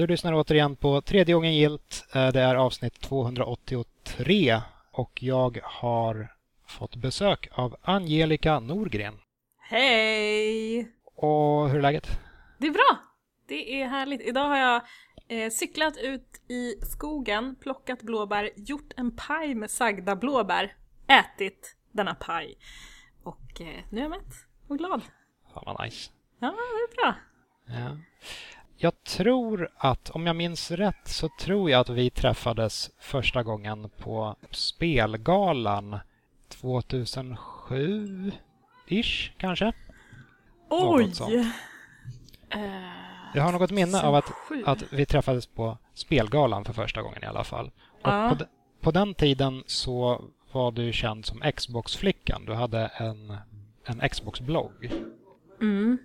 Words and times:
Du 0.00 0.06
lyssnar 0.06 0.34
återigen 0.34 0.76
på 0.76 1.00
tredje 1.00 1.34
gången 1.34 1.54
gilt. 1.54 2.06
Eh, 2.14 2.28
det 2.28 2.40
är 2.40 2.54
avsnitt 2.54 3.00
283 3.00 4.60
och 4.90 5.22
jag 5.22 5.60
har 5.62 6.28
fått 6.66 6.96
besök 6.96 7.48
av 7.52 7.76
Angelica 7.82 8.60
Norgren. 8.60 9.18
Hej! 9.58 10.88
Och 11.14 11.68
hur 11.68 11.78
är 11.78 11.82
läget? 11.82 12.20
Det 12.58 12.66
är 12.66 12.70
bra! 12.70 12.98
Det 13.48 13.82
är 13.82 13.86
härligt. 13.86 14.20
Idag 14.20 14.48
har 14.48 14.56
jag 14.56 14.82
eh, 15.28 15.50
cyklat 15.50 15.96
ut 15.96 16.42
i 16.48 16.74
skogen, 16.82 17.56
plockat 17.60 18.02
blåbär, 18.02 18.50
gjort 18.56 18.92
en 18.96 19.16
paj 19.16 19.54
med 19.54 19.70
sagda 19.70 20.16
blåbär, 20.16 20.74
ätit 21.06 21.76
denna 21.92 22.14
paj. 22.14 22.58
Och 23.22 23.60
eh, 23.60 23.84
nu 23.90 23.98
är 23.98 24.02
jag 24.02 24.10
mätt 24.10 24.34
och 24.68 24.78
glad. 24.78 25.02
Fan 25.54 25.62
vad 25.66 25.84
nice. 25.84 26.10
Ja, 26.38 26.46
det 26.46 27.02
är 27.02 27.02
bra. 27.02 27.14
Ja. 27.66 27.96
Jag 28.82 29.04
tror 29.04 29.68
att, 29.76 30.10
om 30.10 30.26
jag 30.26 30.36
minns 30.36 30.70
rätt, 30.70 31.08
så 31.08 31.28
tror 31.40 31.70
jag 31.70 31.80
att 31.80 31.88
vi 31.88 32.10
träffades 32.10 32.90
första 32.98 33.42
gången 33.42 33.90
på 33.98 34.36
Spelgalan 34.50 35.98
2007-ish 36.50 39.30
kanske? 39.38 39.72
Oj! 40.68 41.12
Eh, 42.50 42.60
Jag 43.34 43.42
har 43.42 43.52
något 43.52 43.70
minne 43.70 44.02
av 44.02 44.14
att, 44.14 44.32
att 44.64 44.92
vi 44.92 45.06
träffades 45.06 45.46
på 45.46 45.78
Spelgalan 45.94 46.64
för 46.64 46.72
första 46.72 47.02
gången 47.02 47.22
i 47.22 47.26
alla 47.26 47.44
fall. 47.44 47.70
Och 48.02 48.08
Ja. 48.10 48.28
på, 48.28 48.34
de, 48.34 48.44
på 48.80 48.90
den 48.90 49.14
tiden 49.14 49.62
så 49.66 50.24
var 50.52 50.72
du 50.72 50.92
känd 50.92 51.26
som 51.26 51.42
Xbox-flickan. 51.56 52.44
Du 52.44 52.54
hade 52.54 52.86
en, 52.86 53.36
en 53.84 54.08
Xbox-blogg. 54.08 54.92
Mm, 55.60 55.98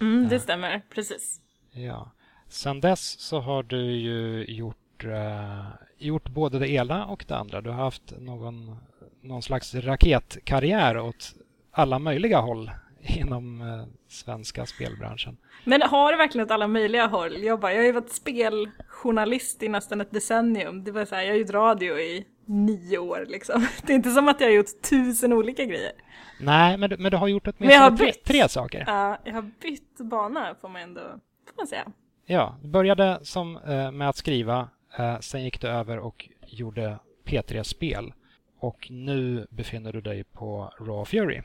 mm 0.00 0.28
det 0.28 0.34
Ja. 0.34 0.40
stämmer. 0.40 0.82
Precis. 0.94 1.40
Ja. 1.72 2.10
Sen 2.52 2.80
dess 2.80 3.20
så 3.20 3.40
har 3.40 3.62
du 3.62 3.80
ju 3.92 4.44
gjort, 4.48 5.04
eh, 5.04 5.64
gjort 5.98 6.28
både 6.28 6.58
det 6.58 6.68
ena 6.70 7.06
och 7.06 7.24
det 7.28 7.36
andra. 7.36 7.60
Du 7.60 7.70
har 7.70 7.84
haft 7.84 8.12
någon, 8.18 8.76
någon 9.22 9.42
slags 9.42 9.74
raketkarriär 9.74 10.98
åt 10.98 11.34
alla 11.70 11.98
möjliga 11.98 12.38
håll 12.40 12.70
inom 13.02 13.60
eh, 13.60 13.84
svenska 14.08 14.66
spelbranschen. 14.66 15.36
Men 15.64 15.82
har 15.82 16.12
det 16.12 16.18
verkligen 16.18 16.44
åt 16.46 16.50
alla 16.50 16.68
möjliga 16.68 17.06
håll? 17.06 17.42
Jag, 17.42 17.60
bara, 17.60 17.72
jag 17.72 17.78
har 17.80 17.86
ju 17.86 17.92
varit 17.92 18.12
speljournalist 18.12 19.62
i 19.62 19.68
nästan 19.68 20.00
ett 20.00 20.10
decennium. 20.10 20.84
Det 20.84 20.90
var 20.92 21.04
så 21.04 21.14
här, 21.14 21.22
jag 21.22 21.30
har 21.32 21.36
gjort 21.38 21.50
radio 21.50 21.98
i 21.98 22.26
nio 22.46 22.98
år 22.98 23.26
liksom. 23.28 23.66
Det 23.86 23.92
är 23.92 23.96
inte 23.96 24.10
som 24.10 24.28
att 24.28 24.40
jag 24.40 24.48
har 24.48 24.54
gjort 24.54 24.82
tusen 24.90 25.32
olika 25.32 25.64
grejer. 25.64 25.92
Nej, 26.40 26.76
men, 26.78 26.90
du- 26.90 26.96
men 26.96 27.10
du 27.10 27.16
har 27.16 27.28
gjort 27.28 27.46
åtminstone 27.48 27.96
tre, 27.96 28.12
tre 28.12 28.48
saker. 28.48 28.84
Ja, 28.86 29.18
jag 29.24 29.32
har 29.34 29.50
bytt 29.62 29.98
bana 29.98 30.54
får 30.60 30.68
man 30.68 30.82
ändå 30.82 31.00
får 31.46 31.56
man 31.56 31.66
säga. 31.66 31.84
Ja, 32.24 32.56
du 32.62 32.68
började 32.68 33.18
som, 33.22 33.56
eh, 33.56 33.90
med 33.92 34.08
att 34.08 34.16
skriva, 34.16 34.68
eh, 34.98 35.18
sen 35.18 35.44
gick 35.44 35.60
du 35.60 35.68
över 35.68 35.98
och 35.98 36.28
gjorde 36.46 36.98
P3-spel. 37.24 38.12
Och 38.58 38.90
nu 38.90 39.46
befinner 39.50 39.92
du 39.92 40.00
dig 40.00 40.24
på 40.24 40.74
Raw 40.78 41.04
Fury 41.04 41.42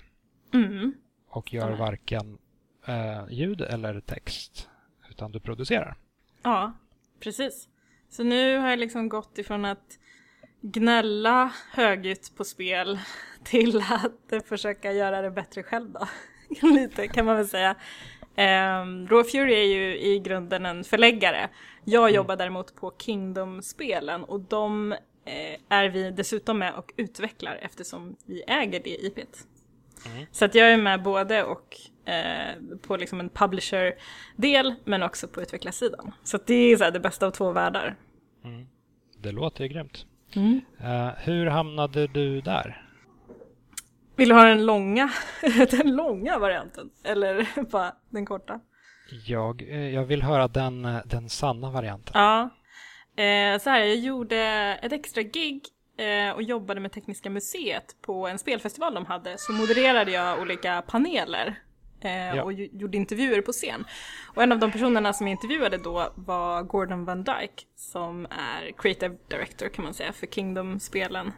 Mm. 0.53 0.93
och 1.29 1.53
gör 1.53 1.61
Stämmer. 1.61 1.77
varken 1.77 2.37
eh, 2.87 3.23
ljud 3.29 3.61
eller 3.61 3.99
text, 3.99 4.69
utan 5.09 5.31
du 5.31 5.39
producerar. 5.39 5.95
Ja, 6.43 6.73
precis. 7.19 7.67
Så 8.09 8.23
nu 8.23 8.57
har 8.57 8.69
jag 8.69 8.79
liksom 8.79 9.09
gått 9.09 9.37
ifrån 9.37 9.65
att 9.65 9.99
gnälla 10.61 11.51
högljutt 11.73 12.35
på 12.35 12.43
spel 12.43 12.99
till 13.43 13.81
att 14.29 14.47
försöka 14.47 14.91
göra 14.91 15.21
det 15.21 15.31
bättre 15.31 15.63
själv 15.63 15.91
då. 15.91 16.07
Lite 16.67 17.07
kan 17.07 17.25
man 17.25 17.35
väl 17.35 17.47
säga. 17.47 17.75
Um, 18.37 19.07
Raw 19.07 19.23
Fury 19.23 19.53
är 19.53 19.63
ju 19.63 19.99
i 19.99 20.19
grunden 20.19 20.65
en 20.65 20.83
förläggare. 20.83 21.49
Jag 21.83 22.11
jobbar 22.11 22.35
däremot 22.35 22.75
på 22.75 22.93
Kingdom-spelen 22.97 24.23
och 24.23 24.39
de 24.39 24.91
eh, 25.25 25.59
är 25.69 25.89
vi 25.89 26.11
dessutom 26.11 26.59
med 26.59 26.73
och 26.73 26.93
utvecklar 26.97 27.59
eftersom 27.61 28.15
vi 28.25 28.43
äger 28.47 28.81
det 28.83 29.05
IPet. 29.05 29.47
Så 30.31 30.45
att 30.45 30.55
jag 30.55 30.71
är 30.73 30.77
med 30.77 31.03
både 31.03 31.43
och 31.43 31.77
eh, 32.05 32.55
på 32.81 32.97
liksom 32.97 33.19
en 33.19 33.29
publisher-del 33.29 34.75
men 34.83 35.03
också 35.03 35.27
på 35.27 35.41
utvecklarsidan. 35.41 36.11
Så 36.23 36.39
det 36.45 36.53
är 36.53 36.77
så 36.77 36.89
det 36.89 36.99
bästa 36.99 37.27
av 37.27 37.31
två 37.31 37.51
världar. 37.51 37.95
Det 39.17 39.31
låter 39.31 39.63
ju 39.63 39.69
grymt. 39.69 40.05
Mm. 40.35 40.61
Eh, 40.79 41.09
hur 41.17 41.45
hamnade 41.45 42.07
du 42.07 42.41
där? 42.41 42.86
Vill 44.17 44.29
du 44.29 44.35
ha 44.35 44.43
den 44.43 44.65
långa, 44.65 45.09
den 45.71 45.95
långa 45.95 46.39
varianten? 46.39 46.89
Eller 47.03 47.47
bara 47.71 47.93
den 48.09 48.25
korta? 48.25 48.59
Jag, 49.25 49.61
eh, 49.61 49.89
jag 49.93 50.05
vill 50.05 50.23
höra 50.23 50.47
den, 50.47 50.85
eh, 50.85 50.99
den 51.05 51.29
sanna 51.29 51.71
varianten. 51.71 52.11
Ja. 52.15 52.49
Eh, 53.23 53.59
så 53.59 53.69
här, 53.69 53.79
jag 53.79 53.95
gjorde 53.95 54.37
ett 54.81 54.91
extra 54.91 55.21
gig 55.23 55.61
eh, 55.97 56.35
och 56.35 56.43
jobbade 56.43 56.79
med 56.79 56.91
Tekniska 56.91 57.29
museet 57.29 57.95
på 58.01 58.27
en 58.27 58.39
spelfestival 58.39 58.93
de 58.93 59.05
hade. 59.05 59.35
Så 59.37 59.51
modererade 59.53 60.11
jag 60.11 60.41
olika 60.41 60.81
paneler 60.81 61.55
eh, 62.01 62.35
Ja. 62.35 62.43
och 62.43 62.53
gjorde 62.53 62.97
intervjuer 62.97 63.41
på 63.41 63.51
scen. 63.51 63.85
Och 64.35 64.43
en 64.43 64.51
av 64.51 64.59
de 64.59 64.71
personerna 64.71 65.13
som 65.13 65.27
jag 65.27 65.31
intervjuade 65.31 65.77
då 65.77 66.13
var 66.15 66.63
Gordon 66.63 67.05
Van 67.05 67.23
Dyke 67.23 67.63
som 67.75 68.25
är 68.25 68.71
creative 68.77 69.15
director 69.29 69.67
kan 69.69 69.83
man 69.85 69.93
säga 69.93 70.13
för 70.13 70.27
Kingdom-spelen. 70.27 71.31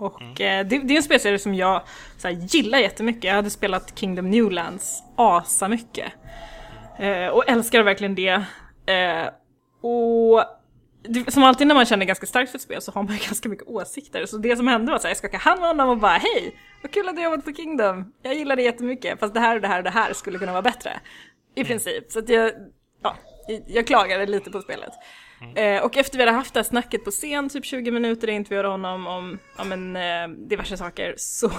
Och 0.00 0.40
eh, 0.40 0.66
det, 0.66 0.78
det 0.78 0.94
är 0.94 0.96
en 0.96 1.02
spelserie 1.02 1.38
som 1.38 1.54
jag 1.54 1.82
så 2.18 2.28
här, 2.28 2.34
gillar 2.34 2.78
jättemycket. 2.78 3.24
Jag 3.24 3.34
hade 3.34 3.50
spelat 3.50 3.98
Kingdom 3.98 4.30
Newlands 4.30 5.02
asa 5.16 5.68
mycket. 5.68 6.12
Eh, 6.98 7.26
och 7.26 7.48
älskar 7.48 7.82
verkligen 7.82 8.14
det. 8.14 8.44
Eh, 8.86 9.28
och 9.82 10.44
det, 11.02 11.30
som 11.32 11.44
alltid 11.44 11.66
när 11.66 11.74
man 11.74 11.86
känner 11.86 12.06
ganska 12.06 12.26
starkt 12.26 12.50
för 12.50 12.58
ett 12.58 12.62
spel 12.62 12.82
så 12.82 12.92
har 12.92 13.02
man 13.02 13.12
ju 13.12 13.18
ganska 13.24 13.48
mycket 13.48 13.68
åsikter. 13.68 14.26
Så 14.26 14.38
det 14.38 14.56
som 14.56 14.68
hände 14.68 14.92
var 14.92 14.96
att 14.96 15.04
jag 15.04 15.16
skakade 15.16 15.42
hand 15.42 15.60
med 15.60 15.68
honom 15.68 15.88
och 15.88 15.98
bara 15.98 16.18
hej! 16.18 16.56
Vad 16.82 16.92
kul 16.92 17.08
att 17.08 17.16
du 17.16 17.22
har 17.22 17.30
jobbat 17.30 17.44
på 17.44 17.52
Kingdom! 17.52 18.12
Jag 18.22 18.34
gillar 18.34 18.56
det 18.56 18.62
jättemycket 18.62 19.20
fast 19.20 19.34
det 19.34 19.40
här 19.40 19.56
och 19.56 19.62
det 19.62 19.68
här 19.68 19.78
och 19.78 19.84
det 19.84 19.90
här 19.90 20.12
skulle 20.12 20.38
kunna 20.38 20.52
vara 20.52 20.62
bättre. 20.62 21.00
I 21.54 21.64
princip. 21.64 22.12
Så 22.12 22.18
att 22.18 22.28
jag, 22.28 22.52
ja, 23.02 23.16
jag 23.66 23.86
klagade 23.86 24.26
lite 24.26 24.50
på 24.50 24.60
spelet. 24.60 24.92
Eh, 25.54 25.84
och 25.84 25.96
efter 25.96 26.18
vi 26.18 26.24
hade 26.24 26.36
haft 26.36 26.54
det 26.54 26.58
här 26.58 26.64
snacket 26.64 27.04
på 27.04 27.10
scen, 27.10 27.48
typ 27.48 27.64
20 27.64 27.90
minuter, 27.90 28.28
jag 28.28 28.36
intervjuade 28.36 28.68
honom 28.68 29.06
om 29.06 29.38
ja, 29.58 29.64
men, 29.64 29.96
eh, 29.96 30.28
diverse 30.28 30.76
saker, 30.76 31.14
så, 31.18 31.50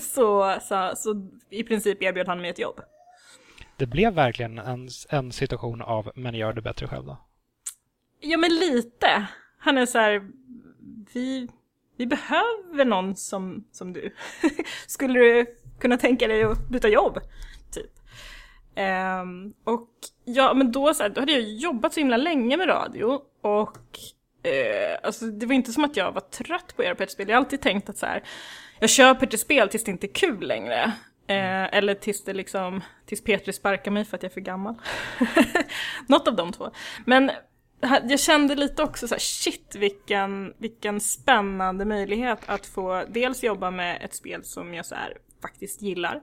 så, 0.00 0.58
så, 0.62 0.92
så 0.96 1.28
i 1.50 1.62
princip 1.62 2.02
erbjöd 2.02 2.28
han 2.28 2.40
mig 2.40 2.50
ett 2.50 2.58
jobb. 2.58 2.80
Det 3.76 3.86
blev 3.86 4.14
verkligen 4.14 4.58
en, 4.58 4.88
en 5.08 5.32
situation 5.32 5.82
av 5.82 6.12
men 6.14 6.34
gör 6.34 6.52
det 6.52 6.62
bättre 6.62 6.88
själv 6.88 7.06
då. 7.06 7.24
Ja 8.20 8.38
men 8.38 8.50
lite. 8.54 9.26
Han 9.58 9.78
är 9.78 9.86
så 9.86 9.98
här, 9.98 10.28
vi, 11.12 11.48
vi 11.96 12.06
behöver 12.06 12.84
någon 12.84 13.16
som, 13.16 13.64
som 13.72 13.92
du. 13.92 14.14
Skulle 14.86 15.18
du 15.18 15.46
kunna 15.80 15.96
tänka 15.96 16.28
dig 16.28 16.42
att 16.42 16.68
byta 16.68 16.88
jobb? 16.88 17.20
Typ. 17.72 17.90
Ehm, 18.74 19.52
och 19.64 19.88
ja, 20.28 20.54
men 20.54 20.72
då, 20.72 20.94
så 20.94 21.02
här, 21.02 21.10
då 21.10 21.20
hade 21.20 21.32
jag 21.32 21.42
jobbat 21.42 21.94
så 21.94 22.00
himla 22.00 22.16
länge 22.16 22.56
med 22.56 22.68
radio 22.68 23.20
och 23.42 23.98
eh, 24.42 24.98
alltså, 25.02 25.26
det 25.26 25.46
var 25.46 25.54
inte 25.54 25.72
som 25.72 25.84
att 25.84 25.96
jag 25.96 26.12
var 26.12 26.20
trött 26.20 26.76
på 26.76 26.82
att 26.82 26.86
göra 26.86 26.94
PT-spel. 26.94 27.28
Jag 27.28 27.36
har 27.36 27.40
alltid 27.40 27.60
tänkt 27.60 27.88
att 27.88 27.98
så 27.98 28.06
här, 28.06 28.22
jag 28.80 28.90
kör 28.90 29.14
PT-spel 29.14 29.68
tills 29.68 29.84
det 29.84 29.90
inte 29.90 30.06
är 30.06 30.12
kul 30.12 30.46
längre. 30.46 30.92
Eh, 31.26 31.74
eller 31.76 31.94
tills 31.94 32.24
det 32.24 32.34
liksom, 32.34 32.80
tills 33.06 33.24
Petri 33.24 33.52
sparkar 33.52 33.90
mig 33.90 34.04
för 34.04 34.16
att 34.16 34.22
jag 34.22 34.30
är 34.30 34.34
för 34.34 34.40
gammal. 34.40 34.74
Något 36.06 36.28
av 36.28 36.36
de 36.36 36.52
två. 36.52 36.70
Men 37.06 37.30
jag 37.80 38.20
kände 38.20 38.54
lite 38.54 38.82
också 38.82 39.08
så 39.08 39.14
här, 39.14 39.20
shit 39.20 39.76
vilken, 39.78 40.54
vilken 40.58 41.00
spännande 41.00 41.84
möjlighet 41.84 42.38
att 42.46 42.66
få 42.66 43.04
dels 43.08 43.42
jobba 43.42 43.70
med 43.70 44.02
ett 44.02 44.14
spel 44.14 44.44
som 44.44 44.74
jag 44.74 44.86
så 44.86 44.94
här, 44.94 45.16
faktiskt 45.42 45.82
gillar. 45.82 46.22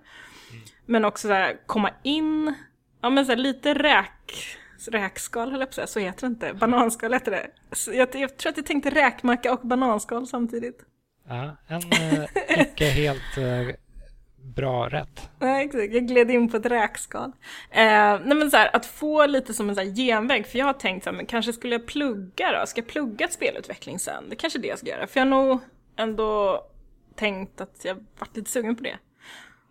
Men 0.86 1.06
också 1.06 1.28
så 1.28 1.34
här, 1.34 1.58
komma 1.66 1.92
in, 2.04 2.54
ja 3.06 3.10
men 3.10 3.26
så 3.26 3.32
här, 3.32 3.38
lite 3.38 3.74
räk, 3.74 4.58
räkskal 4.88 5.52
höll 5.52 5.60
jag 5.60 5.70
på 5.70 5.72
att 5.72 5.76
säga, 5.76 5.88
så 5.88 6.00
heter 6.00 6.22
det 6.22 6.28
inte. 6.28 6.54
Bananskal 6.54 7.14
heter 7.14 7.32
det. 7.32 7.48
Jag, 7.98 8.16
jag 8.16 8.38
tror 8.38 8.50
att 8.50 8.58
jag 8.58 8.66
tänkte 8.66 8.90
räkmacka 8.90 9.54
och 9.54 9.68
bananskal 9.68 10.28
samtidigt. 10.28 10.80
Ja, 11.28 11.58
en 11.68 11.82
eh, 11.92 12.62
icke 12.62 12.86
helt 12.86 13.38
eh, 13.38 13.76
bra 14.56 14.90
rätt. 14.90 15.30
Nej, 15.40 15.66
exakt. 15.66 15.94
Jag 15.94 16.08
gled 16.08 16.32
in 16.32 16.50
på 16.50 16.58
ett 16.58 16.66
räkskal. 16.66 17.32
Eh, 17.72 18.20
nej 18.26 18.36
men 18.36 18.52
så 18.52 18.58
här, 18.58 18.76
att 18.76 18.86
få 18.86 19.26
lite 19.26 19.54
som 19.54 19.70
en 19.70 19.76
så 19.76 19.82
här 19.82 19.96
genväg, 19.96 20.48
för 20.48 20.60
jag 20.60 20.66
har 20.66 20.74
tänkt 20.74 21.04
så 21.04 21.10
här, 21.10 21.18
men 21.18 21.26
kanske 21.26 21.54
skulle 21.54 21.76
jag 21.76 21.88
plugga 21.88 22.60
då? 22.60 22.66
Ska 22.66 22.82
jag 22.82 22.88
plugga 22.88 23.28
spelutveckling 23.28 24.00
sen? 24.00 24.30
Det 24.30 24.36
kanske 24.36 24.60
är 24.60 24.62
det 24.62 24.68
jag 24.68 24.80
ska 24.80 24.90
göra, 24.90 25.08
för 25.08 25.20
jag 25.20 25.26
har 25.26 25.32
nog 25.46 25.60
ändå 25.96 26.62
tänkt 27.16 27.62
att 27.62 27.86
jag 27.86 28.06
varit 28.20 28.38
lite 28.38 28.52
sugen 28.52 28.76
på 28.76 28.84
det. 28.84 28.98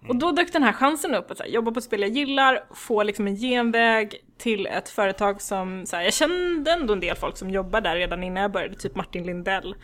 Och 0.09 0.17
då 0.17 0.33
dök 0.33 0.53
den 0.53 0.62
här 0.62 0.73
chansen 0.73 1.15
upp 1.15 1.31
att 1.31 1.39
här, 1.41 1.47
jobba 1.47 1.71
på 1.71 1.79
ett 1.79 1.85
spel 1.85 2.01
jag 2.01 2.11
gillar, 2.11 2.65
få 2.75 3.03
liksom 3.03 3.27
en 3.27 3.37
genväg 3.37 4.15
till 4.39 4.67
ett 4.67 4.89
företag 4.89 5.43
som, 5.43 5.87
så 5.87 5.97
här, 5.97 6.03
jag 6.03 6.15
kände 6.15 6.73
ändå 6.73 6.93
en 6.93 7.01
del 7.01 7.17
folk 7.17 7.37
som 7.37 7.51
jobbar 7.51 7.81
där 7.81 7.97
redan 7.97 8.25
innan 8.25 8.43
jag 8.43 8.53
började, 8.53 8.75
typ 8.75 8.95
Martin 8.97 9.27
Lindell, 9.27 9.75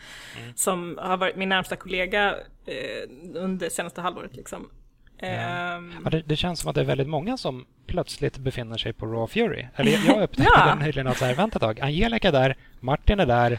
som 0.55 0.99
har 1.01 1.17
varit 1.17 1.35
min 1.35 1.49
närmsta 1.49 1.75
kollega 1.75 2.35
eh, 2.65 3.09
under 3.35 3.69
senaste 3.69 4.01
halvåret 4.01 4.35
liksom. 4.35 4.69
Ehm, 5.19 5.93
Ja, 6.03 6.09
det, 6.09 6.21
det 6.21 6.35
känns 6.35 6.59
som 6.59 6.69
att 6.69 6.75
det 6.75 6.81
är 6.81 6.85
väldigt 6.85 7.09
många 7.09 7.37
som 7.37 7.65
plötsligt 7.87 8.37
befinner 8.37 8.77
sig 8.77 8.93
på 8.93 9.05
Raw 9.05 9.27
Fury. 9.27 9.65
Eller 9.75 9.91
jag- 10.07 10.23
upptäckte 10.23 10.53
Ja. 10.55 10.75
nyligen 10.75 11.07
att 11.07 11.17
så 11.17 11.25
här, 11.25 11.35
vänta 11.35 11.55
ett 11.57 11.61
tag. 11.61 11.79
Angelica 11.81 12.27
är 12.27 12.31
där, 12.31 12.55
Martin 12.79 13.19
är 13.19 13.25
där, 13.25 13.51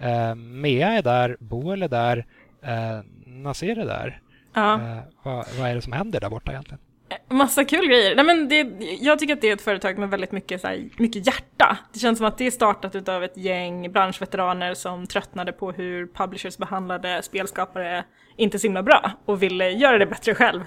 eh, 0.00 0.34
Mea 0.34 0.88
är 0.88 1.02
där, 1.02 1.36
Boel 1.40 1.82
är 1.82 1.88
där, 1.88 2.26
eh, 2.62 3.00
Nasir 3.26 3.78
är 3.78 3.86
där. 3.86 4.20
Ja. 4.52 4.74
Eh, 4.74 4.98
vad, 5.22 5.46
vad 5.58 5.70
är 5.70 5.74
det 5.74 5.82
som 5.82 5.92
händer 5.92 6.20
där 6.20 6.30
borta 6.30 6.52
egentligen? 6.52 6.80
Massa 7.28 7.64
kul 7.64 7.86
grejer. 7.86 8.16
Nej, 8.16 8.24
men 8.24 8.48
det, 8.48 8.62
jag 9.00 9.18
tycker 9.18 9.34
att 9.34 9.40
det 9.40 9.48
är 9.48 9.52
ett 9.52 9.62
företag 9.62 9.98
med 9.98 10.10
väldigt 10.10 10.32
mycket, 10.32 10.60
så 10.60 10.66
här, 10.66 10.88
mycket 10.96 11.26
hjärta. 11.26 11.78
Det 11.92 11.98
känns 11.98 12.18
som 12.18 12.26
att 12.26 12.38
det 12.38 12.46
är 12.46 12.50
startat 12.50 13.08
av 13.08 13.24
ett 13.24 13.36
gäng 13.36 13.92
branschveteraner 13.92 14.74
som 14.74 15.06
tröttnade 15.06 15.52
på 15.52 15.72
hur 15.72 16.06
publishers 16.06 16.58
behandlade 16.58 17.22
spelskapare 17.22 18.04
inte 18.36 18.58
så 18.58 18.66
himla 18.66 18.82
bra 18.82 19.12
och 19.24 19.42
ville 19.42 19.70
göra 19.70 19.98
det 19.98 20.06
bättre 20.06 20.34
själv. 20.34 20.62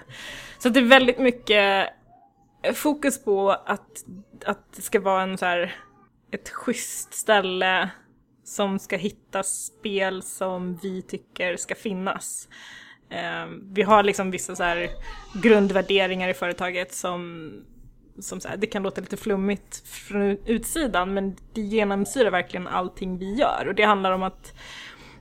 Så 0.57 0.69
det 0.69 0.79
är 0.79 0.83
väldigt 0.83 1.19
mycket 1.19 1.89
fokus 2.73 3.23
på 3.23 3.51
att, 3.51 4.03
att 4.45 4.73
det 4.75 4.81
ska 4.81 4.99
vara 4.99 5.21
en 5.21 5.37
så 5.37 5.45
här, 5.45 5.75
ett 6.31 6.49
schysst 6.49 7.13
ställe 7.13 7.89
som 8.43 8.79
ska 8.79 8.97
hitta 8.97 9.43
spel 9.43 10.23
som 10.23 10.75
vi 10.75 11.01
tycker 11.01 11.57
ska 11.57 11.75
finnas. 11.75 12.47
Eh, 13.13 13.45
vi 13.71 13.81
har 13.81 14.03
liksom 14.03 14.31
vissa 14.31 14.55
så 14.55 14.63
här 14.63 14.89
grundvärderingar 15.43 16.29
i 16.29 16.33
företaget 16.33 16.93
som, 16.93 17.51
som 18.19 18.39
så 18.39 18.47
här, 18.47 18.57
det 18.57 18.67
kan 18.67 18.83
låta 18.83 19.01
lite 19.01 19.17
flummigt 19.17 19.87
från 19.87 20.37
utsidan 20.45 21.13
men 21.13 21.35
det 21.53 21.61
genomsyrar 21.61 22.31
verkligen 22.31 22.67
allting 22.67 23.17
vi 23.17 23.33
gör. 23.33 23.65
Och 23.67 23.75
det 23.75 23.83
handlar 23.83 24.11
om 24.11 24.23
att 24.23 24.53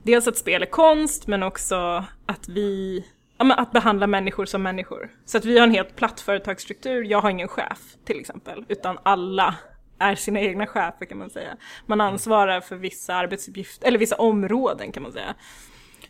dels 0.03 0.27
att 0.27 0.37
spel 0.37 0.61
är 0.61 0.65
konst 0.65 1.27
men 1.27 1.43
också 1.43 2.05
att 2.25 2.49
vi 2.49 3.03
Ja, 3.37 3.45
men 3.45 3.59
att 3.59 3.71
behandla 3.71 4.07
människor 4.07 4.45
som 4.45 4.63
människor. 4.63 5.11
Så 5.25 5.37
att 5.37 5.45
vi 5.45 5.57
har 5.59 5.67
en 5.67 5.73
helt 5.73 5.95
platt 5.95 6.19
företagsstruktur. 6.19 7.03
Jag 7.03 7.21
har 7.21 7.29
ingen 7.29 7.47
chef 7.47 7.79
till 8.05 8.19
exempel, 8.19 8.65
utan 8.67 8.97
alla 9.03 9.55
är 9.99 10.15
sina 10.15 10.39
egna 10.39 10.67
chefer 10.67 11.05
kan 11.05 11.17
man 11.17 11.29
säga. 11.29 11.57
Man 11.85 12.01
ansvarar 12.01 12.61
för 12.61 12.75
vissa 12.75 13.15
arbetsuppgifter, 13.15 13.87
eller 13.87 13.99
vissa 13.99 14.15
områden 14.15 14.91
kan 14.91 15.03
man 15.03 15.11
säga. 15.11 15.35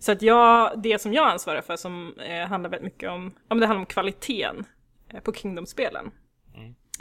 Så 0.04 0.12
att 0.12 0.22
jag, 0.22 0.82
det 0.82 1.02
som 1.02 1.14
jag 1.14 1.28
ansvarar 1.28 1.62
för 1.62 1.76
som 1.76 2.14
eh, 2.20 2.48
handlar 2.48 2.70
väldigt 2.70 2.94
mycket 2.94 3.10
om, 3.10 3.34
ja 3.36 3.56
men 3.56 3.60
det 3.60 3.68
handlar 3.68 3.82
om 3.82 3.86
kvaliteten 3.86 4.66
eh, 5.10 5.20
på 5.20 5.34
Kingdom-spelen. 5.34 6.12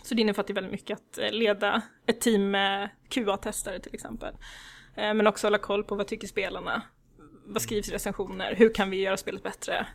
Så 0.02 0.14
det 0.14 0.20
innefattar 0.20 0.54
väldigt 0.54 0.72
mycket 0.72 0.98
att 0.98 1.18
eh, 1.18 1.30
leda 1.30 1.82
ett 2.06 2.20
team 2.20 2.50
med 2.50 2.88
QA-testare 3.08 3.78
till 3.78 3.94
exempel. 3.94 4.34
Eh, 4.96 5.14
men 5.14 5.26
också 5.26 5.46
hålla 5.46 5.58
koll 5.58 5.84
på 5.84 5.94
vad 5.94 6.06
tycker 6.06 6.26
spelarna? 6.26 6.82
Vad 7.46 7.62
skrivs 7.62 7.88
i 7.88 7.92
recensioner? 7.92 8.54
Hur 8.54 8.74
kan 8.74 8.90
vi 8.90 9.00
göra 9.00 9.16
spelet 9.16 9.42
bättre? 9.42 9.86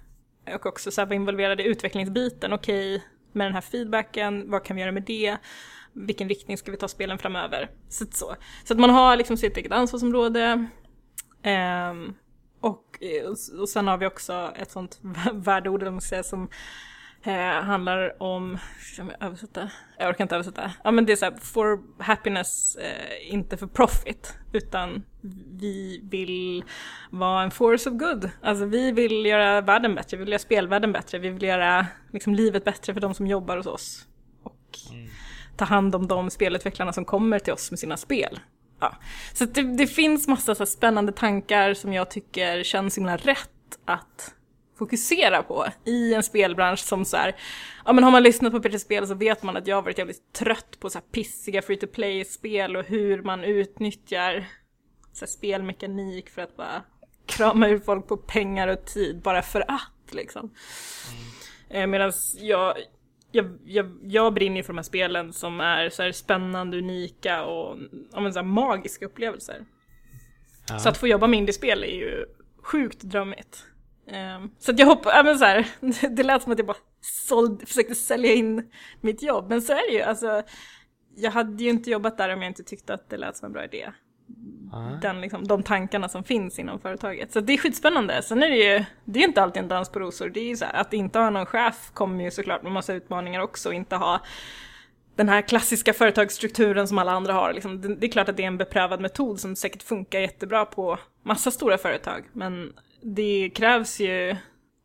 Och 0.56 0.66
också 0.66 0.92
så 0.92 1.02
här, 1.02 1.06
vara 1.06 1.16
involverad 1.16 1.62
i 1.62 1.64
utvecklingsbiten. 1.64 2.54
Okej, 2.54 3.04
med 3.32 3.48
den 3.48 3.54
här 3.54 3.62
feedbacken, 3.62 4.52
vad 4.52 4.64
kan 4.64 4.76
vi 4.76 4.82
göra 4.82 4.92
med 4.92 5.04
det? 5.04 5.38
Vilken 5.94 6.30
riktning 6.30 6.58
ska 6.58 6.72
vi 6.72 6.78
ta 6.78 6.88
spelen 6.88 7.18
framöver? 7.18 7.70
Så, 7.90 8.04
att 8.04 8.14
så. 8.14 8.36
så 8.64 8.74
att 8.74 8.80
man 8.80 8.90
har 8.90 9.18
liksom 9.18 9.38
sitt 9.38 9.58
eget 9.58 9.72
ansvarsområde. 9.72 10.68
Ehm, 11.44 12.14
och, 12.60 13.00
och 13.60 13.70
sen 13.70 13.88
har 13.88 13.98
vi 13.98 14.06
också 14.06 14.52
ett 14.56 14.72
sånt 14.72 15.00
värdeord, 15.34 15.84
vad 15.84 15.94
man 15.94 16.02
säga, 16.02 16.24
som 16.24 16.50
eh, 17.24 17.64
handlar 17.64 18.24
om, 18.24 18.58
ska 18.80 19.02
jag 19.02 19.28
översätta? 19.28 19.70
Jag 19.98 20.10
orkar 20.10 20.24
inte 20.24 20.36
översätta. 20.36 20.72
Ja 20.84 20.92
men 20.92 21.06
det 21.06 21.12
är 21.12 21.16
så 21.16 21.26
här, 21.26 21.36
for 21.42 21.80
happiness, 22.04 22.76
eh, 22.76 23.34
inte 23.34 23.58
för 23.58 23.68
profit, 23.68 24.38
utan 24.54 25.04
vi 25.52 26.02
vill 26.04 26.64
vara 27.10 27.44
en 27.44 27.52
force 27.52 27.90
of 27.90 27.96
good. 27.96 28.30
Alltså 28.42 28.66
vi 28.66 28.92
vill 28.92 29.26
göra 29.26 29.62
världen 29.62 29.96
bättre, 29.96 30.18
vi 30.18 30.24
vill 30.24 30.32
göra 30.32 30.40
spelvärlden 30.40 30.92
bättre, 30.92 31.20
vi 31.20 31.30
vill 31.30 31.44
göra 31.44 31.86
liksom, 32.14 32.36
livet 32.36 32.64
bättre 32.64 32.94
för 32.94 33.02
de 33.02 33.14
som 33.14 33.28
jobbar 33.28 33.58
hos 33.58 33.66
oss. 33.66 34.08
Och 34.44 34.78
ta 35.58 35.66
hand 35.66 35.96
om 35.96 36.08
de 36.08 36.30
spelutvecklarna 36.30 36.94
som 36.94 37.06
kommer 37.06 37.40
till 37.40 37.54
oss 37.54 37.72
med 37.72 37.80
sina 37.80 37.98
spel. 37.98 38.40
Ja. 38.80 38.96
Så 39.34 39.46
det, 39.46 39.62
det 39.62 39.88
finns 39.88 40.28
massa 40.28 40.56
så 40.56 40.66
spännande 40.66 41.12
tankar 41.12 41.74
som 41.74 41.94
jag 41.94 42.12
tycker 42.12 42.64
känns 42.64 42.98
himla 42.98 43.18
rätt 43.18 43.50
att 43.86 44.34
fokusera 44.78 45.44
på 45.44 45.66
i 45.86 46.14
en 46.14 46.24
spelbransch 46.24 46.80
som 46.80 47.06
så 47.06 47.18
här, 47.18 47.36
ja 47.86 47.94
men 47.94 48.04
har 48.04 48.12
man 48.12 48.24
lyssnat 48.24 48.54
på 48.54 48.60
Peter 48.60 48.78
Spel 48.78 49.08
så 49.08 49.14
vet 49.14 49.44
man 49.44 49.58
att 49.58 49.68
jag 49.68 49.76
har 49.76 49.82
varit 49.82 49.98
jävligt 49.98 50.34
trött 50.34 50.80
på 50.80 50.90
så 50.90 50.98
här 50.98 51.06
pissiga 51.12 51.62
free 51.62 51.78
to 51.78 51.88
play-spel 51.88 52.76
och 52.76 52.86
hur 52.86 53.22
man 53.22 53.44
utnyttjar 53.44 54.48
så 55.14 55.26
här 55.26 55.28
spelmekanik 55.28 56.30
för 56.30 56.42
att 56.42 56.58
bara 56.58 56.84
krama 57.26 57.68
ur 57.68 57.80
folk 57.80 58.08
på 58.08 58.18
pengar 58.18 58.68
och 58.68 58.86
tid 58.86 59.22
bara 59.22 59.42
för 59.42 59.72
att 59.72 60.14
liksom. 60.14 60.52
Mm. 61.70 61.92
Medan 61.92 62.14
jag, 62.40 62.78
jag, 63.38 63.58
jag, 63.66 64.00
jag 64.04 64.34
brinner 64.34 64.58
ju 64.58 64.64
för 64.64 64.74
de 64.74 64.78
här 64.78 64.84
spelen 64.84 65.34
som 65.34 65.60
är 65.60 65.90
så 65.90 66.14
spännande, 66.14 66.78
unika 66.78 67.46
och 67.46 67.78
ja, 68.12 68.20
men 68.20 68.34
så 68.34 68.44
magiska 68.44 69.06
upplevelser. 69.06 69.66
Ja. 70.70 70.80
Så 70.80 70.90
att 70.90 70.98
få 70.98 71.08
jobba 71.08 71.28
med 71.28 71.40
indiespel 71.40 71.84
är 71.84 71.96
ju 71.96 72.26
sjukt 72.64 73.02
drömmigt. 73.02 73.66
Um, 74.08 74.52
så 74.60 74.72
att 74.72 74.80
jag 74.80 74.88
hoppas, 74.88 75.14
ja 75.16 75.24
men 75.24 75.40
så 75.40 75.46
här, 75.46 75.68
det 76.16 76.24
lät 76.24 76.44
som 76.44 76.52
att 76.52 76.58
jag 76.58 76.68
bara 76.68 76.78
såld, 77.02 77.68
försökte 77.68 77.96
sälja 77.96 78.34
in 78.34 78.72
mitt 79.02 79.24
jobb, 79.24 79.50
men 79.50 79.62
så 79.62 79.74
är 79.74 79.92
det 79.92 79.98
ju. 79.98 80.02
Alltså, 80.02 80.44
jag 81.16 81.32
hade 81.32 81.64
ju 81.64 81.70
inte 81.70 81.90
jobbat 81.90 82.18
där 82.18 82.34
om 82.34 82.42
jag 82.42 82.50
inte 82.50 82.64
tyckte 82.64 82.94
att 82.94 83.10
det 83.10 83.18
lät 83.18 83.38
som 83.38 83.46
en 83.46 83.54
bra 83.54 83.66
idé. 83.66 83.92
Ja. 84.72 85.00
Den, 85.02 85.22
liksom, 85.22 85.48
de 85.48 85.64
tankarna 85.64 86.10
som 86.10 86.24
finns 86.24 86.60
inom 86.60 86.80
företaget. 86.80 87.32
Så 87.32 87.40
det 87.40 87.54
är 87.54 87.58
skitspännande. 87.58 88.22
Sen 88.22 88.44
är 88.44 88.50
det 88.50 88.56
ju, 88.56 88.86
det 89.06 89.20
är 89.20 89.28
inte 89.28 89.42
alltid 89.44 89.64
en 89.64 89.70
dans 89.70 89.90
på 89.90 90.00
rosor. 90.00 90.30
Det 90.30 90.40
är 90.40 90.48
ju 90.48 90.56
så 90.56 90.66
här, 90.66 90.82
att 90.82 90.94
inte 90.94 91.20
ha 91.20 91.30
någon 91.30 91.46
chef 91.46 91.92
kommer 91.94 92.24
ju 92.24 92.32
såklart 92.32 92.64
med 92.64 92.72
massa 92.72 92.94
utmaningar 92.94 93.42
också. 93.42 93.74
Inte 93.74 93.96
ha 93.96 94.22
den 95.16 95.30
här 95.30 95.42
klassiska 95.42 95.94
företagsstrukturen 95.94 96.88
som 96.88 96.98
alla 96.98 97.12
andra 97.12 97.34
har. 97.34 97.54
Liksom, 97.54 97.82
det, 97.82 97.96
det 97.96 98.08
är 98.08 98.12
klart 98.12 98.30
att 98.30 98.38
det 98.38 98.44
är 98.44 98.48
en 98.48 98.58
beprövad 98.58 99.02
metod 99.02 99.40
som 99.40 99.56
säkert 99.56 99.84
funkar 99.84 100.20
jättebra 100.20 100.66
på 100.66 101.00
massa 101.24 101.52
stora 101.52 101.78
företag. 101.78 102.24
Men 102.34 102.74
det 103.02 103.52
krävs 103.56 104.00
ju 104.00 104.36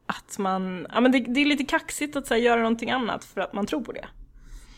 att 0.06 0.38
man, 0.38 0.86
ja 0.94 1.00
men 1.00 1.12
det, 1.12 1.18
det 1.18 1.40
är 1.40 1.44
lite 1.44 1.64
kaxigt 1.64 2.16
att 2.16 2.30
här, 2.30 2.36
göra 2.36 2.60
någonting 2.60 2.90
annat 2.90 3.24
för 3.24 3.40
att 3.40 3.52
man 3.52 3.66
tror 3.66 3.80
på 3.80 3.92
det. 3.92 4.06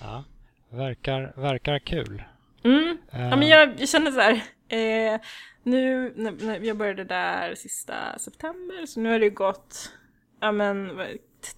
Ja. 0.00 0.25
Verkar, 0.70 1.32
verkar 1.37 1.78
kul. 1.78 2.22
Mm. 2.64 2.99
Eh, 3.12 3.28
Ja, 3.28 3.37
men 3.37 3.49
jag, 3.49 3.75
jag 3.78 3.88
känner 3.88 4.10
så 4.10 4.20
här, 4.20 4.43
eh, 4.69 5.20
nu, 5.62 6.12
när, 6.16 6.46
när 6.46 6.61
jag 6.61 6.76
började 6.76 7.05
där 7.05 7.55
sista 7.55 8.19
september, 8.19 8.87
så 8.87 9.00
nu 9.00 9.11
har 9.11 9.19
det 9.19 9.25
ju 9.25 9.31
gått, 9.31 9.93
ja 10.40 10.52
men, 10.52 11.00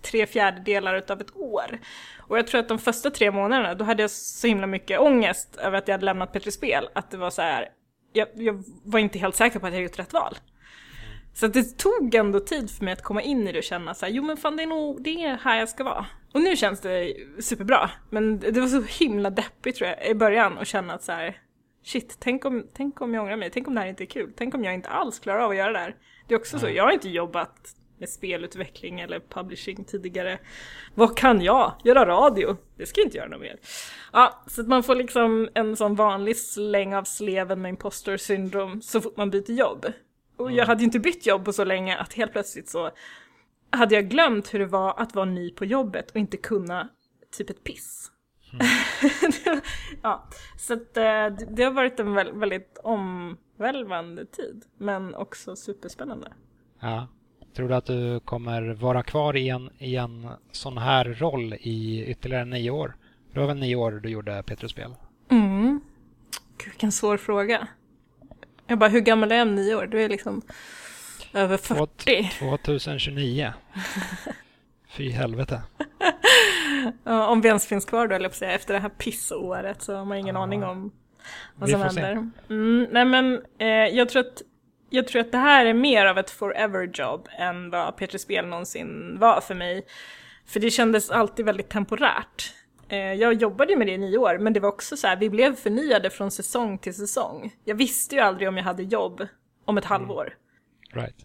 tre 0.03 0.27
fjärdedelar 0.27 1.05
av 1.09 1.21
ett 1.21 1.37
år. 1.37 1.79
Och 2.19 2.39
jag 2.39 2.47
tror 2.47 2.61
att 2.61 2.69
de 2.69 2.79
första 2.79 3.11
tre 3.11 3.31
månaderna, 3.31 3.75
då 3.75 3.85
hade 3.85 4.03
jag 4.03 4.11
så 4.11 4.47
himla 4.47 4.67
mycket 4.67 5.01
ångest 5.01 5.57
över 5.57 5.79
att 5.79 5.89
jag 5.89 5.95
hade 5.95 6.05
lämnat 6.05 6.33
Petri 6.33 6.53
Spel, 6.53 6.89
att 6.95 7.11
det 7.11 7.17
var 7.17 7.31
så 7.31 7.43
här, 7.43 7.69
jag, 8.13 8.29
jag 8.35 8.65
var 8.85 8.99
inte 8.99 9.19
helt 9.19 9.37
säker 9.37 9.59
på 9.59 9.67
att 9.67 9.73
jag 9.73 9.83
gjort 9.83 9.99
rätt 9.99 10.13
val. 10.13 10.39
Så 11.35 11.47
att 11.47 11.53
det 11.53 11.79
tog 11.79 12.15
ändå 12.15 12.41
tid 12.41 12.71
för 12.71 12.85
mig 12.85 12.93
att 12.93 13.03
komma 13.03 13.23
in 13.23 13.49
i 13.49 13.53
det 13.53 13.59
och 13.59 13.65
känna 13.65 13.95
så 13.95 14.07
här, 14.07 14.13
jo 14.13 14.23
men 14.23 14.37
fan 14.37 14.57
det 14.57 14.63
är 14.63 14.67
nog 14.67 15.03
det 15.03 15.25
är 15.25 15.37
här 15.37 15.59
jag 15.59 15.69
ska 15.69 15.85
vara. 15.85 16.07
Och 16.35 16.41
nu 16.41 16.57
känns 16.57 16.81
det 16.81 17.15
superbra. 17.41 17.91
Men 18.11 18.39
det 18.39 18.61
var 18.61 18.67
så 18.67 18.83
himla 19.05 19.31
deppigt 19.31 19.77
tror 19.77 19.91
jag 19.91 20.07
i 20.07 20.15
början 20.15 20.59
att 20.59 20.69
känna 20.69 20.95
att 20.95 21.03
så 21.03 21.13
här, 21.13 21.37
shit, 21.87 22.17
tänk 22.19 22.45
om, 22.45 22.67
tänk 22.73 23.01
om 23.01 23.15
jag 23.15 23.23
ångrar 23.23 23.37
mig, 23.37 23.51
tänk 23.51 23.69
om 23.69 23.75
det 23.75 23.81
här 23.81 23.89
inte 23.89 24.05
är 24.05 24.07
kul, 24.07 24.33
tänk 24.37 24.55
om 24.55 24.65
jag 24.65 24.75
inte 24.75 24.89
alls 24.89 25.19
klarar 25.19 25.41
av 25.41 25.51
att 25.51 25.57
göra 25.57 25.73
det 25.73 25.79
här. 25.79 25.97
Det 26.29 26.35
är 26.35 26.39
också 26.39 26.59
så, 26.59 26.69
jag 26.69 26.85
har 26.85 26.93
inte 26.93 27.09
jobbat 27.09 27.75
med 27.99 28.09
spelutveckling 28.09 29.01
eller 29.01 29.21
publishing 29.21 29.85
tidigare. 29.85 30.39
Vad 30.95 31.17
kan 31.17 31.41
jag? 31.41 31.73
Göra 31.85 32.07
radio? 32.07 32.57
Det 32.77 32.87
ska 32.87 33.01
jag 33.01 33.07
inte 33.07 33.17
göra 33.17 33.29
något 33.29 33.41
mer. 33.41 33.59
Ja, 34.13 34.45
så 34.47 34.61
att 34.61 34.69
man 34.69 34.83
får 34.83 34.95
liksom 34.95 35.49
en 35.55 35.77
sån 35.77 35.95
vanlig 35.95 36.37
släng 36.37 36.95
av 36.95 37.05
sleven 37.05 37.63
med 37.63 37.69
imposter 37.69 38.17
syndrom 38.17 38.83
så 38.83 39.01
fort 39.01 39.17
man 39.17 39.31
byter 39.31 39.51
jobb. 39.51 39.87
Och 40.37 40.53
jag 40.53 40.67
hade 40.67 40.81
ju 40.81 40.85
inte 40.85 40.99
bytt 40.99 41.27
jobb 41.27 41.45
på 41.45 41.53
så 41.53 41.65
länge 41.65 41.97
att 41.97 42.13
helt 42.13 42.33
plötsligt 42.33 42.69
så 42.69 42.91
hade 43.71 43.95
jag 43.95 44.09
glömt 44.09 44.55
hur 44.55 44.59
det 44.59 44.67
var 44.67 45.01
att 45.01 45.15
vara 45.15 45.25
ny 45.25 45.51
på 45.51 45.65
jobbet 45.65 46.11
och 46.11 46.17
inte 46.17 46.37
kunna 46.37 46.89
typ 47.37 47.51
ett 47.51 47.65
piss. 47.65 48.11
ja, 50.03 50.29
så 50.57 50.73
att, 50.73 50.97
eh, 50.97 51.27
det, 51.51 51.65
har 51.65 51.71
varit 51.71 52.01
en 52.01 52.15
väl, 52.15 52.33
väldigt 52.33 52.79
omvälvande 52.85 54.27
tid, 54.27 54.65
men 54.79 55.15
också 55.15 55.57
superspännande. 55.57 56.33
Ja. 56.81 57.09
Tror 57.57 57.69
du 57.69 57.75
att 57.75 57.87
du 57.87 58.21
kommer 58.21 58.75
vara 58.75 59.03
kvar 59.03 59.37
i 59.37 59.49
en, 59.49 59.71
i 59.79 59.97
en 59.97 60.29
sån 60.53 60.79
här 60.79 61.05
roll 61.05 61.55
i 61.61 62.05
ytterligare 62.05 62.45
nio 62.45 62.71
år? 62.71 62.97
Det 63.33 63.41
var 63.41 63.47
väl 63.47 63.59
nio 63.59 63.77
år 63.77 63.93
du 63.93 64.09
gjorde 64.09 64.43
Petrus-spel? 64.43 64.95
Mm. 65.31 65.81
Gud, 66.59 66.69
vilken 66.69 66.93
svår 66.93 67.17
fråga. 67.17 67.69
Jag 68.67 68.79
bara, 68.79 68.91
hur 68.91 69.01
gammal 69.01 69.33
är 69.33 69.37
jag 69.37 69.49
om 69.49 69.55
nio 69.55 69.75
år? 69.75 69.87
Du 69.87 70.03
är 70.03 70.09
liksom 70.09 70.43
över 71.33 71.57
40. 71.57 72.31
2029. 72.65 73.53
Fy 74.89 75.11
helvete. 75.11 75.63
Om 77.05 77.41
vi 77.41 77.49
ens 77.49 77.67
finns 77.67 77.85
kvar 77.85 78.09
då, 78.09 78.15
eller 78.15 78.29
säga. 78.29 78.53
Efter 78.53 78.75
det 78.75 78.81
här 78.81 78.89
pissåret 78.89 79.83
så 79.83 79.95
har 79.95 80.05
man 80.05 80.19
ingen 80.19 80.35
Ja. 80.35 80.43
aning 80.43 80.65
om 80.65 80.93
vad 81.55 81.69
Vi 81.69 81.73
som 81.73 81.83
händer. 81.83 82.31
Mm, 82.51 82.87
nej 82.91 83.05
men, 83.05 83.43
eh, 83.59 83.69
jag, 83.69 84.09
tror 84.09 84.21
att, 84.21 84.43
jag 84.91 85.09
tror 85.09 85.21
att 85.21 85.33
det 85.33 85.39
här 85.39 85.67
är 85.67 85.75
mer 85.75 86.07
av 86.07 86.19
ett 86.19 86.31
forever 86.31 86.91
job 86.95 87.29
än 87.39 87.71
vad 87.71 87.97
Petri 87.97 88.19
Spel 88.19 88.47
någonsin 88.47 89.17
var 89.19 89.41
för 89.41 89.55
mig. 89.55 89.83
För 90.47 90.61
det 90.61 90.71
kändes 90.71 91.11
alltid 91.11 91.45
väldigt 91.47 91.69
temporärt. 91.69 92.53
Eh, 92.89 92.99
jag 92.99 93.35
jobbade 93.35 93.73
ju 93.73 93.79
med 93.79 93.87
det 93.87 93.93
i 93.93 93.99
nio 93.99 94.19
år, 94.19 94.39
men 94.39 94.53
det 94.53 94.61
var 94.61 94.69
också 94.69 94.97
så 94.97 95.07
här, 95.07 95.17
vi 95.17 95.31
blev 95.31 95.57
förnyade 95.57 96.11
från 96.11 96.31
säsong 96.31 96.79
till 96.79 96.95
säsong. 96.95 97.55
Jag 97.65 97.75
visste 97.75 98.15
ju 98.15 98.21
aldrig 98.21 98.49
om 98.49 98.57
jag 98.57 98.65
hade 98.65 98.83
jobb 98.83 99.27
om 99.65 99.79
ett 99.79 99.85
halvår. 99.85 100.35
Right. 100.93 101.17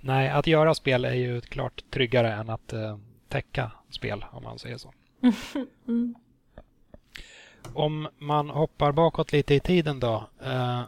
Nej, 0.00 0.28
att 0.28 0.46
göra 0.46 0.74
spel 0.74 1.04
är 1.04 1.14
ju 1.14 1.40
klart 1.40 1.90
tryggare 1.90 2.32
än 2.32 2.50
att 2.50 2.72
uh, 2.72 2.98
täcka 3.28 3.72
spel, 3.90 4.24
om 4.32 4.42
man 4.42 4.58
säger 4.58 4.78
så. 4.78 4.92
mm. 5.88 6.14
Om 7.74 8.08
man 8.18 8.50
hoppar 8.50 8.92
bakåt 8.92 9.32
lite 9.32 9.54
i 9.54 9.60
tiden 9.60 10.00
då. 10.00 10.30
Uh, 10.42 10.82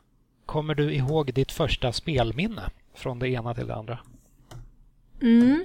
kommer 0.46 0.74
du 0.74 0.94
ihåg 0.94 1.34
ditt 1.34 1.52
första 1.52 1.92
spelminne 1.92 2.70
från 2.94 3.18
det 3.18 3.28
ena 3.28 3.54
till 3.54 3.66
det 3.66 3.74
andra? 3.74 3.98
Mm. 5.22 5.64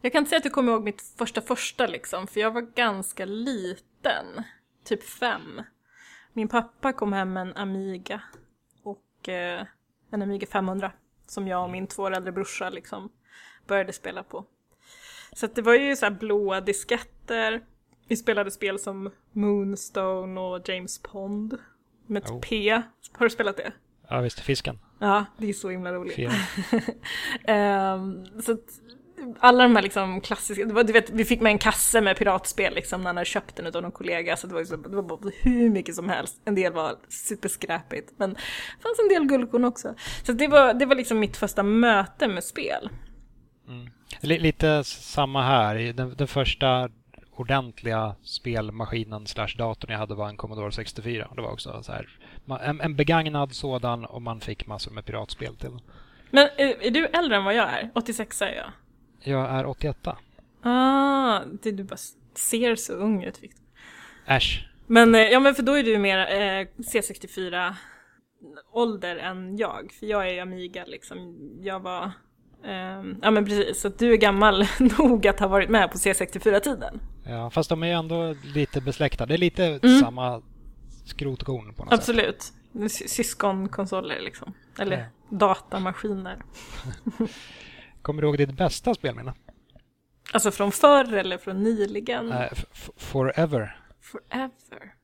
Jag 0.00 0.12
kan 0.12 0.18
inte 0.18 0.28
säga 0.28 0.38
att 0.38 0.44
jag 0.44 0.54
kommer 0.54 0.72
ihåg 0.72 0.84
mitt 0.84 1.02
första 1.18 1.40
första 1.40 1.86
liksom, 1.86 2.26
för 2.26 2.40
jag 2.40 2.50
var 2.50 2.60
ganska 2.62 3.24
liten. 3.24 4.42
Typ 4.84 5.04
fem. 5.04 5.62
Min 6.32 6.48
pappa 6.48 6.92
kom 6.92 7.12
hem 7.12 7.32
med 7.32 7.40
en 7.40 7.56
Amiga. 7.56 8.22
Och 8.82 9.28
eh, 9.28 9.66
en 10.10 10.22
Amiga 10.22 10.46
500. 10.46 10.92
Som 11.26 11.48
jag 11.48 11.64
och 11.64 11.70
min 11.70 11.86
två 11.86 12.06
äldre 12.06 12.32
brorsa 12.32 12.70
liksom 12.70 13.12
började 13.66 13.92
spela 13.92 14.22
på. 14.22 14.44
Så 15.32 15.46
det 15.46 15.62
var 15.62 15.74
ju 15.74 15.96
så 15.96 16.06
här 16.06 16.12
blåa 16.12 16.60
disketter. 16.60 17.60
Vi 18.08 18.16
spelade 18.16 18.50
spel 18.50 18.78
som 18.78 19.10
Moonstone 19.32 20.40
och 20.40 20.68
James 20.68 21.02
Pond. 21.02 21.58
Med 22.06 22.22
ett 22.22 22.30
oh. 22.30 22.40
P. 22.40 22.82
Har 23.12 23.26
du 23.26 23.30
spelat 23.30 23.56
det? 23.56 23.72
Ja 24.08 24.20
visst, 24.20 24.40
Fisken. 24.40 24.78
Ja, 24.98 25.24
det 25.38 25.48
är 25.48 25.52
så 25.52 25.70
himla 25.70 25.92
roligt. 25.92 26.18
um, 27.48 28.26
så 28.42 28.56
alla 29.38 29.62
de 29.62 29.76
här 29.76 29.82
liksom 29.82 30.20
klassiska, 30.20 30.64
du 30.64 30.92
vet, 30.92 31.10
vi 31.10 31.24
fick 31.24 31.40
med 31.40 31.52
en 31.52 31.58
kasse 31.58 32.00
med 32.00 32.16
piratspel 32.16 32.74
liksom 32.74 33.00
när 33.00 33.06
han 33.06 33.16
hade 33.16 33.24
köpt 33.24 33.56
den 33.56 33.66
av 33.66 33.82
någon 33.82 33.92
kollega 33.92 34.36
så 34.36 34.46
det 34.46 34.54
var, 34.54 34.60
liksom, 34.60 34.82
det 34.82 34.96
var 34.96 35.02
bara 35.02 35.30
hur 35.40 35.70
mycket 35.70 35.94
som 35.94 36.08
helst. 36.08 36.40
En 36.44 36.54
del 36.54 36.72
var 36.72 36.96
superskräpigt 37.08 38.12
men 38.16 38.30
det 38.30 38.82
fanns 38.82 38.98
en 38.98 39.08
del 39.08 39.24
guldkorn 39.24 39.64
också. 39.64 39.94
Så 40.22 40.32
det 40.32 40.48
var, 40.48 40.74
det 40.74 40.86
var 40.86 40.94
liksom 40.94 41.18
mitt 41.18 41.36
första 41.36 41.62
möte 41.62 42.28
med 42.28 42.44
spel. 42.44 42.90
Mm. 43.68 43.90
Lite 44.20 44.84
samma 44.84 45.42
här, 45.42 45.92
den, 45.92 46.14
den 46.16 46.28
första 46.28 46.88
ordentliga 47.40 48.14
spelmaskinen 48.22 49.26
slash 49.26 49.56
datorn 49.58 49.92
jag 49.92 49.98
hade 49.98 50.14
var 50.14 50.28
en 50.28 50.36
Commodore 50.36 50.72
64. 50.72 51.28
Det 51.36 51.42
var 51.42 51.52
också 51.52 51.82
så 51.82 51.92
här, 51.92 52.08
en, 52.62 52.80
en 52.80 52.96
begagnad 52.96 53.52
sådan 53.52 54.04
och 54.04 54.22
man 54.22 54.40
fick 54.40 54.66
massor 54.66 54.90
med 54.90 55.04
piratspel 55.04 55.56
till. 55.56 55.78
Men 56.30 56.48
är, 56.56 56.82
är, 56.86 56.90
du 56.90 57.06
äldre 57.06 57.36
än 57.36 57.44
vad 57.44 57.54
jag 57.54 57.68
är? 57.68 57.90
86 57.94 58.42
är 58.42 58.54
jag. 58.54 58.72
Jag 59.22 59.50
är 59.50 59.66
88. 59.66 60.18
Ah, 60.62 61.40
det, 61.62 61.70
du 61.70 61.84
bara 61.84 61.98
ser 62.34 62.76
så 62.76 62.92
ung 62.92 63.24
ut 63.24 63.42
Victor. 63.42 63.64
Äsch. 64.26 64.68
Men, 64.86 65.14
eh, 65.14 65.20
ja 65.20 65.40
men 65.40 65.54
för 65.54 65.62
då 65.62 65.72
är 65.72 65.82
du 65.82 65.98
mer 65.98 66.18
eh, 66.18 66.66
C64 66.76 67.74
ålder 68.72 69.16
än 69.16 69.56
jag. 69.56 69.92
För 69.98 70.06
jag 70.06 70.28
är 70.28 70.32
ju 70.32 70.40
Amiga 70.40 70.84
liksom. 70.84 71.36
Jag 71.60 71.80
var, 71.80 72.10
eh, 72.64 73.14
ja 73.22 73.30
men 73.30 73.44
precis. 73.44 73.80
Så 73.80 73.88
du 73.88 74.12
är 74.12 74.16
gammal 74.16 74.66
nog 74.98 75.26
att 75.26 75.40
ha 75.40 75.48
varit 75.48 75.70
med 75.70 75.90
på 75.90 75.98
C64-tiden. 75.98 77.00
Ja, 77.24 77.50
fast 77.50 77.68
de 77.70 77.82
är 77.82 77.86
ju 77.86 77.92
ändå 77.92 78.34
lite 78.54 78.80
besläktade. 78.80 79.32
Det 79.32 79.36
är 79.36 79.38
lite 79.38 79.64
mm. 79.64 80.00
samma 80.00 80.42
skrotkorn 81.04 81.74
på 81.74 81.84
något 81.84 81.94
Absolut. 81.94 82.42
sätt. 82.42 82.54
Absolut. 82.74 83.10
Syskonkonsoler 83.10 84.20
liksom. 84.20 84.54
Eller 84.78 84.98
ja. 84.98 85.36
datamaskiner. 85.36 86.42
Kommer 88.02 88.22
du 88.22 88.28
ihåg 88.28 88.38
ditt 88.38 88.56
bästa 88.56 88.94
spelminne? 88.94 89.34
Alltså 90.32 90.50
från 90.50 90.72
förr 90.72 91.14
eller 91.14 91.38
från 91.38 91.62
nyligen? 91.62 92.32
Uh, 92.32 92.48
forever. 92.96 93.80
Forever. 94.00 94.94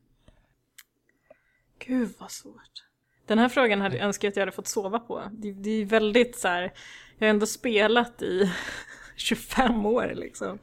Gud 1.78 2.14
vad 2.18 2.30
svårt. 2.30 2.85
Den 3.26 3.38
här 3.38 3.48
frågan 3.48 3.80
hade 3.80 3.96
jag 3.96 4.04
önskat 4.04 4.28
att 4.28 4.36
jag 4.36 4.42
hade 4.42 4.52
fått 4.52 4.66
sova 4.66 4.98
på. 4.98 5.22
Det, 5.32 5.52
det 5.52 5.70
är 5.70 5.84
väldigt 5.84 6.38
så 6.38 6.48
här, 6.48 6.72
jag 7.18 7.26
har 7.26 7.30
ändå 7.30 7.46
spelat 7.46 8.22
i 8.22 8.52
25 9.16 9.86
år 9.86 10.12
liksom. 10.14 10.58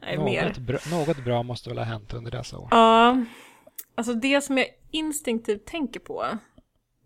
Nej, 0.00 0.44
något. 0.46 0.58
Bra, 0.58 0.78
något 0.90 1.24
bra 1.24 1.42
måste 1.42 1.68
väl 1.68 1.78
ha 1.78 1.84
hänt 1.84 2.14
under 2.14 2.30
dessa 2.30 2.58
år? 2.58 2.68
Ja, 2.70 3.24
alltså 3.94 4.14
det 4.14 4.40
som 4.40 4.58
jag 4.58 4.66
instinktivt 4.90 5.66
tänker 5.66 6.00
på, 6.00 6.26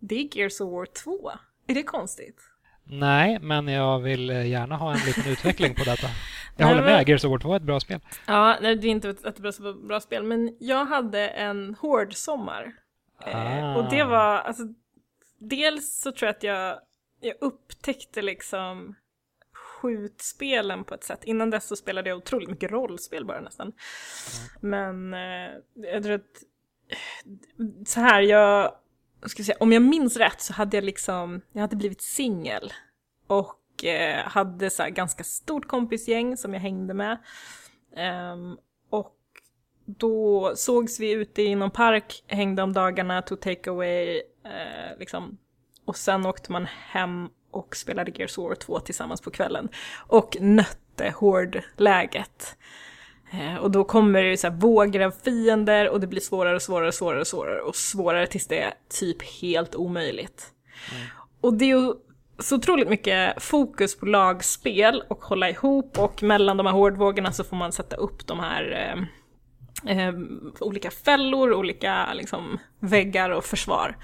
det 0.01 0.15
är 0.15 0.37
Gears 0.37 0.61
of 0.61 0.73
War 0.73 0.87
2. 0.87 1.31
Är 1.67 1.75
det 1.75 1.83
konstigt? 1.83 2.37
Nej, 2.85 3.39
men 3.41 3.69
jag 3.69 3.99
vill 3.99 4.31
eh, 4.31 4.49
gärna 4.49 4.77
ha 4.77 4.93
en 4.93 4.99
liten 5.07 5.33
utveckling 5.33 5.75
på 5.75 5.85
detta. 5.85 6.07
Jag 6.57 6.67
håller 6.67 6.83
med, 6.83 7.09
Gears 7.09 7.25
of 7.25 7.31
War 7.31 7.39
2 7.39 7.53
är 7.53 7.57
ett 7.57 7.63
bra 7.63 7.81
spel. 7.81 8.01
Ja, 8.27 8.59
nej, 8.63 8.77
det 8.77 8.87
är 8.87 8.91
inte 8.91 9.09
ett, 9.09 9.25
ett 9.25 9.39
bra, 9.89 10.01
spel, 10.01 10.23
men 10.23 10.57
jag 10.61 10.85
hade 10.85 11.29
en 11.29 11.75
hård 11.81 12.15
sommar. 12.15 12.73
Ah. 13.19 13.75
Och 13.75 13.91
det 13.91 14.03
ah. 14.03 14.07
var, 14.07 14.39
alltså, 14.39 14.63
dels 15.41 16.01
så 16.01 16.13
tror 16.13 16.27
jag 16.27 16.37
att 16.37 16.43
jag, 16.43 16.81
jag 17.21 17.35
upptäckte 17.41 18.23
liksom 18.23 18.95
skjutspelen 19.53 20.85
på 20.85 20.95
ett 20.95 21.05
sätt. 21.05 21.25
Innan 21.25 21.51
dess 21.51 21.67
så 21.67 21.77
spelade 21.77 22.09
jag 22.09 22.19
otroligt 22.19 22.51
mycket 22.51 22.71
rollspel 22.71 23.25
bara 23.25 23.41
nästan. 23.41 23.73
Mm. 24.63 24.71
Men 24.71 25.15
eh, 25.15 25.51
jag 25.93 26.03
tror 26.03 26.15
att 26.15 26.45
så 27.87 28.01
här, 28.01 28.21
jag 28.21 28.73
ska 29.27 29.45
säga, 29.45 29.57
om 29.61 29.73
jag 29.73 29.83
minns 29.83 30.17
rätt 30.17 30.41
så 30.41 30.53
hade 30.53 30.77
jag 30.77 30.85
liksom, 30.85 31.41
jag 31.53 31.61
hade 31.61 31.77
blivit 31.77 32.03
singel. 32.03 32.73
Och 33.27 33.85
eh, 33.85 34.25
hade 34.29 34.71
så 34.71 34.87
ganska 34.89 35.25
stort 35.25 35.69
kompisgäng 35.69 36.37
som 36.37 36.55
jag 36.55 36.61
hängde 36.61 36.95
med. 36.95 37.19
Um, 38.33 38.59
då 39.99 40.53
sågs 40.57 41.01
vi 41.01 41.11
ute 41.11 41.43
i 41.43 41.55
någon 41.55 41.71
park, 41.71 42.25
hängde 42.27 42.63
om 42.63 42.73
dagarna, 42.73 43.23
tog 43.23 43.41
takeaway, 43.41 44.17
eh, 44.45 44.99
liksom. 44.99 45.39
Och 45.85 45.97
sen 45.97 46.27
åkte 46.27 46.53
man 46.53 46.67
hem 46.67 47.29
och 47.51 47.77
spelade 47.77 48.13
Gears 48.15 48.39
of 48.39 48.49
War 48.49 48.55
2 48.55 48.81
tillsammans 48.81 49.21
på 49.21 49.31
kvällen. 49.31 49.69
Och 50.07 50.37
nötte 50.41 51.15
hårdläget. 51.17 52.57
Eh, 53.33 53.57
och 53.57 53.71
då 53.71 53.85
kommer 53.85 54.23
det 54.23 54.37
så 54.37 54.47
här 54.47 54.55
vågor 54.55 55.01
av 55.01 55.11
fiender 55.11 55.89
och 55.89 56.01
det 56.01 56.07
blir 56.07 56.21
svårare 56.21 56.55
och 56.55 56.63
svårare 56.63 56.89
och 56.89 56.95
svårare 56.95 57.21
och 57.21 57.27
svårare 57.27 57.61
och 57.61 57.77
svårare 57.77 58.27
tills 58.27 58.47
det 58.47 58.61
är 58.61 58.75
typ 59.01 59.23
helt 59.23 59.75
omöjligt. 59.75 60.47
Mm. 60.93 61.07
Och 61.41 61.55
det 61.55 61.65
är 61.65 61.79
ju 61.79 61.95
så 62.39 62.57
otroligt 62.57 62.89
mycket 62.89 63.43
fokus 63.43 63.99
på 63.99 64.07
lagspel 64.07 65.03
och 65.09 65.25
hålla 65.25 65.51
ihop 65.51 65.99
och 65.99 66.23
mellan 66.23 66.57
de 66.57 66.67
här 66.67 66.73
hårdvågorna 66.73 67.33
så 67.33 67.45
får 67.45 67.57
man 67.57 67.73
sätta 67.73 67.97
upp 67.97 68.27
de 68.27 68.41
här 68.41 68.93
eh, 68.95 69.03
eh, 69.87 70.13
olika 70.61 70.91
fällor, 70.91 71.53
olika 71.53 72.15
liksom, 72.15 72.59
väggar 72.79 73.31
och 73.31 73.45
försvar. 73.45 73.97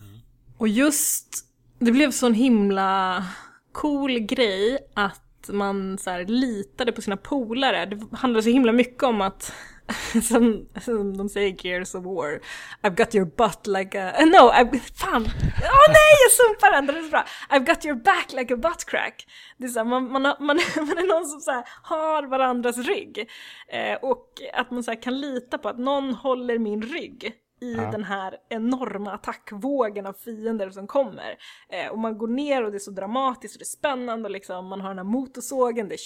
Mm. 0.00 0.20
Och 0.56 0.68
just, 0.68 1.46
det 1.78 1.92
blev 1.92 2.10
sån 2.10 2.34
himla 2.34 3.24
cool 3.72 4.18
grej 4.18 4.78
att 4.94 5.20
man 5.48 5.98
så 5.98 6.10
här, 6.10 6.24
litade 6.24 6.92
på 6.92 7.02
sina 7.02 7.16
polare. 7.16 7.86
Det 7.86 8.16
handlar 8.16 8.40
så 8.40 8.48
himla 8.48 8.72
mycket 8.72 9.02
om 9.02 9.20
att 9.20 9.52
som, 10.22 10.68
som 10.80 11.16
de 11.16 11.28
säger 11.28 11.66
Gears 11.66 11.94
of 11.94 12.04
War. 12.04 12.40
I've 12.82 12.96
got 12.96 13.14
your 13.14 13.26
butt 13.26 13.66
like 13.66 13.98
a... 13.98 14.12
Uh, 14.20 14.26
no, 14.26 14.50
I've... 14.50 14.80
Fan! 14.94 15.22
Åh 15.22 15.68
oh, 15.70 15.88
nej, 15.88 16.14
jag 16.24 16.32
sumpar 16.32 16.70
den! 16.70 16.86
Den 16.86 16.96
är 16.96 17.02
så 17.02 17.10
bra! 17.10 17.24
I've 17.50 17.66
got 17.66 17.84
your 17.84 17.96
back 17.96 18.32
like 18.32 18.54
a 18.54 18.56
butt 18.56 18.84
crack. 18.86 19.26
Det 19.56 19.64
är 19.64 19.68
så 19.68 19.78
här, 19.78 19.86
man, 19.86 20.12
man, 20.12 20.22
man, 20.22 20.36
man 20.76 20.98
är 20.98 21.08
någon 21.08 21.26
som 21.26 21.40
så 21.40 21.50
här, 21.50 21.64
har 21.82 22.22
varandras 22.22 22.78
rygg. 22.78 23.28
Eh, 23.68 23.94
och 24.02 24.28
att 24.52 24.70
man 24.70 24.82
så 24.82 24.90
här, 24.90 25.02
kan 25.02 25.20
lita 25.20 25.58
på 25.58 25.68
att 25.68 25.78
någon 25.78 26.14
håller 26.14 26.58
min 26.58 26.82
rygg 26.82 27.34
i 27.60 27.74
ja. 27.74 27.90
den 27.90 28.04
här 28.04 28.36
enorma 28.48 29.12
attackvågen 29.12 30.06
av 30.06 30.12
fiender 30.12 30.70
som 30.70 30.86
kommer. 30.86 31.36
Eh, 31.68 31.92
och 31.92 31.98
man 31.98 32.18
går 32.18 32.28
ner 32.28 32.64
och 32.64 32.70
det 32.70 32.76
är 32.76 32.78
så 32.78 32.90
dramatiskt 32.90 33.54
och 33.54 33.58
det 33.58 33.62
är 33.62 33.78
spännande 33.78 34.24
och 34.26 34.30
liksom, 34.30 34.66
man 34.66 34.80
har 34.80 34.88
den 34.88 34.98
här 34.98 35.04
motorsågen, 35.04 35.88
det 35.88 35.94
är 35.94 35.98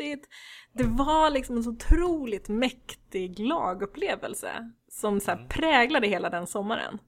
köttigt. 0.00 0.28
Det 0.72 0.84
var 0.84 1.30
liksom 1.30 1.56
en 1.56 1.62
så 1.62 1.70
otroligt 1.70 2.48
mäktig 2.48 3.38
lagupplevelse 3.38 4.70
som 4.88 5.20
så 5.20 5.30
mm. 5.30 5.48
präglade 5.48 6.06
hela 6.06 6.30
den 6.30 6.46
sommaren. 6.46 6.98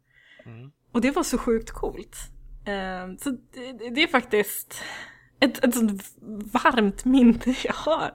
Mm. 0.46 0.70
Och 0.92 1.00
det 1.00 1.10
var 1.10 1.22
så 1.22 1.38
sjukt 1.38 1.70
coolt. 1.70 2.16
Eh, 2.66 3.16
så 3.18 3.30
det, 3.30 3.90
det, 3.90 4.02
är 4.02 4.06
faktiskt 4.06 4.82
ett, 5.40 5.64
ett 5.64 5.74
sånt 5.74 6.02
varmt 6.52 7.04
minne 7.04 7.40
jag 7.64 7.72
har. 7.72 8.12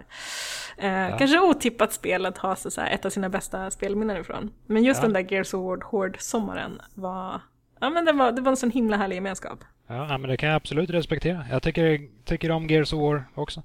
Eh, 0.78 0.92
ja. 0.92 1.18
Kanske 1.18 1.40
otippat 1.40 1.94
spel 1.94 2.26
att 2.26 2.38
ha 2.38 2.56
så 2.56 2.82
här, 2.82 2.92
ett 2.92 3.06
av 3.06 3.10
sina 3.10 3.30
bästa 3.30 3.72
spelminnen 3.72 4.18
ifrån. 4.18 4.52
Men 4.66 4.84
just 4.84 5.02
ja. 5.02 5.10
den 5.10 5.14
där 5.14 5.34
Gears 5.34 5.54
of 5.54 5.64
War 5.64 5.82
Hård-sommaren 5.92 6.82
var, 6.96 7.42
ja 7.80 7.90
men 7.90 8.06
det 8.06 8.12
var, 8.12 8.32
det 8.32 8.42
var 8.42 8.52
en 8.52 8.58
sån 8.58 8.72
himla 8.72 8.98
härlig 8.98 9.16
gemenskap. 9.16 9.64
Ja, 9.88 10.18
men 10.18 10.30
det 10.30 10.38
kan 10.38 10.50
jag 10.50 10.56
absolut 10.56 10.90
respektera. 10.90 11.46
Jag 11.52 11.64
tycker, 11.64 12.08
tycker 12.26 12.52
om 12.52 12.68
Gears 12.68 12.94
of 12.94 13.00
War 13.00 13.24
också. 13.36 13.64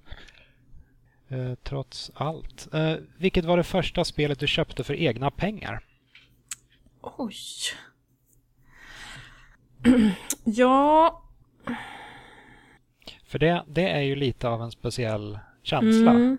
Eh, 1.32 1.54
trots 1.62 2.10
allt. 2.14 2.74
Eh, 2.74 2.94
vilket 3.18 3.44
var 3.44 3.56
det 3.56 3.64
första 3.64 4.04
spelet 4.04 4.38
du 4.38 4.46
köpte 4.46 4.84
för 4.84 4.94
egna 4.94 5.30
pengar? 5.30 5.84
Oj. 7.00 7.36
ja... 10.44 11.18
För 13.26 13.38
det, 13.38 13.64
det 13.68 13.88
är 13.88 14.00
ju 14.00 14.16
lite 14.16 14.48
av 14.48 14.62
en 14.62 14.70
speciell 14.70 15.38
känsla. 15.62 16.10
Mm. 16.10 16.38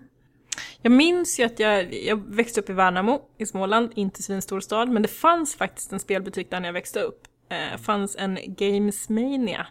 Jag 0.82 0.92
minns 0.92 1.40
ju 1.40 1.44
att 1.44 1.58
jag, 1.58 1.94
jag 1.94 2.16
växte 2.16 2.60
upp 2.60 2.70
i 2.70 2.72
Värnamo 2.72 3.22
i 3.38 3.46
Småland, 3.46 3.92
inte 3.94 4.22
svinstor 4.22 4.60
stad, 4.60 4.88
men 4.88 5.02
det 5.02 5.08
fanns 5.08 5.56
faktiskt 5.56 5.92
en 5.92 6.00
spelbutik 6.00 6.50
där 6.50 6.60
när 6.60 6.68
jag 6.68 6.72
växte 6.72 7.00
upp. 7.00 7.28
Eh, 7.48 7.78
fanns 7.78 8.16
en 8.16 8.38
Gamesmania. 8.46 9.66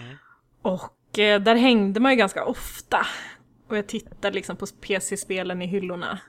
Mm. 0.00 0.16
Och 0.62 1.18
eh, 1.18 1.40
där 1.40 1.54
hängde 1.54 2.00
man 2.00 2.12
ju 2.12 2.18
ganska 2.18 2.44
ofta. 2.44 3.06
Och 3.72 3.78
jag 3.78 3.86
tittade 3.86 4.34
liksom 4.34 4.56
på 4.56 4.66
PC-spelen 4.66 5.62
i 5.62 5.66
hyllorna. 5.66 6.20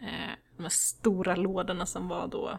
Eh, 0.00 0.32
de 0.56 0.62
här 0.62 0.70
stora 0.70 1.36
lådorna 1.36 1.86
som 1.86 2.08
var 2.08 2.26
då. 2.26 2.58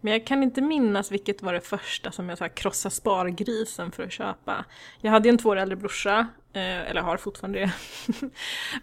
Men 0.00 0.12
jag 0.12 0.26
kan 0.26 0.42
inte 0.42 0.60
minnas 0.60 1.12
vilket 1.12 1.42
var 1.42 1.52
det 1.52 1.60
första 1.60 2.12
som 2.12 2.28
jag 2.28 2.38
så 2.38 2.44
här, 2.44 2.56
krossade 2.56 2.94
spargrisen 2.94 3.92
för 3.92 4.02
att 4.02 4.12
köpa. 4.12 4.64
Jag 5.00 5.10
hade 5.10 5.28
ju 5.28 5.32
en 5.32 5.38
två 5.38 5.48
år 5.48 5.56
äldre 5.56 5.76
brorsa, 5.76 6.26
eh, 6.52 6.90
eller 6.90 7.00
har 7.00 7.16
fortfarande 7.16 7.58
det. 7.58 7.72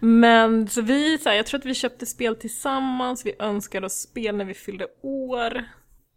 Men 0.00 0.68
så 0.68 0.82
vi, 0.82 1.18
så 1.18 1.28
här, 1.28 1.36
jag 1.36 1.46
tror 1.46 1.58
att 1.60 1.66
vi 1.66 1.74
köpte 1.74 2.06
spel 2.06 2.36
tillsammans, 2.36 3.26
vi 3.26 3.34
önskade 3.38 3.86
oss 3.86 4.00
spel 4.00 4.36
när 4.36 4.44
vi 4.44 4.54
fyllde 4.54 4.86
år. 5.02 5.52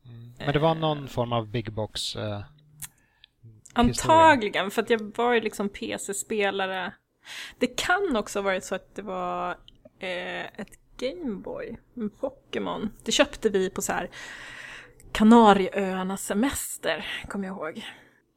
Mm. 0.06 0.34
Men 0.38 0.54
det 0.54 0.60
var 0.60 0.76
någon 0.76 1.08
form 1.08 1.34
av 1.34 1.48
big 1.48 1.74
box? 1.74 2.16
Eh, 2.16 2.42
Antagligen, 3.74 4.72
för 4.72 4.82
att 4.82 4.90
jag 4.90 5.18
var 5.18 5.34
ju 5.34 5.42
liksom 5.42 5.70
PC-spelare. 5.70 6.94
Det 7.60 7.68
kan 7.68 8.16
också 8.16 8.40
ha 8.40 8.44
varit 8.44 8.64
så 8.64 8.76
att 8.76 8.96
det 8.96 9.02
var 9.02 9.50
eh, 10.00 10.46
ett 10.46 10.80
Gameboy, 10.98 11.78
en 11.96 12.10
Pokémon. 12.10 12.90
Det 13.04 13.12
köpte 13.12 13.50
vi 13.50 13.70
på 13.70 13.82
så 13.82 13.94
här 13.94 14.10
Kanarieöarnas 15.12 16.26
semester, 16.26 17.06
kommer 17.28 17.48
jag 17.48 17.58
ihåg. 17.58 17.86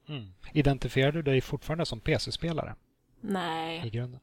Mm. 0.08 0.24
Identifierar 0.52 1.12
du 1.12 1.22
dig 1.22 1.40
fortfarande 1.40 1.86
som 1.86 2.00
PC-spelare? 2.00 2.74
Nej. 3.20 3.86
I 3.86 3.90
grunden? 3.90 4.20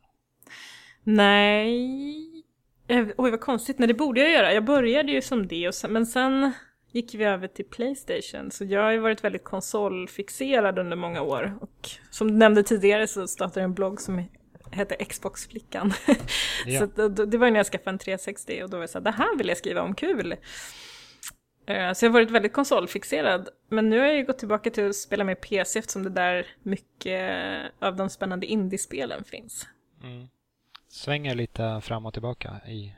Nej. 1.03 2.43
Eh, 2.87 3.07
oj, 3.17 3.31
vad 3.31 3.41
konstigt. 3.41 3.79
Nej, 3.79 3.87
det 3.87 3.93
borde 3.93 4.21
jag 4.21 4.31
göra. 4.31 4.53
Jag 4.53 4.65
började 4.65 5.11
ju 5.11 5.21
som 5.21 5.47
det, 5.47 5.67
och 5.67 5.75
sen, 5.75 5.93
men 5.93 6.05
sen 6.05 6.51
gick 6.91 7.15
vi 7.15 7.23
över 7.23 7.47
till 7.47 7.65
Playstation. 7.65 8.51
Så 8.51 8.65
jag 8.65 8.81
har 8.81 8.91
ju 8.91 8.99
varit 8.99 9.23
väldigt 9.23 9.43
konsolfixerad 9.43 10.79
under 10.79 10.97
många 10.97 11.21
år. 11.21 11.57
Och 11.61 11.89
som 12.09 12.31
du 12.31 12.37
nämnde 12.37 12.63
tidigare 12.63 13.07
så 13.07 13.27
startade 13.27 13.59
jag 13.59 13.63
en 13.63 13.73
blogg 13.73 14.01
som 14.01 14.23
hette 14.71 15.05
Xbox-flickan. 15.05 15.93
Ja. 16.65 16.79
så 16.79 17.07
det, 17.07 17.37
var 17.37 17.51
när 17.51 17.59
jag 17.59 17.65
skaffade 17.65 17.89
en 17.89 17.97
360 17.97 18.63
och 18.63 18.69
då 18.69 18.77
var 18.77 18.83
jag 18.83 18.89
så 18.89 18.97
här, 18.97 19.03
det 19.03 19.11
här 19.11 19.37
vill 19.37 19.47
jag 19.47 19.57
skriva 19.57 19.81
om, 19.81 19.95
kul! 19.95 20.35
Eh, 21.67 21.93
så 21.93 22.05
jag 22.05 22.09
har 22.09 22.13
varit 22.13 22.31
väldigt 22.31 22.53
konsolfixerad. 22.53 23.49
Men 23.69 23.89
nu 23.89 23.99
har 23.99 24.05
jag 24.05 24.15
ju 24.15 24.25
gått 24.25 24.37
tillbaka 24.37 24.69
till 24.69 24.89
att 24.89 24.95
spela 24.95 25.23
med 25.23 25.41
PC 25.41 25.79
eftersom 25.79 26.03
det 26.03 26.09
där 26.09 26.47
mycket 26.63 27.41
av 27.79 27.95
de 27.95 28.09
spännande 28.09 28.45
indiespelen 28.45 29.23
finns. 29.23 29.67
Mm. 30.03 30.27
Svänger 30.89 31.35
lite 31.35 31.81
fram 31.81 32.05
och 32.05 32.13
tillbaka 32.13 32.61
i... 32.67 32.93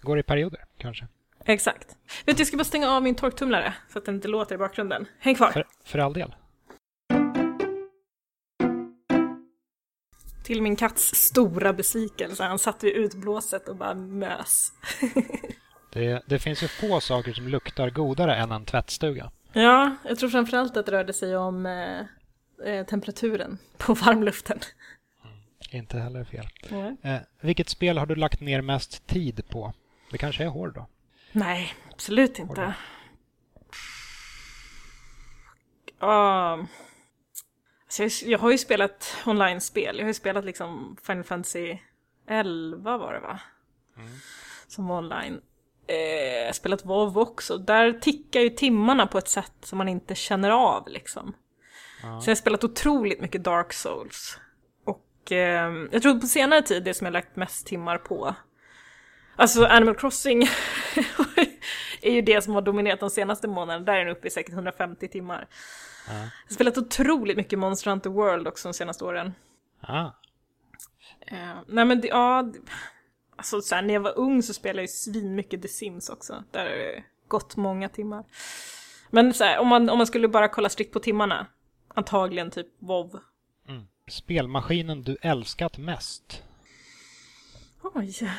Går 0.00 0.18
i 0.18 0.22
perioder 0.22 0.64
kanske. 0.78 1.06
Exakt. 1.44 1.96
Vet 2.26 2.36
du, 2.36 2.40
jag 2.40 2.46
ska 2.46 2.56
bara 2.56 2.64
stänga 2.64 2.90
av 2.90 3.02
min 3.02 3.14
torktumlare 3.14 3.74
så 3.88 3.98
att 3.98 4.04
den 4.04 4.14
inte 4.14 4.28
låter 4.28 4.54
i 4.54 4.58
bakgrunden. 4.58 5.06
Häng 5.18 5.34
kvar! 5.34 5.50
För, 5.50 5.66
för 5.84 5.98
all 5.98 6.12
del. 6.12 6.34
Till 10.42 10.62
min 10.62 10.76
katts 10.76 11.14
stora 11.14 11.72
besvikelse. 11.72 12.44
Han 12.44 12.58
satt 12.58 12.84
vid 12.84 12.94
utblåset 12.94 13.68
och 13.68 13.76
bara 13.76 13.94
mös. 13.94 14.72
det, 15.92 16.22
det 16.26 16.38
finns 16.38 16.62
ju 16.62 16.68
få 16.68 17.00
saker 17.00 17.32
som 17.32 17.48
luktar 17.48 17.90
godare 17.90 18.36
än 18.36 18.52
en 18.52 18.64
tvättstuga. 18.64 19.30
Ja, 19.52 19.96
jag 20.04 20.18
tror 20.18 20.28
framförallt 20.28 20.76
att 20.76 20.86
det 20.86 20.92
rörde 20.92 21.12
sig 21.12 21.36
om 21.36 21.66
eh, 21.66 22.00
eh 22.66 22.86
temperaturen 22.86 23.58
på 23.78 23.94
varmluften. 24.04 24.58
Mm, 25.24 25.36
inte 25.70 25.98
heller 25.98 26.24
fel. 26.24 26.48
Mm. 26.70 26.96
Eh, 27.02 27.20
vilket 27.40 27.68
spel 27.68 27.98
har 27.98 28.06
du 28.06 28.14
lagt 28.14 28.40
ner 28.40 28.60
mest 28.60 29.06
tid 29.06 29.48
på? 29.48 29.72
Det 30.10 30.18
kanske 30.18 30.44
är 30.44 30.48
Hård 30.48 30.74
då? 30.74 30.86
Nej, 31.32 31.74
absolut 31.92 32.38
inte. 32.38 32.74
Uh, 36.02 36.64
alltså 38.00 38.26
jag, 38.26 38.38
har 38.38 38.50
ju 38.50 38.58
spelat 38.58 39.16
online-spel. 39.26 39.96
Jag 39.96 40.04
har 40.04 40.08
ju 40.08 40.14
spelat 40.14 40.44
liksom 40.44 40.96
Final 41.02 41.24
Fantasy 41.24 41.78
11 42.28 42.98
var 42.98 43.12
det 43.12 43.20
va? 43.20 43.40
Mm. 43.96 44.10
Som 44.66 44.88
var 44.88 44.98
online. 44.98 45.40
Eh, 45.86 46.52
spelat 46.52 46.84
WoW 46.84 47.18
också. 47.18 47.58
Där 47.58 47.92
tickar 47.92 48.40
ju 48.40 48.50
timmarna 48.50 49.06
på 49.06 49.18
ett 49.18 49.28
sätt 49.28 49.54
som 49.60 49.78
man 49.78 49.88
inte 49.88 50.14
känner 50.14 50.50
av 50.50 50.88
liksom. 50.88 51.34
Ja. 52.02 52.20
Så 52.20 52.30
jag 52.30 52.30
har 52.30 52.40
spelat 52.40 52.64
otroligt 52.64 53.20
mycket 53.20 53.44
Dark 53.44 53.72
Souls. 53.72 54.38
Och 54.84 55.32
eh, 55.32 55.72
jag 55.90 56.02
tror 56.02 56.20
på 56.20 56.26
senare 56.26 56.62
tid 56.62 56.84
det 56.84 56.94
som 56.94 57.04
jag 57.04 57.12
lagt 57.12 57.36
mest 57.36 57.66
timmar 57.66 57.98
på 57.98 58.34
Alltså 59.36 59.64
Animal 59.64 59.94
Crossing 59.94 60.42
är 62.02 62.10
ju 62.10 62.22
det 62.22 62.42
som 62.44 62.54
har 62.54 62.62
dominerat 62.62 63.00
de 63.00 63.10
senaste 63.10 63.48
månaderna. 63.48 63.84
Där 63.84 63.94
är 63.94 64.04
den 64.04 64.16
uppe 64.16 64.28
i 64.28 64.30
säkert 64.30 64.52
150 64.54 65.08
timmar. 65.08 65.48
Ja. 66.08 66.14
Jag 66.14 66.20
har 66.20 66.54
spelat 66.54 66.78
otroligt 66.78 67.36
mycket 67.36 67.58
Monster 67.58 67.90
Hunter 67.90 68.10
World 68.10 68.48
också 68.48 68.68
de 68.68 68.74
senaste 68.74 69.04
åren. 69.04 69.34
Ja. 69.80 70.16
Uh, 71.32 71.60
nej 71.66 71.84
men 71.84 72.00
det, 72.00 72.08
ja, 72.08 72.52
alltså 73.36 73.60
så 73.60 73.74
här, 73.74 73.82
när 73.82 73.94
jag 73.94 74.00
var 74.00 74.18
ung 74.18 74.42
så 74.42 74.54
spelade 74.54 74.78
jag 74.78 74.84
ju 74.84 74.88
svinmycket 74.88 75.62
The 75.62 75.68
Sims 75.68 76.08
också. 76.08 76.44
Där 76.50 76.60
har 76.60 76.76
det 76.76 77.04
gått 77.28 77.56
många 77.56 77.88
timmar. 77.88 78.24
Men 79.10 79.34
så 79.34 79.44
här, 79.44 79.58
om, 79.58 79.68
man, 79.68 79.90
om 79.90 79.98
man 79.98 80.06
skulle 80.06 80.28
bara 80.28 80.48
kolla 80.48 80.68
strikt 80.68 80.92
på 80.92 81.00
timmarna, 81.00 81.46
antagligen 81.94 82.50
typ 82.50 82.66
WoW. 82.78 83.20
Mm. 83.68 83.82
Spelmaskinen 84.08 85.02
du 85.02 85.16
älskat 85.22 85.78
mest? 85.78 86.42
Oj. 87.82 88.30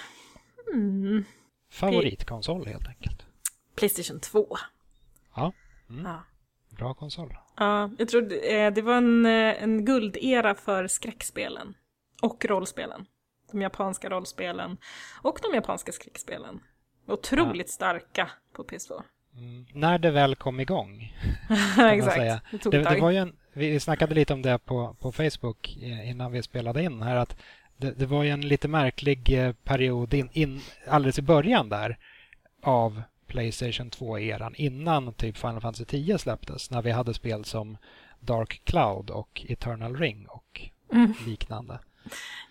Mm. 0.73 1.25
Favoritkonsol 1.71 2.65
helt 2.65 2.87
enkelt. 2.87 3.25
Playstation 3.75 4.19
2. 4.19 4.57
Ja. 5.35 5.53
Mm. 5.89 6.05
ja. 6.05 6.23
Bra 6.77 6.93
konsol. 6.93 7.37
Ja, 7.57 7.89
jag 7.97 8.07
tror 8.07 8.21
det, 8.21 8.61
eh, 8.61 8.73
det 8.73 8.81
var 8.81 8.97
en, 8.97 9.25
eh, 9.25 9.63
en 9.63 9.85
guldera 9.85 10.55
för 10.55 10.87
skräckspelen. 10.87 11.73
Och 12.21 12.45
rollspelen. 12.45 13.05
De 13.51 13.61
japanska 13.61 14.09
rollspelen. 14.09 14.77
Och 15.21 15.39
de 15.41 15.55
japanska 15.55 15.91
skräckspelen. 15.91 16.59
Otroligt 17.07 17.67
ja. 17.67 17.71
starka 17.71 18.29
på 18.53 18.63
PS2. 18.63 19.03
Mm. 19.35 19.65
När 19.73 19.99
det 19.99 20.11
väl 20.11 20.35
kom 20.35 20.59
igång. 20.59 21.15
Exakt. 21.79 22.15
Säga. 22.15 22.41
Det, 22.51 22.69
det, 22.69 22.83
det, 22.83 23.01
var 23.01 23.11
ju 23.11 23.17
en, 23.17 23.35
vi 23.53 23.79
snackade 23.79 24.15
lite 24.15 24.33
om 24.33 24.41
det 24.41 24.59
på, 24.59 24.95
på 24.99 25.11
Facebook 25.11 25.77
eh, 25.81 26.09
innan 26.09 26.31
vi 26.31 26.43
spelade 26.43 26.83
in 26.83 27.01
här. 27.01 27.15
att 27.15 27.37
det, 27.83 27.91
det, 27.91 28.05
var 28.05 28.23
ju 28.23 28.29
en 28.29 28.41
lite 28.41 28.67
märklig 28.67 29.45
eh, 29.45 29.53
period 29.53 30.13
in, 30.13 30.29
in, 30.33 30.61
alldeles 30.87 31.19
i 31.19 31.21
början 31.21 31.69
där 31.69 31.97
av 32.61 33.01
Playstation 33.27 33.89
2-eran 33.89 34.53
innan 34.55 35.13
typ 35.13 35.37
Final 35.37 35.61
Fantasy 35.61 35.85
10 35.85 36.17
släpptes 36.17 36.71
när 36.71 36.81
vi 36.81 36.91
hade 36.91 37.13
spel 37.13 37.45
som 37.45 37.77
Dark 38.19 38.61
Cloud 38.63 39.09
och 39.09 39.45
Eternal 39.49 39.95
Ring 39.95 40.27
och 40.27 40.61
mm. 40.93 41.13
liknande. 41.25 41.79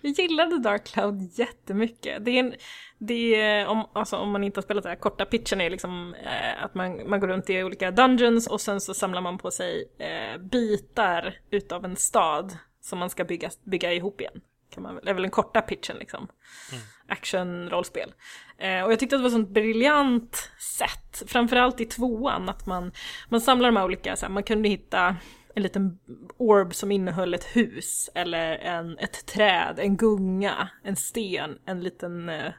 Jag 0.00 0.12
gillade 0.12 0.58
Dark 0.58 0.86
Cloud 0.86 1.38
jättemycket. 1.38 2.24
Det 2.24 2.30
är 2.30 2.40
en, 2.40 2.54
det 2.98 3.40
är, 3.40 3.66
om, 3.66 3.86
alltså, 3.92 4.16
om 4.16 4.30
man 4.30 4.44
inte 4.44 4.58
har 4.58 4.62
spelat 4.62 4.82
det 4.82 4.88
här 4.88 4.96
korta 4.96 5.24
pitchen 5.24 5.60
är 5.60 5.70
liksom 5.70 6.14
eh, 6.14 6.64
att 6.64 6.74
man, 6.74 7.08
man 7.08 7.20
går 7.20 7.28
runt 7.28 7.50
i 7.50 7.62
olika 7.62 7.90
dungeons 7.90 8.46
och 8.46 8.60
sen 8.60 8.80
så 8.80 8.94
samlar 8.94 9.20
man 9.20 9.38
på 9.38 9.50
sig 9.50 9.88
eh, 9.98 10.40
bitar 10.40 11.34
utav 11.50 11.84
en 11.84 11.96
stad 11.96 12.56
som 12.80 12.98
man 12.98 13.10
ska 13.10 13.24
bygga, 13.24 13.50
bygga 13.64 13.92
ihop 13.92 14.20
igen 14.20 14.40
kan 14.72 14.82
man 14.82 15.08
är 15.08 15.14
väl 15.14 15.22
den 15.22 15.30
korta 15.30 15.62
pitchen 15.62 15.96
liksom. 15.96 16.28
Mm. 16.72 16.84
Action-rollspel. 17.08 18.14
Eh, 18.58 18.82
och 18.82 18.92
jag 18.92 18.98
tyckte 18.98 19.16
att 19.16 19.20
det 19.20 19.22
var 19.22 19.28
ett 19.28 19.32
sånt 19.32 19.48
briljant 19.48 20.50
sätt, 20.58 21.22
framförallt 21.26 21.80
i 21.80 21.84
tvåan, 21.84 22.48
att 22.48 22.66
man, 22.66 22.92
man 23.28 23.40
samlar 23.40 23.68
de 23.68 23.76
här 23.76 23.84
olika, 23.84 24.16
så 24.16 24.26
här, 24.26 24.32
man 24.32 24.42
kunde 24.42 24.68
hitta 24.68 25.16
en 25.54 25.62
liten 25.62 25.98
orb 26.36 26.74
som 26.74 26.92
innehöll 26.92 27.34
ett 27.34 27.56
hus, 27.56 28.10
eller 28.14 28.56
en, 28.56 28.98
ett 28.98 29.26
träd, 29.26 29.78
en 29.78 29.96
gunga, 29.96 30.68
en 30.84 30.96
sten, 30.96 31.58
en 31.66 31.80
liten 31.80 32.28
eh, 32.28 32.52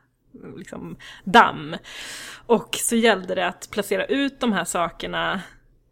liksom, 0.58 0.98
damm. 1.24 1.76
Och 2.46 2.76
så 2.76 2.96
gällde 2.96 3.36
det 3.36 3.48
att 3.48 3.70
placera 3.72 4.06
ut 4.06 4.40
de 4.40 4.54
här 4.54 4.66
sakerna 4.66 5.42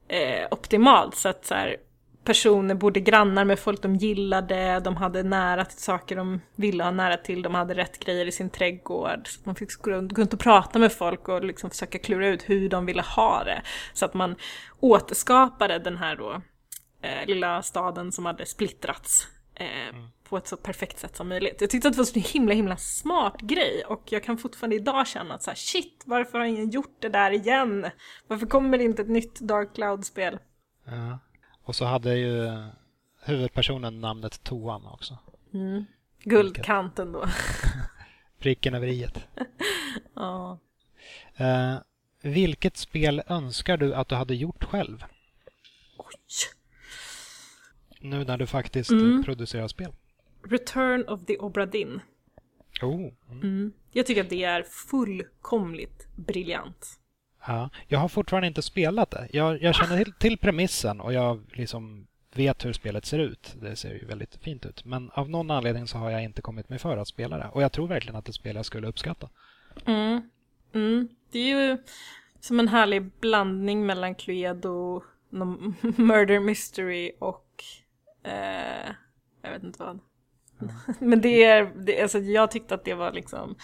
eh, 0.08 0.48
optimalt, 0.52 1.16
så 1.16 1.30
att 1.30 1.46
så 1.46 1.54
här, 1.54 1.78
personer 2.24 2.76
bodde 2.76 3.00
grannar 3.00 3.46
med 3.46 3.60
folk 3.60 3.82
de 3.82 3.96
gillade, 3.96 4.80
de 4.80 4.98
hade 4.98 5.24
nära 5.24 5.66
till 5.66 5.80
saker 5.80 6.16
de 6.16 6.42
ville 6.56 6.84
ha 6.84 6.92
nära 6.92 7.18
till, 7.18 7.42
de 7.42 7.56
hade 7.56 7.74
rätt 7.74 8.06
grejer 8.06 8.26
i 8.26 8.32
sin 8.32 8.50
trädgård. 8.50 9.28
Så 9.28 9.40
man 9.44 9.56
fick 9.56 9.74
gå 9.74 9.92
runt, 9.92 10.34
och 10.34 10.40
prata 10.40 10.80
med 10.80 10.92
folk 10.92 11.30
och 11.30 11.44
liksom 11.44 11.70
försöka 11.70 12.00
klura 12.00 12.28
ut 12.28 12.50
hur 12.50 12.70
de 12.70 12.86
ville 12.86 13.02
ha 13.02 13.44
det. 13.44 13.62
Så 13.94 14.06
att 14.06 14.14
man 14.14 14.36
återskapade 14.80 15.80
den 15.80 15.98
här 15.98 16.16
då 16.16 16.42
eh, 17.02 17.26
lilla 17.28 17.62
staden 17.62 18.12
som 18.12 18.26
hade 18.26 18.46
splittrats 18.46 19.28
eh, 19.56 19.90
mm. 19.90 20.08
på 20.30 20.38
ett 20.38 20.48
så 20.48 20.58
perfekt 20.58 21.00
sätt 21.00 21.16
som 21.16 21.30
möjligt. 21.30 21.62
Jag 21.62 21.70
tyckte 21.70 21.88
att 21.88 21.94
det 21.94 21.98
var 21.98 22.18
en 22.18 22.24
så 22.24 22.34
himla 22.34 22.54
himla 22.54 22.78
smart 22.78 23.42
grej 23.42 23.84
och 23.88 24.04
jag 24.06 24.24
kan 24.24 24.38
fortfarande 24.38 24.76
idag 24.76 25.08
känna 25.08 25.34
att 25.34 25.44
så 25.44 25.50
här, 25.50 25.56
shit, 25.56 26.04
varför 26.06 26.40
har 26.40 26.46
ingen 26.46 26.70
gjort 26.70 26.98
det 27.00 27.10
där 27.10 27.32
igen? 27.32 27.90
Varför 28.28 28.46
kommer 28.46 28.78
det 28.78 28.84
inte 28.84 29.02
ett 29.02 29.10
nytt 29.10 29.40
Dark 29.40 29.76
Cloud-spel? 29.76 30.40
Ja. 30.86 31.20
Och 31.72 31.76
så 31.76 31.86
hade 31.86 32.16
ju 32.18 32.50
huvudpersonen 33.22 34.02
namnet 34.02 34.44
Toan 34.44 34.86
också. 34.86 35.18
Mm. 35.54 35.86
Guldkanten 36.24 37.12
då. 37.12 37.26
Pricken 38.40 38.74
över 38.74 38.88
iet. 38.88 39.28
Ja. 40.14 40.60
Eh, 41.36 41.76
vilket 42.22 42.78
spel 42.78 43.22
önskar 43.28 43.78
du 43.78 43.96
att 43.96 44.08
du 44.10 44.16
hade 44.16 44.36
gjort 44.36 44.64
själv? 44.64 45.04
Oj. 45.98 46.16
Nu 48.00 48.24
när 48.24 48.38
du 48.38 48.48
faktiskt 48.48 48.92
Mm. 48.92 49.24
producerar 49.24 49.68
spel. 49.68 49.94
Return 50.44 51.08
of 51.08 51.26
the 51.26 51.38
Obra 51.38 51.66
Dinn. 51.66 52.00
Oh. 52.82 53.12
Mm. 53.30 53.42
Mm. 53.44 53.74
Jag 53.92 54.06
tycker 54.06 54.22
att 54.24 54.30
det 54.30 54.44
är 54.44 54.64
fullkomligt 54.64 56.08
briljant. 56.16 57.00
Ja, 57.48 57.70
jag 57.88 58.00
har 58.00 58.08
fortfarande 58.08 58.48
inte 58.48 58.62
spelat 58.62 59.12
det. 59.12 59.28
Jag, 59.32 59.62
jag 59.62 59.76
känner 59.76 59.98
till, 59.98 60.14
till 60.14 60.38
premissen 60.38 61.02
och 61.02 61.14
jag 61.14 61.42
liksom 61.54 62.08
vet 62.36 62.66
hur 62.66 62.74
spelet 62.74 63.06
ser 63.06 63.20
ut. 63.20 63.56
Det 63.62 63.76
ser 63.76 63.94
ju 63.94 64.06
väldigt 64.06 64.36
fint 64.36 64.66
ut. 64.66 64.86
Men 64.86 65.10
av 65.10 65.30
någon 65.30 65.52
anledning 65.52 65.88
så 65.88 65.98
har 65.98 66.10
jag 66.12 66.24
inte 66.24 66.42
kommit 66.42 66.70
mig 66.70 66.80
för 66.80 66.98
att 66.98 67.08
spela 67.08 67.38
det. 67.38 67.50
Och 67.54 67.64
jag 67.64 67.72
tror 67.72 67.88
verkligen 67.88 68.16
att 68.16 68.26
det 68.26 68.34
spel 68.34 68.56
jag 68.56 68.66
skulle 68.66 68.88
uppskatta. 68.88 69.30
Mm. 69.86 70.30
Mm. 70.74 71.10
Det 71.32 71.40
är 71.40 71.70
ju 71.70 71.78
som 72.40 72.60
en 72.60 72.68
härlig 72.68 73.12
blandning 73.20 73.86
mellan 73.86 74.16
Cluedo, 74.16 75.04
murder 75.98 76.40
mystery 76.40 77.12
och 77.20 77.64
eh, 78.24 78.92
jag 79.42 79.52
vet 79.52 79.64
inte 79.64 79.84
vad. 79.84 80.00
Men 81.00 81.22
det 81.22 81.44
är, 81.44 81.72
det, 81.86 82.02
alltså 82.02 82.20
jag 82.20 82.52
tyckte 82.52 82.76
att 82.76 82.86
det 82.86 82.94
var 82.94 83.12
liksom 83.12 83.56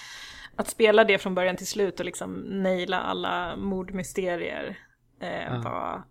att 0.57 0.67
spela 0.67 1.03
det 1.03 1.17
från 1.17 1.35
början 1.35 1.55
till 1.57 1.67
slut 1.67 1.99
och 1.99 2.05
liksom 2.05 2.33
naila 2.33 2.99
alla 3.01 3.55
mordmysterier 3.55 4.79
eh, 5.21 5.43
Ja. 5.43 5.61
var 5.63 6.03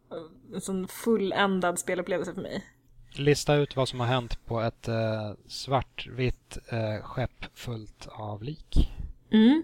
en 0.54 0.60
sån 0.60 0.88
fulländad 0.88 1.78
spelupplevelse 1.78 2.34
för 2.34 2.40
mig. 2.42 2.64
Lista 3.18 3.54
ut 3.54 3.76
vad 3.76 3.88
som 3.88 4.00
har 4.00 4.06
hänt 4.06 4.46
på 4.46 4.60
ett 4.60 4.88
eh, 4.88 5.32
svartvitt 5.48 6.58
eh, 6.72 7.02
skepp 7.04 7.44
fullt 7.54 8.08
av 8.10 8.42
lik. 8.42 8.90
Mm. 9.32 9.62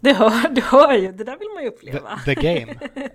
Det 0.00 0.12
hör, 0.12 0.48
du 0.48 0.60
hör 0.62 0.92
ju, 0.92 1.12
det 1.12 1.24
där 1.24 1.38
vill 1.38 1.48
man 1.54 1.62
ju 1.64 1.70
The, 1.70 1.76
uppleva. 1.76 2.18
the 2.24 2.34
game. 2.34 2.74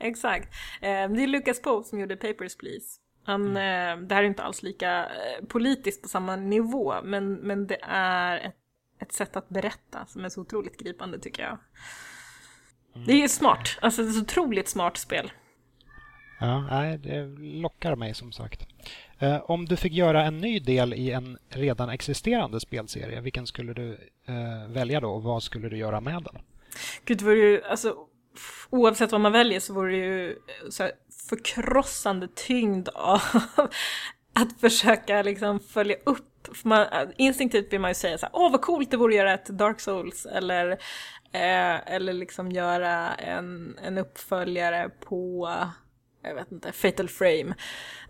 Exakt. 0.00 0.48
Eh, 0.80 1.08
det 1.10 1.22
är 1.22 1.26
Lucas 1.26 1.62
Pope 1.62 1.88
som 1.88 2.00
gjorde 2.00 2.16
Papers, 2.16 2.56
Please. 2.56 3.00
Han, 3.24 3.46
eh, 3.56 3.96
det 3.96 4.14
här 4.14 4.22
är 4.22 4.26
inte 4.26 4.42
alls 4.42 4.62
lika 4.62 5.04
eh, 5.04 5.44
politiskt 5.48 6.02
på 6.02 6.08
samma 6.08 6.36
nivå, 6.36 6.94
men, 7.04 7.34
men 7.34 7.66
det 7.66 7.78
är 7.88 8.38
ett, 8.38 8.54
ett 8.98 9.12
sätt 9.12 9.36
att 9.36 9.48
berätta 9.48 10.06
som 10.06 10.24
är 10.24 10.28
så 10.28 10.40
otroligt 10.40 10.78
gripande 10.78 11.18
tycker 11.18 11.42
jag. 11.42 11.58
Det 13.06 13.22
är 13.22 13.28
smart, 13.28 13.78
alltså 13.80 14.02
det 14.02 14.08
är 14.08 14.10
ett 14.10 14.22
otroligt 14.22 14.68
smart 14.68 14.96
spel. 14.96 15.32
Ja, 16.40 16.60
nej, 16.60 16.98
det 16.98 17.26
lockar 17.38 17.96
mig 17.96 18.14
som 18.14 18.32
sagt. 18.32 18.66
Eh, 19.18 19.50
om 19.50 19.64
du 19.64 19.76
fick 19.76 19.92
göra 19.92 20.24
en 20.24 20.38
ny 20.38 20.60
del 20.60 20.94
i 20.94 21.10
en 21.10 21.38
redan 21.48 21.88
existerande 21.88 22.60
spelserie, 22.60 23.20
vilken 23.20 23.46
skulle 23.46 23.72
du 23.72 23.92
eh, 24.26 24.68
välja 24.68 25.00
då 25.00 25.10
och 25.10 25.22
vad 25.22 25.42
skulle 25.42 25.68
du 25.68 25.76
göra 25.76 26.00
med 26.00 26.22
den? 26.22 26.42
Gud, 27.04 27.18
det 27.18 27.24
vore 27.24 27.36
ju, 27.36 27.62
alltså, 27.64 27.96
oavsett 28.70 29.12
vad 29.12 29.20
man 29.20 29.32
väljer 29.32 29.60
så 29.60 29.74
vore 29.74 29.90
det 29.90 29.96
ju 29.96 30.38
så 30.70 30.82
här, 30.82 30.92
förkrossande 31.28 32.28
tyngd 32.34 32.88
av 32.88 33.22
att 34.32 34.60
försöka 34.60 35.22
liksom 35.22 35.60
följa 35.60 35.96
upp. 36.04 36.27
Man, 36.62 36.86
instinktivt 37.16 37.72
vill 37.72 37.80
man 37.80 37.90
ju 37.90 37.94
säga 37.94 38.18
så 38.18 38.26
här, 38.26 38.30
åh 38.36 38.50
vad 38.50 38.62
coolt 38.62 38.90
det 38.90 38.96
vore 38.96 39.12
att 39.12 39.16
göra 39.16 39.34
ett 39.34 39.46
Dark 39.46 39.80
Souls 39.80 40.26
eller, 40.26 40.70
eh, 41.32 41.94
eller 41.94 42.12
liksom 42.12 42.52
göra 42.52 43.14
en, 43.14 43.78
en 43.82 43.98
uppföljare 43.98 44.90
på, 45.00 45.48
jag 46.22 46.34
vet 46.34 46.52
inte, 46.52 46.72
Fatal 46.72 47.08
Frame. 47.08 47.54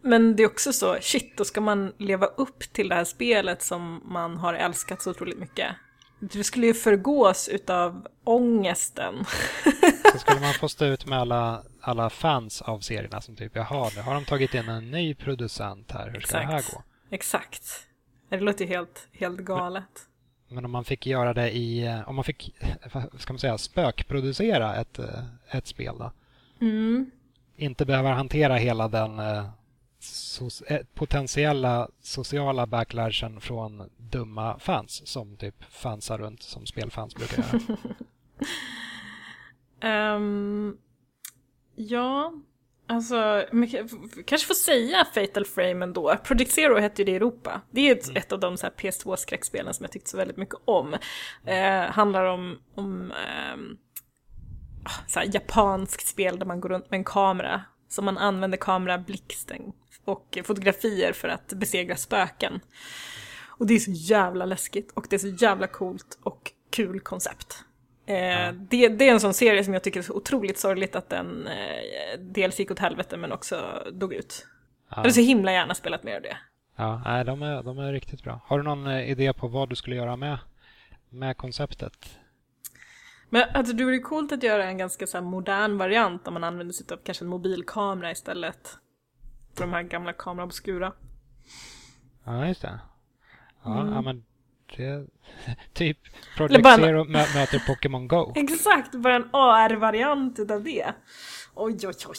Men 0.03 0.37
det 0.37 0.43
är 0.43 0.47
också 0.47 0.73
så, 0.73 0.97
shit, 1.01 1.37
då 1.37 1.45
ska 1.45 1.61
man 1.61 1.93
leva 1.99 2.27
upp 2.27 2.73
till 2.73 2.89
det 2.89 2.95
här 2.95 3.05
spelet 3.05 3.63
som 3.63 4.03
man 4.05 4.37
har 4.37 4.55
älskat 4.55 5.03
så 5.03 5.11
otroligt 5.11 5.39
mycket. 5.39 5.75
Du 6.21 6.45
skulle 6.45 6.67
ju 6.67 6.75
förgås 6.75 7.49
utav 7.49 8.07
ångesten. 8.25 9.25
Så 10.13 10.19
skulle 10.19 10.41
man 10.41 10.55
få 10.55 10.69
stå 10.69 10.85
ut 10.85 11.07
med 11.07 11.19
alla, 11.19 11.63
alla 11.81 12.11
fans 12.11 12.63
av 12.63 12.81
serierna 12.81 13.21
som 13.21 13.37
typ, 13.37 13.53
jaha, 13.55 13.91
nu 13.97 14.03
har 14.03 14.15
de 14.15 14.25
tagit 14.25 14.55
in 14.55 14.69
en 14.69 14.91
ny 14.91 15.15
producent 15.15 15.91
här, 15.91 16.11
hur 16.11 16.21
ska 16.21 16.39
det 16.39 16.45
här 16.45 16.59
Exakt. 16.59 16.75
gå? 16.75 16.83
Exakt. 17.11 17.88
Det 18.29 18.41
låter 18.41 18.65
ju 18.65 18.71
helt, 18.71 19.09
helt 19.13 19.41
galet. 19.41 20.09
Men 20.49 20.65
om 20.65 20.71
man 20.71 20.85
fick 20.85 21.07
göra 21.07 21.35
det 21.35 21.51
i, 21.51 21.87
eh, 21.87 22.09
om 22.09 22.15
man 22.15 22.25
fick, 22.25 22.55
vad 22.93 23.21
ska 23.21 23.33
man 23.33 23.41
säga, 23.41 23.59
spökproducera 23.59 24.77
ett, 24.77 24.99
eh, 24.99 25.25
ett 25.51 25.67
spel 25.67 25.95
då? 25.99 26.13
Mm. 26.61 27.11
Inte 27.57 27.85
behöva 27.87 28.13
hantera 28.15 28.57
hela 28.57 28.89
den 28.89 29.19
eh, 29.19 29.45
so- 30.01 30.73
eh, 30.73 30.81
potentiella 30.95 31.89
sociala 32.01 32.67
backlashen 32.67 33.41
från 33.41 33.91
dumma 33.97 34.59
fans 34.59 35.07
som 35.07 35.37
typ 35.37 35.65
fansar 35.65 36.19
runt 36.19 36.43
som 36.43 36.67
spelfans 36.67 37.15
brukar 37.15 37.43
göra. 37.43 37.77
Ehm, 39.81 40.77
ja, 41.75 42.33
alltså, 42.89 43.45
kanske 44.27 44.47
får 44.47 44.55
säga 44.55 45.07
Fatal 45.15 45.45
Frame 45.45 45.85
ändå. 45.85 46.17
Project 46.25 46.53
Zero 46.53 46.79
hette 46.79 47.03
ju 47.03 47.07
det 47.07 47.13
i 47.13 47.17
Europa. 47.17 47.61
Det 47.71 47.81
är 47.81 47.97
ett, 47.97 48.17
ett 48.17 48.33
av 48.33 48.41
de 48.41 48.57
så 48.57 48.67
här 48.67 48.73
PS2-skräckspelen 48.73 49.73
som 49.73 49.85
jag 49.85 49.93
tyckte 49.93 50.11
så 50.11 50.17
väldigt 50.17 50.37
mycket 50.37 50.59
om. 50.65 50.97
Eh, 51.45 51.81
handlar 51.81 52.25
om, 52.25 52.59
om 52.75 53.13
ah, 54.85 55.09
så 55.09 55.21
japanskt 55.33 56.07
spel 56.07 56.39
där 56.39 56.47
man 56.47 56.61
går 56.61 56.69
runt 56.69 56.91
med 56.91 56.99
en 56.99 57.05
kamera. 57.05 57.63
Så 57.89 58.03
man 58.03 58.19
använder 58.19 58.59
kamerablixten 58.59 59.73
och 60.05 60.39
fotografier 60.45 61.13
för 61.13 61.29
att 61.29 61.53
besegra 61.53 61.97
spöken. 61.97 62.61
Och 63.47 63.67
det 63.67 63.75
är 63.75 63.79
så 63.79 63.91
jävla 63.91 64.45
läskigt 64.45 64.93
och 64.95 65.07
det 65.11 65.17
är 65.17 65.19
så 65.19 65.45
jävla 65.45 65.67
coolt 65.67 66.19
och 66.23 66.53
kul 66.71 67.01
koncept. 67.01 67.65
Eh, 68.09 68.53
det, 68.53 68.89
det 68.89 69.09
är 69.09 69.13
en 69.13 69.21
sån 69.21 69.35
serie 69.35 69.65
som 69.65 69.73
jag 69.75 69.83
tycker 69.85 69.99
är 70.01 70.05
så 70.05 70.15
otroligt 70.15 70.59
sorgligt 70.59 70.97
att 70.97 71.09
den 71.11 71.47
eh, 71.47 72.19
dels 72.21 72.59
gick 72.59 72.71
åt 72.71 72.79
helvete 72.79 73.17
men 73.17 73.33
också 73.33 73.83
dog 73.93 74.13
ut. 74.15 74.47
Jag 74.89 74.97
Ja, 74.99 75.01
hade 75.01 75.13
så 75.13 75.21
himla 75.21 75.53
gärna 75.53 75.75
spelat 75.75 76.03
mer 76.03 76.17
av 76.17 76.23
det. 76.23 76.37
ja 76.77 77.03
nej, 77.05 77.25
de, 77.25 77.43
är, 77.43 77.63
de 77.63 77.79
är 77.79 77.93
riktigt 77.93 78.23
bra. 78.25 78.41
Har 78.47 78.59
du 78.59 78.65
någon 78.65 78.87
eh, 78.87 79.11
idé 79.11 79.33
på 79.33 79.49
vad 79.49 79.69
du 79.69 79.77
skulle 79.77 79.97
göra 79.97 80.17
med, 80.17 80.39
med 81.11 81.37
konceptet? 81.37 82.19
Men 83.31 83.45
alltså, 83.55 83.73
det 83.73 83.85
vore 83.85 83.99
coolt 83.99 84.33
att 84.33 84.43
göra 84.43 84.65
en 84.65 84.79
ganska 84.79 85.07
så 85.07 85.21
modern 85.21 85.79
variant 85.79 86.29
om 86.29 86.35
man 86.35 86.45
använder 86.45 86.73
sig 86.73 86.87
av 86.93 86.97
kanske 87.05 87.25
en 87.25 87.29
mobilkamera 87.29 88.11
istället. 88.11 88.79
För 89.55 89.65
de 89.65 89.73
här 89.73 89.83
gamla 89.83 90.13
kameraobskura. 90.13 90.93
Ja, 92.25 92.47
just 92.47 92.63
det. 92.63 92.81
Ja, 93.65 93.81
Mm. 93.81 93.95
ja 93.95 94.01
men 94.03 94.25
det... 94.77 95.07
Typ 95.73 95.99
Project 96.37 96.63
bara 96.63 96.77
Zero 96.77 97.05
mö- 97.05 97.35
möter 97.35 97.63
Pokémon 97.67 98.09
Go. 98.09 98.33
Exakt, 98.37 98.95
bara 98.95 99.17
en 99.17 99.29
AR-variant 99.33 100.39
utav 100.39 100.65
det. 100.65 100.93
Oj, 101.55 101.79
oj, 101.87 101.95
oj. 102.07 102.17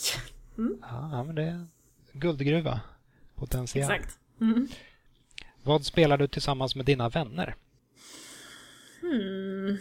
Ja, 0.81 1.09
ja, 1.11 1.23
men 1.23 1.35
det 1.35 1.43
är 1.43 1.67
guldgruva. 2.13 2.79
Potential. 3.35 3.91
Exakt. 3.91 4.19
Mm. 4.41 4.67
Vad 5.63 5.85
spelar 5.85 6.17
du 6.17 6.27
tillsammans 6.27 6.75
med 6.75 6.85
dina 6.85 7.09
vänner? 7.09 7.55
Hmm. 9.01 9.77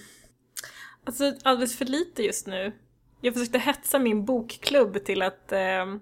Alltså 1.04 1.34
alldeles 1.42 1.78
för 1.78 1.84
lite 1.84 2.22
just 2.22 2.46
nu. 2.46 2.72
Jag 3.20 3.34
försökte 3.34 3.58
hetsa 3.58 3.98
min 3.98 4.24
bokklubb 4.24 5.04
till 5.04 5.22
att 5.22 5.52
eh, 5.52 5.94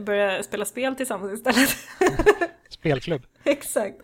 börja 0.00 0.42
spela 0.42 0.64
spel 0.64 0.96
tillsammans 0.96 1.32
istället. 1.32 1.70
Spelklubb? 2.68 3.26
Exakt. 3.44 3.96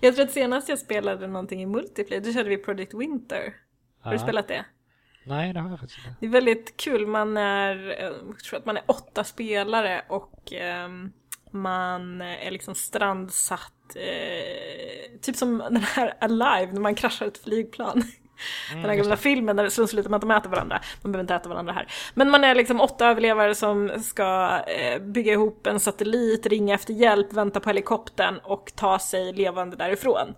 Jag 0.00 0.14
tror 0.14 0.24
att 0.26 0.32
senast 0.32 0.68
jag 0.68 0.78
spelade 0.78 1.26
någonting 1.26 1.62
i 1.62 1.66
multiplayer, 1.66 2.20
då 2.24 2.32
körde 2.32 2.48
vi 2.48 2.56
Project 2.56 2.94
Winter. 2.94 3.54
Har 4.00 4.10
du 4.10 4.16
Ja. 4.16 4.22
spelat 4.22 4.48
det? 4.48 4.64
Nej, 5.24 5.52
det 5.52 5.60
har 5.60 5.70
jag 5.70 5.80
faktiskt 5.80 6.06
inte. 6.06 6.16
Det 6.20 6.26
är 6.26 6.30
väldigt 6.30 6.76
kul, 6.76 7.06
man 7.06 7.36
är, 7.36 7.76
jag 8.02 8.38
tror 8.38 8.58
att 8.58 8.66
man 8.66 8.76
är 8.76 8.82
åtta 8.86 9.24
spelare 9.24 10.02
och 10.08 10.52
ehm, 10.52 11.12
man 11.50 12.20
är 12.20 12.50
liksom 12.50 12.74
strandsatt, 12.74 13.96
eh, 13.96 15.18
typ 15.22 15.36
som 15.36 15.58
den 15.58 15.76
här 15.76 16.14
Alive, 16.20 16.72
när 16.72 16.80
man 16.80 16.94
kraschar 16.94 17.26
ett 17.26 17.38
flygplan. 17.38 18.02
den 18.70 18.84
här 18.84 18.94
gamla 18.94 19.16
filmen 19.16 19.56
där 19.56 19.64
det 19.64 19.70
slutar 19.70 20.10
med 20.10 20.16
att 20.16 20.20
de 20.20 20.30
äter 20.30 20.50
varandra. 20.50 20.80
Man 21.02 21.12
behöver 21.12 21.24
inte 21.24 21.34
äta 21.34 21.48
varandra 21.48 21.72
här. 21.72 21.86
Men 22.14 22.30
man 22.30 22.44
är 22.44 22.54
liksom 22.54 22.80
åtta 22.80 23.06
överlevare 23.06 23.54
som 23.54 23.90
ska 24.02 24.58
eh, 24.66 25.02
bygga 25.02 25.32
ihop 25.32 25.66
en 25.66 25.80
satellit, 25.80 26.46
ringa 26.46 26.74
efter 26.74 26.94
hjälp, 26.94 27.32
vänta 27.32 27.60
på 27.60 27.68
helikoptern 27.68 28.38
och 28.42 28.72
ta 28.76 28.98
sig 28.98 29.32
levande 29.32 29.76
därifrån. 29.76 30.34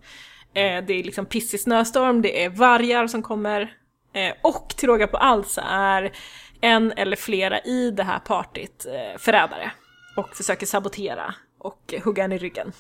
Eh, 0.55 0.85
det 0.85 0.93
är 0.93 1.05
liksom 1.05 1.27
pissig 1.27 1.61
snöstorm, 1.61 2.23
det 2.23 2.45
är 2.45 2.49
vargar 2.49 3.07
som 3.07 3.23
kommer. 3.23 3.77
Eh, 4.15 4.35
och 4.43 4.69
till 4.69 4.89
råga 4.89 5.07
på 5.07 5.17
allt 5.17 5.49
så 5.49 5.61
är 5.65 6.13
en 6.61 6.93
eller 6.93 7.17
flera 7.17 7.61
i 7.61 7.91
det 7.91 8.03
här 8.03 8.19
partyt 8.19 8.87
eh, 8.87 9.19
förrädare. 9.19 9.71
Och 10.17 10.37
försöker 10.37 10.67
sabotera 10.67 11.35
och 11.59 11.95
hugga 12.05 12.25
en 12.25 12.33
i 12.33 12.39
ryggen. 12.39 12.73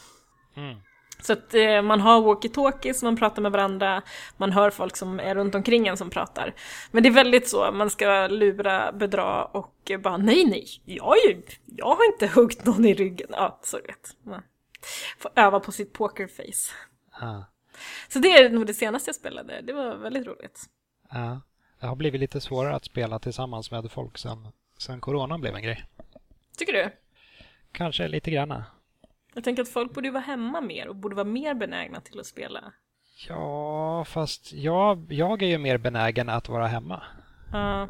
Mm. 0.56 0.76
Så 1.22 1.32
att 1.32 1.54
eh, 1.54 1.82
man 1.82 2.00
har 2.00 2.20
walkie-talkies, 2.20 3.04
man 3.04 3.16
pratar 3.16 3.42
med 3.42 3.52
varandra, 3.52 4.02
man 4.36 4.52
hör 4.52 4.70
folk 4.70 4.96
som 4.96 5.20
är 5.20 5.34
runt 5.34 5.54
omkring 5.54 5.88
en 5.88 5.96
som 5.96 6.10
pratar. 6.10 6.54
Men 6.90 7.02
det 7.02 7.08
är 7.08 7.12
väldigt 7.12 7.48
så, 7.48 7.72
man 7.72 7.90
ska 7.90 8.26
lura, 8.26 8.92
bedra 8.92 9.44
och 9.44 9.90
eh, 9.90 10.00
bara 10.00 10.16
nej, 10.16 10.44
nej, 10.44 10.66
jag, 10.84 11.14
ju, 11.16 11.42
jag 11.66 11.86
har 11.86 12.12
inte 12.12 12.26
huggit 12.26 12.64
någon 12.64 12.84
i 12.84 12.94
ryggen. 12.94 13.28
Ja, 13.30 13.60
så 13.62 13.76
vet. 13.76 14.16
Man 14.22 14.42
får 15.18 15.30
öva 15.36 15.60
på 15.60 15.72
sitt 15.72 15.92
pokerface. 15.92 16.72
Ah. 17.10 17.42
Så 18.08 18.18
det 18.18 18.28
är 18.28 18.50
nog 18.50 18.66
det 18.66 18.74
senaste 18.74 19.08
jag 19.08 19.16
spelade, 19.16 19.60
det 19.62 19.72
var 19.72 19.96
väldigt 19.96 20.26
roligt. 20.26 20.60
Ja. 21.10 21.40
Det 21.80 21.86
har 21.86 21.96
blivit 21.96 22.20
lite 22.20 22.40
svårare 22.40 22.74
att 22.74 22.84
spela 22.84 23.18
tillsammans 23.18 23.70
med 23.70 23.92
folk 23.92 24.18
sen, 24.18 24.48
sen 24.78 25.00
coronan 25.00 25.40
blev 25.40 25.54
en 25.54 25.62
grej. 25.62 25.84
Tycker 26.58 26.72
du? 26.72 26.90
Kanske 27.72 28.08
lite 28.08 28.30
granna. 28.30 28.64
Jag 29.34 29.44
tänker 29.44 29.62
att 29.62 29.68
folk 29.68 29.92
borde 29.92 30.10
vara 30.10 30.22
hemma 30.22 30.60
mer 30.60 30.88
och 30.88 30.96
borde 30.96 31.14
vara 31.14 31.24
mer 31.24 31.54
benägna 31.54 32.00
till 32.00 32.20
att 32.20 32.26
spela. 32.26 32.72
Ja, 33.28 34.04
fast 34.04 34.52
jag, 34.52 35.12
jag 35.12 35.42
är 35.42 35.46
ju 35.46 35.58
mer 35.58 35.78
benägen 35.78 36.28
att 36.28 36.48
vara 36.48 36.66
hemma. 36.66 37.02
Ja. 37.52 37.88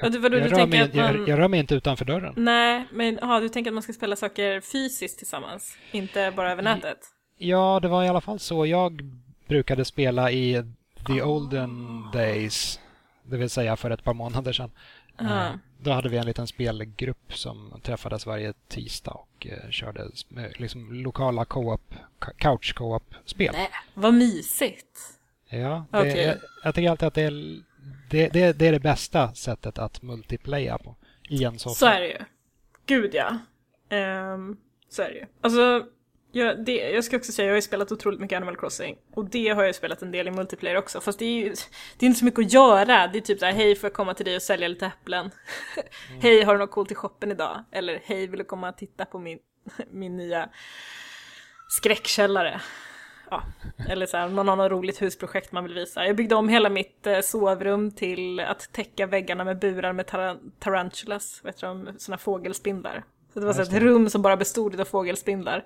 Jag, 0.00 0.12
du, 0.12 0.18
vadå, 0.18 0.36
jag, 0.36 0.50
du 0.50 0.56
rör 0.56 0.66
mig, 0.66 0.80
att 0.80 0.94
man... 0.94 1.04
jag, 1.04 1.28
jag 1.28 1.38
rör 1.38 1.48
mig 1.48 1.60
inte 1.60 1.74
utanför 1.74 2.04
dörren. 2.04 2.34
Nej, 2.36 2.84
men 2.92 3.18
aha, 3.18 3.40
du 3.40 3.48
tänker 3.48 3.70
att 3.70 3.74
man 3.74 3.82
ska 3.82 3.92
spela 3.92 4.16
saker 4.16 4.60
fysiskt 4.60 5.18
tillsammans, 5.18 5.78
inte 5.92 6.32
bara 6.36 6.52
över 6.52 6.62
nätet? 6.62 6.98
Ja, 7.38 7.80
det 7.82 7.88
var 7.88 8.04
i 8.04 8.08
alla 8.08 8.20
fall 8.20 8.38
så 8.38 8.66
jag 8.66 9.02
brukade 9.48 9.84
spela 9.84 10.30
i 10.30 10.64
the 11.06 11.22
olden 11.22 12.02
days. 12.12 12.80
Det 13.22 13.36
vill 13.36 13.50
säga 13.50 13.76
för 13.76 13.90
ett 13.90 14.04
par 14.04 14.14
månader 14.14 14.52
sedan. 14.52 14.70
Ja. 15.18 15.48
Då 15.84 15.92
hade 15.92 16.08
vi 16.08 16.16
en 16.16 16.26
liten 16.26 16.46
spelgrupp 16.46 17.34
som 17.34 17.80
träffades 17.82 18.26
varje 18.26 18.52
tisdag 18.68 19.10
och 19.12 19.46
eh, 19.46 19.70
körde 19.70 20.02
eh, 20.36 20.50
liksom 20.54 20.92
lokala 20.92 21.44
co-op, 21.44 21.94
couch 22.36 22.74
co-op-spel. 22.74 23.50
Nej, 23.52 23.68
vad 23.94 24.14
mysigt! 24.14 24.98
Ja, 25.48 25.86
det, 25.90 25.98
Okej. 25.98 26.24
jag, 26.24 26.36
jag 26.64 26.74
tycker 26.74 26.90
alltid 26.90 27.06
att 27.06 27.14
det 27.14 27.22
är, 27.22 27.62
det, 28.10 28.28
det, 28.28 28.52
det 28.58 28.66
är 28.66 28.72
det 28.72 28.80
bästa 28.80 29.34
sättet 29.34 29.78
att 29.78 30.02
multiplaya 30.02 30.78
på 30.78 30.96
i 31.28 31.44
en 31.44 31.58
soffa. 31.58 31.74
Så 31.74 31.86
är 31.86 32.00
det 32.00 32.08
ju. 32.08 32.18
Gud 32.86 33.14
ja. 33.14 33.38
Ehm, 33.88 34.56
så 34.88 35.02
är 35.02 35.08
det 35.08 35.14
ju. 35.14 35.26
Alltså, 35.40 35.86
jag, 36.34 36.64
det, 36.64 36.90
jag 36.90 37.04
ska 37.04 37.16
också 37.16 37.32
säga, 37.32 37.46
jag 37.46 37.52
har 37.52 37.56
ju 37.56 37.62
spelat 37.62 37.92
otroligt 37.92 38.20
mycket 38.20 38.36
Animal 38.36 38.56
Crossing. 38.56 38.96
Och 39.14 39.24
det 39.24 39.48
har 39.48 39.62
jag 39.62 39.66
ju 39.66 39.72
spelat 39.72 40.02
en 40.02 40.10
del 40.10 40.28
i 40.28 40.30
multiplayer 40.30 40.76
också. 40.76 41.00
Fast 41.00 41.18
det 41.18 41.24
är 41.24 41.44
ju 41.44 41.54
det 41.98 42.06
är 42.06 42.06
inte 42.06 42.18
så 42.18 42.24
mycket 42.24 42.46
att 42.46 42.52
göra. 42.52 43.06
Det 43.06 43.18
är 43.18 43.20
typ 43.20 43.38
såhär, 43.38 43.52
hej 43.52 43.76
får 43.76 43.86
jag 43.88 43.94
komma 43.94 44.14
till 44.14 44.24
dig 44.26 44.36
och 44.36 44.42
sälja 44.42 44.68
lite 44.68 44.86
äpplen? 44.86 45.30
hej, 46.20 46.42
har 46.42 46.52
du 46.52 46.58
något 46.58 46.70
coolt 46.70 46.90
i 46.90 46.94
shoppen 46.94 47.30
idag? 47.30 47.64
Eller 47.72 48.00
hej, 48.04 48.26
vill 48.26 48.38
du 48.38 48.44
komma 48.44 48.68
och 48.68 48.76
titta 48.76 49.04
på 49.04 49.18
min, 49.18 49.38
min 49.90 50.16
nya 50.16 50.48
skräckkällare? 51.68 52.60
Ja, 53.30 53.42
eller 53.88 54.06
så 54.06 54.16
här, 54.16 54.26
om 54.26 54.34
någon 54.34 54.48
har 54.48 54.56
något 54.56 54.70
roligt 54.70 55.02
husprojekt 55.02 55.52
man 55.52 55.64
vill 55.64 55.74
visa. 55.74 56.06
Jag 56.06 56.16
byggde 56.16 56.34
om 56.34 56.48
hela 56.48 56.68
mitt 56.68 57.06
eh, 57.06 57.20
sovrum 57.20 57.90
till 57.90 58.40
att 58.40 58.72
täcka 58.72 59.06
väggarna 59.06 59.44
med 59.44 59.58
burar 59.58 59.92
med 59.92 60.06
taran- 60.06 60.52
tarantulas, 60.58 61.40
vet 61.44 61.60
du, 61.60 61.66
de, 61.66 61.88
såna 61.98 62.18
fågelspindlar. 62.18 63.04
Så 63.34 63.40
det 63.40 63.46
var 63.46 63.52
så 63.52 63.62
ett 63.62 63.72
rum 63.72 64.10
som 64.10 64.22
bara 64.22 64.36
bestod 64.36 64.80
av 64.80 64.84
fågelspindlar. 64.84 65.64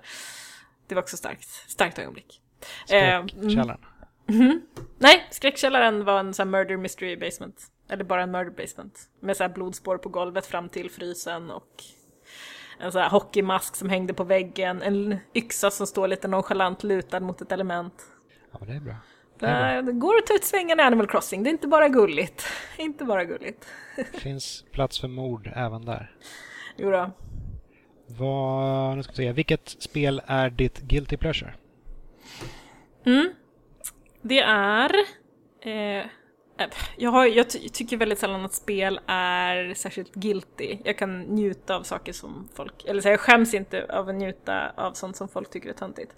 Det 0.89 0.95
var 0.95 1.01
också 1.01 1.17
starkt, 1.17 1.49
starkt 1.49 1.99
ögonblick. 1.99 2.41
Eh, 2.89 3.15
mm. 3.15 3.29
Skräckkällaren. 3.29 3.79
Nej, 4.97 5.27
skräckkällaren 5.31 6.05
var 6.05 6.19
en 6.19 6.33
sån 6.33 6.47
här 6.47 6.51
murder 6.51 6.77
mystery 6.77 7.17
basement. 7.17 7.67
Eller 7.89 8.03
bara 8.03 8.23
en 8.23 8.31
murder 8.31 8.51
basement. 8.51 9.09
Med 9.19 9.37
så 9.37 9.43
här 9.43 9.49
blodspår 9.49 9.97
på 9.97 10.09
golvet 10.09 10.45
fram 10.45 10.69
till 10.69 10.91
frysen 10.91 11.51
och 11.51 11.83
en 12.79 12.91
sån 12.91 13.01
här 13.01 13.09
hockeymask 13.09 13.75
som 13.75 13.89
hängde 13.89 14.13
på 14.13 14.23
väggen. 14.23 14.81
En 14.81 15.17
yxa 15.35 15.71
som 15.71 15.87
står 15.87 16.07
lite 16.07 16.27
nonchalant 16.27 16.83
lutad 16.83 17.19
mot 17.19 17.41
ett 17.41 17.51
element. 17.51 17.93
Ja, 18.51 18.59
det 18.65 18.73
är 18.73 18.79
bra. 18.79 18.95
Det 19.39 19.45
är 19.45 19.81
bra. 19.81 19.91
Det 19.91 19.99
går 19.99 20.17
att 20.17 20.25
ta 20.25 20.33
ut 20.33 20.43
svängarna 20.43 20.83
i 20.83 20.85
Animal 20.85 21.07
Crossing, 21.07 21.43
det 21.43 21.49
är 21.49 21.51
inte 21.51 21.67
bara 21.67 21.89
gulligt. 21.89 22.45
inte 22.77 23.05
bara 23.05 23.25
gulligt. 23.25 23.67
Det 23.95 24.19
finns 24.19 24.65
plats 24.71 24.99
för 24.99 25.07
mord 25.07 25.51
även 25.55 25.85
där. 25.85 26.15
Jo 26.77 26.91
då. 26.91 27.11
Vad, 28.17 28.97
nu 28.97 29.03
ska 29.03 29.11
vi 29.11 29.15
se, 29.15 29.31
vilket 29.31 29.69
spel 29.69 30.21
är 30.25 30.49
ditt 30.49 30.81
guilty 30.81 31.17
pleasure? 31.17 31.53
Mm. 33.05 33.29
Det 34.21 34.39
är... 34.39 34.91
Eh, 35.61 35.97
äh, 35.99 36.05
jag, 36.97 37.11
har, 37.11 37.25
jag 37.25 37.49
ty- 37.49 37.69
tycker 37.69 37.97
väldigt 37.97 38.19
sällan 38.19 38.45
att 38.45 38.53
spel 38.53 38.99
är 39.07 39.73
särskilt 39.73 40.13
guilty. 40.13 40.77
Jag 40.83 40.97
kan 40.97 41.21
njuta 41.21 41.75
av 41.75 41.83
saker 41.83 42.13
som 42.13 42.49
folk... 42.53 42.85
Eller 42.85 43.01
så 43.01 43.09
jag 43.09 43.19
skäms 43.19 43.53
inte 43.53 43.85
av 43.89 44.09
att 44.09 44.15
njuta 44.15 44.69
av 44.69 44.93
sånt 44.93 45.15
som 45.15 45.27
folk 45.27 45.49
tycker 45.49 45.69
är 45.69 45.73
töntigt. 45.73 46.11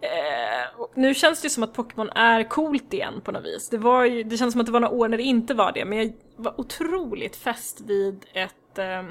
Eh, 0.00 0.86
nu 0.94 1.14
känns 1.14 1.40
det 1.40 1.46
ju 1.46 1.50
som 1.50 1.62
att 1.62 1.74
Pokémon 1.74 2.10
är 2.10 2.42
coolt 2.44 2.94
igen 2.94 3.20
på 3.24 3.32
något 3.32 3.44
vis. 3.44 3.68
Det, 3.68 3.78
var 3.78 4.04
ju, 4.04 4.22
det 4.22 4.36
känns 4.36 4.52
som 4.52 4.60
att 4.60 4.66
det 4.66 4.72
var 4.72 4.80
några 4.80 4.94
år 4.94 5.08
när 5.08 5.16
det 5.16 5.22
inte 5.22 5.54
var 5.54 5.72
det, 5.72 5.84
men 5.84 5.98
jag 5.98 6.12
var 6.36 6.60
otroligt 6.60 7.36
fäst 7.36 7.80
vid 7.80 8.26
ett, 8.32 8.78
eh, 8.78 9.02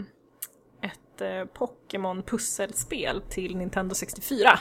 ett 1.18 1.22
eh, 1.22 1.54
Pokémon-pusselspel 1.54 3.22
till 3.30 3.58
Nintendo 3.58 3.96
64. 3.96 4.60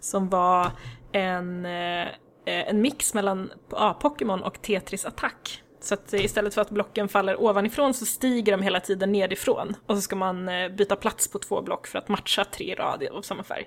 Som 0.00 0.28
var 0.28 0.70
en, 1.12 1.66
eh, 1.66 2.08
en 2.44 2.80
mix 2.80 3.14
mellan 3.14 3.52
ja, 3.70 3.98
Pokémon 4.00 4.42
och 4.42 4.62
Tetris 4.62 5.04
Attack. 5.04 5.62
Så 5.80 5.94
att 5.94 6.12
istället 6.12 6.54
för 6.54 6.62
att 6.62 6.70
blocken 6.70 7.08
faller 7.08 7.40
ovanifrån 7.40 7.94
så 7.94 8.06
stiger 8.06 8.52
de 8.52 8.62
hela 8.62 8.80
tiden 8.80 9.12
nedifrån. 9.12 9.76
Och 9.86 9.96
så 9.96 10.02
ska 10.02 10.16
man 10.16 10.48
eh, 10.48 10.68
byta 10.68 10.96
plats 10.96 11.30
på 11.30 11.38
två 11.38 11.62
block 11.62 11.86
för 11.86 11.98
att 11.98 12.08
matcha 12.08 12.44
tre 12.44 12.74
rader 12.74 13.10
av 13.10 13.22
samma 13.22 13.42
färg. 13.44 13.66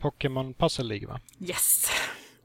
Pokémon 0.00 0.54
Puzzle 0.54 0.84
League 0.84 1.08
va? 1.08 1.20
Yes! 1.40 1.90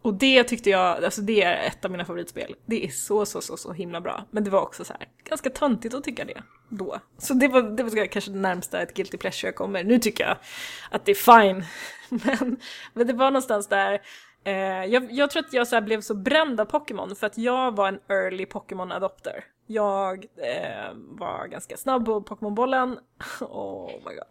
Och 0.09 0.15
det 0.15 0.43
tyckte 0.43 0.69
jag, 0.69 1.03
alltså 1.03 1.21
det 1.21 1.43
är 1.43 1.67
ett 1.67 1.85
av 1.85 1.91
mina 1.91 2.05
favoritspel. 2.05 2.55
Det 2.65 2.85
är 2.85 2.89
så, 2.89 3.25
så, 3.25 3.41
så, 3.41 3.57
så 3.57 3.73
himla 3.73 4.01
bra. 4.01 4.25
Men 4.31 4.43
det 4.43 4.49
var 4.49 4.61
också 4.61 4.85
så 4.85 4.93
här, 4.93 5.07
ganska 5.23 5.49
töntigt 5.49 5.95
att 5.95 6.03
tycka 6.03 6.25
det 6.25 6.43
då. 6.69 6.99
Så 7.17 7.33
det 7.33 7.47
var, 7.47 7.61
det 7.61 7.83
var 7.83 8.05
kanske 8.05 8.31
det 8.31 8.39
närmsta 8.39 8.81
ett 8.81 8.93
guilty 8.93 9.17
pleasure 9.17 9.47
jag 9.47 9.55
kommer. 9.55 9.83
Nu 9.83 9.99
tycker 9.99 10.23
jag 10.23 10.37
att 10.91 11.05
det 11.05 11.11
är 11.11 11.15
fine. 11.15 11.65
Men, 12.09 12.57
men 12.93 13.07
det 13.07 13.13
var 13.13 13.31
någonstans 13.31 13.67
där, 13.67 14.01
eh, 14.43 14.53
jag, 14.85 15.11
jag 15.11 15.31
tror 15.31 15.43
att 15.45 15.53
jag 15.53 15.67
så 15.67 15.75
här 15.75 15.81
blev 15.81 16.01
så 16.01 16.15
bränd 16.15 16.59
av 16.59 16.65
Pokémon 16.65 17.15
för 17.15 17.27
att 17.27 17.37
jag 17.37 17.75
var 17.75 17.87
en 17.87 17.99
early 18.09 18.45
Pokémon-adopter. 18.45 19.43
Jag 19.71 20.25
eh, 20.37 20.93
var 20.95 21.47
ganska 21.47 21.77
snabb 21.77 22.05
på 22.05 22.21
Pokémon-bollen. 22.21 22.99
Oh 23.41 23.91
my 23.91 24.15
god. 24.15 24.27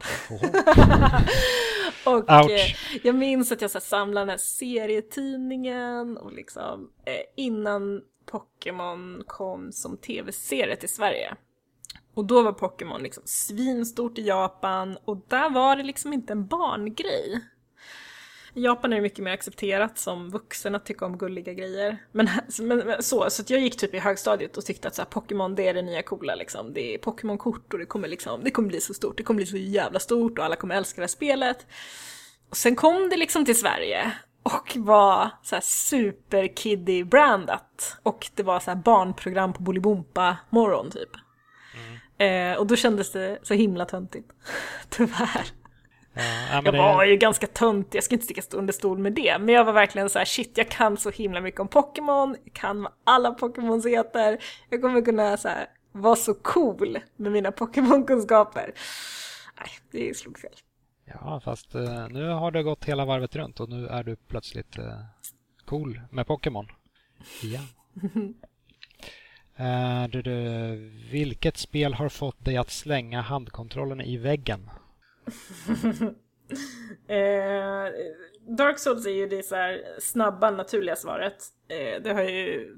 och 2.14 2.30
Ouch. 2.30 2.50
eh, 2.50 3.00
jag 3.02 3.14
minns 3.14 3.52
att 3.52 3.60
jag 3.60 3.70
så 3.70 3.78
här, 3.78 3.84
samlade 3.84 4.20
den 4.20 4.30
här 4.30 4.36
serietidningen 4.36 6.18
och 6.18 6.32
liksom 6.32 6.90
eh, 7.04 7.44
innan 7.44 8.02
Pokémon 8.26 9.22
kom 9.26 9.72
som 9.72 9.96
tv-serie 9.96 10.76
till 10.76 10.88
Sverige. 10.88 11.36
Och 12.14 12.24
då 12.24 12.42
var 12.42 12.52
Pokémon 12.52 13.02
liksom 13.02 13.22
svinstort 13.26 14.18
i 14.18 14.26
Japan 14.26 14.98
och 15.04 15.26
där 15.28 15.50
var 15.50 15.76
det 15.76 15.82
liksom 15.82 16.12
inte 16.12 16.32
en 16.32 16.46
barngrej. 16.46 17.40
I 18.58 18.64
Japan 18.64 18.92
är 18.92 18.96
det 18.96 19.02
mycket 19.02 19.24
mer 19.24 19.32
accepterat 19.32 19.98
som 19.98 20.30
vuxen 20.30 20.74
att 20.74 20.86
tycka 20.86 21.06
om 21.06 21.18
gulliga 21.18 21.52
grejer. 21.52 21.98
Men, 22.12 22.28
men 22.60 23.02
så, 23.02 23.30
så 23.30 23.42
jag 23.46 23.60
gick 23.60 23.76
typ 23.76 23.94
i 23.94 23.98
högstadiet 23.98 24.56
och 24.56 24.64
tyckte 24.64 24.88
att 24.88 24.94
så 24.94 25.04
Pokémon 25.04 25.54
det 25.54 25.68
är 25.68 25.74
det 25.74 25.82
nya 25.82 26.02
coola 26.02 26.34
liksom. 26.34 26.72
Det 26.72 26.94
är 26.94 26.98
Pokémon-kort 26.98 27.72
och 27.72 27.78
det 27.78 27.86
kommer 27.86 28.08
liksom, 28.08 28.44
det 28.44 28.50
kommer 28.50 28.68
bli 28.68 28.80
så 28.80 28.94
stort, 28.94 29.16
det 29.16 29.22
kommer 29.22 29.36
bli 29.36 29.46
så 29.46 29.56
jävla 29.56 29.98
stort 29.98 30.38
och 30.38 30.44
alla 30.44 30.56
kommer 30.56 30.74
älska 30.74 31.00
det 31.00 31.02
här 31.02 31.08
spelet. 31.08 31.66
Och 32.50 32.56
sen 32.56 32.76
kom 32.76 33.08
det 33.10 33.16
liksom 33.16 33.44
till 33.44 33.58
Sverige 33.58 34.12
och 34.42 34.76
var 34.76 35.30
så 35.42 35.54
här 35.56 35.62
super 35.62 37.04
brandat 37.04 37.98
Och 38.02 38.30
det 38.34 38.42
var 38.42 38.60
så 38.60 38.74
barnprogram 38.74 39.52
på 39.52 39.62
Bolibompa 39.62 40.36
morgon 40.50 40.90
typ. 40.90 41.10
Eh, 42.18 42.58
och 42.58 42.66
då 42.66 42.76
kändes 42.76 43.12
det 43.12 43.38
så 43.42 43.54
himla 43.54 43.84
töntigt. 43.84 44.30
Tyvärr. 44.88 45.57
Ja, 46.18 46.60
Jag 46.64 46.64
det, 46.64 46.78
var 46.78 47.04
ju 47.04 47.16
ganska 47.16 47.46
töntig, 47.46 47.96
jag 47.98 48.04
ska 48.04 48.14
inte 48.14 48.24
sticka 48.24 48.42
under 48.52 48.72
stol 48.72 48.98
med 48.98 49.12
det. 49.12 49.38
Men 49.38 49.54
jag 49.54 49.64
var 49.64 49.72
verkligen 49.72 50.10
så 50.10 50.18
här: 50.18 50.26
shit 50.26 50.58
jag 50.58 50.68
kan 50.68 50.96
så 50.96 51.10
himla 51.10 51.40
mycket 51.40 51.60
om 51.60 51.68
Pokémon, 51.68 52.36
jag 52.44 52.54
kan 52.54 52.82
vad 52.82 52.92
alla 53.04 53.30
Pokémons 53.30 53.86
heter. 53.86 54.38
Jag 54.70 54.82
kommer 54.82 55.02
kunna 55.02 55.36
så 55.36 55.48
här, 55.48 55.66
vara 55.92 56.16
så 56.16 56.34
cool 56.34 56.98
med 57.16 57.32
mina 57.32 57.50
Pokémon-kunskaper. 57.50 58.72
Nej, 59.60 59.70
det 59.90 60.16
slog 60.16 60.38
fel. 60.38 60.52
ja, 61.04 61.40
fast 61.44 61.74
eh, 61.74 62.08
nu 62.08 62.28
har 62.28 62.50
det 62.50 62.62
gått 62.62 62.84
hela 62.84 63.04
varvet 63.04 63.36
runt 63.36 63.60
och 63.60 63.68
nu 63.68 63.86
är 63.86 64.04
du 64.04 64.16
plötsligt 64.16 64.78
eh, 64.78 65.00
cool 65.64 66.00
med 66.10 66.26
Pokémon. 66.26 66.66
Ja. 67.42 67.60
Eh, 69.60 70.08
du, 70.08 70.22
du, 70.22 70.76
vilket 71.10 71.56
spel 71.56 71.94
har 71.94 72.08
fått 72.08 72.44
dig 72.44 72.56
att 72.56 72.70
slänga 72.70 73.20
handkontrollen 73.20 74.00
i 74.00 74.16
väggen? 74.16 74.70
Eh, 77.08 77.92
Dark 78.56 78.78
Souls 78.78 79.06
är 79.06 79.10
ju 79.10 79.28
det 79.28 79.42
så 79.42 79.54
här 79.54 79.82
snabba, 80.00 80.50
naturliga 80.50 80.96
svaret. 80.96 81.44
Eh, 81.68 82.02
det 82.02 82.12
har 82.12 82.22
ju 82.22 82.76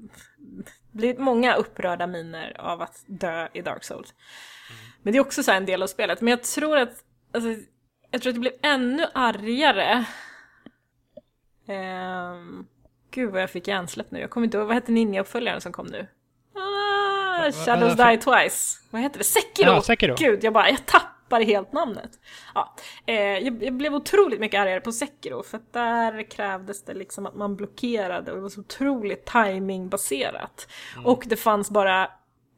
blivit 0.91 1.19
många 1.19 1.55
upprörda 1.55 2.07
miner 2.07 2.61
av 2.61 2.81
att 2.81 3.03
dö 3.07 3.47
i 3.53 3.61
Dark 3.61 3.83
Souls. 3.83 4.13
Men 5.01 5.13
det 5.13 5.19
är 5.19 5.21
också 5.21 5.43
så 5.43 5.51
här 5.51 5.57
en 5.57 5.65
del 5.65 5.83
av 5.83 5.87
spelet. 5.87 6.21
Men 6.21 6.31
jag 6.31 6.43
tror 6.43 6.77
att, 6.77 7.03
alltså, 7.33 7.49
jag 8.11 8.21
tror 8.21 8.29
att 8.29 8.35
det 8.35 8.39
blev 8.39 8.53
ännu 8.61 9.05
argare. 9.13 10.05
Ehm, 11.67 12.65
gud 13.11 13.31
vad 13.31 13.41
jag 13.41 13.49
fick 13.49 13.67
hjärnsläpp 13.67 14.11
nu. 14.11 14.19
Jag 14.19 14.29
kommer 14.29 14.45
inte 14.45 14.57
ihåg, 14.57 14.67
vad 14.67 14.75
hette 14.75 14.91
ninja-uppföljaren 14.91 15.59
som 15.61 15.71
kom 15.71 15.87
nu? 15.87 16.07
Ah, 16.55 17.51
Shadows 17.51 17.95
Die 17.95 18.17
Twice. 18.17 18.79
Vad 18.89 19.01
heter 19.01 19.17
det? 19.17 19.23
Sekiro! 19.23 19.69
Ja, 19.69 19.81
Sekiro. 19.81 20.15
Gud, 20.17 20.43
jag 20.43 20.53
bara, 20.53 20.69
jag 20.69 20.85
tappade 20.85 21.20
tappar 21.31 21.45
helt 21.45 21.73
namnet. 21.73 22.11
Ja, 22.55 22.75
eh, 23.05 23.15
jag, 23.15 23.63
jag, 23.63 23.73
blev 23.73 23.95
otroligt 23.95 24.39
mycket 24.39 24.59
argare 24.59 24.81
på 24.81 24.91
Sekiro 24.91 25.43
för 25.43 25.57
att 25.57 25.73
där 25.73 26.31
krävdes 26.31 26.83
det 26.83 26.93
liksom 26.93 27.25
att 27.25 27.35
man 27.35 27.55
blockerade 27.55 28.31
och 28.31 28.37
det 28.37 28.41
var 28.41 28.49
så 28.49 28.59
otroligt 28.59 29.25
timingbaserat. 29.25 30.67
Mm. 30.93 31.05
Och 31.05 31.23
det 31.27 31.35
fanns 31.35 31.71
bara 31.71 32.09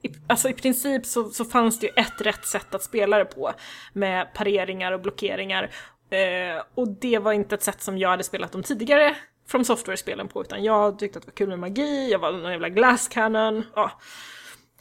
i, 0.02 0.10
alltså 0.28 0.50
i 0.50 0.54
princip 0.54 1.06
så, 1.06 1.30
så 1.30 1.46
fanns 1.46 1.80
det 1.80 1.88
ju 1.88 1.94
ett 1.96 2.22
rätt 2.22 2.46
sätt 2.46 2.76
att 2.76 2.84
spela 2.84 3.18
det 3.18 3.26
på 3.26 3.52
med 3.94 4.34
pareringar 4.34 4.92
och 4.92 5.02
blockeringar. 5.02 5.72
Eh, 6.10 6.64
och 6.76 6.88
det 6.88 7.20
var 7.20 7.34
inte 7.34 7.56
ett 7.56 7.64
sätt 7.64 7.82
som 7.82 7.98
jag 7.98 8.10
hade 8.10 8.24
spelat 8.24 8.52
de 8.52 8.64
tidigare 8.64 9.16
From 9.48 9.66
Software-spelen 9.66 10.28
på 10.28 10.42
utan 10.42 10.64
jag 10.64 11.00
tyckte 11.00 11.20
att 11.20 11.26
det 11.26 11.32
var 11.32 11.36
kul 11.36 11.50
med 11.50 11.60
magi, 11.60 12.12
jag 12.12 12.20
var 12.20 12.32
någon 12.32 12.52
jävla 12.52 12.70
glass 12.70 13.08
cannon. 13.08 13.64
Ja. 13.76 13.92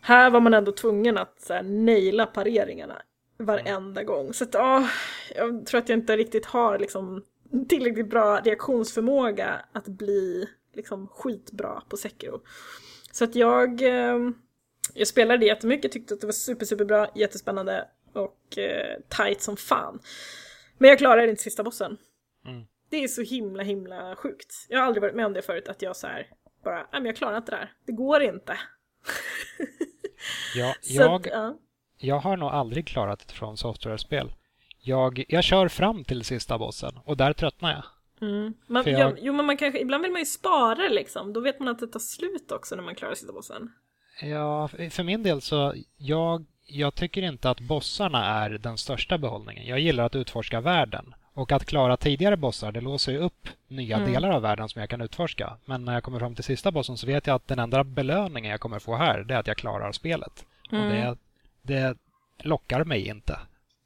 Här 0.00 0.31
var 0.31 0.40
man 0.40 0.55
ändå 0.55 0.72
tvungen 0.72 1.18
att 1.18 1.40
så 1.40 1.55
här, 1.55 1.62
naila 1.62 2.26
pareringarna 2.26 3.02
varenda 3.38 4.05
gång. 4.05 4.35
Så 4.35 4.45
att, 4.45 4.55
ja, 4.55 4.88
jag 5.35 5.66
tror 5.66 5.81
att 5.81 5.88
jag 5.88 5.99
inte 5.99 6.16
riktigt 6.16 6.47
har 6.47 6.79
liksom 6.79 7.25
tillräckligt 7.68 8.11
bra 8.11 8.40
reaktionsförmåga 8.40 9.64
att 9.73 9.88
bli 9.88 10.49
liksom 10.75 11.09
skitbra 11.09 11.83
på 11.88 11.97
Sekiro. 11.97 12.40
Så 13.12 13.25
att 13.25 13.35
jag, 13.35 13.83
eh, 13.83 14.18
jag 14.95 15.09
spelade 15.09 15.38
det 15.38 15.47
jättemycket, 15.47 15.92
tyckte 15.92 16.14
att 16.14 16.21
det 16.21 16.27
var 16.27 16.33
super, 16.33 16.66
superbra, 16.66 17.09
jättespännande 17.14 17.88
och 18.12 18.59
eh, 18.59 18.97
tight 19.09 19.42
som 19.42 19.57
fan. 19.57 20.01
Men 20.79 20.90
jag 20.90 20.99
klarade 20.99 21.31
inte 21.31 21.42
sista 21.42 21.62
bossen. 21.64 21.97
Mm. 22.47 22.64
Det 22.90 23.05
är 23.05 23.09
så 23.09 23.23
himla, 23.23 23.62
himla 23.62 24.16
sjukt. 24.16 24.66
Jag 24.68 24.79
har 24.79 24.87
aldrig 24.87 25.03
varit 25.03 25.14
med 25.14 25.27
om 25.27 25.33
det 25.33 25.42
förut, 25.42 25.68
att 25.68 25.83
jag 25.83 25.97
så 25.97 26.07
här 26.07 26.27
bara, 26.64 26.77
nej 26.77 26.87
men 26.92 27.05
jag 27.05 27.16
klarar 27.16 27.37
inte 27.37 27.51
det 27.51 27.57
här. 27.57 27.73
Det 27.87 27.92
går 27.92 28.23
inte. 28.23 28.59
ja, 30.55 30.75
jag, 30.83 31.14
att, 31.14 31.27
ja. 31.27 31.59
Jag 32.03 32.19
har 32.19 32.37
nog 32.37 32.49
aldrig 32.49 32.87
klarat 32.87 33.23
ett 33.23 33.33
från 33.33 33.57
software-spel. 33.57 34.33
Jag, 34.81 35.25
jag 35.29 35.45
kör 35.45 35.69
fram 35.69 36.05
till 36.05 36.25
sista 36.25 36.59
bossen 36.59 36.99
och 37.05 37.17
där 37.17 37.33
tröttnar 37.33 37.71
jag. 37.71 37.85
Mm. 38.29 38.55
Man, 38.67 38.85
jag... 38.87 39.01
ja, 39.01 39.12
jo, 39.21 39.33
men 39.33 39.47
man 39.47 39.57
kanske, 39.57 39.81
ibland 39.81 40.03
vill 40.03 40.12
man 40.12 40.21
ju 40.21 40.27
spara 40.27 40.88
liksom. 40.88 41.33
Då 41.33 41.41
vet 41.41 41.59
man 41.59 41.69
att 41.69 41.79
det 41.79 41.87
tar 41.87 42.01
slut 42.01 42.53
också 42.53 42.77
när 42.77 42.83
man 42.83 42.95
klarar 42.95 43.15
sista 43.15 43.33
bossen. 43.33 43.73
Ja, 44.23 44.69
för 44.69 45.03
min 45.03 45.23
del 45.23 45.41
så, 45.41 45.75
jag, 45.97 46.45
jag 46.67 46.95
tycker 46.95 47.23
inte 47.23 47.51
att 47.51 47.61
bossarna 47.61 48.25
är 48.25 48.51
den 48.51 48.79
största 48.79 49.19
behållningen. 49.19 49.67
Jag 49.67 49.81
gillar 49.81 50.05
att 50.05 50.17
utforska 50.17 50.61
världen. 50.61 51.15
Och 51.35 51.53
att 51.53 51.65
klara 51.65 51.97
tidigare 51.97 52.37
bossar, 52.37 52.73
det 52.73 52.81
låser 52.81 53.12
ju 53.12 53.19
upp 53.19 53.49
nya 53.69 53.97
mm. 53.97 54.12
delar 54.12 54.31
av 54.31 54.43
världen 54.43 54.69
som 54.69 54.81
jag 54.81 54.91
kan 54.91 55.01
utforska. 55.01 55.57
Men 55.65 55.85
när 55.85 55.95
jag 55.95 56.03
kommer 56.03 56.19
fram 56.19 56.35
till 56.35 56.45
sista 56.45 56.71
bossen 56.71 56.97
så 56.97 57.07
vet 57.07 57.27
jag 57.27 57.35
att 57.35 57.49
den 57.49 57.59
enda 57.59 57.85
belöningen 57.85 58.51
jag 58.51 58.61
kommer 58.61 58.79
få 58.79 58.97
här, 58.97 59.25
det 59.25 59.35
är 59.35 59.38
att 59.38 59.47
jag 59.47 59.57
klarar 59.57 59.93
spelet. 59.93 60.47
Mm. 60.73 60.85
Och 60.85 60.93
det, 60.93 61.17
det 61.62 61.96
lockar 62.38 62.85
mig 62.85 63.09
inte. 63.09 63.38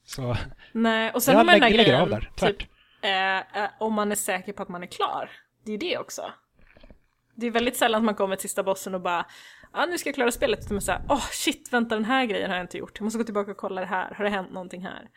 Så 0.05 0.37
Nej, 0.73 1.13
och 1.13 1.23
sen 1.23 1.33
jag 1.33 1.39
har 1.39 1.45
man 1.45 1.59
lägger, 1.59 1.77
lägger 1.77 2.01
av 2.01 2.11
där, 2.11 2.31
typ, 2.37 2.63
eh, 3.03 3.37
eh, 3.39 3.71
om 3.79 3.95
man 3.95 4.13
är 4.13 4.17
säker 4.17 4.53
på 4.53 4.63
att 4.63 4.69
man 4.69 4.83
är 4.83 4.87
klar. 4.87 5.31
Det 5.65 5.71
är 5.71 5.73
ju 5.73 5.79
det 5.79 5.99
också. 5.99 6.33
Det 7.35 7.47
är 7.47 7.51
väldigt 7.51 7.77
sällan 7.77 8.05
man 8.05 8.15
kommer 8.15 8.37
till 8.37 8.49
sista 8.49 8.63
bossen 8.63 8.95
och 8.95 9.01
bara 9.01 9.27
ja 9.73 9.87
nu 9.87 9.99
ska 9.99 10.09
jag 10.09 10.15
klara 10.15 10.33
spelet. 10.33 10.59
Utan 10.65 10.75
man 10.75 10.83
säger 10.83 11.03
åh 11.09 11.17
oh, 11.17 11.29
shit, 11.31 11.73
vänta 11.73 11.95
den 11.95 12.05
här 12.05 12.27
grejen 12.27 12.51
har 12.51 12.57
jag 12.57 12.65
inte 12.65 12.79
gjort. 12.79 12.99
Jag 12.99 13.05
måste 13.05 13.19
gå 13.19 13.25
tillbaka 13.25 13.51
och 13.51 13.57
kolla 13.57 13.81
det 13.81 13.87
här. 13.87 14.15
Har 14.15 14.25
det 14.25 14.31
hänt 14.31 14.53
någonting 14.53 14.87
här? 14.87 15.09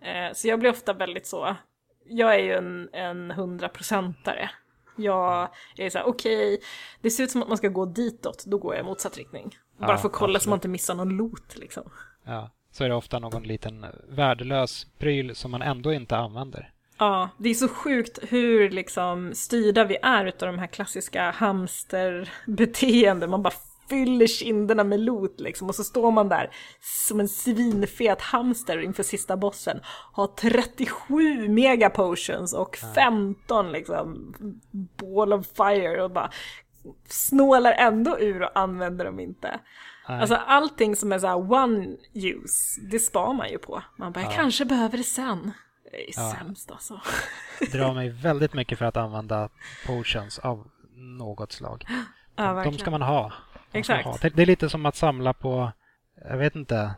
Eh, 0.00 0.32
så 0.32 0.48
jag 0.48 0.58
blir 0.58 0.70
ofta 0.70 0.92
väldigt 0.92 1.26
så, 1.26 1.56
jag 2.04 2.34
är 2.34 2.38
ju 2.38 2.52
en, 2.52 2.88
en 2.92 3.30
hundraprocentare. 3.30 4.50
Jag 4.96 5.48
är 5.76 5.90
så 5.90 5.98
här, 5.98 6.06
okej, 6.06 6.54
okay, 6.54 6.66
det 7.00 7.10
ser 7.10 7.24
ut 7.24 7.30
som 7.30 7.42
att 7.42 7.48
man 7.48 7.58
ska 7.58 7.68
gå 7.68 7.86
ditåt, 7.86 8.44
då 8.46 8.58
går 8.58 8.74
jag 8.74 8.84
i 8.84 8.86
motsatt 8.86 9.16
riktning. 9.16 9.56
Bara 9.78 9.90
ja, 9.90 9.98
för 9.98 10.08
att 10.08 10.14
kolla 10.14 10.30
absolut. 10.30 10.42
så 10.42 10.50
man 10.50 10.56
inte 10.56 10.68
missar 10.68 10.94
någon 10.94 11.16
loot 11.16 11.56
liksom. 11.56 11.82
Ja, 12.24 12.50
så 12.70 12.84
är 12.84 12.88
det 12.88 12.94
ofta 12.94 13.18
någon 13.18 13.42
liten 13.42 13.86
värdelös 14.08 14.86
pryl 14.98 15.34
som 15.34 15.50
man 15.50 15.62
ändå 15.62 15.92
inte 15.92 16.16
använder. 16.16 16.72
Ja, 16.98 17.28
det 17.38 17.48
är 17.48 17.54
så 17.54 17.68
sjukt 17.68 18.18
hur 18.28 18.70
liksom 18.70 19.34
styrda 19.34 19.84
vi 19.84 19.96
är 20.02 20.26
utav 20.26 20.46
de 20.46 20.58
här 20.58 20.66
klassiska 20.66 21.30
hamsterbeteenden. 21.30 23.30
Man 23.30 23.42
bara 23.42 23.54
fyller 23.88 24.26
kinderna 24.26 24.84
med 24.84 25.00
lot 25.00 25.40
liksom 25.40 25.68
och 25.68 25.74
så 25.74 25.84
står 25.84 26.10
man 26.10 26.28
där 26.28 26.50
som 26.80 27.20
en 27.20 27.28
svinfet 27.28 28.20
hamster 28.20 28.78
inför 28.78 29.02
sista 29.02 29.36
bossen. 29.36 29.80
Har 30.12 30.26
37 30.26 31.48
mega 31.48 31.90
potions 31.90 32.52
och 32.52 32.78
15 32.94 33.72
liksom 33.72 34.34
ball 34.98 35.32
of 35.32 35.46
fire 35.46 36.02
och 36.02 36.10
bara 36.10 36.30
snålar 37.08 37.72
ändå 37.72 38.20
ur 38.20 38.42
och 38.42 38.58
använder 38.58 39.04
dem 39.04 39.20
inte. 39.20 39.60
Nej. 40.08 40.20
Alltså 40.20 40.34
allting 40.34 40.96
som 40.96 41.12
är 41.12 41.18
så 41.18 41.34
one 41.34 41.96
use, 42.14 42.80
det 42.80 42.98
spar 42.98 43.32
man 43.32 43.50
ju 43.50 43.58
på. 43.58 43.82
Man 43.96 44.12
bara, 44.12 44.20
jag 44.20 44.32
kanske 44.32 44.64
behöver 44.64 44.98
det 44.98 45.04
sen. 45.04 45.52
Det 45.90 46.08
är 46.08 46.10
ja. 46.16 46.36
sämst 46.38 46.70
alltså. 46.70 47.00
Drar 47.72 47.94
mig 47.94 48.08
väldigt 48.08 48.54
mycket 48.54 48.78
för 48.78 48.84
att 48.84 48.96
använda 48.96 49.48
potions 49.86 50.38
av 50.38 50.70
något 50.94 51.52
slag. 51.52 51.84
Ja, 52.36 52.64
de 52.64 52.78
ska 52.78 52.90
man 52.90 53.02
ha. 53.02 53.32
Exakt. 53.72 54.22
Det 54.22 54.42
är 54.42 54.46
lite 54.46 54.68
som 54.68 54.86
att 54.86 54.96
samla 54.96 55.32
på, 55.32 55.72
jag 56.30 56.36
vet 56.36 56.56
inte, 56.56 56.94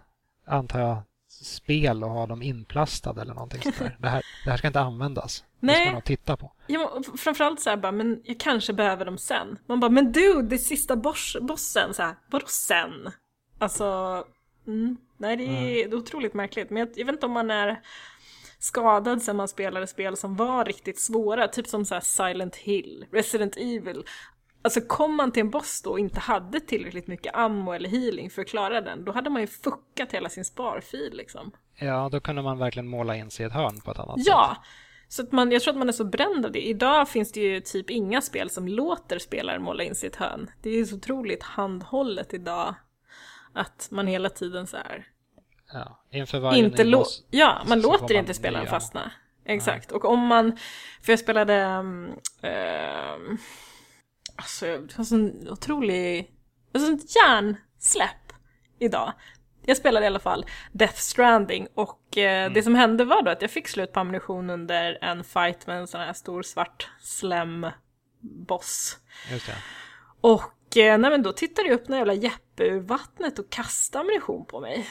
antar 0.47 0.81
jag, 0.81 1.03
spel 1.45 2.05
och 2.05 2.11
ha 2.11 2.27
dem 2.27 2.43
inplastade 2.43 3.21
eller 3.21 3.35
någonting 3.35 3.63
sånt 3.63 3.79
där. 3.79 3.97
Det 3.99 4.09
här, 4.09 4.23
det 4.45 4.51
här 4.51 4.57
ska 4.57 4.67
inte 4.67 4.81
användas. 4.81 5.45
Nej. 5.61 5.79
Det 5.79 5.85
ska 5.85 5.93
man 5.93 6.03
titta 6.03 6.37
på. 6.37 6.53
Ja, 6.67 7.03
framförallt 7.19 7.61
så 7.61 7.71
här 7.71 7.77
bara, 7.77 7.93
men 7.93 8.23
jag 8.25 8.41
kanske 8.41 8.73
behöver 8.73 9.05
dem 9.05 9.19
sen. 9.19 9.59
Man 9.67 9.81
bara, 9.81 9.91
men 9.91 10.13
du, 10.13 10.43
det 10.43 10.57
är 10.57 10.59
sista 10.59 10.97
boss, 10.97 11.37
bossen, 11.41 11.95
så 11.95 12.03
här, 12.03 12.15
vadå 12.31 12.47
sen? 12.47 13.11
Alltså, 13.59 14.25
mm, 14.67 14.97
nej 15.17 15.37
det 15.37 15.45
är, 15.45 15.87
mm. 15.87 15.99
otroligt 15.99 16.35
märkligt. 16.35 16.71
Men 16.71 16.81
jag, 16.81 16.89
jag 16.95 17.07
vet 17.07 17.13
inte 17.13 17.27
om 17.27 17.33
man 17.33 17.51
är 17.51 17.81
skadad 18.59 19.23
sen 19.23 19.37
man 19.37 19.49
spelade 19.49 19.87
spel 19.87 20.17
som 20.17 20.37
var 20.37 20.65
riktigt 20.65 21.01
svåra, 21.01 21.49
typ 21.49 21.67
som 21.67 21.85
så 21.85 22.01
Silent 22.01 22.57
Hill, 22.57 23.07
Resident 23.13 23.57
Evil. 23.57 24.05
Alltså 24.63 24.81
kom 24.81 25.15
man 25.15 25.33
till 25.33 25.41
en 25.41 25.51
boss 25.51 25.83
då 25.83 25.91
och 25.91 25.99
inte 25.99 26.21
hade 26.21 26.61
tillräckligt 26.61 27.07
mycket 27.07 27.37
ammo 27.37 27.73
eller 27.73 27.89
healing 27.89 28.31
för 28.31 28.43
att 28.43 28.49
klara 28.49 28.81
den, 28.81 29.05
då 29.05 29.13
hade 29.13 29.31
man 29.31 29.41
ju 29.41 29.47
fuckat 29.47 30.13
hela 30.13 30.29
sin 30.29 30.45
sparfil 30.45 31.17
liksom. 31.17 31.53
Ja, 31.75 32.09
då 32.13 32.21
kunde 32.21 32.43
man 32.43 32.59
verkligen 32.59 32.89
måla 32.89 33.17
in 33.17 33.31
sig 33.31 33.45
i 33.45 33.47
ett 33.47 33.53
hörn 33.53 33.81
på 33.81 33.91
ett 33.91 33.99
annat 33.99 34.17
ja. 34.17 34.25
sätt. 34.25 34.27
Ja! 34.27 34.65
Så 35.09 35.23
att 35.23 35.33
man, 35.33 35.53
jag 35.53 35.63
tror 35.63 35.73
att 35.73 35.79
man 35.79 35.89
är 35.89 35.93
så 35.93 36.05
bränd 36.05 36.47
av 36.47 36.53
det. 36.53 36.69
Idag 36.69 37.09
finns 37.09 37.33
det 37.33 37.41
ju 37.41 37.61
typ 37.61 37.91
inga 37.91 38.21
spel 38.21 38.51
som 38.51 38.69
låter 38.69 39.19
spelaren 39.19 39.63
måla 39.63 39.83
in 39.83 39.95
sig 39.95 40.07
i 40.07 40.11
ett 40.11 40.17
hörn. 40.17 40.51
Det 40.63 40.71
är 40.71 40.77
ju 40.77 40.87
så 40.87 40.97
otroligt 40.97 41.43
handhållet 41.43 42.35
idag. 42.35 42.75
Att 43.53 43.89
man 43.91 44.07
hela 44.07 44.31
tiden 44.31 44.67
så 44.67 44.77
här... 44.77 45.07
Ja, 45.73 46.05
inför 46.11 46.39
varje 46.39 46.59
inte 46.59 46.85
ny 46.85 46.93
boss. 46.93 47.25
Ja, 47.31 47.63
man 47.69 47.81
låter 47.81 48.15
inte 48.15 48.35
spelaren 48.35 48.67
fastna. 48.67 49.13
Exakt. 49.45 49.91
Nej. 49.91 49.97
Och 49.97 50.05
om 50.05 50.27
man... 50.27 50.57
För 51.03 51.13
jag 51.13 51.19
spelade... 51.19 51.55
äh, 52.43 53.37
Alltså, 54.39 54.67
det 54.67 54.99
var 54.99 55.05
sån 55.05 55.49
otrolig... 55.49 56.33
Det 56.73 56.79
var 56.79 56.87
sånt 56.87 57.17
hjärnsläpp 57.17 58.33
idag. 58.79 59.13
Jag 59.67 59.77
spelade 59.77 60.05
i 60.05 60.07
alla 60.07 60.19
fall 60.19 60.47
Death 60.73 60.97
Stranding 60.97 61.69
och 61.75 62.19
eh, 62.19 62.43
mm. 62.43 62.53
det 62.53 62.63
som 62.63 62.75
hände 62.75 63.05
var 63.05 63.23
då 63.23 63.31
att 63.31 63.43
jag 63.43 63.51
fick 63.51 63.69
slut 63.69 63.93
på 63.93 64.01
ammunition 64.01 64.51
under 64.51 64.99
en 65.01 65.25
fight 65.25 65.67
med 65.67 65.79
en 65.79 65.87
sån 65.87 66.01
här 66.01 66.13
stor 66.13 66.43
svart 66.43 66.91
slem-boss. 67.01 68.99
Just 69.33 69.47
det. 69.47 69.55
Och 70.21 70.77
eh, 70.77 70.99
nej, 70.99 71.11
men 71.11 71.23
då 71.23 71.33
tittade 71.33 71.69
jag 71.69 71.75
upp 71.75 71.89
när 71.89 71.97
jävla 71.99 72.15
Jeppe 72.15 72.65
ur 72.65 72.81
vattnet 72.81 73.39
och 73.39 73.51
kastade 73.51 74.01
ammunition 74.01 74.47
på 74.47 74.61
mig. 74.61 74.87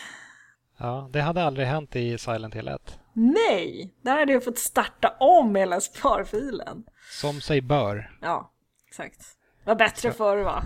Ja, 0.78 1.10
det 1.14 1.22
hade 1.22 1.44
aldrig 1.44 1.68
hänt 1.68 1.96
i 1.96 2.18
Silent 2.18 2.56
Hill 2.56 2.68
1. 2.68 3.00
Nej! 3.14 3.94
Där 4.02 4.20
hade 4.20 4.34
jag 4.34 4.44
fått 4.44 4.60
starta 4.60 5.16
om 5.20 5.56
hela 5.56 5.82
sparfilen. 5.82 6.84
Som 7.12 7.42
sig 7.42 7.62
bör. 7.62 8.18
Ja, 8.22 8.52
exakt 8.88 9.37
var 9.68 9.76
bättre 9.76 10.12
förr 10.12 10.38
va? 10.38 10.64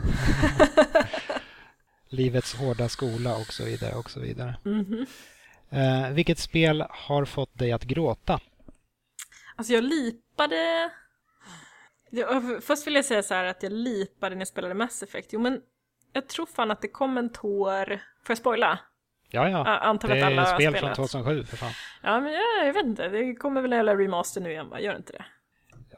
Livets 2.10 2.56
hårda 2.56 2.90
skola 2.90 3.36
och 3.36 3.54
så 3.54 3.66
vidare 3.66 3.96
och 3.96 4.10
så 4.10 4.20
vidare. 4.20 4.56
Mm 4.66 4.86
-hmm. 4.86 5.06
eh, 5.70 6.14
vilket 6.14 6.40
spel 6.40 6.86
har 6.90 7.26
fått 7.26 7.60
dig 7.60 7.72
att 7.72 7.84
gråta? 7.84 8.40
Alltså 9.56 9.74
jag 9.74 9.84
lipade... 9.84 10.90
Först 12.62 12.88
vill 12.88 12.96
jag 12.96 13.06
säga 13.06 13.24
så 13.24 13.34
här 13.34 13.46
att 13.46 13.64
jag 13.64 13.72
lipade 13.72 14.36
när 14.36 14.42
jag 14.42 14.48
spelade 14.48 14.74
Mass 14.74 15.04
Effect. 15.04 15.30
Jo 15.34 15.40
men 15.40 15.62
jag 16.14 16.28
tror 16.28 16.46
fan 16.46 16.72
att 16.72 16.82
det 16.82 16.88
kom 16.88 17.18
en 17.18 17.30
tår... 17.30 17.86
Får 18.24 18.28
jag 18.28 18.38
spoila? 18.38 18.80
Ja, 19.30 19.50
ja. 19.50 19.78
Antar 19.78 20.08
det 20.08 20.20
är 20.20 20.42
ett 20.42 20.50
spel 20.50 20.76
från 20.76 20.94
2007 20.94 21.44
för 21.44 21.58
fan. 21.58 21.72
Ja, 22.04 22.20
men 22.20 22.34
jag, 22.34 22.68
jag 22.68 22.74
vet 22.74 22.86
inte. 22.86 23.08
Det 23.08 23.36
kommer 23.36 23.62
väl 23.62 23.74
en 23.74 23.98
remaster 23.98 24.42
nu 24.42 24.52
igen 24.52 24.70
va? 24.70 24.80
Gör 24.80 24.96
inte 24.96 25.14
det? 25.14 25.26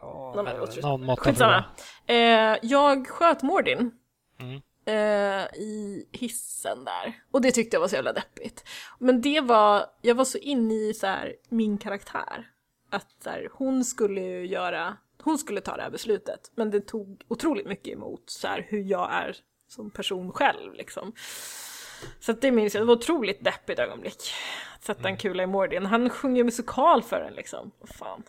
Ja, 0.03 0.33
någon 0.35 1.05
måtta 1.05 1.21
Skitsamma. 1.21 1.65
Eh, 2.07 2.57
jag 2.61 3.07
sköt 3.07 3.43
Mordin. 3.43 3.91
Mm. 4.39 4.61
Eh, 4.85 5.45
I 5.55 6.05
hissen 6.11 6.85
där. 6.85 7.13
Och 7.31 7.41
det 7.41 7.51
tyckte 7.51 7.75
jag 7.75 7.81
var 7.81 7.87
så 7.87 7.95
jävla 7.95 8.13
deppigt. 8.13 8.63
Men 8.99 9.21
det 9.21 9.41
var, 9.41 9.85
jag 10.01 10.15
var 10.15 10.25
så 10.25 10.37
inne 10.37 10.73
i 10.73 10.93
så 10.93 11.07
här, 11.07 11.35
min 11.49 11.77
karaktär. 11.77 12.49
Att 12.89 13.23
så 13.23 13.29
här, 13.29 13.49
hon 13.53 13.85
skulle 13.85 14.21
ju 14.21 14.45
göra, 14.45 14.97
hon 15.23 15.37
skulle 15.37 15.61
ta 15.61 15.75
det 15.75 15.83
här 15.83 15.89
beslutet. 15.89 16.51
Men 16.55 16.71
det 16.71 16.81
tog 16.81 17.21
otroligt 17.27 17.67
mycket 17.67 17.93
emot 17.93 18.23
så 18.29 18.47
här, 18.47 18.65
hur 18.69 18.83
jag 18.83 19.13
är 19.13 19.35
som 19.67 19.91
person 19.91 20.31
själv 20.31 20.73
liksom. 20.73 21.13
Så 22.19 22.31
att 22.31 22.41
det 22.41 22.51
minns 22.51 22.73
jag, 22.73 22.81
det 22.81 22.85
var 22.85 22.93
ett 22.93 22.99
otroligt 22.99 23.43
deppigt 23.43 23.79
ögonblick. 23.79 24.33
Att 24.75 24.83
sätta 24.83 25.07
en 25.07 25.17
kula 25.17 25.43
i 25.43 25.47
Mordin. 25.47 25.85
Han 25.85 26.09
sjunger 26.09 26.37
ju 26.37 26.43
musikal 26.43 27.03
för 27.03 27.21
en 27.21 27.33
liksom. 27.33 27.71
Fan. 27.99 28.23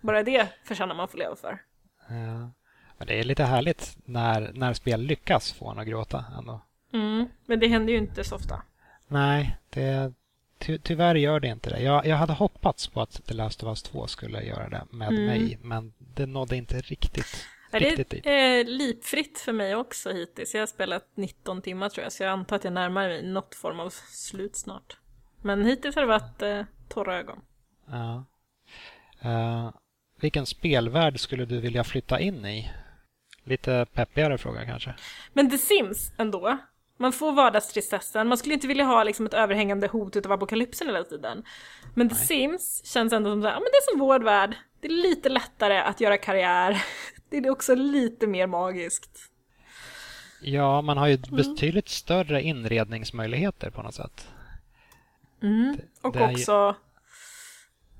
Bara 0.00 0.22
det 0.22 0.48
förtjänar 0.64 0.94
man 0.94 1.08
få 1.08 1.16
leva 1.16 1.36
för. 1.36 1.62
Ja. 2.08 2.50
Men 2.98 3.06
det 3.06 3.20
är 3.20 3.24
lite 3.24 3.44
härligt 3.44 3.96
när, 4.04 4.50
när 4.54 4.72
spel 4.72 5.00
lyckas 5.00 5.52
få 5.52 5.70
en 5.70 5.78
att 5.78 5.86
gråta 5.86 6.24
ändå. 6.38 6.60
Mm, 6.92 7.26
men 7.46 7.60
det 7.60 7.66
händer 7.68 7.92
ju 7.92 7.98
inte 7.98 8.24
så 8.24 8.34
ofta. 8.34 8.62
Nej, 9.08 9.56
det, 9.70 10.12
ty, 10.58 10.78
tyvärr 10.78 11.14
gör 11.14 11.40
det 11.40 11.48
inte 11.48 11.70
det. 11.70 11.80
Jag, 11.80 12.06
jag 12.06 12.16
hade 12.16 12.32
hoppats 12.32 12.88
på 12.88 13.00
att 13.00 13.24
The 13.26 13.34
Last 13.34 13.62
of 13.62 13.68
Us 13.68 13.82
2 13.82 14.06
skulle 14.06 14.42
göra 14.42 14.68
det 14.68 14.82
med 14.90 15.08
Mm. 15.08 15.24
mig, 15.24 15.58
men 15.62 15.92
det 15.98 16.26
nådde 16.26 16.56
inte 16.56 16.80
riktigt, 16.80 17.46
riktigt 17.70 18.10
det 18.10 18.16
dit. 18.16 18.26
är 18.26 18.58
eh, 18.58 18.64
lipfritt 18.64 19.38
för 19.38 19.52
mig 19.52 19.74
också 19.74 20.12
hittills. 20.12 20.54
Jag 20.54 20.62
har 20.62 20.66
spelat 20.66 21.06
19 21.14 21.62
timmar 21.62 21.88
tror 21.88 22.02
jag, 22.02 22.12
så 22.12 22.22
jag 22.22 22.30
antar 22.30 22.56
att 22.56 22.64
jag 22.64 22.72
närmar 22.72 23.08
mig 23.08 23.22
något 23.26 23.54
form 23.54 23.80
av 23.80 23.90
slut 24.10 24.56
snart. 24.56 24.96
Men 25.42 25.64
hittills 25.64 25.94
har 25.94 26.02
det 26.02 26.08
varit 26.08 26.42
eh, 26.42 26.62
torra 26.88 27.18
ögon. 27.18 27.40
Ja. 27.86 28.24
Eh, 29.20 29.70
vilken 30.20 30.46
spelvärld 30.46 31.20
skulle 31.20 31.44
du 31.44 31.60
vilja 31.60 31.84
flytta 31.84 32.20
in 32.20 32.46
i? 32.46 32.70
Lite 33.44 33.86
peppigare 33.92 34.38
fråga 34.38 34.64
kanske. 34.66 34.94
Men 35.32 35.50
The 35.50 35.58
Sims 35.58 36.12
ändå. 36.18 36.58
Man 36.96 37.12
får 37.12 37.32
vardagstristessen. 37.32 38.28
Man 38.28 38.38
skulle 38.38 38.54
inte 38.54 38.66
vilja 38.66 38.84
ha 38.84 39.04
liksom 39.04 39.26
ett 39.26 39.34
överhängande 39.34 39.86
hot 39.86 40.16
utav 40.16 40.32
apokalypsen 40.32 40.86
hela 40.86 41.04
tiden. 41.04 41.44
Men 41.94 42.08
The 42.08 42.14
Nej. 42.14 42.26
Sims 42.26 42.82
känns 42.84 43.12
ändå 43.12 43.30
som 43.30 43.42
så 43.42 43.48
här, 43.48 43.54
ja, 43.54 43.60
men 43.60 43.68
det 43.72 43.76
är 43.76 43.90
som 43.90 44.00
vår 44.00 44.20
värld. 44.20 44.56
Det 44.80 44.86
är 44.88 44.92
lite 44.92 45.28
lättare 45.28 45.78
att 45.78 46.00
göra 46.00 46.18
karriär. 46.18 46.82
Det 47.30 47.36
är 47.36 47.50
också 47.50 47.74
lite 47.74 48.26
mer 48.26 48.46
magiskt. 48.46 49.18
Ja, 50.42 50.82
man 50.82 50.96
har 50.98 51.06
ju 51.06 51.14
Mm. 51.14 51.36
betydligt 51.36 51.88
större 51.88 52.42
inredningsmöjligheter 52.42 53.70
på 53.70 53.82
något 53.82 53.94
sätt. 53.94 54.28
Och 56.02 56.12
det 56.12 56.18
är 56.18 56.28
ju- 56.28 56.34
också... 56.34 56.76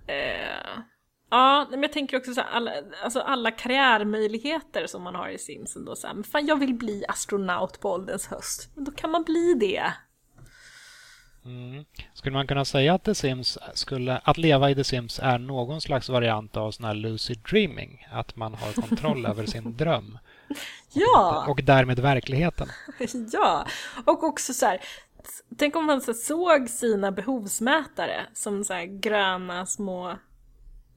Eh, 0.07 0.79
ja, 1.31 1.67
men 1.71 1.83
jag 1.83 1.93
tänker 1.93 2.17
också 2.17 2.35
så 2.35 2.41
här, 2.41 2.49
alla, 2.49 2.73
alltså 3.05 3.21
alla 3.21 3.51
karriärmöjligheter 3.51 4.87
som 4.87 5.03
man 5.03 5.15
har 5.15 5.29
i 5.29 5.39
Sims 5.39 5.77
ändå 5.77 5.97
så 5.97 6.07
här, 6.07 6.15
men 6.15 6.25
fan 6.25 6.47
jag 6.47 6.57
vill 6.57 6.75
bli 6.75 7.05
astronaut 7.09 7.81
på 7.81 7.91
ålderns 7.91 8.27
höst. 8.27 8.71
Men 8.75 8.85
då 8.85 8.93
kan 8.93 9.11
man 9.11 9.23
bli 9.23 9.55
det. 9.55 9.93
Mm. 11.45 11.85
Skulle 12.15 12.35
man 12.35 12.47
kunna 12.47 12.65
säga 12.65 12.95
att 12.95 13.05
The 13.05 13.15
Sims 13.15 13.59
skulle, 13.75 14.19
att 14.25 14.39
leva 14.39 14.71
i 14.71 14.75
The 14.75 14.85
Sims 14.85 15.19
är 15.23 15.39
någon 15.39 15.81
slags 15.81 16.09
variant 16.09 16.57
av 16.57 16.71
sån 16.71 16.85
här 16.85 16.95
lucid 16.95 17.39
dreaming? 17.51 18.07
Att 18.13 18.37
man 18.37 18.55
har 18.55 18.73
kontroll 18.73 19.27
över 19.31 19.47
sin 19.47 19.77
dröm 19.77 20.19
Ja! 20.93 21.47
och 21.49 21.61
därmed 21.63 21.99
verkligheten. 21.99 22.69
Ja, 23.33 23.67
och 24.05 24.25
också 24.25 24.55
så 24.55 24.67
här. 24.67 24.81
Tänk 25.59 25.77
om 25.77 25.87
man 25.87 26.01
så 26.01 26.15
såg 26.15 26.69
sina 26.69 27.13
behovsmätare 27.13 28.27
som 28.35 28.65
så 28.65 28.73
här 28.73 28.85
gröna 28.85 29.67
små 29.67 30.17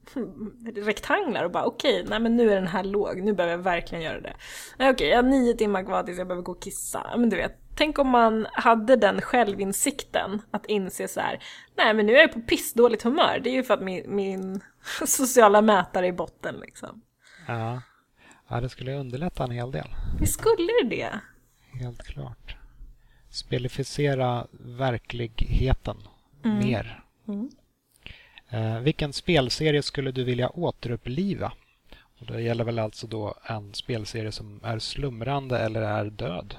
rektanglar 0.76 1.44
och 1.44 1.50
bara 1.50 1.64
okej, 1.64 2.04
nej 2.08 2.20
men 2.20 2.36
nu 2.36 2.50
är 2.50 2.54
den 2.54 2.66
här 2.66 2.84
låg, 2.84 3.22
nu 3.22 3.32
behöver 3.32 3.56
jag 3.56 3.62
verkligen 3.62 4.04
göra 4.04 4.20
det. 4.20 4.34
Nej, 4.78 4.90
Okej, 4.90 5.08
jag 5.08 5.16
har 5.16 5.22
nio 5.22 5.54
timmar 5.54 5.84
kvar 5.84 6.02
tills 6.02 6.18
jag 6.18 6.26
behöver 6.26 6.42
gå 6.42 6.52
och 6.52 6.62
kissa. 6.62 7.06
Men 7.16 7.30
du 7.30 7.36
vet, 7.36 7.52
tänk 7.76 7.98
om 7.98 8.08
man 8.08 8.46
hade 8.52 8.96
den 8.96 9.20
självinsikten 9.20 10.42
att 10.50 10.66
inse 10.66 11.08
så 11.08 11.20
här, 11.20 11.42
nej 11.76 11.94
men 11.94 12.06
nu 12.06 12.16
är 12.16 12.20
jag 12.20 12.32
på 12.32 12.40
pissdåligt 12.40 13.02
humör, 13.02 13.40
det 13.44 13.50
är 13.50 13.54
ju 13.54 13.62
för 13.62 13.74
att 13.74 13.82
min, 13.82 14.16
min 14.16 14.60
sociala 15.06 15.62
mätare 15.62 16.06
är 16.06 16.08
i 16.08 16.12
botten 16.12 16.54
liksom. 16.54 17.02
Ja. 17.48 17.82
ja, 18.48 18.60
det 18.60 18.68
skulle 18.68 18.94
underlätta 18.94 19.44
en 19.44 19.50
hel 19.50 19.70
del. 19.70 19.88
Vi 20.20 20.26
skulle 20.26 20.72
det. 20.84 21.10
Helt 21.80 22.02
klart. 22.02 22.56
Spelificera 23.30 24.46
verkligheten 24.78 25.96
mer. 26.42 27.04
Mm. 27.28 27.50
Eh, 28.52 28.78
vilken 28.80 29.12
spelserie 29.12 29.82
skulle 29.82 30.10
du 30.12 30.24
vilja 30.24 30.50
återuppliva? 30.50 31.52
Och 32.20 32.26
det 32.26 32.40
gäller 32.42 32.64
väl 32.64 32.78
alltså 32.78 33.06
då 33.06 33.34
en 33.42 33.74
spelserie 33.74 34.32
som 34.32 34.60
är 34.64 34.78
slumrande 34.78 35.58
eller 35.58 35.82
är 35.82 36.04
död? 36.04 36.56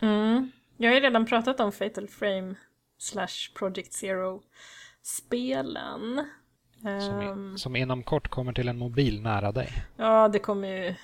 Mm. 0.00 0.50
Jag 0.76 0.90
har 0.90 0.94
ju 0.94 1.00
redan 1.00 1.26
pratat 1.26 1.60
om 1.60 1.72
Fatal 1.72 2.08
Frame 2.08 2.54
slash 2.98 3.52
Project 3.58 3.92
Zero 3.92 4.42
spelen. 5.02 6.26
Som, 6.82 7.20
Ehm, 7.20 7.54
i, 7.54 7.58
som 7.58 7.76
inom 7.76 8.02
kort 8.02 8.28
kommer 8.28 8.52
till 8.52 8.68
en 8.68 8.78
mobil 8.78 9.22
nära 9.22 9.52
dig. 9.52 9.72
ja, 9.96 10.28
det 10.28 10.38
kommer 10.38 10.68
ju 10.68 10.94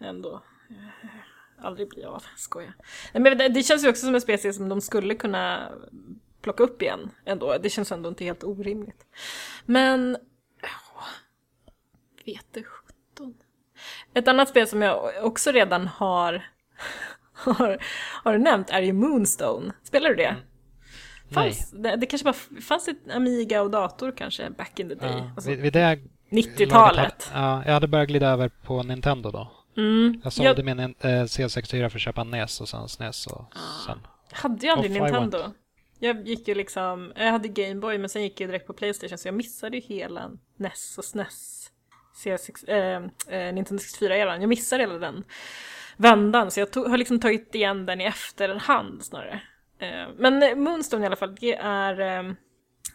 ändå 0.00 0.42
eh, 0.70 1.64
aldrig 1.64 1.88
bli 1.88 2.04
av. 2.04 2.24
Skojar. 2.36 2.74
Nej, 3.12 3.22
men 3.22 3.38
det, 3.38 3.48
det 3.48 3.62
känns 3.62 3.84
ju 3.84 3.88
också 3.88 4.06
som 4.06 4.14
en 4.14 4.20
spelserie 4.20 4.52
som 4.52 4.68
de 4.68 4.80
skulle 4.80 5.14
kunna 5.14 5.68
plocka 6.42 6.62
upp 6.62 6.82
igen 6.82 7.10
ändå. 7.24 7.58
Det 7.58 7.70
känns 7.70 7.92
ändå 7.92 8.08
inte 8.08 8.24
helt 8.24 8.44
orimligt. 8.44 9.06
Men... 9.66 10.16
åh, 10.62 11.04
vet 12.26 12.46
det 12.50 12.62
sjutton. 12.62 13.34
Ett 14.14 14.28
annat 14.28 14.48
spel 14.48 14.66
som 14.66 14.82
jag 14.82 15.24
också 15.24 15.50
redan 15.50 15.86
har, 15.86 16.46
har, 17.32 17.82
har 18.24 18.38
nämnt 18.38 18.70
är 18.70 18.82
ju 18.82 18.92
Moonstone. 18.92 19.72
Spelar 19.82 20.08
du 20.10 20.16
det? 20.16 20.36
Fanns, 21.30 21.70
det, 21.70 21.96
det 21.96 22.06
kanske 22.06 22.24
bara 22.24 22.60
fanns 22.62 22.88
ett 22.88 23.10
Amiga 23.14 23.62
och 23.62 23.70
dator 23.70 24.12
kanske 24.16 24.50
back 24.50 24.80
in 24.80 24.88
the 24.88 24.94
day. 24.94 25.10
Ja, 25.10 25.30
Alltså, 25.36 25.50
vid, 25.50 25.60
vid 25.60 25.72
det 25.72 25.98
90-talet. 26.30 27.30
Ja, 27.34 27.62
jag 27.66 27.72
hade 27.72 27.88
börjat 27.88 28.08
glida 28.08 28.28
över 28.28 28.48
på 28.48 28.82
Nintendo 28.82 29.30
då. 29.30 29.50
Mm. 29.76 30.20
Jag 30.24 30.32
sålde 30.32 30.50
Jag 30.56 30.64
min 30.64 30.78
eh, 30.78 31.08
C64 31.08 31.88
för 31.88 31.98
att 31.98 32.02
köpa 32.02 32.24
NES 32.24 32.60
och 32.60 32.68
sen 32.68 32.88
SNES 32.88 33.26
och 33.26 33.44
sen... 33.86 33.98
hade 34.32 34.66
ju 34.66 34.72
aldrig 34.72 34.90
Nintendo. 34.90 35.38
Jag 36.04 36.28
gick 36.28 36.48
ju 36.48 36.54
liksom, 36.54 37.12
jag 37.16 37.32
hade 37.32 37.48
Gameboy 37.48 37.98
men 37.98 38.08
sen 38.08 38.22
gick 38.22 38.40
jag 38.40 38.50
direkt 38.50 38.66
på 38.66 38.72
Playstation 38.72 39.18
så 39.18 39.28
jag 39.28 39.34
missade 39.34 39.76
ju 39.76 39.82
hela 39.82 40.30
NES 40.56 40.98
och 40.98 41.04
SNES. 41.04 41.70
C6, 42.24 42.68
eh, 42.70 43.02
eh, 43.38 43.54
Nintendo 43.54 43.82
64-eran. 43.82 44.40
Jag 44.40 44.48
missade 44.48 44.82
hela 44.82 44.98
den 44.98 45.24
vändan 45.96 46.50
så 46.50 46.60
jag 46.60 46.70
tog, 46.70 46.86
har 46.86 46.96
liksom 46.96 47.20
tagit 47.20 47.54
igen 47.54 47.86
den 47.86 48.00
i 48.00 48.04
efterhand 48.04 49.04
snarare. 49.04 49.42
Eh, 49.78 50.08
men 50.16 50.62
Moonstone 50.62 51.02
i 51.02 51.06
alla 51.06 51.16
fall, 51.16 51.34
det 51.34 51.54
är... 51.54 52.00
Eh, 52.00 52.32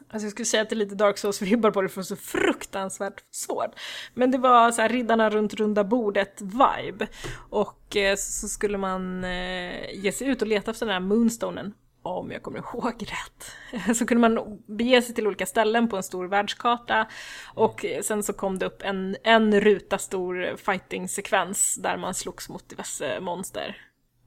Alltså 0.10 0.26
jag 0.26 0.32
skulle 0.32 0.46
säga 0.46 0.64
att 0.64 0.70
det 0.70 0.74
är 0.74 0.78
lite 0.78 0.96
Dark 0.96 1.18
Souls-vibbar 1.18 1.72
på 1.72 1.82
det 1.82 1.90
för 1.90 2.02
det 2.02 2.04
är 2.04 2.04
så 2.04 2.16
fruktansvärt 2.16 3.24
svårt. 3.32 3.72
Men 4.14 4.32
det 4.32 4.38
var 4.38 4.72
så 4.72 4.82
här 4.82 4.90
riddarna 4.90 5.30
runt 5.30 5.54
runda 5.54 5.84
bordet-vibe. 5.84 7.08
Och 7.50 7.96
eh, 7.96 8.16
så 8.16 8.48
skulle 8.48 8.78
man 8.78 9.24
eh, 9.24 9.94
ge 9.94 10.12
sig 10.12 10.28
ut 10.28 10.42
och 10.42 10.48
leta 10.48 10.72
efter 10.72 10.86
den 10.86 10.94
här 10.94 11.00
moonstonen. 11.00 11.74
Om 12.08 12.32
jag 12.32 12.44
kommer 12.44 12.60
ihåg 12.60 12.94
rätt. 13.08 13.96
Så 13.98 14.06
kunde 14.06 14.30
man 14.30 14.60
bege 14.68 15.02
sig 15.02 15.16
till 15.16 15.28
olika 15.28 15.46
ställen 15.46 15.90
på 15.90 15.98
en 15.98 16.04
stor 16.04 16.28
världskarta. 16.28 17.08
Och 17.54 17.86
sen 18.04 18.24
så 18.24 18.34
kom 18.34 18.60
det 18.60 18.66
upp 18.66 18.82
en, 18.82 19.18
en 19.24 19.62
ruta 19.62 19.98
stor 19.98 20.56
fighting-sekvens 20.58 21.76
där 21.76 21.98
man 21.98 22.14
slogs 22.14 22.50
mot 22.50 22.70
diverse 22.70 23.20
monster. 23.20 23.78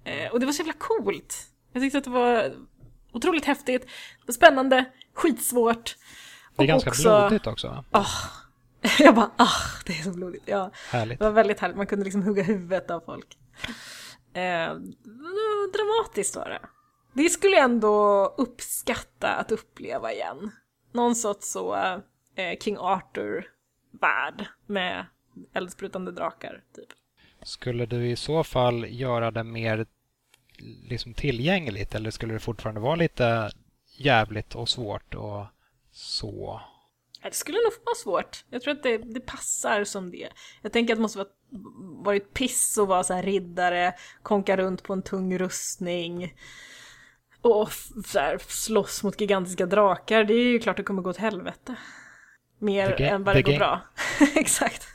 Eh, 0.05 0.33
och 0.33 0.41
det 0.41 0.47
var 0.47 0.53
så 0.53 0.61
jävla 0.61 0.73
coolt. 0.79 1.47
Jag 1.73 1.83
tyckte 1.83 1.99
att 1.99 2.05
det 2.05 2.11
var 2.11 2.53
otroligt 3.13 3.45
häftigt, 3.45 3.87
spännande, 4.29 4.85
skitsvårt. 5.15 5.97
Det 6.57 6.63
är 6.63 6.67
ganska 6.67 6.91
också- 6.91 7.03
blodigt 7.03 7.47
också. 7.47 7.85
va? 7.91 8.07
Jag 8.99 9.15
bara 9.15 9.31
ah, 9.37 9.47
det 9.87 9.93
är 9.93 10.03
så 10.03 10.11
blodigt. 10.11 10.43
Ja, 10.47 10.71
Härligt. 10.91 11.19
det 11.19 11.25
var 11.25 11.33
väldigt 11.33 11.61
härligt, 11.61 11.77
man 11.77 11.87
kunde 11.87 12.05
liksom 12.05 12.23
hugga 12.23 12.43
huvudet 12.43 12.91
av 12.91 13.01
folk. 13.01 13.39
Eh, 14.35 14.75
dramatiskt 15.73 16.37
var 16.37 16.49
det. 16.49 16.61
Det 17.13 17.31
skulle 17.31 17.57
jag 17.57 17.65
ändå 17.65 18.25
uppskatta 18.39 19.29
att 19.29 19.53
uppleva 19.53 20.13
igen. 20.13 20.51
Någon 20.93 21.15
sorts 21.15 21.53
så 21.53 21.75
eh, 22.35 22.59
King 22.61 22.77
Arthur-värld 22.79 24.47
med 24.67 25.07
eldsprutande 25.55 26.13
drakar, 26.13 26.63
typ. 26.77 26.89
Skulle 27.43 27.87
du 27.87 28.11
i 28.11 28.17
så 28.17 28.45
fall 28.45 28.87
göra 28.89 29.31
det 29.31 29.45
mer 29.45 29.87
liksom 30.89 31.15
tillgängligt 31.15 31.95
eller 31.95 32.11
skulle 32.11 32.33
det 32.33 32.41
fortfarande 32.41 32.81
vara 32.81 32.97
lite 32.97 33.51
jävligt 33.97 34.55
och 34.55 34.69
svårt 34.69 35.15
och 35.15 35.47
så? 35.93 36.61
Det 37.23 37.35
skulle 37.35 37.59
nog 37.59 37.73
vara 37.85 37.95
svårt. 37.95 38.45
Jag 38.51 38.63
tror 38.63 38.75
att 38.75 38.83
det, 38.83 38.99
det 38.99 39.21
passar 39.21 39.85
som 39.85 40.11
det. 40.11 40.29
Jag 40.63 40.73
tänker 40.73 40.95
att 40.95 40.99
det 40.99 41.03
måste 41.03 41.19
vara 41.19 41.29
varit 42.05 42.35
piss 42.35 42.79
att 42.79 42.89
vara 42.89 43.05
så 43.05 43.15
här 43.15 43.23
riddare, 43.23 43.95
konka 44.23 44.57
runt 44.57 44.83
på 44.83 44.93
en 44.93 45.03
tung 45.03 45.39
rustning 45.39 46.35
och 47.43 47.73
så 48.07 48.19
här, 48.19 48.39
slåss 48.49 49.03
mot 49.03 49.21
gigantiska 49.21 49.67
drakar. 49.67 50.25
Det 50.25 50.35
är 50.35 50.45
ju 50.45 50.59
klart 50.59 50.77
det 50.77 50.83
kommer 50.83 51.03
gå 51.03 51.11
åt 51.11 51.17
helvete. 51.17 51.75
Mer 52.59 52.97
ga- 52.97 53.11
än 53.11 53.25
vad 53.25 53.37
det 53.37 53.43
går 53.43 53.57
bra. 53.57 53.81
Exakt. 54.37 54.87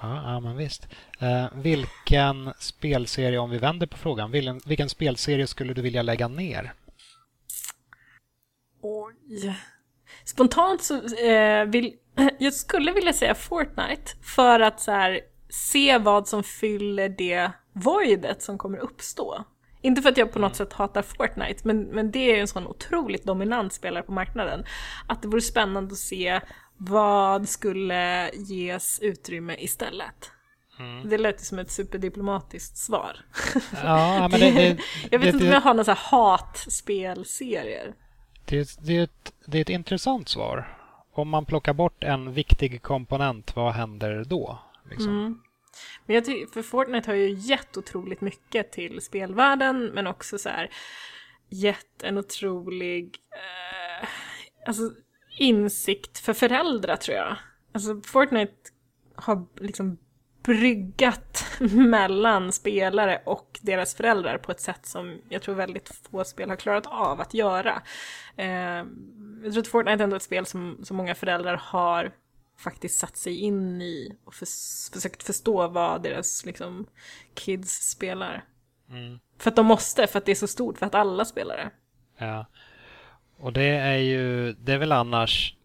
Ja, 0.00 0.22
ja 0.32 0.40
men 0.40 0.56
visst. 0.56 0.88
Eh, 1.18 1.46
vilken 1.54 2.54
spelserie, 2.58 3.38
om 3.38 3.50
vi 3.50 3.58
vänder 3.58 3.86
på 3.86 3.96
frågan, 3.96 4.30
vilken, 4.30 4.60
vilken 4.66 4.88
spelserie 4.88 5.46
skulle 5.46 5.74
du 5.74 5.82
vilja 5.82 6.02
lägga 6.02 6.28
ner? 6.28 6.72
Oj. 8.82 9.56
Spontant 10.24 10.82
så 10.82 11.16
eh, 11.16 11.64
vill 11.64 11.94
jag 12.38 12.52
skulle 12.52 12.92
vilja 12.92 13.12
säga 13.12 13.34
Fortnite 13.34 14.12
för 14.36 14.60
att 14.60 14.80
så 14.80 14.92
här, 14.92 15.20
se 15.48 15.98
vad 15.98 16.28
som 16.28 16.44
fyller 16.44 17.08
det 17.08 17.52
voidet 17.72 18.42
som 18.42 18.58
kommer 18.58 18.78
uppstå. 18.78 19.44
Inte 19.80 20.02
för 20.02 20.08
att 20.08 20.16
jag 20.16 20.32
på 20.32 20.38
något 20.38 20.56
sätt 20.56 20.72
hatar 20.72 21.02
Fortnite, 21.02 21.60
men, 21.62 21.82
men 21.82 22.10
det 22.10 22.18
är 22.18 22.34
ju 22.34 22.40
en 22.40 22.48
sån 22.48 22.66
otroligt 22.66 23.24
dominant 23.24 23.72
spelare 23.72 24.02
på 24.02 24.12
marknaden. 24.12 24.64
Att 25.06 25.22
det 25.22 25.28
vore 25.28 25.40
spännande 25.40 25.92
att 25.92 25.98
se 25.98 26.40
vad 26.76 27.48
skulle 27.48 28.30
ges 28.34 28.98
utrymme 29.02 29.56
istället. 29.58 30.30
Mm. 30.78 31.08
Det 31.08 31.18
lät 31.18 31.40
som 31.40 31.58
ett 31.58 31.70
superdiplomatiskt 31.70 32.76
svar. 32.76 33.16
Ja, 33.82 34.28
men 34.30 34.40
det, 34.40 34.50
det, 34.50 34.78
jag 35.10 35.18
vet 35.18 35.22
det, 35.22 35.28
inte 35.28 35.44
om 35.44 35.52
jag 35.52 35.60
har 35.60 35.74
några 35.74 35.92
hatspelserier. 35.92 37.94
Det, 38.44 38.76
det, 38.80 38.98
är 38.98 39.02
ett, 39.02 39.32
det 39.46 39.58
är 39.58 39.62
ett 39.62 39.68
intressant 39.68 40.28
svar. 40.28 40.78
Om 41.12 41.28
man 41.28 41.44
plockar 41.44 41.72
bort 41.72 42.04
en 42.04 42.32
viktig 42.32 42.82
komponent, 42.82 43.56
vad 43.56 43.72
händer 43.72 44.24
då? 44.24 44.58
Liksom? 44.90 45.18
Mm. 45.18 45.40
Men 46.06 46.14
jag 46.14 46.24
tycker, 46.24 46.52
för 46.52 46.62
Fortnite 46.62 47.10
har 47.10 47.16
ju 47.16 47.30
gett 47.30 47.76
otroligt 47.76 48.20
mycket 48.20 48.72
till 48.72 49.00
spelvärlden, 49.00 49.86
men 49.86 50.06
också 50.06 50.38
så 50.38 50.48
här 50.48 50.70
gett 51.48 52.02
en 52.02 52.18
otrolig 52.18 53.16
eh, 53.30 54.08
alltså, 54.66 54.82
insikt 55.38 56.18
för 56.18 56.32
föräldrar 56.32 56.96
tror 56.96 57.16
jag. 57.16 57.36
Alltså 57.72 58.00
Fortnite 58.00 58.54
har 59.14 59.46
liksom 59.60 59.98
bryggat 60.42 61.44
mellan 61.72 62.52
spelare 62.52 63.22
och 63.26 63.58
deras 63.62 63.94
föräldrar 63.94 64.38
på 64.38 64.52
ett 64.52 64.60
sätt 64.60 64.86
som 64.86 65.18
jag 65.28 65.42
tror 65.42 65.54
väldigt 65.54 65.88
få 66.10 66.24
spel 66.24 66.48
har 66.48 66.56
klarat 66.56 66.86
av 66.86 67.20
att 67.20 67.34
göra. 67.34 67.82
Eh, 68.36 68.84
jag 69.42 69.52
tror 69.52 69.58
att 69.58 69.68
Fortnite 69.68 70.02
är 70.02 70.04
ändå 70.04 70.16
ett 70.16 70.22
spel 70.22 70.46
som, 70.46 70.78
som 70.82 70.96
många 70.96 71.14
föräldrar 71.14 71.56
har 71.56 72.12
faktiskt 72.62 72.98
satt 72.98 73.16
sig 73.16 73.40
in 73.40 73.82
i 73.82 74.16
och 74.24 74.34
för, 74.34 74.46
försökt 74.92 75.22
förstå 75.22 75.68
vad 75.68 76.02
deras 76.02 76.44
liksom, 76.44 76.86
kids 77.34 77.90
spelar. 77.90 78.44
Mm. 78.90 79.18
För 79.38 79.50
att 79.50 79.56
de 79.56 79.66
måste, 79.66 80.06
för 80.06 80.18
att 80.18 80.26
det 80.26 80.32
är 80.32 80.36
så 80.36 80.46
stort, 80.46 80.78
för 80.78 80.86
att 80.86 80.94
alla 80.94 81.24
spelar 81.24 81.56
det. 81.56 81.70
Ja. 82.18 82.46
Och 83.36 83.52
det 83.52 83.68
är 83.68 83.96
ju, 83.96 84.52
det 84.52 84.72
är 84.72 84.78
väl 84.78 84.92
annars, 84.92 85.56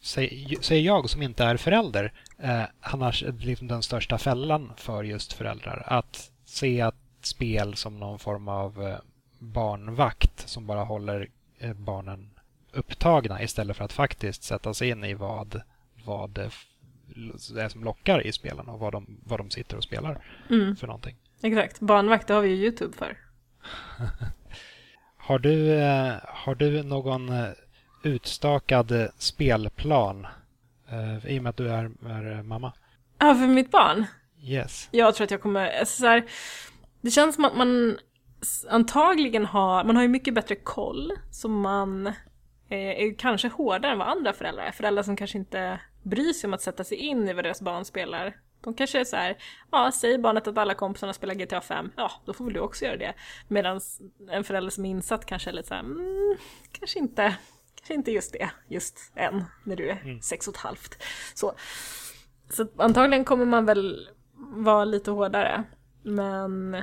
säger 0.00 0.80
jag 0.80 1.10
som 1.10 1.22
inte 1.22 1.44
är 1.44 1.56
förälder, 1.56 2.12
eh, 2.38 2.64
annars 2.80 3.24
liksom 3.38 3.68
den 3.68 3.82
största 3.82 4.18
fällan 4.18 4.72
för 4.76 5.04
just 5.04 5.32
föräldrar. 5.32 5.82
Att 5.86 6.30
se 6.44 6.80
att 6.80 6.96
spel 7.22 7.74
som 7.74 8.00
någon 8.00 8.18
form 8.18 8.48
av 8.48 8.82
eh, 8.82 8.98
barnvakt 9.38 10.48
som 10.48 10.66
bara 10.66 10.84
håller 10.84 11.28
eh, 11.58 11.72
barnen 11.72 12.30
upptagna 12.72 13.42
istället 13.42 13.76
för 13.76 13.84
att 13.84 13.92
faktiskt 13.92 14.42
sätta 14.42 14.74
sig 14.74 14.88
in 14.88 15.04
i 15.04 15.14
vad, 15.14 15.62
vad 16.04 16.30
det 16.30 17.62
är 17.62 17.68
som 17.68 17.84
lockar 17.84 18.26
i 18.26 18.32
spelen 18.32 18.68
och 18.68 18.78
vad 18.78 18.92
de, 18.92 19.20
vad 19.24 19.40
de 19.40 19.50
sitter 19.50 19.76
och 19.76 19.84
spelar 19.84 20.24
mm. 20.50 20.76
för 20.76 20.86
någonting. 20.86 21.16
Exakt, 21.42 21.80
barnvakt 21.80 22.28
det 22.28 22.34
har 22.34 22.40
vi 22.40 22.48
ju 22.48 22.56
Youtube 22.56 22.96
för. 22.96 23.18
har, 25.16 25.38
du, 25.38 25.72
eh, 25.72 26.14
har 26.24 26.54
du 26.54 26.82
någon 26.82 27.28
eh, 27.28 27.48
utstakad 28.02 29.08
spelplan 29.18 30.26
Uh, 30.92 31.26
I 31.26 31.38
och 31.38 31.42
med 31.42 31.50
att 31.50 31.56
du 31.56 31.68
är, 31.68 31.84
är 32.06 32.42
mamma. 32.42 32.72
Ja, 33.18 33.34
för 33.34 33.46
mitt 33.46 33.70
barn? 33.70 34.06
Yes. 34.42 34.88
Jag 34.90 35.14
tror 35.14 35.24
att 35.24 35.30
jag 35.30 35.42
kommer, 35.42 35.78
alltså 35.78 36.00
så 36.00 36.06
här, 36.06 36.24
det 37.00 37.10
känns 37.10 37.34
som 37.34 37.44
att 37.44 37.56
man 37.56 37.98
antagligen 38.68 39.46
har, 39.46 39.84
man 39.84 39.96
har 39.96 40.02
ju 40.02 40.08
mycket 40.08 40.34
bättre 40.34 40.54
koll, 40.54 41.12
så 41.30 41.48
man 41.48 42.06
är, 42.68 42.78
är 42.78 43.14
kanske 43.18 43.48
hårdare 43.48 43.92
än 43.92 43.98
vad 43.98 44.08
andra 44.08 44.32
föräldrar 44.32 44.64
är. 44.64 44.72
Föräldrar 44.72 45.02
som 45.02 45.16
kanske 45.16 45.38
inte 45.38 45.80
bryr 46.02 46.32
sig 46.32 46.48
om 46.48 46.54
att 46.54 46.62
sätta 46.62 46.84
sig 46.84 46.98
in 46.98 47.28
i 47.28 47.32
vad 47.32 47.44
deras 47.44 47.62
barn 47.62 47.84
spelar. 47.84 48.36
De 48.60 48.74
kanske 48.74 49.00
är 49.00 49.04
så 49.04 49.16
här, 49.16 49.36
ja, 49.70 49.92
säger 49.92 50.18
barnet 50.18 50.48
att 50.48 50.58
alla 50.58 50.74
kompisarna 50.74 51.12
spelar 51.12 51.34
GTA 51.34 51.60
5, 51.60 51.92
ja, 51.96 52.10
då 52.24 52.32
får 52.32 52.44
väl 52.44 52.54
du 52.54 52.60
också 52.60 52.84
göra 52.84 52.96
det. 52.96 53.14
Medan 53.48 53.80
en 54.30 54.44
förälder 54.44 54.70
som 54.70 54.84
är 54.84 54.90
insatt 54.90 55.26
kanske 55.26 55.50
är 55.50 55.54
lite 55.54 55.68
så 55.68 55.74
här, 55.74 55.80
mm, 55.80 56.36
kanske 56.72 56.98
inte 56.98 57.36
kanske 57.82 57.94
inte 57.94 58.10
just 58.10 58.32
det, 58.32 58.50
just 58.68 59.12
än, 59.14 59.44
när 59.64 59.76
du 59.76 59.90
är 59.90 60.00
mm. 60.04 60.22
sex 60.22 60.48
och 60.48 60.54
ett 60.54 60.60
halvt. 60.60 61.02
Så, 61.34 61.52
så 62.50 62.66
antagligen 62.76 63.24
kommer 63.24 63.44
man 63.44 63.66
väl 63.66 64.08
vara 64.56 64.84
lite 64.84 65.10
hårdare. 65.10 65.64
Men. 66.02 66.82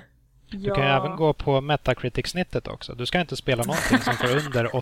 Du 0.52 0.72
kan 0.72 0.84
ju 0.84 0.90
även 0.90 1.16
gå 1.16 1.34
på 1.34 1.62
Metacritic-snittet 1.62 2.68
också. 2.68 2.94
Du 2.94 3.06
ska 3.06 3.20
inte 3.20 3.36
spela 3.36 3.64
någonting 3.64 3.98
som 3.98 4.14
får 4.14 4.38
under 4.46 4.76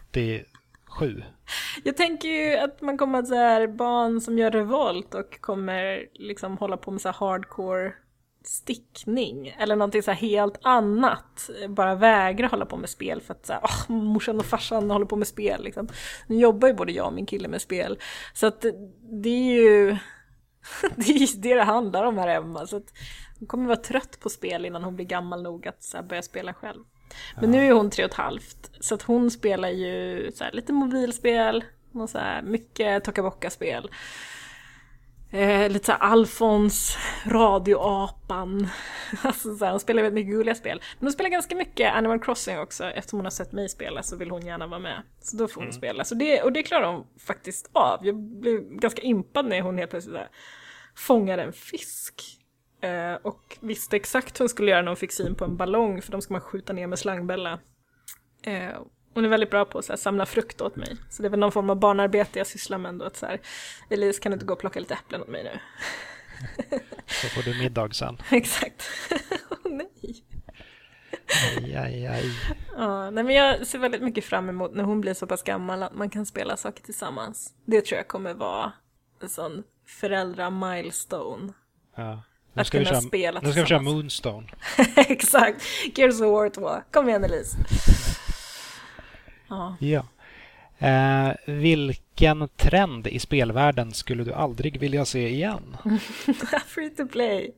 sju. 1.00 1.24
Jag 1.84 1.98
tänker 1.98 2.30
ju 2.30 2.58
att 2.58 2.82
man 2.82 2.98
kommer 2.98 3.20
att 3.20 3.28
så 3.28 3.36
här 3.36 3.68
barn 3.68 4.22
som 4.22 4.38
gör 4.38 4.52
revolt 4.52 5.16
och 5.16 5.42
kommer 5.42 6.06
liksom 6.14 6.58
hålla 6.58 6.78
på 6.78 6.92
med 6.92 7.02
så 7.02 7.10
hardcore 7.10 7.94
stickning 8.44 9.56
eller 9.60 9.76
någonting 9.76 10.04
så 10.04 10.12
helt 10.12 10.60
annat. 10.62 11.50
Bara 11.70 11.96
vägra 11.96 12.48
hålla 12.48 12.66
på 12.66 12.78
med 12.78 12.90
spel 12.90 13.22
för 13.22 13.34
att 13.34 13.46
så 13.46 13.54
här, 13.54 13.62
oh, 13.62 13.92
morsan 13.92 14.40
och 14.40 14.46
farsan 14.46 14.92
håller 14.92 15.06
på 15.06 15.16
med 15.16 15.28
spel. 15.28 15.64
Liksom. 15.64 15.88
Nu 16.28 16.36
jobbar 16.36 16.68
ju 16.68 16.74
både 16.74 16.92
jag 16.92 17.08
och 17.08 17.14
min 17.14 17.26
kille 17.26 17.48
med 17.48 17.62
spel. 17.62 18.00
Så 18.34 18.48
att 18.48 18.66
det 19.24 19.30
är 19.30 19.62
ju 19.62 19.98
det 20.96 21.12
är 21.12 21.42
det 21.42 21.56
det 21.56 21.64
handlar 21.64 22.04
om 22.04 22.18
här 22.18 22.28
hemma. 22.28 22.68
Så 22.68 22.78
att 22.78 22.94
hon 23.40 23.48
kommer 23.48 23.66
vara 23.66 23.78
trött 23.78 24.20
på 24.20 24.30
spel 24.30 24.66
innan 24.66 24.84
hon 24.84 24.96
blir 24.96 25.06
gammal 25.06 25.44
nog 25.44 25.68
att 25.68 25.84
så 25.84 25.98
här, 25.98 26.04
börja 26.04 26.22
spela 26.22 26.54
själv. 26.54 26.84
Men 27.42 27.52
nu 27.52 27.68
är 27.68 27.72
hon 27.72 27.90
tre 27.90 28.06
och 28.06 28.12
ett 28.12 28.18
halvt 28.18 28.72
så 28.80 28.96
att 28.96 29.02
hon 29.02 29.32
spelar 29.32 29.70
ju 29.70 30.32
så 30.36 30.44
här, 30.44 30.52
lite 30.52 30.74
mobilspel 30.74 31.64
och 31.94 32.10
så 32.10 32.18
här, 32.18 32.42
mycket 32.42 33.04
Tokaboka-spel. 33.04 33.90
Eh, 35.32 35.70
lite 35.70 35.86
såhär 35.86 36.00
Alfons, 36.00 36.98
Radioapan. 37.26 38.68
Alltså 39.22 39.56
såhär, 39.56 39.72
hon 39.72 39.80
spelar 39.80 40.04
väldigt 40.04 40.26
mycket 40.26 40.38
gulliga 40.38 40.56
spel. 40.56 40.82
Men 41.00 41.08
hon 41.08 41.14
spelar 41.14 41.30
ganska 41.30 41.56
mycket 41.56 41.94
Animal 41.94 42.20
Crossing 42.20 42.60
också. 42.60 42.86
Eftersom 42.86 43.20
hon 43.20 43.26
har 43.26 43.32
sett 43.32 43.52
mig 43.52 43.70
spela 43.70 44.04
så 44.04 44.16
vill 44.16 44.32
hon 44.32 44.46
gärna 44.46 44.68
vara 44.68 44.80
med. 44.80 45.02
Så 45.22 45.38
då 45.38 45.48
får 45.48 45.62
hon 45.62 45.64
mm. 45.64 45.78
spela. 45.78 46.04
Så 46.04 46.16
det, 46.16 46.42
och 46.42 46.54
det 46.54 46.64
klarar 46.64 46.94
hon 46.94 47.08
faktiskt 47.28 47.70
av. 47.74 48.06
Jag 48.06 48.16
blev 48.16 48.62
ganska 48.62 49.02
impad 49.02 49.46
när 49.46 49.62
hon 49.62 49.78
helt 49.78 49.92
plötsligt 49.92 50.16
där, 50.16 50.30
fångade 50.96 51.44
en 51.44 51.54
fisk. 51.54 52.37
Eh, 52.82 53.14
och 53.14 53.58
visste 53.60 53.96
exakt 53.96 54.40
hur 54.40 54.44
hon 54.44 54.50
skulle 54.50 54.72
göra 54.72 54.82
när 54.82 54.88
hon 54.88 54.98
fick 54.98 55.12
syn 55.12 55.36
på 55.36 55.46
en 55.46 55.58
ballong 55.58 56.02
för 56.02 56.12
de 56.12 56.22
ska 56.22 56.34
man 56.34 56.42
skjuta 56.42 56.74
ner 56.74 56.88
med 56.88 57.00
slangbella. 57.00 57.60
Eh, 58.44 58.82
hon 59.14 59.26
är 59.26 59.30
väldigt 59.30 59.50
bra 59.50 59.66
på 59.66 59.80
att 59.80 60.00
samla 60.00 60.26
frukt 60.26 60.62
åt 60.62 60.76
mig. 60.76 60.98
Så 61.10 61.22
det 61.22 61.28
är 61.28 61.30
väl 61.30 61.40
någon 61.40 61.52
form 61.52 61.70
av 61.70 61.80
barnarbete 61.80 62.40
jag 62.40 62.48
sysslar 62.48 62.78
med 62.78 62.90
ändå. 62.90 63.06
Att 63.06 63.18
så 63.18 63.26
här, 63.26 63.40
Elise 63.90 64.22
kan 64.22 64.32
du 64.32 64.34
inte 64.34 64.46
gå 64.46 64.54
och 64.54 64.60
plocka 64.60 64.80
lite 64.80 64.94
äpplen 64.94 65.22
åt 65.22 65.28
mig 65.28 65.44
nu? 65.44 65.60
Så 67.06 67.28
får 67.28 67.42
du 67.42 67.58
middag 67.60 67.94
sen. 67.94 68.18
Exakt. 68.32 68.90
oh, 69.50 69.72
nej. 69.72 70.24
Aj, 71.58 71.76
aj, 71.76 72.08
aj. 72.08 72.26
Ja, 72.78 73.10
nej, 73.10 73.24
men 73.24 73.36
jag 73.36 73.68
ser 73.68 73.80
väldigt 73.80 74.02
mycket 74.02 74.26
fram 74.26 74.50
emot 74.50 74.74
när 74.74 74.84
hon 74.84 75.02
blir 75.02 75.14
så 75.14 75.28
pass 75.28 75.44
gammal 75.44 75.84
att 75.84 75.96
man 75.96 76.10
kan 76.10 76.26
spela 76.26 76.58
saker 76.58 76.84
tillsammans. 76.84 77.54
Det 77.66 77.82
tror 77.82 77.98
jag 77.98 78.08
kommer 78.08 78.34
vara 78.34 78.72
en 79.22 79.30
sån 79.30 79.64
föräldra-milestone. 79.86 81.54
Ja. 81.96 82.24
Nu 82.58 82.66
ska, 82.66 82.80
vi 82.80 82.86
köra, 82.86 83.02
spela 83.02 83.40
nu 83.44 83.52
ska 83.52 83.62
vi 83.62 83.68
köra 83.68 83.82
Moonstone. 83.82 84.48
Exakt. 84.96 85.62
Gears 85.96 86.22
of 86.22 86.32
War 86.32 86.50
2. 86.50 86.70
Kom 86.92 87.10
igen 87.10 87.24
Elise. 87.24 87.58
Ja. 89.50 89.76
ja. 89.80 90.06
Eh, 90.80 91.36
vilken 91.46 92.50
trend 92.56 93.08
i 93.08 93.20
spelvärlden 93.20 93.94
skulle 93.94 94.24
du 94.24 94.34
aldrig 94.34 94.80
vilja 94.80 95.06
se 95.06 95.30
igen? 95.30 95.78
Free 96.68 96.90
to 96.90 97.08
play. 97.08 97.52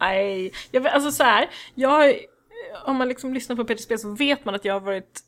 Nej, 0.00 0.52
alltså 0.72 1.10
så 1.10 1.22
här, 1.22 1.50
jag, 1.74 2.16
om 2.84 2.96
man 2.96 3.08
liksom 3.08 3.34
lyssnar 3.34 3.56
på 3.56 3.64
Peter 3.64 3.82
Spel 3.82 3.98
så 3.98 4.14
vet 4.14 4.44
man 4.44 4.54
att 4.54 4.64
jag 4.64 4.74
har 4.74 4.80
varit 4.80 5.20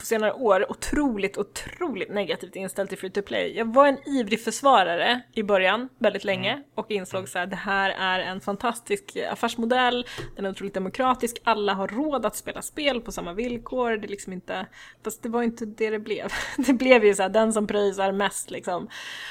på 0.00 0.06
senare 0.06 0.32
år 0.32 0.70
otroligt, 0.70 1.38
otroligt 1.38 2.10
negativt 2.10 2.56
inställd 2.56 2.88
till 2.88 2.98
free 2.98 3.10
to 3.10 3.22
play. 3.22 3.56
Jag 3.56 3.74
var 3.74 3.86
en 3.86 4.08
ivrig 4.08 4.44
försvarare 4.44 5.20
i 5.32 5.42
början, 5.42 5.88
väldigt 5.98 6.24
länge, 6.24 6.52
mm. 6.52 6.64
och 6.74 6.90
insåg 6.90 7.28
så 7.28 7.38
här, 7.38 7.46
det 7.46 7.56
här 7.56 7.90
är 7.90 8.18
en 8.18 8.40
fantastisk 8.40 9.16
affärsmodell, 9.30 10.06
den 10.36 10.44
är 10.44 10.50
otroligt 10.50 10.74
demokratisk, 10.74 11.36
alla 11.44 11.74
har 11.74 11.88
råd 11.88 12.26
att 12.26 12.36
spela 12.36 12.62
spel 12.62 13.00
på 13.00 13.12
samma 13.12 13.32
villkor, 13.32 13.90
det 13.90 14.06
är 14.06 14.08
liksom 14.08 14.32
inte, 14.32 14.66
fast 15.04 15.22
det 15.22 15.28
var 15.28 15.42
inte 15.42 15.66
det 15.66 15.90
det 15.90 15.98
blev. 15.98 16.32
Det 16.56 16.72
blev 16.72 17.04
ju 17.04 17.14
så 17.14 17.22
här, 17.22 17.28
den 17.28 17.52
som 17.52 17.66
pröjsar 17.66 18.12
mest 18.12 18.50
liksom. 18.50 18.88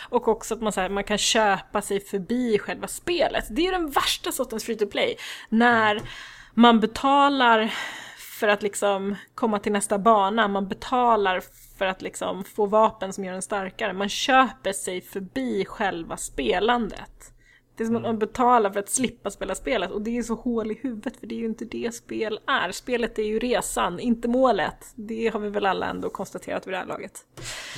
Och 0.09 0.27
också 0.27 0.53
att 0.53 0.61
man, 0.61 0.71
så 0.71 0.81
här, 0.81 0.89
man 0.89 1.03
kan 1.03 1.17
köpa 1.17 1.81
sig 1.81 1.99
förbi 1.99 2.59
själva 2.59 2.87
spelet. 2.87 3.45
Det 3.49 3.61
är 3.61 3.65
ju 3.65 3.71
den 3.71 3.89
värsta 3.89 4.31
sortens 4.31 4.65
free 4.65 4.77
to 4.77 4.87
play, 4.87 5.15
när 5.49 6.01
man 6.53 6.79
betalar 6.79 7.73
för 8.39 8.47
att 8.47 8.63
liksom 8.63 9.15
komma 9.35 9.59
till 9.59 9.71
nästa 9.71 9.99
bana, 9.99 10.47
man 10.47 10.67
betalar 10.67 11.43
för 11.77 11.85
att 11.85 12.01
liksom 12.01 12.43
få 12.43 12.65
vapen 12.65 13.13
som 13.13 13.25
gör 13.25 13.33
en 13.33 13.41
starkare. 13.41 13.93
Man 13.93 14.09
köper 14.09 14.73
sig 14.73 15.01
förbi 15.01 15.65
själva 15.65 16.17
spelandet. 16.17 17.33
Det 17.79 17.83
är 17.83 17.85
som 17.85 17.95
att 17.95 18.01
man 18.01 18.19
betalar 18.19 18.71
för 18.71 18.79
att 18.79 18.89
slippa 18.89 19.29
spela 19.29 19.55
spelet 19.55 19.91
och 19.91 20.01
det 20.01 20.17
är 20.17 20.23
så 20.23 20.35
hål 20.35 20.71
i 20.71 20.79
huvudet 20.81 21.17
för 21.17 21.27
det 21.27 21.35
är 21.35 21.39
ju 21.39 21.45
inte 21.45 21.65
det 21.65 21.95
spel 21.95 22.39
är. 22.47 22.71
Spelet 22.71 23.19
är 23.19 23.23
ju 23.23 23.39
resan, 23.39 23.99
inte 23.99 24.27
målet. 24.27 24.85
Det 24.95 25.27
har 25.27 25.39
vi 25.39 25.49
väl 25.49 25.65
alla 25.65 25.85
ändå 25.85 26.09
konstaterat 26.09 26.67
vid 26.67 26.73
det 26.73 26.77
här 26.77 26.85
laget. 26.85 27.25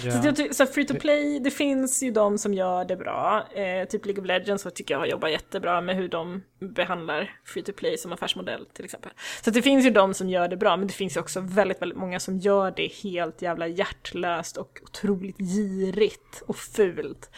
Ja. 0.03 0.11
Så, 0.11 0.27
jag, 0.27 0.55
så 0.55 0.65
free 0.65 0.85
to 0.85 0.93
play, 0.93 1.39
det 1.39 1.51
finns 1.51 2.03
ju 2.03 2.11
de 2.11 2.37
som 2.37 2.53
gör 2.53 2.85
det 2.85 2.95
bra. 2.95 3.47
Eh, 3.53 3.87
typ 3.87 4.05
League 4.05 4.21
of 4.21 4.27
Legends 4.27 4.63
så 4.63 4.69
tycker 4.69 4.93
jag 4.93 4.99
har 4.99 5.05
jobbat 5.05 5.31
jättebra 5.31 5.81
med 5.81 5.95
hur 5.95 6.09
de 6.09 6.43
behandlar 6.59 7.39
free 7.45 7.63
to 7.63 7.71
play 7.71 7.97
som 7.97 8.11
affärsmodell 8.11 8.65
till 8.73 8.85
exempel. 8.85 9.11
Så 9.43 9.51
det 9.51 9.61
finns 9.61 9.85
ju 9.85 9.89
de 9.89 10.13
som 10.13 10.29
gör 10.29 10.47
det 10.47 10.57
bra 10.57 10.77
men 10.77 10.87
det 10.87 10.93
finns 10.93 11.15
ju 11.15 11.19
också 11.19 11.39
väldigt, 11.39 11.81
väldigt 11.81 11.97
många 11.97 12.19
som 12.19 12.37
gör 12.37 12.73
det 12.75 12.87
helt 13.03 13.41
jävla 13.41 13.67
hjärtlöst 13.67 14.57
och 14.57 14.79
otroligt 14.83 15.37
girigt 15.37 16.41
och 16.47 16.57
fult. 16.57 17.29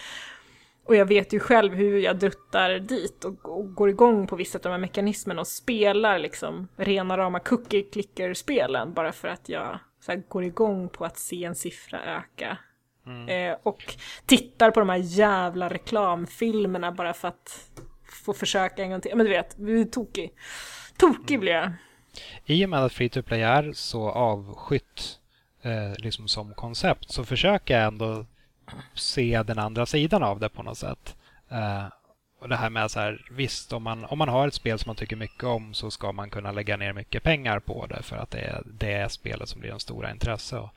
Och 0.86 0.96
jag 0.96 1.06
vet 1.06 1.34
ju 1.34 1.40
själv 1.40 1.74
hur 1.74 1.98
jag 1.98 2.20
druttar 2.20 2.80
dit 2.80 3.26
och, 3.26 3.50
och 3.58 3.76
går 3.76 3.90
igång 3.90 4.28
på 4.28 4.36
vissa 4.36 4.58
av 4.58 4.62
de 4.62 4.70
här 4.70 4.78
mekanismerna 4.78 5.42
och 5.42 5.48
spelar 5.48 6.20
liksom 6.20 6.68
rena 6.76 7.18
rama 7.18 7.40
cookie 7.40 7.84
clicker 7.84 8.34
spelen 8.34 8.94
bara 8.94 9.12
för 9.12 9.28
att 9.28 9.50
jag 9.50 9.80
så 10.00 10.12
här, 10.12 10.24
går 10.28 10.44
igång 10.44 10.90
på 10.90 11.06
att 11.06 11.18
se 11.18 11.44
en 11.44 11.56
siffra 11.56 12.04
öka. 12.04 12.58
Mm. 13.06 13.52
Eh, 13.52 13.58
och 13.64 13.96
tittar 14.26 14.72
på 14.72 14.80
de 14.80 14.90
här 14.90 14.98
jävla 14.98 15.70
reklamfilmerna 15.70 16.92
bara 16.92 17.14
för 17.14 17.28
att 17.28 17.72
få 18.26 18.34
försöka 18.34 18.84
en 18.84 18.90
gång 18.90 19.02
till. 19.02 19.16
Men 19.16 19.26
du 19.26 19.32
vet, 19.32 19.56
vi 19.60 19.82
är 19.82 19.86
tokig. 19.86 20.34
Tokig 20.98 21.40
blir 21.40 21.52
jag. 21.52 21.72
I 22.46 22.66
och 22.66 22.70
med 22.70 22.80
att 22.80 22.94
Free 22.94 23.10
to 23.10 23.22
Play 23.22 23.42
är 23.42 23.74
så 23.74 24.10
avskytt 24.10 25.20
eh, 25.62 25.94
liksom 25.98 26.28
som 26.28 26.54
koncept 26.54 27.12
så 27.12 27.24
försöker 27.26 27.74
jag 27.74 27.88
ändå 27.88 28.26
se 28.94 29.44
den 29.44 29.60
andra 29.60 29.86
sidan 29.86 30.24
av 30.24 30.40
det 30.40 30.50
på 30.50 30.64
något 30.64 30.78
sätt. 30.78 31.16
Uh, 31.52 31.86
och 32.40 32.50
det 32.50 32.56
här 32.56 32.70
med 32.70 32.92
så 32.92 33.00
här, 33.00 33.28
visst 33.32 33.74
om 33.74 33.84
man, 33.84 34.06
om 34.06 34.18
man 34.18 34.30
har 34.30 34.48
ett 34.48 34.54
spel 34.54 34.80
som 34.80 34.90
man 34.90 34.96
tycker 34.96 35.16
mycket 35.16 35.44
om 35.44 35.74
så 35.74 35.92
ska 35.92 36.12
man 36.12 36.30
kunna 36.30 36.52
lägga 36.52 36.78
ner 36.78 36.94
mycket 36.94 37.24
pengar 37.24 37.60
på 37.60 37.86
det 37.86 38.04
för 38.04 38.16
att 38.16 38.32
det 38.32 38.40
är 38.40 38.64
det 38.66 39.12
spelet 39.12 39.50
som 39.50 39.62
blir 39.62 39.70
den 39.70 39.80
stora 39.80 40.12
intresse. 40.12 40.70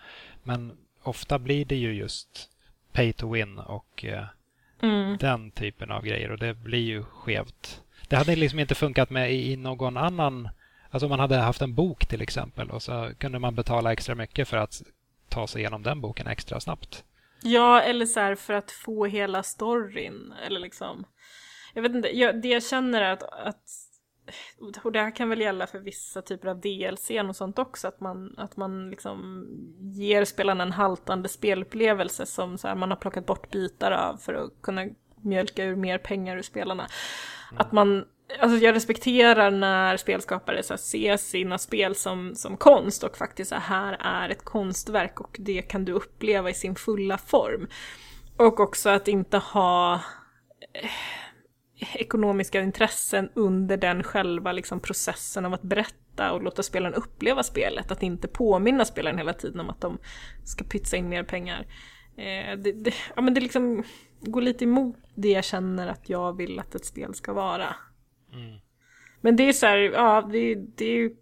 Men 0.42 0.72
ofta 1.02 1.38
blir 1.38 1.64
det 1.64 1.76
ju 1.76 1.94
just 1.94 2.50
pay 2.92 3.12
to 3.12 3.32
win 3.32 3.58
och 3.58 4.04
uh, 4.08 4.24
mm. 4.82 5.16
den 5.16 5.50
typen 5.50 5.90
av 5.90 6.04
grejer 6.04 6.30
och 6.30 6.38
det 6.38 6.54
blir 6.54 6.84
ju 6.84 7.02
skevt. 7.02 7.80
Det 8.08 8.16
hade 8.16 8.36
liksom 8.36 8.58
inte 8.58 8.74
funkat 8.74 9.10
med 9.10 9.32
i 9.34 9.56
någon 9.56 9.96
annan 9.96 10.48
Alltså 10.90 11.06
om 11.06 11.10
man 11.10 11.20
hade 11.20 11.36
haft 11.36 11.62
en 11.62 11.74
bok 11.74 12.06
till 12.06 12.22
exempel 12.22 12.70
och 12.70 12.82
så 12.82 13.10
kunde 13.18 13.38
man 13.38 13.54
betala 13.54 13.92
extra 13.92 14.14
mycket 14.14 14.48
för 14.48 14.56
att 14.56 14.82
ta 15.28 15.46
sig 15.46 15.60
igenom 15.60 15.82
den 15.82 16.00
boken 16.00 16.26
extra 16.26 16.60
snabbt. 16.60 17.04
Ja, 17.46 17.80
eller 17.80 18.06
så 18.06 18.20
här 18.20 18.34
för 18.34 18.54
att 18.54 18.70
få 18.70 19.06
hela 19.06 19.42
storyn. 19.42 20.34
Eller 20.46 20.60
liksom. 20.60 21.04
Jag 21.74 21.82
vet 21.82 21.94
inte, 21.94 22.16
jag, 22.16 22.42
det 22.42 22.48
jag 22.48 22.62
känner 22.62 23.02
är 23.02 23.12
att, 23.12 23.22
att 23.22 23.62
och 24.82 24.92
det 24.92 25.00
här 25.00 25.16
kan 25.16 25.28
väl 25.28 25.40
gälla 25.40 25.66
för 25.66 25.78
vissa 25.78 26.22
typer 26.22 26.48
av 26.48 26.60
DLC 26.60 27.10
och 27.28 27.36
sånt 27.36 27.58
också, 27.58 27.88
att 27.88 28.00
man, 28.00 28.34
att 28.38 28.56
man 28.56 28.90
liksom 28.90 29.46
ger 29.80 30.24
spelarna 30.24 30.62
en 30.62 30.72
haltande 30.72 31.28
spelupplevelse 31.28 32.26
som 32.26 32.58
så 32.58 32.68
här, 32.68 32.74
man 32.74 32.90
har 32.90 32.96
plockat 32.96 33.26
bort 33.26 33.50
bitar 33.50 33.90
av 33.90 34.16
för 34.16 34.34
att 34.34 34.62
kunna 34.62 34.86
mjölka 35.22 35.64
ur 35.64 35.76
mer 35.76 35.98
pengar 35.98 36.36
ur 36.36 36.42
spelarna. 36.42 36.86
Mm. 37.50 37.60
Att 37.60 37.72
man 37.72 38.04
Alltså 38.40 38.58
jag 38.58 38.74
respekterar 38.74 39.50
när 39.50 39.96
spelskapare 39.96 40.62
så 40.62 40.72
här, 40.72 40.78
ser 40.78 41.16
sina 41.16 41.58
spel 41.58 41.94
som, 41.94 42.34
som 42.34 42.56
konst 42.56 43.04
och 43.04 43.16
faktiskt 43.16 43.48
så 43.48 43.56
här 43.56 43.96
är 44.00 44.28
ett 44.28 44.44
konstverk 44.44 45.20
och 45.20 45.36
det 45.40 45.62
kan 45.62 45.84
du 45.84 45.92
uppleva 45.92 46.50
i 46.50 46.54
sin 46.54 46.74
fulla 46.74 47.18
form. 47.18 47.68
Och 48.36 48.60
också 48.60 48.88
att 48.88 49.08
inte 49.08 49.38
ha 49.38 49.94
eh, 50.74 50.90
ekonomiska 51.94 52.60
intressen 52.60 53.30
under 53.34 53.76
den 53.76 54.02
själva 54.02 54.52
liksom, 54.52 54.80
processen 54.80 55.44
av 55.44 55.54
att 55.54 55.62
berätta 55.62 56.32
och 56.32 56.42
låta 56.42 56.62
spelaren 56.62 56.94
uppleva 56.94 57.42
spelet. 57.42 57.90
Att 57.92 58.02
inte 58.02 58.28
påminna 58.28 58.84
spelaren 58.84 59.18
hela 59.18 59.32
tiden 59.32 59.60
om 59.60 59.70
att 59.70 59.80
de 59.80 59.98
ska 60.44 60.64
pytsa 60.64 60.96
in 60.96 61.08
mer 61.08 61.22
pengar. 61.22 61.66
Eh, 62.16 62.58
det, 62.58 62.72
det, 62.72 62.94
ja, 63.16 63.22
men 63.22 63.34
det 63.34 63.40
liksom 63.40 63.84
går 64.20 64.42
lite 64.42 64.64
emot 64.64 64.96
det 65.14 65.28
jag 65.28 65.44
känner 65.44 65.88
att 65.88 66.08
jag 66.08 66.36
vill 66.36 66.58
att 66.58 66.74
ett 66.74 66.84
spel 66.84 67.14
ska 67.14 67.32
vara. 67.32 67.76
Mm. 68.32 68.58
Men 69.20 69.36
det 69.36 69.48
är 69.48 69.52
så 69.52 69.66
här, 69.66 69.76
ja, 69.76 70.28
det, 70.32 70.54
det 70.54 71.12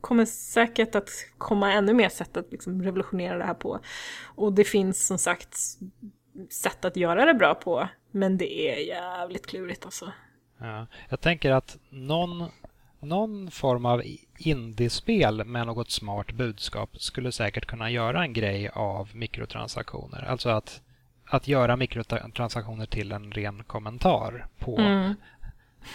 kommer 0.00 0.24
säkert 0.24 0.94
att 0.94 1.10
komma 1.38 1.72
ännu 1.72 1.94
mer 1.94 2.08
sätt 2.08 2.36
att 2.36 2.52
liksom 2.52 2.82
revolutionera 2.82 3.38
det 3.38 3.44
här 3.44 3.54
på. 3.54 3.80
Och 4.24 4.52
det 4.52 4.64
finns 4.64 5.06
som 5.06 5.18
sagt 5.18 5.58
sätt 6.50 6.84
att 6.84 6.96
göra 6.96 7.24
det 7.24 7.34
bra 7.34 7.54
på, 7.54 7.88
men 8.10 8.36
det 8.36 8.70
är 8.70 8.86
jävligt 8.86 9.46
klurigt 9.46 9.84
alltså. 9.84 10.12
Ja, 10.58 10.86
jag 11.08 11.20
tänker 11.20 11.50
att 11.50 11.78
någon, 11.90 12.44
någon 13.00 13.50
form 13.50 13.86
av 13.86 14.02
indiespel 14.38 15.44
med 15.44 15.66
något 15.66 15.90
smart 15.90 16.32
budskap 16.32 17.00
skulle 17.00 17.32
säkert 17.32 17.66
kunna 17.66 17.90
göra 17.90 18.22
en 18.22 18.32
grej 18.32 18.68
av 18.68 19.10
mikrotransaktioner. 19.16 20.24
Alltså 20.28 20.48
att, 20.48 20.82
att 21.24 21.48
göra 21.48 21.76
mikrotransaktioner 21.76 22.86
till 22.86 23.12
en 23.12 23.32
ren 23.32 23.64
kommentar 23.64 24.46
på 24.58 24.78
mm 24.78 25.14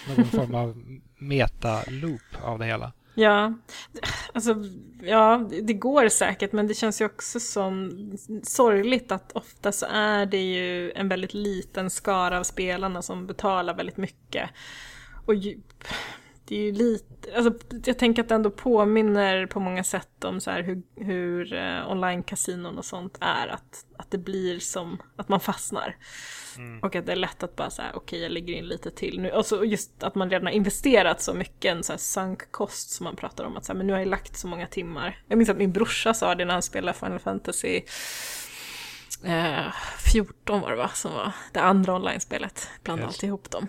någon 0.08 0.26
form 0.26 0.56
av 0.56 0.84
meta-loop 1.18 2.22
av 2.44 2.60
det 2.60 2.66
hela. 2.66 2.92
Ja, 3.16 3.54
alltså, 4.34 4.56
ja, 5.02 5.50
det 5.62 5.74
går 5.74 6.10
säkert 6.10 6.52
men 6.52 6.68
det 6.68 6.74
känns 6.74 7.02
ju 7.02 7.06
också 7.06 7.40
som 7.40 7.92
sorgligt 8.44 9.12
att 9.12 9.32
ofta 9.32 9.72
så 9.72 9.86
är 9.92 10.26
det 10.26 10.44
ju 10.44 10.92
en 10.92 11.10
väldigt 11.10 11.34
liten 11.34 11.90
skara 11.90 12.40
av 12.40 12.44
spelarna 12.44 13.02
som 13.02 13.28
betalar 13.28 13.74
väldigt 13.74 13.98
mycket. 13.98 14.50
Och 15.26 15.34
det 16.50 16.56
är 16.56 16.60
ju 16.60 16.72
lite, 16.72 17.36
alltså, 17.36 17.54
jag 17.86 18.00
tänker 18.00 18.24
att 18.24 18.30
det 18.30 18.36
ändå 18.36 18.52
påminner 18.52 19.45
på 19.45 19.60
många 19.60 19.84
sätt 19.84 20.24
om 20.24 20.41
så 20.41 20.52
här 20.52 20.64
hur, 20.64 20.82
hur 20.95 21.54
eh, 21.54 21.91
online-kasinon 21.91 22.78
och 22.78 22.86
sånt 22.86 23.18
är. 23.22 23.47
Att, 23.47 23.86
att 23.97 24.12
det 24.12 24.18
blir 24.18 24.60
som 24.60 25.02
att 25.16 25.30
man 25.30 25.39
fastnar. 25.39 25.95
Mm. 26.58 26.80
Och 26.80 26.95
att 26.95 27.06
det 27.06 27.12
är 27.12 27.16
lätt 27.16 27.43
att 27.43 27.56
bara 27.56 27.70
säga 27.70 27.89
okej 27.89 28.02
okay, 28.02 28.20
jag 28.20 28.32
lägger 28.32 28.54
in 28.54 28.68
lite 28.68 28.91
till 28.91 29.20
nu. 29.20 29.32
Och 29.32 29.45
så 29.45 29.66
just 29.66 30.04
att 30.04 30.16
man 30.16 30.30
redan 30.30 30.45
har 30.45 30.54
investerat 30.54 31.22
så 31.22 31.34
mycket, 31.34 31.72
en 31.72 31.84
så 31.84 31.93
här 31.93 31.97
sunk 31.97 32.52
cost 32.52 32.89
som 32.89 33.04
man 33.04 33.16
pratar 33.16 33.43
om. 33.43 33.58
Att 33.58 33.66
så 33.66 33.72
här, 33.74 33.78
men 33.78 33.88
nu 33.88 33.93
har 33.93 34.00
jag 34.00 34.08
lagt 34.08 34.38
så 34.38 34.47
många 34.47 34.68
timmar. 34.68 35.24
Jag 35.28 35.38
minns 35.38 35.50
att 35.50 35.58
min 35.58 35.72
brorsa 35.72 36.14
sa 36.14 36.36
det 36.36 36.45
när 36.45 36.54
han 36.54 36.62
spelade 36.62 36.97
Final 36.97 37.20
Fantasy 37.20 37.82
eh, 39.24 39.74
14 40.14 40.62
var 40.62 40.70
det 40.70 40.78
va, 40.78 40.89
som 40.93 41.14
var 41.14 41.32
det 41.52 41.60
andra 41.60 41.95
online-spelet. 41.95 42.70
Bland 42.84 43.00
yes. 43.00 43.08
alltihop 43.08 43.52
dem. 43.52 43.68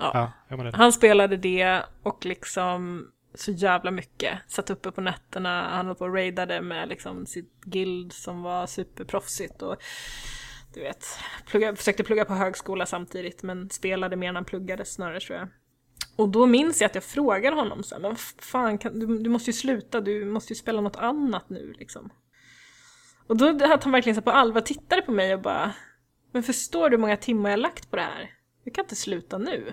Ja. 0.00 0.32
ja 0.48 0.70
han 0.72 0.92
spelade 0.92 1.36
det 1.36 1.82
och 2.02 2.26
liksom 2.26 3.06
så 3.34 3.50
jävla 3.50 3.90
mycket. 3.90 4.38
Satt 4.48 4.70
uppe 4.70 4.90
på 4.90 5.00
nätterna, 5.00 5.68
han 5.68 5.86
höll 5.86 5.94
på 5.94 6.04
och 6.04 6.14
raidade 6.14 6.60
med 6.60 6.88
liksom 6.88 7.26
sitt 7.26 7.60
guild 7.60 8.12
som 8.12 8.42
var 8.42 8.66
superproffsigt 8.66 9.62
och 9.62 9.76
du 10.74 10.80
vet, 10.80 11.06
plugga, 11.46 11.76
försökte 11.76 12.04
plugga 12.04 12.24
på 12.24 12.34
högskola 12.34 12.86
samtidigt 12.86 13.42
men 13.42 13.70
spelade 13.70 14.16
mer 14.16 14.28
än 14.28 14.34
han 14.34 14.44
pluggade 14.44 14.84
snarare 14.84 15.20
tror 15.20 15.38
jag. 15.38 15.48
Och 16.16 16.28
då 16.28 16.46
minns 16.46 16.80
jag 16.80 16.88
att 16.88 16.94
jag 16.94 17.04
frågade 17.04 17.56
honom 17.56 17.82
så 17.82 17.94
här, 17.94 18.02
men 18.02 18.16
fan, 18.38 18.78
kan, 18.78 18.98
du, 18.98 19.18
du, 19.18 19.30
måste 19.30 19.50
ju 19.50 19.54
sluta, 19.54 20.00
du 20.00 20.24
måste 20.24 20.52
ju 20.52 20.56
spela 20.56 20.80
något 20.80 20.96
annat 20.96 21.50
nu 21.50 21.74
liksom. 21.78 22.10
Och 23.26 23.36
då 23.36 23.46
hade 23.46 23.78
han 23.82 23.92
verkligen 23.92 24.16
så 24.16 24.22
på 24.22 24.30
allvar 24.30 24.60
tittade 24.60 25.02
på 25.02 25.12
mig 25.12 25.34
och 25.34 25.40
bara, 25.40 25.72
men 26.32 26.42
förstår 26.42 26.90
du 26.90 26.96
hur 26.96 27.00
många 27.00 27.16
timmar 27.16 27.50
jag 27.50 27.60
lagt 27.60 27.90
på 27.90 27.96
det 27.96 28.02
här? 28.02 28.30
Jag 28.64 28.74
kan 28.74 28.84
inte 28.84 28.96
sluta 28.96 29.38
nu. 29.38 29.72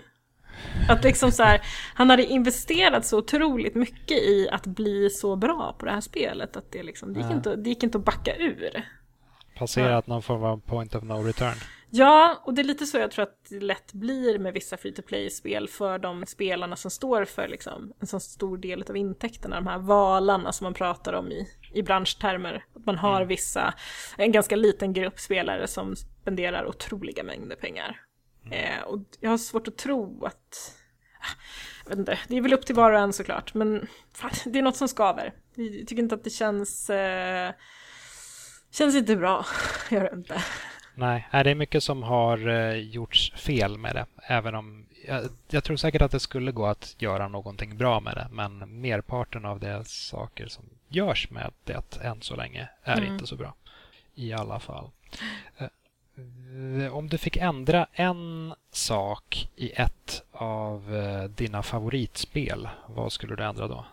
Att 0.89 1.03
liksom 1.03 1.31
så 1.31 1.43
här, 1.43 1.61
han 1.93 2.09
hade 2.09 2.25
investerat 2.25 3.05
så 3.05 3.17
otroligt 3.17 3.75
mycket 3.75 4.17
i 4.17 4.49
att 4.51 4.67
bli 4.67 5.09
så 5.09 5.35
bra 5.35 5.75
på 5.79 5.85
det 5.85 5.91
här 5.91 6.01
spelet 6.01 6.57
att 6.57 6.71
det, 6.71 6.83
liksom, 6.83 7.13
det, 7.13 7.19
gick, 7.19 7.29
ja. 7.29 7.35
inte, 7.35 7.55
det 7.55 7.69
gick 7.69 7.83
inte 7.83 7.97
att 7.97 8.05
backa 8.05 8.35
ur. 8.35 8.85
Passerat 9.57 10.03
ja. 10.07 10.13
någon 10.13 10.21
form 10.21 10.43
av 10.43 10.57
point 10.59 10.95
of 10.95 11.03
no 11.03 11.13
return. 11.13 11.55
Ja, 11.89 12.41
och 12.45 12.53
det 12.53 12.61
är 12.61 12.63
lite 12.63 12.85
så 12.85 12.97
jag 12.97 13.11
tror 13.11 13.23
att 13.23 13.45
det 13.49 13.59
lätt 13.59 13.93
blir 13.93 14.39
med 14.39 14.53
vissa 14.53 14.77
free 14.77 14.93
to 14.93 15.01
play-spel 15.01 15.67
för 15.67 15.99
de 15.99 16.25
spelarna 16.25 16.75
som 16.75 16.91
står 16.91 17.25
för 17.25 17.47
liksom, 17.47 17.93
en 17.99 18.07
så 18.07 18.19
stor 18.19 18.57
del 18.57 18.83
av 18.89 18.97
intäkterna, 18.97 19.55
de 19.55 19.67
här 19.67 19.77
valarna 19.77 20.51
som 20.51 20.65
man 20.65 20.73
pratar 20.73 21.13
om 21.13 21.31
i, 21.31 21.47
i 21.73 21.81
branschtermer. 21.83 22.65
Att 22.75 22.85
man 22.85 22.97
har 22.97 23.15
mm. 23.15 23.27
vissa, 23.27 23.73
en 24.17 24.31
ganska 24.31 24.55
liten 24.55 24.93
grupp 24.93 25.19
spelare 25.19 25.67
som 25.67 25.95
spenderar 25.95 26.65
otroliga 26.65 27.23
mängder 27.23 27.55
pengar. 27.55 28.01
Eh, 28.51 28.81
och 28.81 28.99
jag 29.19 29.29
har 29.29 29.37
svårt 29.37 29.67
att 29.67 29.77
tro 29.77 30.25
att... 30.25 30.75
Ah, 31.19 31.35
jag 31.83 31.89
vet 31.89 31.99
inte, 31.99 32.19
det 32.27 32.37
är 32.37 32.41
väl 32.41 32.53
upp 32.53 32.65
till 32.65 32.75
var 32.75 32.91
och 32.91 32.99
en 32.99 33.13
såklart, 33.13 33.53
men 33.53 33.87
fan, 34.13 34.31
det 34.45 34.59
är 34.59 34.63
något 34.63 34.77
som 34.77 34.87
skaver. 34.87 35.33
Jag 35.55 35.87
tycker 35.87 36.03
inte 36.03 36.15
att 36.15 36.23
det 36.23 36.29
känns... 36.29 36.89
Eh, 36.89 37.51
känns 38.71 38.95
inte 38.95 39.15
bra, 39.15 39.45
gör 39.89 40.03
det 40.03 40.13
inte. 40.13 40.43
Nej, 40.95 41.27
det 41.31 41.51
är 41.51 41.55
mycket 41.55 41.83
som 41.83 42.03
har 42.03 42.47
eh, 42.47 42.73
gjorts 42.73 43.31
fel 43.35 43.77
med 43.77 43.95
det. 43.95 44.05
Även 44.27 44.55
om 44.55 44.85
jag, 45.07 45.29
jag, 45.49 45.63
tror 45.63 45.77
säkert 45.77 46.01
att 46.01 46.11
det 46.11 46.19
skulle 46.19 46.51
gå 46.51 46.65
att 46.65 46.95
göra 46.99 47.27
någonting 47.27 47.77
bra 47.77 47.99
med 47.99 48.15
det. 48.15 48.27
Men 48.31 48.81
merparten 48.81 49.45
av 49.45 49.59
de 49.59 49.85
saker 49.85 50.47
som 50.47 50.65
görs 50.89 51.29
med 51.29 51.51
det 51.63 51.97
än 52.01 52.21
så 52.21 52.35
länge 52.35 52.69
är 52.83 52.97
mm. 52.97 53.13
inte 53.13 53.27
så 53.27 53.35
bra. 53.35 53.53
I 54.15 54.33
alla 54.33 54.59
fall. 54.59 54.91
Eh, 56.17 56.95
Om 56.95 57.07
du 57.09 57.17
fick 57.17 57.37
ändra 57.37 57.87
en 57.93 58.53
sak 58.71 59.49
i 59.55 59.71
ett 59.71 60.23
av 60.31 60.95
eh, 60.95 61.23
dina 61.23 61.63
favoritspel, 61.63 62.69
vad 62.87 63.11
skulle 63.11 63.35
du 63.35 63.43
ändra 63.43 63.67
då? 63.67 63.85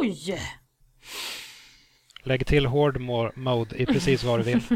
Oj! 0.00 0.38
Lägg 2.22 2.46
till 2.46 2.66
hård 2.66 2.96
mo- 2.96 3.32
mode 3.38 3.76
i 3.82 3.86
precis 3.86 4.24
vad 4.24 4.40
du 4.40 4.42
vill. 4.42 4.62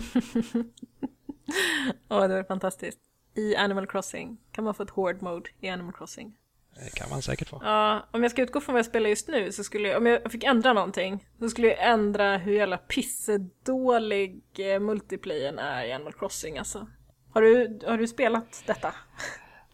Åh, 2.09 2.28
det 2.28 2.34
var 2.34 2.44
fantastiskt. 2.44 2.99
I 3.34 3.57
Animal 3.57 3.86
Crossing 3.86 4.36
kan 4.53 4.64
man 4.64 4.74
få 4.74 4.82
ett 4.82 4.90
hård 4.90 5.22
mode 5.22 5.51
i 5.61 5.68
Animal 5.68 5.92
Crossing. 5.92 6.36
Det 6.85 6.95
kan 6.95 7.11
man 7.11 7.22
säkert 7.22 7.49
få. 7.49 7.61
Ja, 7.64 8.07
om 8.11 8.22
jag 8.22 8.31
ska 8.31 8.43
utgå 8.43 8.61
från 8.61 8.72
vad 8.72 8.79
jag 8.79 8.87
spelar 8.87 9.09
just 9.09 9.29
nu 9.29 9.53
så 9.53 9.64
skulle 9.64 9.89
jag, 9.89 9.97
om 9.97 10.07
jag 10.07 10.33
fick 10.33 10.45
ändra 10.45 10.72
någonting, 10.72 11.24
så 11.41 11.49
skulle 11.49 11.68
jag 11.68 11.89
ändra 11.93 12.37
hur 12.37 12.53
jävla 12.53 12.79
pissedålig 12.79 14.43
eh, 14.59 14.81
multiplayern 14.81 15.59
är 15.59 15.85
i 15.85 15.93
Animal 15.93 16.12
Crossing 16.12 16.59
alltså. 16.59 16.87
Har 17.33 17.43
du, 17.43 17.81
har 17.87 17.99
du 17.99 18.07
spelat 18.09 18.62
detta? 18.66 18.95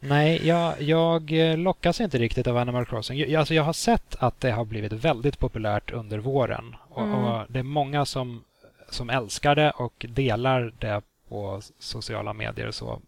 Nej, 0.01 0.47
jag, 0.47 0.83
jag 0.83 1.33
eh, 1.33 1.59
lockas 1.59 2.01
inte 2.01 2.19
riktigt 2.19 2.47
av 2.47 2.57
Animal 2.57 2.87
Crossing. 2.87 3.19
Jag, 3.19 3.35
alltså 3.35 3.55
jag 3.55 3.63
har 3.63 3.73
sett 3.73 4.17
att 4.19 4.41
det 4.41 4.51
har 4.51 4.65
blivit 4.65 4.93
väldigt 4.93 5.39
populärt 5.39 5.91
under 5.93 6.19
våren. 6.19 6.77
Och, 6.91 7.03
Mm. 7.03 7.15
och 7.25 7.47
det 7.49 7.59
är 7.59 7.63
många 7.63 8.05
som, 8.05 8.45
som 8.91 9.11
älskar 9.11 9.55
det 9.55 9.71
och 9.71 10.07
delar 10.09 10.75
det 10.79 11.03
på 11.29 11.61
sociala 11.79 12.33
medier 12.33 12.69
och 12.69 12.75
så. 12.75 13.03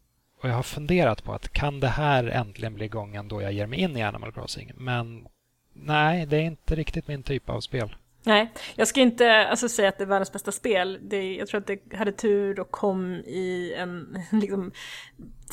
Och 0.47 0.51
jag 0.51 0.57
har 0.57 0.62
funderat 0.62 1.24
på 1.24 1.32
att 1.32 1.53
kan 1.53 1.80
det 1.80 1.88
här 1.88 2.24
äntligen 2.24 2.74
bli 2.74 2.88
gången 2.88 3.28
då 3.28 3.42
jag 3.42 3.53
ger 3.53 3.66
mig 3.66 3.78
in 3.78 3.97
i 3.97 4.03
Animal 4.03 4.32
Crossing? 4.32 4.72
Men 4.76 5.28
nej, 5.72 6.26
det 6.26 6.36
är 6.36 6.40
inte 6.40 6.74
riktigt 6.74 7.09
min 7.09 7.22
typ 7.22 7.51
av 7.51 7.61
spel. 7.61 7.97
Nej, 8.22 8.53
jag 8.76 8.88
ska 8.88 9.01
inte 9.01 9.47
alltså, 9.47 9.68
säga 9.68 9.88
att 9.88 9.99
det 9.99 10.05
är 10.05 10.09
världens 10.09 10.32
bästa 10.32 10.53
spel. 10.53 10.99
Det, 11.03 11.36
jag 11.36 11.49
tror 11.49 11.61
att 11.61 11.66
det 11.66 11.97
hade 11.97 12.12
tur 12.12 12.61
och 12.61 12.70
kom 12.70 13.14
i 13.14 13.74
en, 13.76 14.18
liksom, 14.32 14.72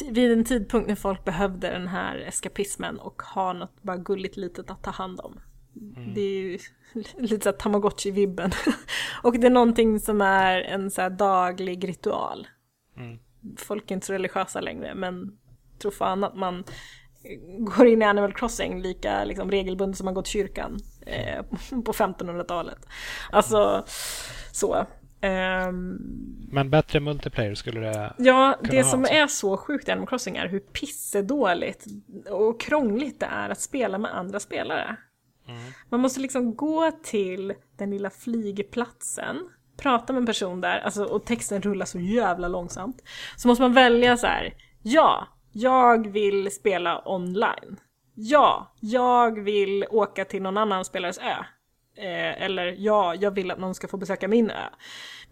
vid 0.10 0.32
en 0.32 0.46
tidpunkt 0.46 0.88
när 0.88 0.96
folk 0.96 1.26
behövde 1.26 1.70
den 1.70 1.88
här 1.88 2.18
eskapismen 2.18 3.00
och 3.00 3.22
ha 3.22 3.54
något 3.54 3.82
bara 3.82 3.98
gulligt 3.98 4.38
litet 4.38 4.70
att 4.70 4.84
ta 4.84 4.92
hand 4.92 5.20
om. 5.20 5.40
Det 6.14 6.22
är 6.22 6.42
ju 6.42 6.60
lite 7.18 7.44
såhär 7.44 7.58
tamagotchi-vibben. 7.58 8.52
och 9.24 9.40
det 9.40 9.48
är 9.48 9.52
någonting 9.52 10.00
som 10.00 10.22
är 10.22 10.62
en 10.62 10.92
så 10.92 11.10
daglig 11.10 11.88
ritual. 11.88 12.48
Mm. 12.98 13.20
Folk 13.58 13.92
är 13.92 13.96
inte 13.96 14.08
så 14.08 14.14
religiösa 14.14 14.62
längre, 14.62 14.96
men 14.96 15.38
tror 15.80 15.92
fan 15.92 16.24
att 16.24 16.36
man 16.36 16.64
går 17.60 17.88
in 17.88 18.02
i 18.02 18.06
Animal 18.06 18.34
Crossing 18.34 18.82
lika 18.82 19.24
liksom, 19.24 19.52
regelbundet 19.52 19.98
som 19.98 20.06
man 20.06 20.14
går 20.14 20.22
till 20.22 20.32
kyrkan 20.32 20.80
eh, 21.06 21.44
på 21.70 21.94
1500-talet. 21.94 22.88
Alltså, 23.32 23.86
så. 24.52 24.86
Ehm, 25.22 25.98
Men 26.52 26.70
bättre 26.70 27.00
multiplayer 27.00 27.56
skulle 27.56 27.80
det... 27.80 28.14
ja, 28.18 28.58
Kunna 28.60 28.72
det 28.72 28.82
ha, 28.82 28.92
som 28.92 29.00
alltså. 29.00 29.16
är 29.16 29.28
så 29.28 29.58
sjukt 29.58 29.88
i 29.88 29.92
Animal 29.92 30.08
Crossing 30.08 30.36
är 30.38 30.48
hur 30.48 30.60
pissedåligt 30.60 31.86
och 32.30 32.62
krångligt 32.62 33.20
det 33.20 33.26
är 33.26 33.50
att 33.50 33.62
spela 33.62 33.98
med 33.98 34.16
andra 34.16 34.40
spelare. 34.40 34.98
Man 35.90 36.00
måste 36.00 36.20
liksom 36.20 36.56
gå 36.56 36.92
till 37.04 37.54
den 37.78 37.90
lilla 37.90 38.10
flygplatsen, 38.10 39.50
prata 39.78 40.14
med 40.14 40.20
en 40.20 40.26
person 40.26 40.62
där, 40.62 40.80
alltså, 40.80 41.04
och 41.04 41.26
texten 41.26 41.62
rullar 41.62 41.86
så 41.86 42.00
jävla 42.00 42.48
långsamt. 42.48 43.04
Så 43.36 43.48
måste 43.48 43.62
man 43.62 43.74
välja 43.74 44.18
så 44.18 44.28
här. 44.28 44.54
ja, 44.84 45.28
jag 45.52 46.08
vill 46.08 46.52
spela 46.52 47.02
online. 47.06 47.80
Ja, 48.16 48.76
jag 48.80 49.40
vill 49.40 49.86
åka 49.90 50.26
till 50.26 50.42
någon 50.42 50.58
annan 50.58 50.86
spelares 50.86 51.18
ö. 51.18 51.44
Eh, 51.98 52.44
eller 52.44 52.76
ja, 52.78 53.16
jag 53.16 53.32
vill 53.32 53.52
att 53.52 53.60
någon 53.60 53.76
ska 53.76 53.88
få 53.88 53.98
besöka 53.98 54.28
min 54.28 54.50
ö. 54.50 54.70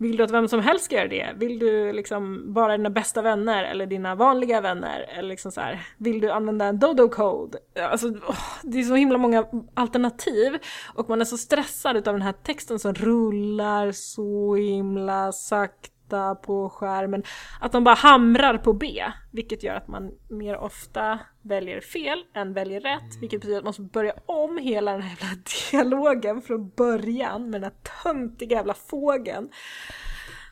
Vill 0.02 0.18
du 0.18 0.24
att 0.24 0.32
vem 0.32 0.48
som 0.48 0.60
helst 0.60 0.86
ska 0.86 0.96
göra 0.96 1.08
det? 1.08 1.34
Vill 1.36 1.60
du 1.60 1.94
liksom 1.94 2.54
bara 2.54 2.78
dina 2.78 2.90
bästa 2.90 3.22
vänner 3.22 3.64
eller 3.64 3.86
dina 3.86 4.16
vanliga 4.16 4.62
vänner? 4.62 5.06
Eller 5.18 5.30
liksom 5.30 5.52
så 5.52 5.62
här, 5.62 5.88
vill 5.98 6.22
du 6.22 6.32
använda 6.32 6.66
en 6.66 6.80
dodo-code? 6.80 7.58
Alltså, 7.92 8.08
oh, 8.08 8.38
det 8.64 8.80
är 8.80 8.84
så 8.84 8.96
himla 8.96 9.18
många 9.18 9.46
alternativ 9.74 10.58
och 10.96 11.10
man 11.10 11.22
är 11.22 11.26
så 11.26 11.38
stressad 11.38 11.98
utav 11.98 12.14
den 12.14 12.22
här 12.22 12.34
texten 12.44 12.80
som 12.80 12.94
rullar 12.94 13.92
så 13.92 14.56
himla 14.56 15.32
sakta 15.32 15.90
på 16.36 16.70
skärmen. 16.70 17.24
Att 17.60 17.72
de 17.72 17.84
bara 17.84 17.96
hamrar 17.96 18.58
på 18.58 18.74
B, 18.74 19.04
vilket 19.32 19.64
gör 19.64 19.76
att 19.76 19.88
man 19.88 20.12
mer 20.30 20.58
ofta 20.58 21.20
väljer 21.42 21.82
fel 21.82 22.24
än 22.34 22.54
väljer 22.54 22.82
rätt, 22.82 23.22
vilket 23.22 23.42
betyder 23.42 23.58
att 23.58 23.64
man 23.64 23.70
måste 23.70 23.82
börja 23.82 24.14
om 24.26 24.58
hela 24.58 24.92
den 24.92 25.02
här 25.02 25.18
jävla 25.22 25.42
dialogen 25.72 26.42
från 26.42 26.70
början 26.70 27.50
med 27.50 27.62
den 27.62 27.72
här 27.72 28.04
töntiga 28.04 28.58
jävla 28.58 28.74
fågeln. 28.74 29.50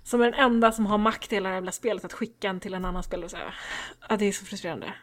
Som 0.03 0.21
är 0.21 0.25
den 0.25 0.39
enda 0.39 0.71
som 0.71 0.85
har 0.85 0.97
makt 0.97 1.31
i 1.31 1.35
hela 1.35 1.49
det 1.49 1.53
här 1.53 1.57
jävla 1.57 1.71
spelet 1.71 2.05
att 2.05 2.13
skicka 2.13 2.49
en 2.49 2.59
till 2.59 2.73
en 2.73 2.85
annan 2.85 3.03
spelare 3.03 3.25
och 3.25 3.31
säga 3.31 3.53
Ja, 4.09 4.17
det 4.17 4.25
är 4.25 4.31
så 4.31 4.45
frustrerande. 4.45 4.93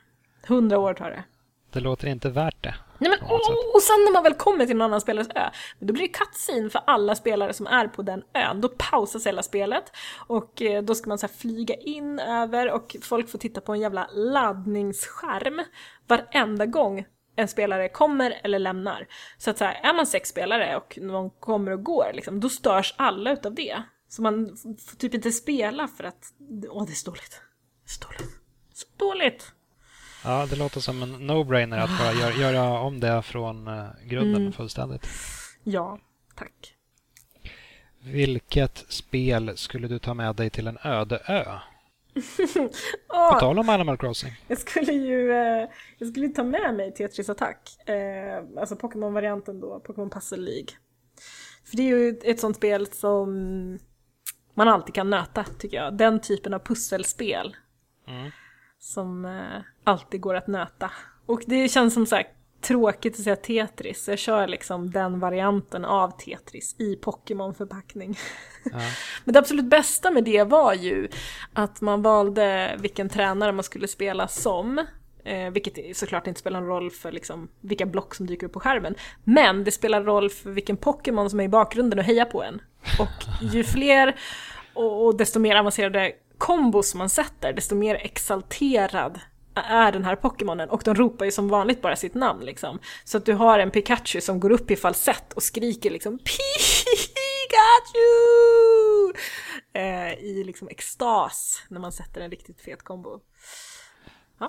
Hundra 0.49 0.79
år 0.79 0.95
tar 0.95 1.11
det. 1.11 1.25
Det 1.73 1.81
låter 1.81 2.09
inte 2.09 2.31
värt 2.31 2.63
det. 2.65 2.75
Nej, 2.99 3.11
men, 3.11 3.19
sätt. 3.19 3.29
och, 3.75 3.83
sen 3.83 4.05
när 4.05 4.13
man 4.13 4.23
väl 4.23 4.35
kommer 4.35 4.67
till 4.67 4.77
någon 4.77 4.85
annan 4.85 5.01
spelares 5.01 5.29
ö, 5.35 5.51
då 5.79 5.93
blir 5.93 6.03
det 6.03 6.13
cutscene 6.13 6.71
för 6.71 6.81
alla 6.87 7.15
spelare 7.15 7.53
som 7.53 7.67
är 7.67 7.89
på 7.89 8.03
den 8.03 8.23
ön. 8.35 8.61
Då 8.61 8.69
pausas 8.69 9.27
hela 9.27 9.43
spelet 9.43 9.85
och 10.27 10.63
eh, 10.63 10.83
då 10.83 10.95
ska 10.95 11.09
man 11.09 11.19
så 11.19 11.29
flyga 11.29 11.75
in 11.75 12.19
över 12.19 12.71
och 12.71 12.97
folk 13.03 13.31
får 13.31 13.39
titta 13.39 13.61
på 13.61 13.73
en 13.73 13.81
jävla 13.81 14.09
laddningsskärm 14.13 15.63
varenda 16.07 16.67
gång 16.67 17.07
en 17.37 17.49
spelare 17.49 17.89
kommer 17.89 18.41
eller 18.45 18.59
lämnar. 18.59 19.07
Så 19.39 19.51
att 19.51 19.59
så 19.59 19.65
här, 19.65 19.91
är 19.91 19.95
man 19.95 20.07
sex 20.07 20.29
spelare 20.29 20.77
och 20.77 20.99
någon 21.03 21.31
kommer 21.31 21.73
och 21.73 21.85
går, 21.85 22.11
liksom, 22.15 22.41
då 22.41 22.49
störs 22.49 22.95
alla 22.99 23.33
utav 23.33 23.55
det. 23.55 23.83
Så 24.09 24.23
man 24.23 24.57
får 24.57 24.97
typ 24.97 25.15
inte 25.15 25.33
spela 25.33 25.89
för 25.89 26.05
att, 26.05 26.33
åh 26.71 26.87
det 26.87 26.93
är 26.93 26.95
så 26.95 27.11
dåligt. 27.11 27.41
Så 27.87 28.05
dåligt. 28.05 28.37
Så 28.73 28.87
dåligt. 28.97 29.53
Ja, 30.27 30.47
det 30.51 30.57
låter 30.57 30.81
som 30.81 31.03
en 31.03 31.31
no-brainer 31.31 31.79
att 31.79 31.99
bara 31.99 32.13
gör, 32.13 32.33
göra 32.33 32.81
om 32.81 33.01
det 33.01 33.23
från 33.23 33.69
eh, 33.69 33.85
grunden 34.05 34.41
Mm. 34.41 34.53
fullständigt. 34.53 35.07
Ja, 35.65 35.99
tack. 36.35 36.75
Vilket 38.01 38.85
spel 38.89 39.57
skulle 39.57 39.89
du 39.89 39.99
ta 39.99 40.15
med 40.15 40.37
dig 40.37 40.51
till 40.51 40.67
en 40.67 40.79
öde 40.85 41.23
ö? 41.27 41.45
Åh, 43.09 43.33
På 43.33 43.41
tal 43.41 43.59
om 43.59 43.69
Animal 43.69 43.97
Crossing. 43.99 44.33
Jag 44.49 44.59
skulle 44.59 44.93
ju 44.93 45.33
eh, 45.33 45.69
jag 45.99 46.09
skulle 46.09 46.29
ta 46.29 46.45
med 46.45 46.75
mig 46.75 46.95
Tetris 46.95 47.29
Attack. 47.31 47.89
Eh, 47.89 48.45
alltså 48.61 48.77
Pokémon-varianten 48.77 49.61
då, 49.61 49.81
Pokémon 49.81 50.11
Puzzle 50.11 50.37
League. 50.39 50.69
För 51.65 51.77
det 51.77 51.83
är 51.83 51.87
ju 51.99 52.19
ett 52.25 52.41
sånt 52.41 52.57
spel 52.57 52.87
som 52.87 53.79
man 54.55 54.69
alltid 54.69 54.95
kan 54.95 55.11
nöta 55.11 55.45
tycker 55.59 55.77
jag. 55.77 55.97
Den 55.97 56.21
typen 56.21 56.55
av 56.55 56.59
pusselspel. 56.59 57.57
Mm. 58.09 58.31
Som 58.87 59.25
eh, 59.25 59.63
alltid 59.85 60.21
går 60.21 60.35
att 60.35 60.47
nöta. 60.47 60.91
Och 61.27 61.43
det 61.47 61.69
känns 61.69 61.95
som 61.95 62.07
sagt 62.07 62.31
tråkigt 62.61 63.15
att 63.15 63.21
säga 63.21 63.37
Tetris. 63.37 64.09
Jag 64.09 64.19
kör 64.19 64.47
liksom 64.47 64.91
den 64.91 65.21
varianten 65.21 65.85
av 65.85 66.11
Tetris 66.11 66.77
i 66.79 66.97
Pokémon-förpackning. 66.97 68.19
Ja. 68.65 68.71
Men 69.25 69.33
det 69.33 69.39
absolut 69.39 69.65
bästa 69.65 70.11
med 70.11 70.25
det 70.25 70.45
var 70.45 70.75
ju 70.75 71.09
att 71.53 71.81
man 71.81 72.03
valde 72.03 72.77
vilken 72.79 73.09
tränare 73.09 73.53
man 73.53 73.65
skulle 73.65 73.89
spela 73.89 74.29
som. 74.29 74.79
Eh, 75.25 75.51
vilket 75.51 75.97
såklart 75.97 76.27
inte 76.27 76.41
spelar 76.41 76.61
någon 76.61 76.69
roll 76.69 76.91
för 76.91 77.13
liksom, 77.13 77.49
vilka 77.61 77.87
block 77.87 78.15
som 78.15 78.27
dyker 78.27 78.47
upp 78.47 78.53
på 78.53 78.61
skärmen. 78.61 78.95
Men 79.25 79.65
det 79.65 79.71
spelar 79.71 80.03
roll 80.03 80.31
för 80.31 80.51
vilken 80.51 80.77
Pokémon 80.77 81.31
som 81.31 81.41
är 81.41 81.45
i 81.45 81.49
bakgrunden 81.49 81.99
och 81.99 82.05
hejar 82.05 82.25
på 82.25 82.43
en. 82.43 82.63
Och 82.99 83.45
ju 83.53 83.65
fler 83.65 84.17
och, 84.75 85.07
och 85.07 85.17
desto 85.17 85.41
mer 85.41 85.57
avancerade 85.57 86.13
kombos 86.39 86.95
man 86.95 87.09
sätter, 87.09 87.53
desto 87.53 87.75
mer 87.75 87.95
exalterad 87.95 89.21
är 89.55 89.93
den 89.93 90.05
här 90.05 90.17
Pokémonen 90.17 90.71
och 90.71 90.83
de 90.85 90.95
ropar 90.95 91.25
ju 91.25 91.31
som 91.31 91.49
vanligt 91.49 91.83
bara 91.83 91.97
sitt 91.97 92.15
namn 92.15 92.45
liksom. 92.45 92.79
Så 93.05 93.19
att 93.19 93.27
du 93.27 93.33
har 93.33 93.59
en 93.59 93.71
Pikachu 93.71 94.21
som 94.21 94.41
går 94.41 94.53
upp 94.53 94.71
i 94.71 94.77
falsett 94.77 95.33
och 95.33 95.43
skriker 95.43 95.91
liksom 95.91 96.19
Pikachu! 96.19 96.43
Eh, 99.73 100.13
I 100.13 100.45
liksom 100.47 100.69
extas 100.69 101.63
när 101.69 101.81
man 101.81 101.93
sätter 101.93 102.21
en 102.21 102.31
riktigt 102.31 102.61
fet 102.61 102.83
kombo. 102.83 103.21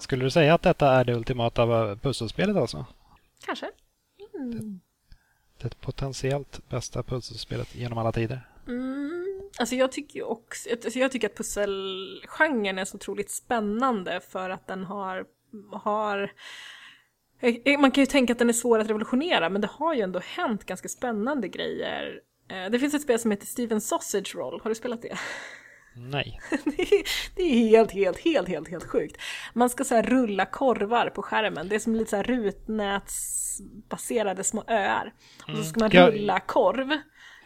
Skulle 0.01 0.23
du 0.23 0.31
säga 0.31 0.53
att 0.53 0.61
detta 0.61 0.91
är 0.91 1.05
det 1.05 1.13
ultimata 1.13 1.95
pusselspelet 1.95 2.57
alltså? 2.57 2.85
Kanske. 3.45 3.71
Det 5.61 5.81
potentiellt 5.81 6.69
bästa 6.69 7.03
pusselspelet 7.03 7.75
genom 7.75 7.97
alla 7.97 8.11
tider? 8.11 8.49
Mm, 8.67 9.16
alltså 9.59 9.75
jag 9.75 9.91
tycker 9.91 10.15
ju 10.19 10.23
också, 10.25 10.69
alltså 10.69 10.99
jag 10.99 11.11
tycker 11.11 11.29
att 11.29 11.37
pusselgenren 11.37 12.79
är 12.79 12.85
så 12.85 12.95
otroligt 12.95 13.31
spännande 13.31 14.21
för 14.29 14.49
att 14.49 14.67
den 14.67 14.83
har, 14.83 15.25
har 15.71 16.31
eh, 17.41 17.79
man 17.79 17.91
kan 17.91 18.01
ju 18.01 18.05
tänka 18.05 18.33
att 18.33 18.39
den 18.39 18.49
är 18.49 18.53
svår 18.53 18.79
att 18.79 18.89
revolutionera 18.89 19.49
men 19.49 19.61
det 19.61 19.69
har 19.71 19.93
ju 19.93 20.01
ändå 20.01 20.19
hänt 20.19 20.65
ganska 20.65 20.87
spännande 20.89 21.47
grejer. 21.47 22.19
Eh, 22.49 22.65
Det 22.71 22.79
finns 22.79 22.93
ett 22.93 23.01
spel 23.01 23.19
som 23.19 23.31
heter 23.31 23.45
Steven 23.47 23.81
Sausage 23.81 24.35
Roll, 24.35 24.59
har 24.63 24.69
du 24.69 24.75
spelat 24.75 25.01
det? 25.01 25.17
Nej. 25.95 26.39
Det 26.65 26.81
är, 26.81 27.03
det 27.35 27.43
är 27.43 27.67
helt, 27.69 27.91
helt, 27.91 28.19
helt, 28.19 28.47
helt, 28.47 28.69
helt 28.69 28.83
sjukt. 28.83 29.17
Man 29.53 29.69
ska 29.69 29.83
så 29.83 30.01
rulla 30.01 30.45
korvar 30.45 31.09
på 31.09 31.21
skärmen. 31.21 31.69
Det 31.69 31.75
är 31.75 31.79
som 31.79 31.95
lite 31.95 32.09
så 32.09 32.23
rutnätsbaserade 32.23 34.43
små 34.43 34.63
öar. 34.67 35.13
Och 35.47 35.57
så 35.57 35.63
ska 35.63 35.79
man 35.79 35.91
rulla 35.91 36.39
korv 36.39 36.91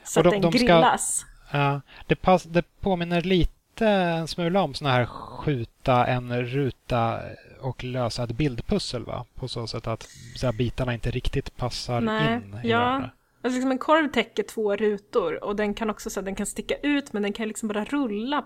så 0.04 0.20
Och 0.20 0.26
att 0.26 0.32
de- 0.32 0.42
den 0.42 0.52
de 0.52 0.58
ska- 0.58 0.66
grillas. 0.66 1.26
Ja, 1.52 1.82
det, 2.08 2.16
pass, 2.16 2.44
det 2.44 2.64
påminner 2.80 3.22
lite 3.22 3.88
en 3.88 4.28
smula 4.28 4.62
om 4.62 4.74
såna 4.74 4.92
här 4.92 5.06
skjuta 5.06 6.06
en 6.06 6.46
ruta 6.46 7.20
och 7.62 7.84
lösa 7.84 8.24
ett 8.24 8.32
bildpussel 8.32 9.06
va? 9.06 9.26
På 9.36 9.48
så 9.48 9.68
sätt 9.68 9.88
att 9.88 10.10
så 10.36 10.46
här, 10.46 10.54
bitarna 10.54 10.94
inte 10.94 11.12
riktigt 11.12 11.58
passar 11.58 12.02
Nej, 12.02 12.36
in 12.36 12.60
i 12.64 12.70
ja. 12.70 12.80
varandra. 12.80 13.10
Alltså 13.42 13.56
liksom 13.56 13.72
en 13.72 13.78
korv 13.78 14.12
täcker 14.12 14.44
två 14.44 14.76
rutor 14.76 15.44
och 15.44 15.56
den 15.56 15.74
kan 15.74 15.90
också 15.90 16.10
så 16.10 16.20
här, 16.20 16.26
den 16.26 16.36
kan 16.36 16.46
sticka 16.46 16.76
ut 16.76 17.14
men 17.14 17.24
den 17.24 17.34
kan 17.34 17.48
liksom 17.48 17.68
bara 17.68 17.86
rulla 17.86 18.46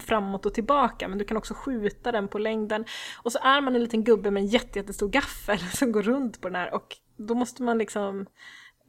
framåt 0.00 0.46
och 0.46 0.54
tillbaka 0.54 1.08
men 1.08 1.18
du 1.18 1.24
kan 1.24 1.36
också 1.36 1.54
skjuta 1.54 2.12
den 2.12 2.28
på 2.28 2.38
längden. 2.38 2.84
Och 3.16 3.32
så 3.32 3.38
är 3.38 3.60
man 3.60 3.74
en 3.74 3.82
liten 3.82 4.04
gubbe 4.04 4.30
med 4.30 4.40
en 4.40 4.46
jätte, 4.46 4.78
jättestor 4.78 5.08
gaffel 5.08 5.58
som 5.72 5.92
går 5.92 6.02
runt 6.02 6.40
på 6.40 6.48
den 6.48 6.56
här 6.56 6.74
och 6.74 6.96
då 7.16 7.34
måste 7.34 7.62
man 7.62 7.78
liksom 7.78 8.26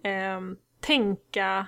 ehm, 0.04 0.58
tänka 0.80 1.68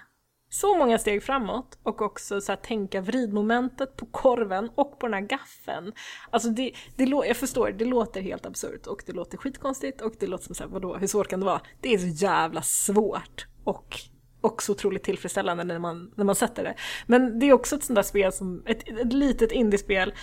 så 0.59 0.77
många 0.77 0.97
steg 0.97 1.23
framåt 1.23 1.77
och 1.83 2.01
också 2.01 2.41
så 2.41 2.51
här, 2.51 2.57
tänka 2.57 3.01
vridmomentet 3.01 3.95
på 3.95 4.05
korven 4.05 4.69
och 4.75 4.99
på 4.99 5.07
den 5.07 5.13
här 5.13 5.21
gaffeln. 5.21 5.93
Alltså 6.29 6.49
det, 6.49 6.71
det, 6.95 7.03
jag 7.03 7.37
förstår, 7.37 7.71
det 7.71 7.85
låter 7.85 8.21
helt 8.21 8.45
absurt 8.45 8.87
och 8.87 9.03
det 9.05 9.11
låter 9.11 9.37
skitkonstigt 9.37 10.01
och 10.01 10.13
det 10.19 10.27
låter 10.27 10.45
som 10.45 10.55
såhär, 10.55 10.69
vadå, 10.69 10.95
hur 10.95 11.07
svårt 11.07 11.27
kan 11.27 11.39
det 11.39 11.45
vara? 11.45 11.61
Det 11.81 11.93
är 11.93 11.97
så 11.97 12.25
jävla 12.25 12.61
svårt 12.61 13.47
och 13.63 13.99
också 14.41 14.71
otroligt 14.71 15.03
tillfredsställande 15.03 15.63
när 15.63 15.79
man, 15.79 16.11
när 16.15 16.25
man 16.25 16.35
sätter 16.35 16.63
det. 16.63 16.75
Men 17.07 17.39
det 17.39 17.45
är 17.45 17.53
också 17.53 17.75
ett 17.75 17.83
sånt 17.83 17.95
där 17.95 18.03
spel 18.03 18.31
som, 18.31 18.63
ett, 18.65 18.87
ett 18.87 19.13
litet 19.13 19.51
indiespel 19.51 20.13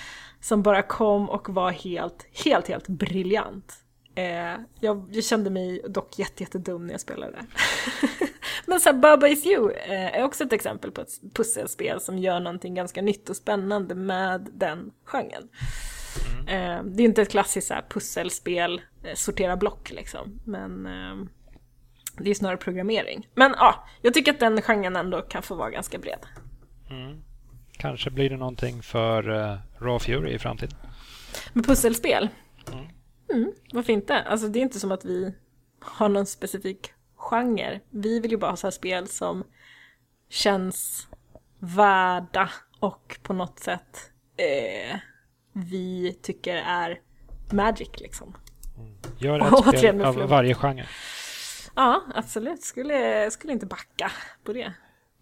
som 0.41 0.62
bara 0.62 0.83
kom 0.83 1.30
och 1.30 1.49
var 1.49 1.70
helt, 1.70 2.26
helt, 2.45 2.68
helt 2.68 2.89
briljant. 2.89 3.74
Eh, 4.14 4.60
jag, 4.80 5.08
jag 5.12 5.24
kände 5.24 5.50
mig 5.50 5.82
dock 5.88 6.18
jätte, 6.18 6.42
jättedum 6.42 6.86
när 6.86 6.94
jag 6.94 7.00
spelade. 7.00 7.38
Men 8.66 8.80
så 8.80 8.88
här, 8.88 8.98
Baba 8.98 9.28
Is 9.28 9.46
You 9.46 9.70
eh, 9.72 10.16
är 10.16 10.24
också 10.24 10.44
ett 10.44 10.52
exempel 10.52 10.90
på 10.90 11.00
ett 11.00 11.20
pusselspel 11.34 12.00
som 12.00 12.18
gör 12.18 12.40
någonting 12.40 12.74
ganska 12.74 13.02
nytt 13.02 13.30
och 13.30 13.36
spännande 13.36 13.94
med 13.94 14.48
den 14.52 14.90
genren. 15.04 15.48
Eh, 16.48 16.84
det 16.84 17.02
är 17.02 17.04
inte 17.04 17.22
ett 17.22 17.30
klassiskt 17.30 17.68
så 17.68 17.74
här, 17.74 17.84
pusselspel, 17.90 18.82
eh, 19.04 19.14
sortera 19.14 19.56
block 19.56 19.90
liksom, 19.90 20.40
men 20.44 20.86
eh, 20.86 21.26
det 22.18 22.30
är 22.30 22.34
snarare 22.34 22.56
programmering. 22.56 23.28
Men 23.34 23.54
ja, 23.58 23.86
jag 24.02 24.14
tycker 24.14 24.32
att 24.32 24.40
den 24.40 24.62
genren 24.62 24.96
ändå 24.96 25.20
kan 25.20 25.42
få 25.42 25.54
vara 25.54 25.70
ganska 25.70 25.98
bred. 25.98 26.26
Kanske 27.82 28.10
blir 28.10 28.30
det 28.30 28.36
någonting 28.36 28.82
för 28.82 29.30
eh, 29.30 29.58
Raw 29.78 29.98
Fury 29.98 30.34
i 30.34 30.38
framtiden. 30.38 30.78
Men 31.52 31.64
pusselspel? 31.64 32.28
Mm, 32.72 32.84
varför 33.72 33.93
inte? 33.93 34.22
Alltså 34.22 34.49
det 34.49 34.59
är 34.59 34.62
inte 34.62 34.80
som 34.80 34.93
att 34.93 35.05
vi 35.05 35.35
har 35.80 36.09
någon 36.09 36.26
specifik 36.26 36.93
genre. 37.16 37.80
Vi 37.91 38.20
vill 38.20 38.30
ju 38.30 38.37
bara 38.37 38.51
ha 38.51 38.57
så 38.57 38.70
spel 38.70 39.09
som 39.09 39.45
känns 40.28 41.09
värda 41.59 42.51
och 42.80 43.18
på 43.22 43.33
något 43.33 43.59
sätt 43.59 44.11
eh, 44.37 44.99
vi 45.53 46.18
tycker 46.22 46.57
är 46.57 47.01
magic 47.51 47.91
liksom. 48.01 48.37
Gör 49.18 49.41
Och 49.41 49.47
ett 49.47 49.53
återigen 49.53 49.95
spel 49.95 50.07
av 50.07 50.28
varje 50.28 50.55
genre. 50.55 50.87
Ja, 51.76 52.03
absolut. 52.14 52.62
Skulle, 52.62 53.30
skulle 53.30 53.53
inte 53.53 53.66
backa 53.66 54.12
på 54.45 54.53
det. 54.53 54.72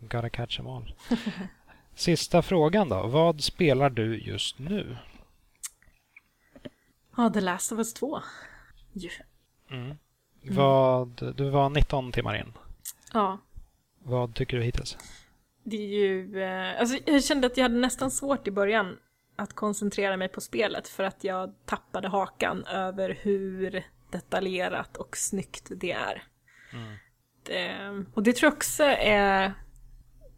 Gotta 0.00 0.30
catch 0.30 0.56
them 0.56 0.66
all. 0.66 0.94
Sista 1.94 2.42
frågan 2.42 2.88
då. 2.88 3.06
Vad 3.06 3.40
spelar 3.40 3.90
du 3.90 4.18
just 4.18 4.58
nu? 4.58 4.96
Ja, 7.20 7.30
The 7.30 7.40
Last 7.40 7.72
of 7.72 7.78
Us 7.78 7.94
2. 7.94 8.20
Ju. 8.92 9.10
Mm. 9.70 9.96
Vad, 10.42 11.36
du 11.36 11.50
var 11.50 11.70
19 11.70 12.12
timmar 12.12 12.36
in. 12.36 12.52
Ja, 13.12 13.38
Vad 13.98 14.34
tycker 14.34 14.56
du 14.56 14.62
hittills? 14.62 14.98
det 15.64 15.76
är 15.76 15.98
ju... 15.98 16.42
Eh, 16.42 16.80
alltså 16.80 16.98
jag 17.06 17.24
kände 17.24 17.46
att 17.46 17.56
jag 17.56 17.64
hade 17.64 17.78
nästan 17.78 18.10
svårt 18.10 18.48
i 18.48 18.50
början 18.50 18.98
att 19.36 19.52
koncentrera 19.52 20.16
mig 20.16 20.28
på 20.28 20.40
spelet 20.40 20.88
för 20.88 21.04
att 21.04 21.24
jag 21.24 21.54
tappade 21.64 22.08
hakan 22.08 22.64
över 22.64 23.18
hur 23.22 23.86
detaljerat 24.10 24.96
och 24.96 25.16
snyggt 25.16 25.68
det 25.70 25.92
är. 25.92 26.22
Det, 27.42 28.04
och 28.14 28.22
det 28.22 28.32
tror 28.32 28.46
jag 28.46 28.56
också 28.56 28.84
är... 28.98 29.54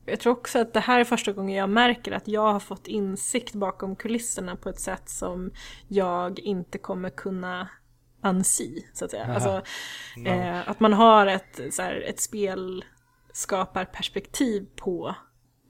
Jag 0.06 0.20
tror 0.20 0.32
också 0.32 0.58
att 0.58 0.72
det 0.72 0.80
här 0.80 1.00
är 1.00 1.04
första 1.04 1.32
gången 1.32 1.56
jag 1.56 1.70
märker 1.70 2.12
att 2.12 2.28
jag 2.28 2.52
har 2.52 2.60
fått 2.60 2.86
insikt 2.86 3.54
bakom 3.54 3.96
kulisserna 3.96 4.56
på 4.56 4.68
ett 4.68 4.80
sätt 4.80 5.08
som 5.08 5.50
jag 5.88 6.38
inte 6.38 6.78
kommer 6.78 7.10
kunna 7.10 7.68
unsee, 8.24 8.84
så 8.92 9.04
att 9.04 9.10
säga. 9.10 9.24
Aha. 9.24 9.34
Alltså, 9.34 9.62
No. 10.16 10.28
Eh, 10.28 10.68
att 10.68 10.80
man 10.80 10.92
har 10.92 11.26
ett, 11.26 11.60
så 11.70 11.82
här, 11.82 12.04
ett 12.08 12.20
spelskaparperspektiv 12.20 14.66
på 14.76 15.14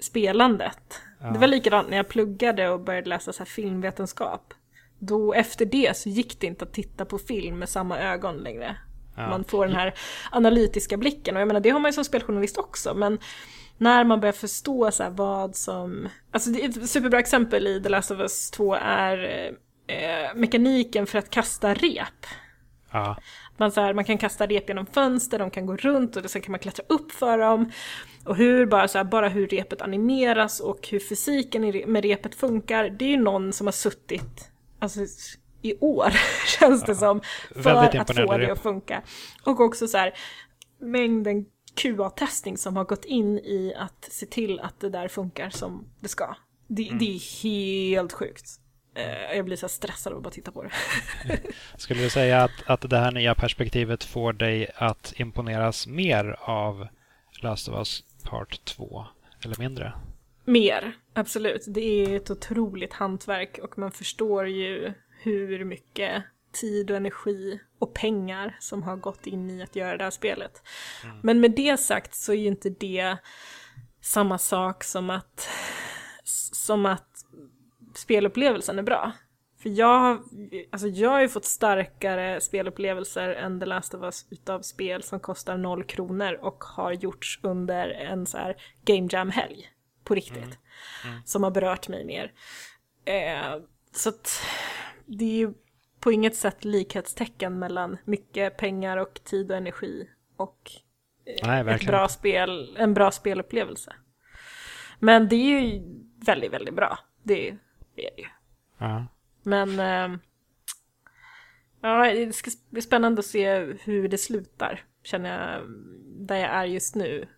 spelandet. 0.00 1.00
Det 1.32 1.38
var 1.38 1.46
likadant 1.46 1.90
när 1.90 1.96
jag 1.96 2.08
pluggade 2.08 2.68
och 2.68 2.80
började 2.80 3.08
läsa 3.08 3.32
så 3.32 3.38
här 3.38 3.46
filmvetenskap. 3.46 4.54
Då 4.98 5.34
efter 5.34 5.66
det 5.66 5.96
så 5.96 6.08
gick 6.08 6.40
det 6.40 6.46
inte 6.46 6.64
att 6.64 6.72
titta 6.72 7.04
på 7.04 7.18
film 7.18 7.58
med 7.58 7.68
samma 7.68 7.98
ögon 7.98 8.36
längre. 8.36 8.76
Ja. 9.16 9.28
Man 9.28 9.44
får 9.44 9.66
den 9.66 9.76
här 9.76 9.94
analytiska 10.30 10.96
blicken 10.96 11.36
och 11.36 11.40
jag 11.40 11.48
menar 11.48 11.60
det 11.60 11.70
har 11.70 11.80
man 11.80 11.88
ju 11.88 11.92
som 11.92 12.04
speljournalist 12.04 12.58
också 12.58 12.94
men 12.94 13.18
när 13.82 14.04
man 14.04 14.20
börjar 14.20 14.32
förstå 14.32 14.90
så 14.90 15.10
vad 15.10 15.56
som... 15.56 16.08
Alltså 16.30 16.50
ett 16.50 16.90
superbra 16.90 17.18
exempel 17.18 17.66
i 17.66 17.82
The 17.82 17.88
Last 17.88 18.10
of 18.10 18.20
Us 18.20 18.50
2 18.50 18.74
är 18.74 19.48
eh, 19.86 20.34
mekaniken 20.34 21.06
för 21.06 21.18
att 21.18 21.30
kasta 21.30 21.74
rep. 21.74 22.26
Ja. 22.90 23.16
Man, 23.56 23.72
så 23.72 23.80
här, 23.80 23.94
man 23.94 24.04
kan 24.04 24.18
kasta 24.18 24.46
rep 24.46 24.68
genom 24.68 24.86
fönster, 24.86 25.38
de 25.38 25.50
kan 25.50 25.66
gå 25.66 25.76
runt 25.76 26.16
och 26.16 26.30
sen 26.30 26.42
kan 26.42 26.52
man 26.52 26.58
klättra 26.58 26.84
upp 26.88 27.12
för 27.12 27.38
dem. 27.38 27.70
Och 28.24 28.36
hur 28.36 28.66
bara, 28.66 28.88
så 28.88 28.98
här, 28.98 29.04
bara 29.04 29.28
hur 29.28 29.46
repet 29.46 29.82
animeras 29.82 30.60
och 30.60 30.88
hur 30.88 31.00
fysiken 31.00 31.82
med 31.92 32.04
repet 32.04 32.34
funkar. 32.34 32.90
Det 32.90 33.04
är 33.04 33.10
ju 33.10 33.22
någon 33.22 33.52
som 33.52 33.66
har 33.66 33.72
suttit 33.72 34.50
alltså, 34.78 35.00
i 35.62 35.74
år, 35.80 36.12
känns 36.58 36.84
det 36.84 36.94
som, 36.94 37.20
för 37.54 37.70
att 37.70 38.16
få 38.16 38.36
det 38.36 38.38
rep. 38.38 38.52
att 38.52 38.62
funka. 38.62 39.02
Och 39.44 39.60
också 39.60 39.88
så 39.88 39.98
här, 39.98 40.14
mängden 40.80 41.44
QA-testning 41.74 42.56
som 42.58 42.76
har 42.76 42.84
gått 42.84 43.04
in 43.04 43.38
i 43.38 43.74
att 43.76 44.08
se 44.10 44.26
till 44.26 44.60
att 44.60 44.80
det 44.80 44.88
där 44.88 45.08
funkar 45.08 45.50
som 45.50 45.84
det 46.00 46.08
ska. 46.08 46.36
Det, 46.66 46.86
Mm. 46.86 46.98
det 46.98 47.04
är 47.14 47.42
helt 47.42 48.12
sjukt. 48.12 48.44
Eh, 48.94 49.36
Jag 49.36 49.44
blir 49.44 49.56
så 49.56 49.68
stressad 49.68 50.12
av 50.12 50.16
att 50.16 50.22
bara 50.24 50.30
titta 50.30 50.52
på 50.52 50.62
det. 50.62 50.70
Skulle 51.78 52.02
du 52.02 52.10
säga 52.10 52.42
att, 52.44 52.50
att 52.66 52.90
det 52.90 52.98
här 52.98 53.10
nya 53.12 53.34
perspektivet 53.34 54.04
får 54.04 54.32
dig 54.32 54.70
att 54.76 55.12
imponeras 55.16 55.86
mer 55.86 56.36
av 56.40 56.88
Last 57.42 57.68
of 57.68 57.74
Us 57.74 58.04
Part 58.24 58.64
2? 58.64 59.06
Eller 59.44 59.58
mindre? 59.58 59.92
Mer, 60.44 60.92
absolut. 61.14 61.64
Det 61.66 61.80
är 61.80 62.16
ett 62.16 62.30
otroligt 62.30 62.92
hantverk 62.92 63.58
och 63.62 63.78
man 63.78 63.90
förstår 63.92 64.48
ju 64.48 64.92
hur 65.22 65.64
mycket 65.64 66.22
tid 66.52 66.90
och 66.90 66.96
energi 66.96 67.60
och 67.78 67.94
pengar 67.94 68.56
som 68.60 68.82
har 68.82 68.96
gått 68.96 69.26
in 69.26 69.50
i 69.50 69.62
att 69.62 69.76
göra 69.76 69.96
det 69.96 70.04
här 70.04 70.10
spelet. 70.10 70.62
Men 71.22 71.40
med 71.40 71.50
det 71.50 71.76
sagt 71.76 72.14
så 72.14 72.32
är 72.32 72.36
ju 72.36 72.46
inte 72.46 72.70
det 72.70 73.16
samma 74.00 74.38
sak 74.38 74.84
som 74.84 75.10
att, 75.10 75.48
som 76.52 76.86
att 76.86 77.08
spelupplevelsen 77.94 78.78
är 78.78 78.82
bra. 78.82 79.12
För 79.62 79.70
jag, 79.70 80.22
alltså 80.72 80.88
jag 80.88 81.10
har 81.10 81.20
ju 81.20 81.28
fått 81.28 81.44
starkare 81.44 82.40
spelupplevelser 82.40 83.28
än 83.28 83.60
The 83.60 83.66
Last 83.66 83.94
of 83.94 84.02
Us 84.02 84.26
utav 84.30 84.60
spel 84.60 85.02
som 85.02 85.20
kostar 85.20 85.56
noll 85.56 85.84
kronor 85.84 86.38
och 86.42 86.64
har 86.64 86.92
gjorts 86.92 87.40
under 87.42 87.88
en 87.88 88.26
så 88.26 88.38
här 88.38 88.56
Game 88.84 89.08
Jam-helg. 89.10 89.68
På 90.04 90.14
riktigt. 90.14 90.58
Som 91.24 91.42
har 91.42 91.50
berört 91.50 91.88
mig 91.88 92.04
mer. 92.04 92.32
Eh, 93.04 93.62
så 93.92 94.08
att 94.08 94.42
det 95.06 95.24
är 95.24 95.38
ju 95.38 95.54
på 96.02 96.12
inget 96.12 96.36
sätt 96.36 96.64
likhetstecken 96.64 97.58
mellan 97.58 97.98
mycket 98.04 98.56
pengar 98.56 98.96
och 98.96 99.20
tid 99.24 99.50
och 99.50 99.56
energi 99.56 100.08
och 100.36 100.70
Nej, 101.44 101.68
ett 101.68 101.86
bra 101.86 102.08
spel, 102.08 102.76
en 102.78 102.94
bra 102.94 103.10
spelupplevelse. 103.10 103.92
Men 104.98 105.28
det 105.28 105.36
är 105.36 105.60
ju 105.60 105.82
väldigt, 106.26 106.52
väldigt 106.52 106.74
bra. 106.74 106.98
Det 107.22 107.48
är 107.48 107.58
det 107.96 108.02
ju. 108.22 108.26
Ja. 108.78 109.06
Men 109.42 109.80
eh, 109.80 110.18
ja, 111.80 112.14
det 112.14 112.32
ska 112.32 112.50
bli 112.70 112.82
spännande 112.82 113.18
att 113.18 113.26
se 113.26 113.58
hur 113.84 114.08
det 114.08 114.18
slutar, 114.18 114.84
känner 115.02 115.52
jag, 115.54 115.62
där 116.26 116.36
jag 116.36 116.50
är 116.50 116.64
just 116.64 116.94
nu. 116.94 117.28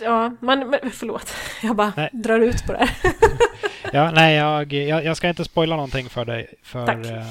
Ja, 0.00 0.36
man, 0.40 0.70
men- 0.70 0.90
förlåt, 0.90 1.34
jag 1.62 1.76
bara 1.76 1.92
Nej. 1.96 2.10
drar 2.12 2.40
ut 2.40 2.66
på 2.66 2.72
det 2.72 2.78
här. 2.78 3.12
Ja, 3.92 4.10
nej, 4.10 4.36
jag, 4.36 4.72
jag, 4.72 5.04
jag 5.04 5.16
ska 5.16 5.28
inte 5.28 5.44
spoila 5.44 5.76
någonting 5.76 6.08
för 6.08 6.24
dig. 6.24 6.54
För 6.62 6.86
Tack. 6.86 7.06
eh, 7.06 7.26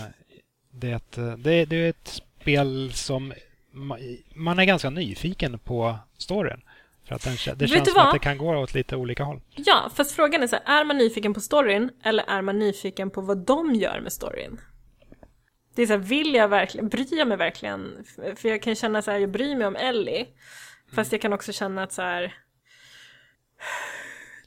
det, 0.71 0.91
är 0.91 0.95
ett, 0.95 1.43
det, 1.43 1.65
det 1.65 1.75
är 1.75 1.89
ett 1.89 2.07
spel 2.07 2.91
som 2.93 3.33
ma- 3.73 4.23
man 4.35 4.59
är 4.59 4.65
ganska 4.65 4.89
nyfiken 4.89 5.59
på 5.59 5.95
storyn. 6.17 6.61
För 7.07 7.15
att 7.15 7.23
den, 7.23 7.35
det 7.45 7.65
Vet 7.65 7.69
känns 7.69 7.93
som 7.93 8.01
att 8.01 8.13
det 8.13 8.19
kan 8.19 8.37
gå 8.37 8.57
åt 8.57 8.73
lite 8.73 8.95
olika 8.95 9.23
håll. 9.23 9.41
Ja, 9.55 9.91
fast 9.95 10.11
frågan 10.11 10.43
är 10.43 10.47
så 10.47 10.57
här, 10.63 10.79
är 10.79 10.85
man 10.85 10.97
nyfiken 10.97 11.33
på 11.33 11.39
storyn 11.39 11.89
eller 12.03 12.23
är 12.27 12.41
man 12.41 12.59
nyfiken 12.59 13.09
på 13.09 13.21
vad 13.21 13.37
de 13.37 13.75
gör 13.75 13.99
med 13.99 14.13
storyn? 14.13 14.59
Det 15.75 15.81
är 15.81 15.87
så 15.87 15.93
här, 15.93 15.99
vill 15.99 16.33
jag 16.33 16.47
verkligen, 16.47 16.89
bryr 16.89 17.17
jag 17.17 17.27
mig 17.27 17.37
verkligen? 17.37 18.05
För 18.35 18.49
jag 18.49 18.61
kan 18.61 18.75
känna 18.75 19.01
så 19.01 19.11
här, 19.11 19.17
jag 19.19 19.31
bryr 19.31 19.55
mig 19.55 19.67
om 19.67 19.75
Ellie. 19.75 20.27
Fast 20.95 21.11
jag 21.11 21.21
kan 21.21 21.33
också 21.33 21.51
känna 21.53 21.83
att 21.83 21.91
så 21.93 22.01
här, 22.01 22.33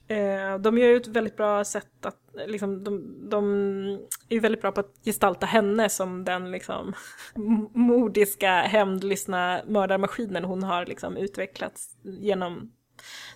Eh, 0.08 0.58
de 0.58 0.78
gör 0.78 0.88
ju 0.88 0.96
ett 0.96 1.06
väldigt 1.06 1.36
bra 1.36 1.64
sätt 1.64 2.06
att, 2.06 2.18
liksom, 2.46 2.84
de, 2.84 3.16
de 3.28 3.44
är 4.28 4.34
ju 4.34 4.40
väldigt 4.40 4.60
bra 4.60 4.72
på 4.72 4.80
att 4.80 4.94
gestalta 5.04 5.46
henne 5.46 5.88
som 5.88 6.24
den 6.24 6.50
liksom 6.50 6.92
modiska, 7.74 8.50
hämndlystna 8.50 9.60
mördarmaskinen 9.66 10.44
hon 10.44 10.62
har 10.62 10.86
liksom 10.86 11.16
utvecklats 11.16 11.96
genom 12.02 12.72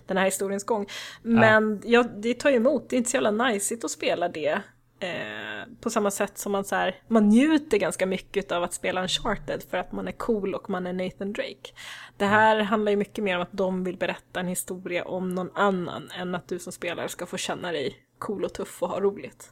den 0.05 0.17
här 0.17 0.25
historiens 0.25 0.63
gång. 0.63 0.87
Men 1.21 1.81
ja. 1.83 1.89
ja, 2.03 2.03
det 2.03 2.33
tar 2.33 2.49
ju 2.49 2.55
emot, 2.55 2.89
det 2.89 2.95
är 2.95 2.97
inte 2.97 3.09
så 3.09 3.17
jävla 3.17 3.31
najsigt 3.31 3.83
att 3.83 3.91
spela 3.91 4.29
det 4.29 4.61
Eh, 4.99 5.67
på 5.81 5.89
samma 5.89 6.11
sätt 6.11 6.37
som 6.37 6.51
man, 6.51 6.65
så 6.65 6.75
här, 6.75 6.95
man 7.07 7.29
njuter 7.29 7.77
ganska 7.77 8.05
mycket 8.05 8.51
av 8.51 8.63
att 8.63 8.73
spela 8.73 9.01
Uncharted 9.01 9.63
för 9.69 9.77
att 9.77 9.91
man 9.91 10.07
är 10.07 10.11
cool 10.11 10.55
och 10.55 10.69
man 10.69 10.87
är 10.87 10.93
Nathan 10.93 11.33
Drake. 11.33 11.71
Det 12.17 12.25
här 12.25 12.59
handlar 12.59 12.91
ju 12.91 12.95
mycket 12.95 13.23
mer 13.23 13.35
om 13.35 13.41
att 13.41 13.51
de 13.51 13.83
vill 13.83 13.97
berätta 13.97 14.39
en 14.39 14.47
historia 14.47 15.05
om 15.05 15.29
någon 15.35 15.49
annan 15.55 16.09
än 16.19 16.35
att 16.35 16.47
du 16.47 16.59
som 16.59 16.73
spelare 16.73 17.09
ska 17.09 17.25
få 17.25 17.37
känna 17.37 17.71
dig 17.71 17.95
cool 18.19 18.43
och 18.43 18.53
tuff 18.53 18.83
och 18.83 18.89
ha 18.89 18.99
roligt. 18.99 19.51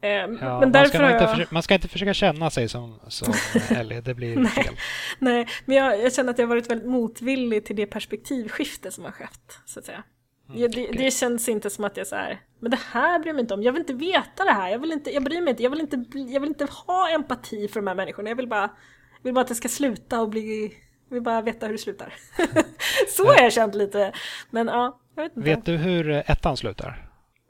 Eh, 0.00 0.10
ja, 0.10 0.60
men 0.60 0.72
därför 0.72 0.98
man, 0.98 1.10
ska 1.10 1.20
jag... 1.20 1.30
försöka, 1.30 1.54
man 1.54 1.62
ska 1.62 1.74
inte 1.74 1.88
försöka 1.88 2.14
känna 2.14 2.50
sig 2.50 2.68
som, 2.68 2.98
som 3.08 3.34
Ellie, 3.70 4.00
det 4.00 4.14
blir 4.14 4.36
nej, 4.36 4.46
fel. 4.46 4.76
Nej, 5.18 5.48
men 5.64 5.76
jag, 5.76 6.00
jag 6.00 6.12
känner 6.12 6.30
att 6.30 6.38
jag 6.38 6.46
varit 6.46 6.70
väldigt 6.70 6.88
motvillig 6.88 7.64
till 7.64 7.76
det 7.76 7.86
perspektivskifte 7.86 8.90
som 8.90 9.04
har 9.04 9.12
skett, 9.12 9.58
så 9.66 9.78
att 9.78 9.84
säga. 9.84 10.04
Mm, 10.48 10.70
det, 10.70 10.86
det, 10.92 11.10
känns 11.10 11.48
inte 11.48 11.70
som 11.70 11.84
att 11.84 11.96
jag 11.96 12.06
så 12.06 12.16
här, 12.16 12.40
men 12.58 12.70
det 12.70 12.78
här 12.92 13.18
bryr 13.18 13.28
jag 13.28 13.34
mig 13.34 13.40
inte 13.40 13.54
om. 13.54 13.62
Jag 13.62 13.72
vill 13.72 13.80
inte 13.80 13.92
veta 13.92 14.44
det 14.44 14.52
här. 14.52 14.70
Jag 14.70 14.78
vill 14.78 14.92
inte, 14.92 15.10
jag 15.10 15.24
bryr 15.24 15.40
mig 15.40 15.50
inte. 15.50 15.62
Jag 15.62 15.70
vill 15.70 15.80
inte, 15.80 16.04
jag 16.14 16.40
vill 16.40 16.48
inte 16.48 16.64
ha 16.64 17.10
empati 17.10 17.68
för 17.68 17.80
de 17.80 17.86
här 17.86 17.94
människorna. 17.94 18.28
Jag 18.28 18.36
vill 18.36 18.48
bara, 18.48 18.70
jag 19.16 19.22
vill 19.22 19.34
bara 19.34 19.40
att 19.40 19.48
det 19.48 19.54
ska 19.54 19.68
sluta 19.68 20.20
och 20.20 20.28
bli, 20.28 20.64
jag 21.08 21.14
vill 21.14 21.22
bara 21.22 21.42
veta 21.42 21.66
hur 21.66 21.72
det 21.72 21.78
slutar. 21.78 22.14
så 23.16 23.26
har 23.26 23.42
jag 23.42 23.52
känt 23.52 23.74
lite. 23.74 24.12
Men 24.50 24.66
ja, 24.66 25.00
jag 25.14 25.22
vet 25.22 25.36
inte. 25.36 25.48
Vet 25.48 25.64
du 25.64 25.76
hur 25.76 26.10
eh, 26.10 26.30
ettan 26.30 26.56
slutar? 26.56 27.08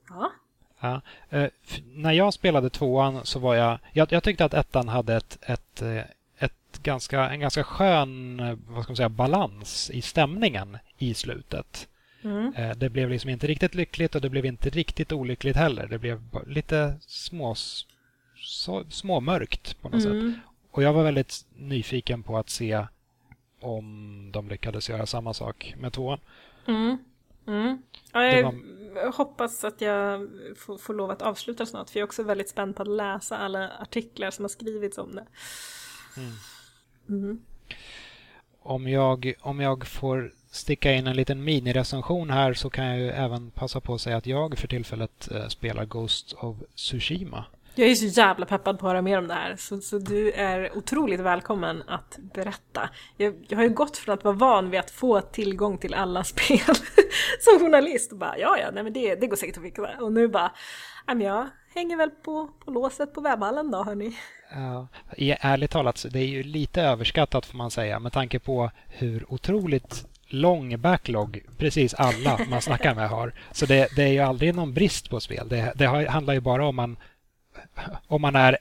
Ja. 0.08 0.32
Ja, 0.80 1.00
eh, 1.30 1.48
när 1.84 2.12
jag 2.12 2.34
spelade 2.34 2.70
tvåan 2.70 3.20
så 3.24 3.38
var 3.38 3.54
jag, 3.54 3.78
jag, 3.92 4.12
jag 4.12 4.22
tyckte 4.22 4.44
att 4.44 4.54
ettan 4.54 4.88
hade 4.88 5.16
ett, 5.16 5.38
ett, 5.42 5.82
eh, 5.82 6.02
ett 6.38 6.82
ganska, 6.82 7.30
en 7.30 7.40
ganska 7.40 7.64
skön 7.64 8.36
vad 8.68 8.82
ska 8.82 8.90
man 8.90 8.96
säga, 8.96 9.08
balans 9.08 9.90
i 9.90 10.02
stämningen 10.02 10.78
i 10.98 11.14
slutet. 11.14 11.88
Mm. 12.22 12.54
Eh, 12.56 12.76
det 12.76 12.90
blev 12.90 13.10
liksom 13.10 13.30
inte 13.30 13.46
riktigt 13.46 13.74
lyckligt 13.74 14.14
och 14.14 14.20
det 14.20 14.30
blev 14.30 14.46
inte 14.46 14.70
riktigt 14.70 15.12
olyckligt 15.12 15.56
heller. 15.56 15.86
Det 15.86 15.98
blev 15.98 16.22
lite 16.46 16.94
små, 17.00 17.54
så, 18.36 18.84
småmörkt 18.90 19.80
på 19.80 19.88
något 19.88 20.04
mm. 20.04 20.32
sätt. 20.32 20.40
Och 20.70 20.82
jag 20.82 20.92
var 20.92 21.02
väldigt 21.02 21.46
nyfiken 21.56 22.22
på 22.22 22.38
att 22.38 22.50
se 22.50 22.86
om 23.60 24.30
de 24.32 24.48
lyckades 24.48 24.90
göra 24.90 25.06
samma 25.06 25.34
sak 25.34 25.74
med 25.78 25.92
tvåan. 25.92 26.18
Mm. 26.66 26.98
Mm. 27.46 27.82
Ja, 28.12 28.24
jag 28.24 28.42
var... 28.42 29.12
hoppas 29.12 29.64
att 29.64 29.80
jag 29.80 30.28
får, 30.56 30.78
får 30.78 30.94
lov 30.94 31.10
att 31.10 31.22
avsluta 31.22 31.66
snart 31.66 31.90
för 31.90 31.98
jag 31.98 32.02
är 32.02 32.08
också 32.08 32.22
väldigt 32.22 32.48
spänd 32.48 32.76
på 32.76 32.82
att 32.82 32.88
läsa 32.88 33.36
alla 33.36 33.70
artiklar 33.80 34.30
som 34.30 34.44
har 34.44 34.48
skrivits 34.48 34.98
om 34.98 35.14
det. 35.14 35.26
Mm. 36.16 36.32
Mm. 37.08 37.42
Om, 38.62 38.88
jag, 38.88 39.34
om 39.40 39.60
jag 39.60 39.86
får 39.86 40.32
sticka 40.52 40.92
in 40.92 41.06
en 41.06 41.16
liten 41.16 41.44
minirecension 41.44 42.30
här 42.30 42.54
så 42.54 42.70
kan 42.70 42.84
jag 42.84 42.98
ju 42.98 43.08
även 43.08 43.50
passa 43.50 43.80
på 43.80 43.94
att 43.94 44.00
säga 44.00 44.16
att 44.16 44.26
jag 44.26 44.58
för 44.58 44.68
tillfället 44.68 45.30
eh, 45.30 45.48
spelar 45.48 45.84
Ghost 45.84 46.32
of 46.32 46.56
Tsushima. 46.74 47.44
Jag 47.74 47.88
är 47.88 47.94
så 47.94 48.20
jävla 48.20 48.46
peppad 48.46 48.78
på 48.78 48.86
att 48.86 48.92
höra 48.92 49.02
mer 49.02 49.18
om 49.18 49.28
det 49.28 49.34
här, 49.34 49.56
så, 49.56 49.80
så 49.80 49.98
du 49.98 50.32
är 50.32 50.76
otroligt 50.76 51.20
välkommen 51.20 51.82
att 51.86 52.18
berätta. 52.34 52.90
Jag, 53.16 53.34
jag, 53.48 53.58
har 53.58 53.64
ju 53.64 53.70
gått 53.70 53.96
från 53.96 54.14
att 54.14 54.24
vara 54.24 54.34
van 54.34 54.70
vid 54.70 54.80
att 54.80 54.90
få 54.90 55.20
tillgång 55.20 55.78
till 55.78 55.94
alla 55.94 56.24
spel 56.34 56.74
som 57.40 57.58
journalist 57.58 58.12
och 58.12 58.18
bara 58.18 58.38
ja, 58.38 58.58
ja, 58.58 58.70
nej 58.72 58.82
men 58.82 58.92
det, 58.92 59.14
det 59.14 59.26
går 59.26 59.36
säkert 59.36 59.56
att 59.56 59.62
fixa. 59.62 59.90
Och 60.00 60.12
nu 60.12 60.28
bara, 60.28 60.52
ja, 61.06 61.14
men 61.14 61.26
jag 61.26 61.48
hänger 61.74 61.96
väl 61.96 62.10
på, 62.10 62.48
på 62.64 62.70
låset 62.70 63.14
på 63.14 63.20
webbhallen 63.20 63.70
då 63.70 63.82
hörni. 63.82 64.16
Ja, 64.54 64.86
ärligt 65.40 65.70
talat, 65.70 66.06
det 66.10 66.18
är 66.18 66.26
ju 66.26 66.42
lite 66.42 66.82
överskattat 66.82 67.46
får 67.46 67.56
man 67.58 67.70
säga 67.70 67.98
med 67.98 68.12
tanke 68.12 68.38
på 68.38 68.70
hur 68.88 69.32
otroligt 69.32 70.06
lång 70.32 70.80
backlog 70.80 71.40
precis 71.58 71.94
alla 71.94 72.40
man 72.48 72.62
snackar 72.62 72.94
med 72.94 73.08
har. 73.08 73.32
Så 73.52 73.66
det, 73.66 73.96
det 73.96 74.02
är 74.02 74.12
ju 74.12 74.18
aldrig 74.18 74.54
någon 74.54 74.74
brist 74.74 75.10
på 75.10 75.20
spel. 75.20 75.48
Det, 75.48 75.72
det 75.76 75.86
handlar 75.86 76.34
ju 76.34 76.40
bara 76.40 76.66
om 76.66 76.76
man, 76.76 76.96
om 78.06 78.22
man 78.22 78.36
är 78.36 78.58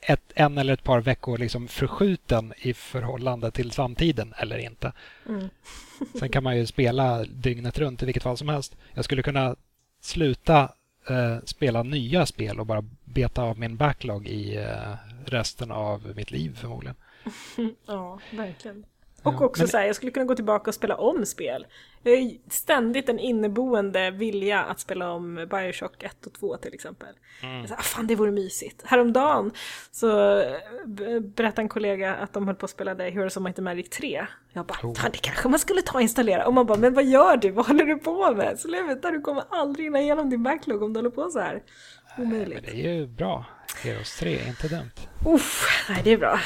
ett, 0.00 0.32
en 0.34 0.58
eller 0.58 0.72
ett 0.72 0.84
par 0.84 1.00
veckor 1.00 1.38
liksom 1.38 1.68
förskjuten 1.68 2.52
i 2.56 2.74
förhållande 2.74 3.50
till 3.50 3.70
samtiden 3.70 4.34
eller 4.38 4.58
inte. 4.58 4.92
Mm. 5.28 5.48
Sen 6.18 6.28
kan 6.28 6.42
man 6.42 6.56
ju 6.56 6.66
spela 6.66 7.24
dygnet 7.24 7.78
runt 7.78 8.02
i 8.02 8.06
vilket 8.06 8.22
fall 8.22 8.36
som 8.36 8.48
helst. 8.48 8.76
Jag 8.94 9.04
skulle 9.04 9.22
kunna 9.22 9.56
sluta 10.00 10.72
eh, 11.08 11.36
spela 11.44 11.82
nya 11.82 12.26
spel 12.26 12.60
och 12.60 12.66
bara 12.66 12.84
beta 13.04 13.42
av 13.42 13.58
min 13.58 13.76
backlog 13.76 14.28
i 14.28 14.56
eh, 14.56 14.94
resten 15.24 15.70
av 15.70 16.12
mitt 16.16 16.30
liv 16.30 16.56
förmodligen. 16.56 16.96
ja, 17.86 18.20
verkligen. 18.30 18.84
Och 19.22 19.34
ja, 19.38 19.44
också 19.44 19.62
men... 19.62 19.68
så 19.68 19.76
här, 19.76 19.86
jag 19.86 19.96
skulle 19.96 20.12
kunna 20.12 20.26
gå 20.26 20.34
tillbaka 20.34 20.70
och 20.70 20.74
spela 20.74 20.96
om 20.96 21.26
spel. 21.26 21.66
Jag 22.02 22.16
har 22.16 22.50
ständigt 22.50 23.08
en 23.08 23.18
inneboende 23.18 24.10
vilja 24.10 24.64
att 24.64 24.80
spela 24.80 25.10
om 25.10 25.46
Bioshock 25.50 26.02
1 26.02 26.26
och 26.26 26.32
2 26.32 26.56
till 26.56 26.74
exempel. 26.74 27.08
Mm. 27.42 27.66
Så, 27.66 27.74
ah, 27.74 27.82
fan 27.82 28.06
det 28.06 28.14
vore 28.14 28.30
mysigt. 28.30 28.82
Häromdagen 28.84 29.50
så 29.90 30.06
berättade 31.20 31.62
en 31.62 31.68
kollega 31.68 32.14
att 32.14 32.32
de 32.32 32.46
höll 32.46 32.56
på 32.56 32.64
att 32.64 32.70
spela 32.70 32.94
det 32.94 33.10
Heroes 33.10 33.36
of 33.36 33.42
Might 33.42 33.58
and 33.58 33.64
Magic 33.64 33.88
3. 33.90 34.26
Jag 34.52 34.66
bara, 34.66 34.78
oh. 34.82 35.10
det 35.12 35.18
kanske 35.18 35.48
man 35.48 35.58
skulle 35.58 35.82
ta 35.82 35.94
och 35.94 36.02
installera. 36.02 36.46
Och 36.46 36.54
man 36.54 36.66
bara, 36.66 36.78
men 36.78 36.94
vad 36.94 37.04
gör 37.04 37.36
du? 37.36 37.50
Vad 37.50 37.66
håller 37.66 37.84
du 37.84 37.96
på 37.96 38.34
med? 38.34 38.58
Sluta, 38.58 39.10
du 39.10 39.20
kommer 39.20 39.44
aldrig 39.50 39.86
hinna 39.86 40.00
igenom 40.00 40.30
din 40.30 40.42
backlog 40.42 40.82
om 40.82 40.92
du 40.92 40.98
håller 40.98 41.10
på 41.10 41.30
så 41.30 41.40
här. 41.40 41.62
Omöjligt. 42.16 42.64
Det 42.64 42.86
är 42.86 42.92
ju 42.92 43.06
bra. 43.06 43.44
Heroes 43.82 44.18
3 44.18 44.38
är 44.38 44.48
inte 44.48 44.68
dumt. 44.68 44.90
Uff, 45.24 45.86
nej 45.88 46.00
det 46.04 46.12
är 46.12 46.18
bra 46.18 46.40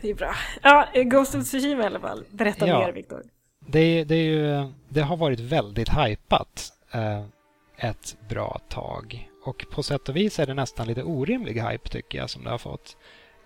det 0.00 0.10
är 0.10 0.14
bra. 0.14 0.34
Ja, 0.62 0.88
Ghost 0.94 1.34
of 1.34 1.44
Tsushima 1.44 1.82
i 1.82 1.86
alla 1.86 2.00
fall. 2.00 2.24
Berätta 2.30 2.66
ja, 2.66 2.78
mer, 2.78 2.92
Viktor. 2.92 3.22
Det, 3.60 4.04
det, 4.04 4.24
ju, 4.24 4.72
det 4.88 5.00
har 5.00 5.16
varit 5.16 5.40
väldigt 5.40 5.88
hypat 5.88 6.72
eh, 6.92 7.24
ett 7.76 8.16
bra 8.28 8.60
tag. 8.68 9.30
Och 9.44 9.66
på 9.70 9.82
sätt 9.82 10.08
och 10.08 10.16
vis 10.16 10.38
är 10.38 10.46
det 10.46 10.54
nästan 10.54 10.86
lite 10.86 11.02
orimlig 11.02 11.62
hype 11.62 11.88
tycker 11.88 12.18
jag 12.18 12.30
som 12.30 12.44
det 12.44 12.50
har 12.50 12.58
fått. 12.58 12.96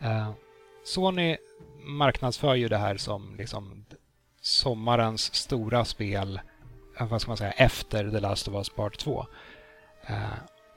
Eh, 0.01 0.31
Sony 0.85 1.37
marknadsför 1.85 2.55
ju 2.55 2.69
det 2.69 2.77
här 2.79 2.97
som 2.97 3.35
liksom 3.39 3.85
sommarens 4.41 5.35
stora 5.35 5.85
spel 5.85 6.41
eh, 6.99 7.07
vad 7.07 7.21
ska 7.21 7.31
man 7.31 7.37
säga, 7.37 7.51
efter 7.51 8.11
The 8.11 8.21
Last 8.21 8.49
of 8.49 8.55
Us 8.55 8.69
Part 8.71 8.99
2. 8.99 9.27
Eh, 10.07 10.17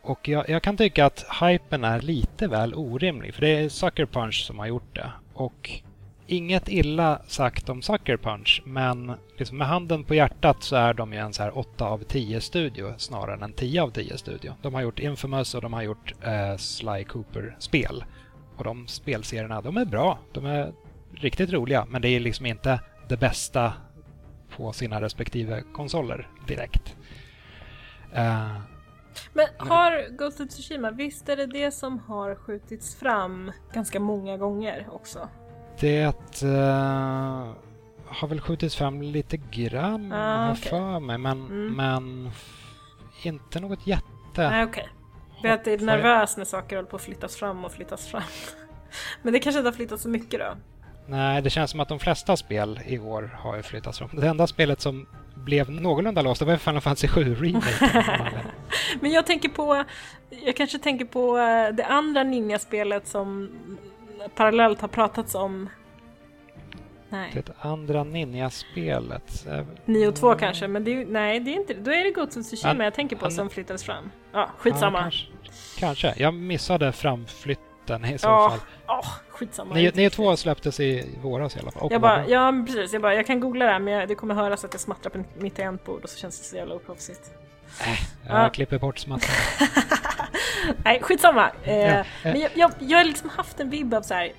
och 0.05 0.27
jag, 0.27 0.49
jag, 0.49 0.63
kan 0.63 0.77
tycka 0.77 1.05
att 1.05 1.25
hypen 1.41 1.83
är 1.83 2.01
lite 2.01 2.47
väl 2.47 2.73
orimlig, 2.75 3.33
för 3.33 3.41
det 3.41 3.49
är 3.49 3.69
Sucker 3.69 4.05
Punch 4.05 4.45
som 4.45 4.59
har 4.59 4.65
gjort 4.65 4.95
det. 4.95 5.11
Och 5.33 5.81
inget 6.27 6.69
illa 6.69 7.21
sagt 7.27 7.69
om 7.69 7.81
Sucker 7.81 8.17
Punch, 8.17 8.61
men 8.65 9.13
liksom 9.37 9.57
med 9.57 9.67
handen 9.67 10.03
på 10.03 10.15
hjärtat 10.15 10.63
så 10.63 10.75
är 10.75 10.93
de 10.93 11.13
ju 11.13 11.19
en 11.19 11.33
så 11.33 11.43
här 11.43 11.57
8 11.57 11.85
av 11.85 12.03
10 12.03 12.41
studio 12.41 12.93
snarare 12.97 13.33
än 13.33 13.43
en 13.43 13.53
10 13.53 13.81
av 13.81 13.89
10 13.89 14.17
studio. 14.17 14.53
De 14.61 14.73
har 14.73 14.81
gjort 14.81 14.99
Infamous 14.99 15.55
och 15.55 15.61
de 15.61 15.73
har 15.73 15.81
gjort 15.81 16.13
eh, 16.21 16.57
Sly 16.57 17.03
Cooper-spel. 17.03 18.03
Och 18.57 18.63
de 18.63 18.87
spelserierna, 18.87 19.61
de 19.61 19.77
är 19.77 19.85
bra. 19.85 20.19
De 20.33 20.45
är 20.45 20.73
riktigt 21.13 21.53
roliga, 21.53 21.85
men 21.89 22.01
det 22.01 22.09
är 22.09 22.19
liksom 22.19 22.45
inte 22.45 22.79
det 23.07 23.17
bästa 23.17 23.73
på 24.55 24.73
sina 24.73 25.01
respektive 25.01 25.63
konsoler 25.73 26.27
direkt. 26.47 26.95
Eh, 28.13 28.57
men 29.34 29.47
har 29.57 30.18
Ghost 30.18 30.39
of 30.41 30.49
Tsushima, 30.49 30.91
visst 30.91 31.30
är 31.30 31.36
det 31.36 31.45
det 31.45 31.72
som 31.72 31.99
har 31.99 32.36
skjutits 32.36 32.95
fram 32.95 33.51
ganska 33.74 33.99
många 33.99 34.38
gånger 34.38 34.88
också? 34.91 35.30
Det 35.80 36.43
uh, 36.43 37.53
har 38.05 38.28
väl 38.28 38.41
skjutits 38.41 38.76
fram 38.76 39.01
lite 39.01 39.38
grann, 39.38 40.13
ah, 40.13 40.51
okay. 40.51 40.70
för 40.70 40.99
mig, 40.99 41.18
men, 41.18 41.41
mm. 41.41 41.74
men 41.74 42.32
inte 43.24 43.59
något 43.59 43.88
jätte. 43.88 44.49
Nej, 44.49 44.63
okej. 44.63 44.89
Okay. 45.39 45.51
Att 45.51 45.63
det 45.63 45.72
är 45.72 45.78
nervös 45.78 46.38
när 46.38 46.45
saker 46.45 46.76
håller 46.76 46.89
på 46.89 46.95
att 46.95 47.01
flyttas 47.01 47.36
fram 47.36 47.66
och 47.66 47.72
flyttas 47.72 48.07
fram. 48.07 48.24
men 49.22 49.34
det 49.34 49.39
kanske 49.39 49.59
inte 49.59 49.70
har 49.70 49.76
flyttats 49.76 50.03
så 50.03 50.09
mycket 50.09 50.39
då? 50.39 50.57
Nej, 51.07 51.41
det 51.41 51.49
känns 51.49 51.72
som 51.72 51.80
att 51.80 51.89
de 51.89 51.99
flesta 51.99 52.38
spel 52.38 52.80
i 52.86 52.99
år 52.99 53.38
har 53.41 53.61
flyttats 53.61 53.97
fram. 53.97 54.09
Det 54.13 54.28
enda 54.28 54.47
spelet 54.47 54.82
som 54.82 55.07
blev 55.45 55.71
någorlunda 55.71 56.21
låst, 56.21 56.39
det 56.39 56.45
var 56.45 56.57
Final 56.57 56.81
Fantasy 56.81 57.07
7 57.07 57.35
Remake. 57.35 58.03
Men 58.99 59.11
jag 59.11 59.25
tänker 59.25 59.49
på, 59.49 59.83
jag 60.29 60.55
kanske 60.55 60.79
tänker 60.79 61.05
på 61.05 61.37
eh, 61.37 61.75
det 61.75 61.85
andra 61.85 62.23
Ninja-spelet 62.23 63.07
som 63.07 63.49
parallellt 64.35 64.81
har 64.81 64.87
pratats 64.87 65.35
om. 65.35 65.69
Nej. 67.09 67.31
Det 67.33 67.53
andra 67.59 68.03
Ninja-spelet? 68.03 69.47
9 69.85 70.07
och 70.07 70.15
2 70.15 70.27
mm. 70.27 70.39
kanske, 70.39 70.67
men 70.67 70.83
det 70.83 71.01
är, 71.01 71.05
nej, 71.05 71.39
det 71.39 71.51
är 71.51 71.55
inte 71.55 71.73
Då 71.73 71.91
är 71.91 72.03
det 72.03 72.21
of 72.21 72.29
Tsushima 72.29 72.83
jag 72.83 72.93
tänker 72.93 73.15
på 73.15 73.25
han, 73.25 73.31
som 73.31 73.49
flyttades 73.49 73.83
fram. 73.83 74.11
Ja, 74.33 74.49
skitsamma. 74.57 74.97
Ja, 74.97 75.03
kanske, 75.03 75.27
kanske. 75.79 76.13
Jag 76.17 76.33
missade 76.33 76.91
framflytten 76.91 78.05
i 78.05 78.17
så 78.17 78.27
ja. 78.27 78.49
fall. 78.49 78.59
Oh, 78.97 79.07
skitsamma. 79.36 79.75
9 79.75 80.07
och 80.07 80.11
2 80.13 80.38
släpptes 80.38 80.79
i 80.79 81.09
våras 81.21 81.55
i 81.55 81.59
alla 81.59 81.71
fall. 81.71 81.88
Jag 81.91 82.01
bara, 82.01 82.27
ja 82.27 82.63
precis, 82.67 82.93
jag 82.93 83.01
bara, 83.01 83.15
jag 83.15 83.27
kan 83.27 83.39
googla 83.39 83.65
det 83.65 83.71
här 83.71 83.79
men 83.79 83.93
jag, 83.93 84.07
det 84.07 84.15
kommer 84.15 84.36
höras 84.36 84.65
att 84.65 84.73
jag 84.73 84.81
smattrar 84.81 85.09
på 85.11 85.23
mitt 85.38 85.55
tangentbord 85.55 86.03
och 86.03 86.09
så 86.09 86.17
känns 86.17 86.39
det 86.39 86.45
så 86.45 86.55
jävla 86.55 86.75
oproffsigt. 86.75 87.31
Äh, 87.81 87.88
jag 88.27 88.45
Ja. 88.45 88.49
klipper 88.49 88.79
bort 88.79 88.97
smattan. 88.97 89.29
Nej, 90.83 90.99
skitsamma. 91.01 91.49
Eh, 91.63 91.77
Ja, 91.77 91.86
eh. 91.99 92.05
Men 92.23 92.39
jag, 92.39 92.51
jag, 92.55 92.71
jag 92.79 92.97
har 92.97 93.05
liksom 93.05 93.29
haft 93.29 93.59
en 93.59 93.69
vibb 93.69 93.93
av 93.93 94.01
så 94.01 94.13
här. 94.13 94.31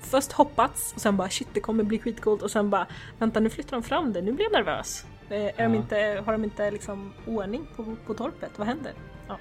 Först 0.00 0.32
hoppats 0.32 0.92
och 0.94 1.00
sen 1.00 1.16
bara 1.16 1.28
shit 1.28 1.48
det 1.52 1.60
kommer 1.60 1.84
bli 1.84 1.98
skitcoolt 1.98 2.42
och 2.42 2.50
sen 2.50 2.70
bara 2.70 2.86
vänta 3.18 3.40
nu 3.40 3.50
flyttar 3.50 3.70
de 3.76 3.82
fram 3.82 4.12
det, 4.12 4.22
nu 4.22 4.32
blir 4.32 4.44
jag 4.44 4.52
nervös. 4.52 5.04
Eh, 5.30 5.36
är 5.44 5.52
de 5.56 5.62
Ja. 5.62 5.74
inte, 5.76 6.22
har 6.26 6.32
de 6.32 6.44
inte 6.44 6.70
liksom 6.70 7.12
ordning 7.26 7.66
på, 7.76 7.96
på 8.06 8.14
torpet? 8.14 8.50
Vad 8.56 8.66
händer? 8.66 8.92
Ja. 9.28 9.38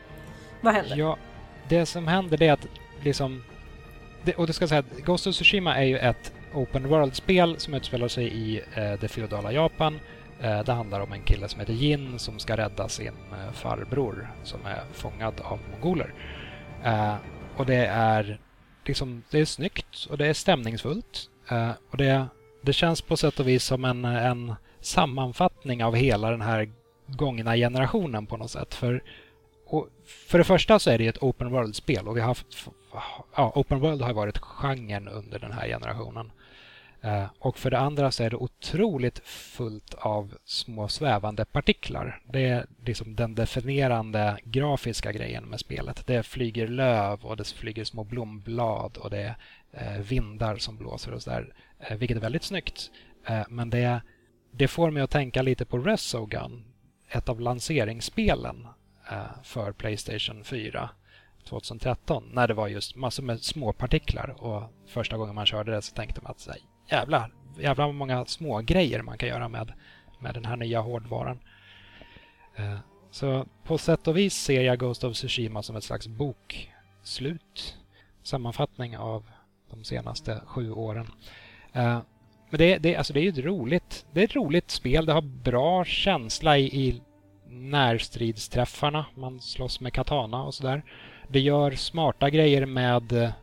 Vad 0.62 0.74
händer? 0.74 0.96
Ja, 0.96 1.18
det 1.70 1.86
som 1.86 2.08
händer 2.08 2.38
det 2.38 2.48
är 2.48 2.54
att 2.54 2.68
liksom... 3.02 3.44
Det, 4.26 4.36
och 4.36 4.48
det 4.48 4.54
ska 4.54 4.68
säga 4.68 4.80
att 4.80 4.98
Ghost 5.06 5.28
of 5.28 5.36
Tsushima 5.36 5.76
är 5.76 5.84
ju 5.84 5.98
ett 5.98 6.34
Open 6.54 6.88
World-spel 6.88 7.60
som 7.60 7.74
utspelar 7.74 8.08
sig 8.08 8.34
i 8.34 8.62
eh, 8.74 8.94
det 9.00 9.08
feodala 9.08 9.52
Japan. 9.52 10.00
Eh, 10.42 10.64
det 10.64 10.74
handlar 10.74 11.00
om 11.00 11.12
en 11.12 11.22
kille 11.24 11.48
som 11.50 11.60
heter 11.60 11.74
Jin 11.74 12.20
som 12.20 12.40
ska 12.40 12.58
rädda 12.58 12.90
sin 12.90 13.14
eh, 13.32 13.52
farbror 13.54 14.30
som 14.44 14.66
är 14.66 14.84
fångad 14.94 15.42
av 15.42 15.60
mongoler. 15.72 16.14
Eh, 16.84 17.16
och 17.56 17.66
det 17.66 17.86
är 17.86 18.40
liksom, 18.86 19.24
det 19.32 19.40
är 19.40 19.46
snyggt 19.46 20.08
och 20.10 20.18
det 20.18 20.28
är 20.28 20.34
stämningsfullt. 20.34 21.30
Eh, 21.50 21.72
och 21.92 21.98
det, 21.98 22.26
det 22.62 22.74
känns 22.74 23.02
på 23.02 23.18
sätt 23.18 23.40
och 23.40 23.48
vis 23.48 23.64
som 23.64 23.86
en, 23.86 24.06
en 24.06 24.56
sammanfattning 24.82 25.84
av 25.84 25.96
hela 25.96 26.32
den 26.32 26.42
här 26.42 26.70
gångna 27.08 27.56
generationen 27.56 28.26
på 28.26 28.38
något 28.38 28.52
sätt. 28.52 28.74
För 28.74 29.04
och 29.66 29.88
för 30.06 30.38
det 30.38 30.44
första 30.44 30.80
så 30.80 30.90
är 30.90 30.98
det 30.98 31.08
ett 31.08 31.24
open 31.24 31.52
world-spel 31.52 32.08
och 32.08 32.18
vi 32.18 32.22
har 32.22 32.28
haft... 32.28 32.68
Ja, 33.36 33.52
open 33.56 33.80
world 33.80 34.02
har 34.02 34.14
varit 34.14 34.38
genren 34.38 35.08
under 35.08 35.40
den 35.40 35.52
här 35.52 35.68
generationen. 35.68 36.32
Eh, 37.06 37.26
och 37.40 37.58
för 37.58 37.72
det 37.72 37.80
andra 37.80 38.12
så 38.12 38.24
är 38.24 38.30
det 38.30 38.36
otroligt 38.36 39.20
fullt 39.28 39.94
av 39.94 40.34
små 40.46 40.88
svävande 40.88 41.46
partiklar. 41.46 42.22
Det 42.26 42.46
är 42.46 42.66
liksom 42.86 43.16
den 43.16 43.36
definierande 43.36 44.38
grafiska 44.44 45.12
grejen 45.12 45.44
med 45.44 45.60
spelet. 45.60 46.08
Det 46.08 46.24
flyger 46.24 46.68
löv 46.68 47.26
och 47.26 47.38
det 47.38 47.48
flyger 47.48 47.84
små 47.84 48.04
blomblad 48.04 48.98
och 48.98 49.10
det 49.10 49.36
är 49.72 49.96
eh, 49.96 50.02
vindar 50.02 50.58
som 50.58 50.78
blåser 50.78 51.14
och 51.14 51.22
sådär. 51.22 51.54
Eh, 51.80 51.98
vilket 51.98 52.18
är 52.18 52.22
väldigt 52.22 52.44
snyggt. 52.44 52.92
Eh, 53.28 53.44
men 53.50 53.70
det, 53.70 54.02
det 54.52 54.68
får 54.68 54.92
mig 54.92 55.04
att 55.04 55.12
tänka 55.12 55.42
lite 55.42 55.66
på 55.66 55.78
Resogun, 55.78 56.66
ett 57.10 57.30
av 57.30 57.42
lanseringsspelen 57.42 58.68
eh, 59.12 59.44
för 59.44 59.72
Playstation 59.72 60.44
4 60.44 60.90
2013 61.46 62.30
när 62.34 62.48
det 62.48 62.54
var 62.54 62.68
just 62.68 62.96
massor 62.96 63.24
med 63.24 63.42
småpartiklar. 63.44 64.36
och 64.38 64.64
första 64.88 65.18
gången 65.18 65.36
man 65.36 65.46
körde 65.46 65.72
det 65.72 65.82
så 65.82 65.96
tänkte 65.96 66.22
man 66.24 66.32
att 66.32 66.40
så 66.40 66.52
här, 66.52 66.60
jävlar, 66.92 67.32
jävlar 67.60 67.86
vad 67.86 67.96
många 67.96 68.26
små 68.26 68.62
grejer 68.62 69.02
man 69.02 69.18
kan 69.18 69.30
göra 69.30 69.50
med, 69.50 69.74
med 70.20 70.34
den 70.34 70.46
här 70.46 70.58
nya 70.58 70.82
hårdvaran. 70.82 71.40
Eh, 72.56 72.78
Så 73.12 73.46
på 73.64 73.78
sätt 73.78 74.08
och 74.08 74.18
vis 74.18 74.34
ser 74.34 74.62
jag 74.62 74.80
Ghost 74.80 75.04
of 75.04 75.14
Tsushima 75.14 75.64
som 75.64 75.76
ett 75.76 75.84
slags 75.84 76.08
bokslut. 76.08 77.78
Sammanfattning 78.24 78.98
av 78.98 79.24
de 79.70 79.84
senaste 79.84 80.42
sju 80.46 80.72
åren. 80.72 81.08
Eh, 81.74 82.00
Men 82.50 82.58
det, 82.58 82.78
det, 82.78 82.96
alltså 82.96 83.14
det 83.14 83.20
är 83.20 83.24
ju 83.24 83.30
ett 83.30 83.46
roligt, 83.46 84.06
det 84.14 84.20
är 84.20 84.24
ett 84.24 84.36
roligt 84.36 84.72
spel. 84.72 85.06
Det 85.06 85.14
har 85.14 85.22
bra 85.22 85.86
känsla 85.86 86.58
i, 86.58 86.64
i 86.88 87.02
närstridsträffarna. 87.50 89.06
Man 89.16 89.40
slåss 89.40 89.80
med 89.80 89.94
katana 89.94 90.44
och 90.44 90.54
sådär. 90.54 90.84
Det 91.28 91.40
gör 91.40 91.72
smarta 91.72 92.30
grejer 92.30 92.66
med 92.66 93.34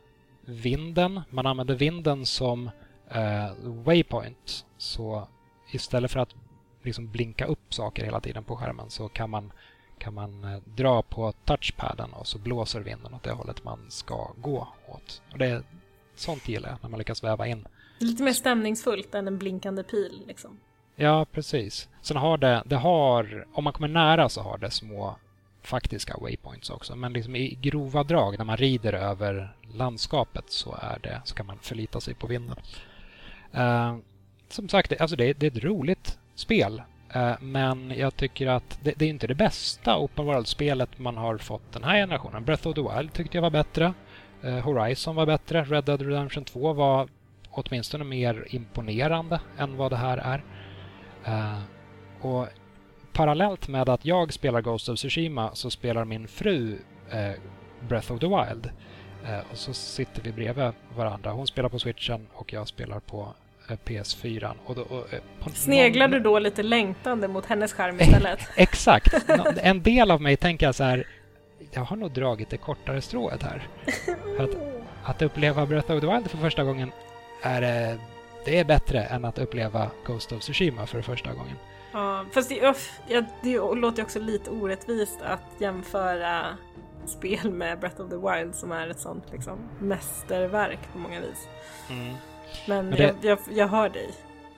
vinden. 0.45 1.21
Man 1.31 1.47
använder 1.47 1.75
vinden 1.75 2.27
som 2.27 2.71
eh, 3.09 3.53
waypoint. 3.63 4.67
Så 4.79 5.29
istället 5.73 6.11
för 6.11 6.21
att 6.21 6.35
liksom 6.83 7.11
blinka 7.11 7.45
upp 7.45 7.75
saker 7.75 8.05
hela 8.05 8.21
tiden 8.21 8.45
på 8.45 8.57
skärmen 8.57 8.91
så 8.91 9.09
kan 9.09 9.31
man, 9.31 9.53
kan 9.99 10.15
man 10.15 10.45
eh, 10.45 10.61
dra 10.65 11.03
på 11.03 11.33
touchpaden 11.45 12.13
och 12.13 12.27
så 12.27 12.39
blåser 12.39 12.81
vinden 12.81 13.15
åt 13.15 13.23
det 13.23 13.33
hållet 13.33 13.65
man 13.65 13.91
ska 13.91 14.33
gå 14.37 14.69
åt. 14.89 15.23
Och 15.33 15.39
det 15.39 15.47
är, 15.47 15.63
sånt 16.15 16.49
gillar 16.49 16.69
jag, 16.69 16.79
när 16.83 16.91
man 16.91 16.99
lyckas 16.99 17.25
väva 17.25 17.47
in 17.47 17.67
Det 17.99 18.05
är 18.05 18.09
lite 18.09 18.23
mer 18.23 18.33
stämningsfullt 18.33 19.15
än 19.15 19.27
en 19.29 19.39
blinkande 19.39 19.83
pil 19.83 20.23
liksom. 20.27 20.59
Ja, 20.97 21.27
precis. 21.33 21.89
Sen 22.03 22.17
har 22.17 22.39
det, 22.39 22.63
det 22.67 22.77
har, 22.77 23.47
om 23.53 23.65
man 23.65 23.73
kommer 23.73 23.89
nära 23.89 24.29
så 24.29 24.41
har 24.41 24.59
det 24.59 24.71
små 24.71 25.17
faktiska 25.63 26.17
waypoints 26.21 26.71
också. 26.71 26.97
Men 26.97 27.13
liksom 27.13 27.37
i 27.37 27.59
grova 27.61 28.05
drag, 28.05 28.39
när 28.39 28.45
man 28.45 28.57
rider 28.57 28.93
över 28.93 29.57
landskapet 29.75 30.45
så, 30.49 30.79
är 30.83 30.99
det, 31.03 31.23
så 31.25 31.35
kan 31.35 31.47
man 31.47 31.59
förlita 31.59 32.01
sig 32.01 32.15
på 32.15 32.27
vinden. 32.27 32.57
Eh, 33.53 33.97
som 34.49 34.69
sagt, 34.69 34.91
det, 34.91 34.99
alltså 34.99 35.17
det, 35.17 35.33
det 35.33 35.47
är 35.47 35.51
ett 35.51 35.65
roligt 35.65 36.19
spel. 36.35 36.83
Eh, 37.15 37.35
men 37.41 37.91
jag 37.97 38.17
tycker 38.17 38.47
att 38.47 38.79
det, 38.83 38.93
det 38.97 39.05
är 39.05 39.09
inte 39.09 39.27
det 39.27 39.35
bästa 39.35 39.99
Open 39.99 40.25
World-spelet 40.25 40.99
man 40.99 41.17
har 41.17 41.39
fått 41.39 41.73
den 41.73 41.85
här 41.85 41.95
generationen. 41.95 42.45
Breath 42.45 42.69
of 42.69 42.75
the 42.75 42.83
Wild 42.83 43.13
tyckte 43.13 43.37
jag 43.37 43.43
var 43.43 43.51
bättre. 43.51 43.95
Eh, 44.43 44.59
Horizon 44.59 45.17
var 45.17 45.27
bättre. 45.27 45.65
Red 45.65 45.85
Dead 45.85 46.03
Redemption 46.03 46.45
2 46.45 46.73
var 46.73 47.09
åtminstone 47.51 48.05
mer 48.05 48.47
imponerande 48.51 49.41
än 49.59 49.77
vad 49.77 49.93
det 49.93 49.97
här 49.97 50.19
är. 50.19 50.45
Eh, 51.25 51.59
och 52.21 52.49
parallellt 53.13 53.69
med 53.69 53.89
att 53.89 54.05
jag 54.05 54.33
spelar 54.33 54.61
Ghost 54.61 54.89
of 54.89 54.99
Tsushima 54.99 55.51
så 55.55 55.71
spelar 55.71 56.05
min 56.05 56.29
fru 56.29 56.79
eh, 57.11 57.31
Breath 57.89 58.13
of 58.13 58.21
the 58.21 58.27
Wild. 58.27 58.71
Eh, 59.27 59.39
och 59.51 59.57
så 59.57 59.73
sitter 59.75 60.23
vi 60.23 60.33
bredvid 60.33 60.73
varandra. 60.97 61.31
Hon 61.33 61.47
spelar 61.47 61.69
på 61.69 61.79
switchen 61.79 62.27
och 62.33 62.53
jag 62.53 62.69
spelar 62.69 63.01
på 63.01 63.29
eh, 63.71 63.77
PS4. 63.85 64.53
Och 64.67 64.75
då, 64.75 64.83
och, 64.83 65.13
eh, 65.15 65.53
Sneglar 65.55 66.09
någon- 66.09 66.19
du 66.19 66.21
då 66.21 66.39
lite 66.39 66.63
längtande 66.63 67.29
mot 67.29 67.47
hennes 67.47 67.73
skärm 67.73 68.01
istället? 68.01 68.41
Exakt! 68.57 69.15
En 69.63 69.83
del 69.83 70.11
av 70.11 70.21
mig 70.23 70.37
tänker 70.37 70.73
så 70.73 70.85
här, 70.85 71.07
jag 71.71 71.81
har 71.83 71.97
nog 71.97 72.11
dragit 72.11 72.51
det 72.51 72.57
kortare 72.57 73.01
strået 73.01 73.43
här. 73.43 73.69
För 74.37 74.45
att, 74.45 74.51
att 75.05 75.23
uppleva 75.23 75.67
Breath 75.67 75.93
of 75.93 76.01
the 76.01 76.07
Wild 76.07 76.31
för 76.31 76.39
första 76.39 76.65
gången 76.65 76.93
är 77.43 77.91
eh, 77.91 77.97
det 78.45 78.59
är 78.59 78.65
bättre 78.65 79.03
än 79.05 79.25
att 79.25 79.39
uppleva 79.39 79.91
Ghost 80.07 80.33
of 80.33 80.41
Tsushima 80.41 80.87
för 80.87 81.03
första 81.03 81.33
gången. 81.33 81.57
Ja, 81.93 82.25
fast 82.33 82.49
det, 82.49 82.61
öff, 82.63 83.01
ja, 83.09 83.23
det 83.43 83.59
låter 83.59 84.03
också 84.03 84.19
lite 84.19 84.51
orättvist 84.51 85.23
att 85.23 85.43
jämföra 85.59 86.47
spel 87.07 87.51
med 87.51 87.81
Breath 87.81 88.01
of 88.01 88.11
the 88.11 88.17
Wild 88.17 88.55
som 88.55 88.73
är 88.73 88.89
ett 88.89 89.01
sånt 89.01 89.25
liksom 89.33 89.59
mästerverk 89.79 90.79
på 90.93 90.99
många 90.99 91.21
vis. 91.21 91.49
Men, 91.89 92.17
Men 92.67 92.91
det- 92.91 93.03
jag, 93.03 93.15
jag, 93.23 93.39
jag 93.53 93.69
hör 93.69 93.89
dig. 93.89 94.11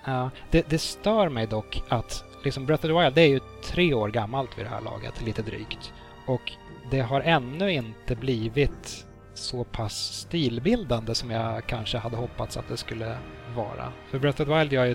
Ja, 0.04 0.30
det, 0.50 0.68
det 0.70 0.78
stör 0.78 1.28
mig 1.28 1.46
dock 1.46 1.82
att 1.88 2.24
liksom 2.44 2.66
Breath 2.66 2.84
of 2.84 2.90
the 2.90 3.00
Wild 3.02 3.14
det 3.14 3.22
är 3.22 3.28
ju 3.28 3.40
tre 3.64 3.94
år 3.94 4.08
gammalt 4.08 4.58
vid 4.58 4.64
det 4.66 4.70
här 4.70 4.80
laget, 4.80 5.22
lite 5.22 5.42
drygt. 5.42 5.92
Och 6.26 6.52
det 6.90 7.00
har 7.00 7.20
ännu 7.20 7.72
inte 7.72 8.16
blivit 8.16 9.06
så 9.34 9.64
pass 9.64 9.94
stilbildande 9.94 11.14
som 11.14 11.30
jag 11.30 11.66
kanske 11.66 11.98
hade 11.98 12.16
hoppats 12.16 12.56
att 12.56 12.68
det 12.68 12.76
skulle 12.76 13.16
vara. 13.56 13.92
För 14.10 14.18
Breath 14.18 14.42
of 14.42 14.48
the 14.48 14.54
Wild 14.58 14.72
gör 14.72 14.84
ju 14.84 14.94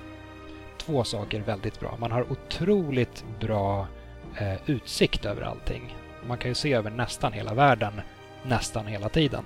två 0.90 1.04
saker 1.04 1.40
väldigt 1.42 1.80
bra. 1.80 1.98
Man 2.00 2.12
har 2.12 2.32
otroligt 2.32 3.26
bra 3.40 3.88
eh, 4.38 4.70
utsikt 4.70 5.26
över 5.26 5.42
allting. 5.42 5.96
Man 6.28 6.38
kan 6.38 6.52
ju 6.52 6.56
se 6.56 6.74
över 6.74 6.92
nästan 6.92 7.34
hela 7.34 7.54
världen 7.54 8.02
nästan 8.44 8.88
hela 8.88 9.10
tiden. 9.10 9.44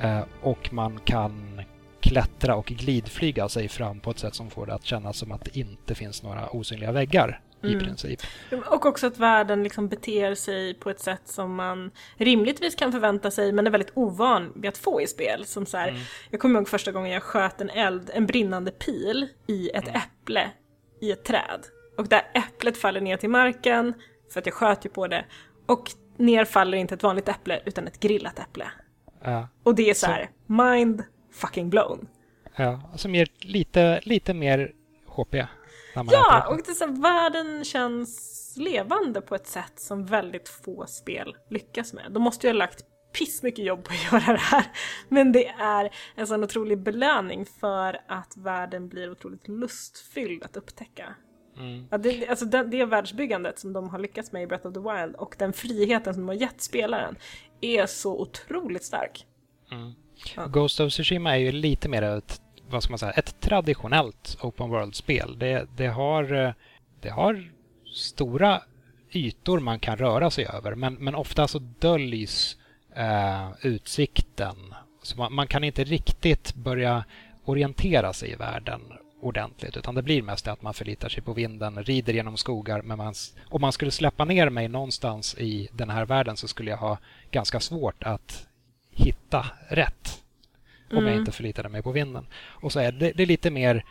Eh, 0.00 0.20
och 0.42 0.72
man 0.72 1.00
kan 1.04 1.62
klättra 2.00 2.56
och 2.56 2.66
glidflyga 2.66 3.48
sig 3.48 3.68
fram 3.68 4.00
på 4.00 4.10
ett 4.10 4.18
sätt 4.18 4.34
som 4.34 4.50
får 4.50 4.66
det 4.66 4.74
att 4.74 4.84
kännas 4.84 5.16
som 5.16 5.32
att 5.32 5.44
det 5.44 5.56
inte 5.58 5.94
finns 5.94 6.22
några 6.22 6.48
osynliga 6.50 6.92
väggar 6.92 7.40
i 7.64 7.66
Mm. 7.72 7.80
princip. 7.84 8.20
Och 8.66 8.86
också 8.86 9.06
att 9.06 9.18
världen 9.18 9.62
liksom 9.62 9.88
beter 9.88 10.34
sig 10.34 10.74
på 10.74 10.90
ett 10.90 11.00
sätt 11.00 11.22
som 11.24 11.54
man 11.54 11.90
rimligtvis 12.16 12.74
kan 12.74 12.92
förvänta 12.92 13.30
sig 13.30 13.52
men 13.52 13.66
är 13.66 13.70
väldigt 13.70 13.92
ovan 13.94 14.52
vid 14.56 14.68
att 14.68 14.78
få 14.78 15.00
i 15.00 15.06
spel. 15.06 15.44
Som 15.44 15.66
så 15.66 15.76
här, 15.76 15.88
Mm. 15.88 16.00
Jag 16.30 16.40
kommer 16.40 16.60
ihåg 16.60 16.68
första 16.68 16.92
gången 16.92 17.12
jag 17.12 17.22
sköt 17.22 17.60
en 17.60 17.70
eld, 17.70 18.10
en 18.14 18.26
brinnande 18.26 18.70
pil 18.70 19.28
i 19.46 19.70
ett 19.70 19.88
Mm. 19.88 19.96
äpple 19.96 20.50
i 21.02 21.12
ett 21.12 21.24
träd. 21.24 21.66
Och 21.98 22.08
det 22.08 22.16
här 22.16 22.30
äpplet 22.34 22.76
faller 22.76 23.00
ner 23.00 23.16
till 23.16 23.30
marken, 23.30 23.94
för 24.32 24.40
att 24.40 24.46
jag 24.46 24.54
sköt 24.54 24.86
ju 24.86 24.90
på 24.90 25.06
det. 25.06 25.24
Och 25.66 25.90
ner 26.16 26.44
faller 26.44 26.78
inte 26.78 26.94
ett 26.94 27.02
vanligt 27.02 27.28
äpple 27.28 27.62
utan 27.64 27.86
ett 27.86 28.00
grillat 28.00 28.38
äpple. 28.38 28.66
Ja, 29.24 29.48
Och 29.62 29.74
det 29.74 29.90
är 29.90 29.94
så 29.94 30.06
här, 30.06 30.30
mind 30.46 31.02
fucking 31.32 31.70
blown. 31.70 32.08
ja, 32.56 32.80
som 32.96 33.14
ger 33.14 33.28
lite, 33.40 34.00
lite 34.02 34.34
mer 34.34 34.72
HP. 35.06 35.32
När 35.94 36.04
Ja, 36.10 36.48
och 36.48 36.60
det 36.66 36.74
så 36.74 36.86
här, 36.86 37.02
världen 37.02 37.64
känns 37.64 38.54
levande 38.56 39.20
på 39.20 39.34
ett 39.34 39.46
sätt 39.46 39.72
som 39.76 40.06
väldigt 40.06 40.48
få 40.48 40.86
spel 40.86 41.36
lyckas 41.50 41.92
med. 41.92 42.12
De 42.12 42.22
måste 42.22 42.46
ju 42.46 42.52
ha 42.52 42.58
lagt 42.58 42.84
piss 43.12 43.42
mycket 43.42 43.64
jobb 43.64 43.84
på 43.84 43.92
att 43.92 44.12
göra 44.12 44.32
det 44.32 44.40
här. 44.40 44.64
Men 45.08 45.32
det 45.32 45.48
är 45.48 45.90
en 46.14 46.26
sån 46.26 46.44
otrolig 46.44 46.78
belöning 46.78 47.46
för 47.60 48.00
att 48.08 48.36
världen 48.36 48.88
blir 48.88 49.10
otroligt 49.10 49.48
lustfylld 49.48 50.42
att 50.42 50.56
upptäcka. 50.56 51.14
Mm. 51.58 51.86
Ja, 51.90 51.98
det, 51.98 52.28
alltså 52.28 52.44
det, 52.44 52.64
det 52.64 52.84
världsbyggandet 52.84 53.58
som 53.58 53.72
de 53.72 53.88
har 53.88 53.98
lyckats 53.98 54.32
med 54.32 54.42
i 54.42 54.46
Breath 54.46 54.66
of 54.66 54.74
the 54.74 54.80
Wild 54.80 55.16
och 55.16 55.34
den 55.38 55.52
friheten 55.52 56.14
som 56.14 56.22
de 56.22 56.28
har 56.28 56.34
gett 56.34 56.60
spelaren 56.60 57.16
är 57.60 57.86
så 57.86 58.20
otroligt 58.20 58.84
stark. 58.84 59.26
Mm. 59.70 59.92
Ja. 60.36 60.46
Ghost 60.46 60.80
of 60.80 60.92
Tsushima 60.92 61.36
är 61.36 61.40
ju 61.40 61.52
lite 61.52 61.88
mer 61.88 62.02
ett, 62.02 62.40
vad 62.68 62.82
ska 62.82 62.90
man 62.90 62.98
säga, 62.98 63.12
ett 63.12 63.40
traditionellt 63.40 64.38
open 64.42 64.70
world-spel. 64.70 65.38
Det, 65.38 65.68
det, 65.76 65.86
har, 65.86 66.54
det 67.00 67.08
har 67.08 67.52
stora 67.94 68.62
ytor 69.10 69.60
man 69.60 69.80
kan 69.80 69.96
röra 69.96 70.30
sig 70.30 70.46
över 70.46 70.74
men, 70.74 70.94
men 70.94 71.14
ofta 71.14 71.48
så 71.48 71.58
döljs 71.58 72.56
eh, 72.96 73.50
utsikten. 73.62 74.74
Så 75.02 75.16
man, 75.16 75.34
man, 75.34 75.46
kan 75.46 75.64
inte 75.64 75.84
riktigt 75.84 76.54
börja 76.54 77.04
orientera 77.44 78.12
sig 78.12 78.30
i 78.30 78.34
världen 78.34 78.80
ordentligt 79.20 79.76
utan 79.76 79.94
det 79.94 80.02
blir 80.02 80.22
mest 80.22 80.48
att 80.48 80.62
man 80.62 80.74
förlitar 80.74 81.08
sig 81.08 81.22
på 81.22 81.32
vinden, 81.32 81.84
rider 81.84 82.12
genom 82.12 82.36
skogar. 82.36 82.82
Men 82.82 82.98
man, 82.98 83.14
om 83.48 83.60
man 83.60 83.72
skulle 83.72 83.90
släppa 83.90 84.24
ner 84.24 84.48
mig 84.48 84.68
någonstans 84.68 85.34
i 85.38 85.68
den 85.72 85.90
här 85.90 86.06
världen 86.06 86.36
så 86.36 86.48
skulle 86.48 86.70
jag 86.70 86.78
ha 86.78 86.98
ganska 87.30 87.60
svårt 87.60 88.02
att 88.02 88.46
hitta 88.90 89.46
rätt 89.68 90.22
om 90.90 90.98
mm. 90.98 91.10
jag 91.10 91.20
inte 91.20 91.32
förlitade 91.32 91.68
mig 91.68 91.82
på 91.82 91.92
vinden. 91.92 92.26
Och 92.34 92.72
så 92.72 92.80
är 92.80 92.92
det, 92.92 93.12
det 93.12 93.22
är 93.22 93.26
lite 93.26 93.50
mer 93.50 93.84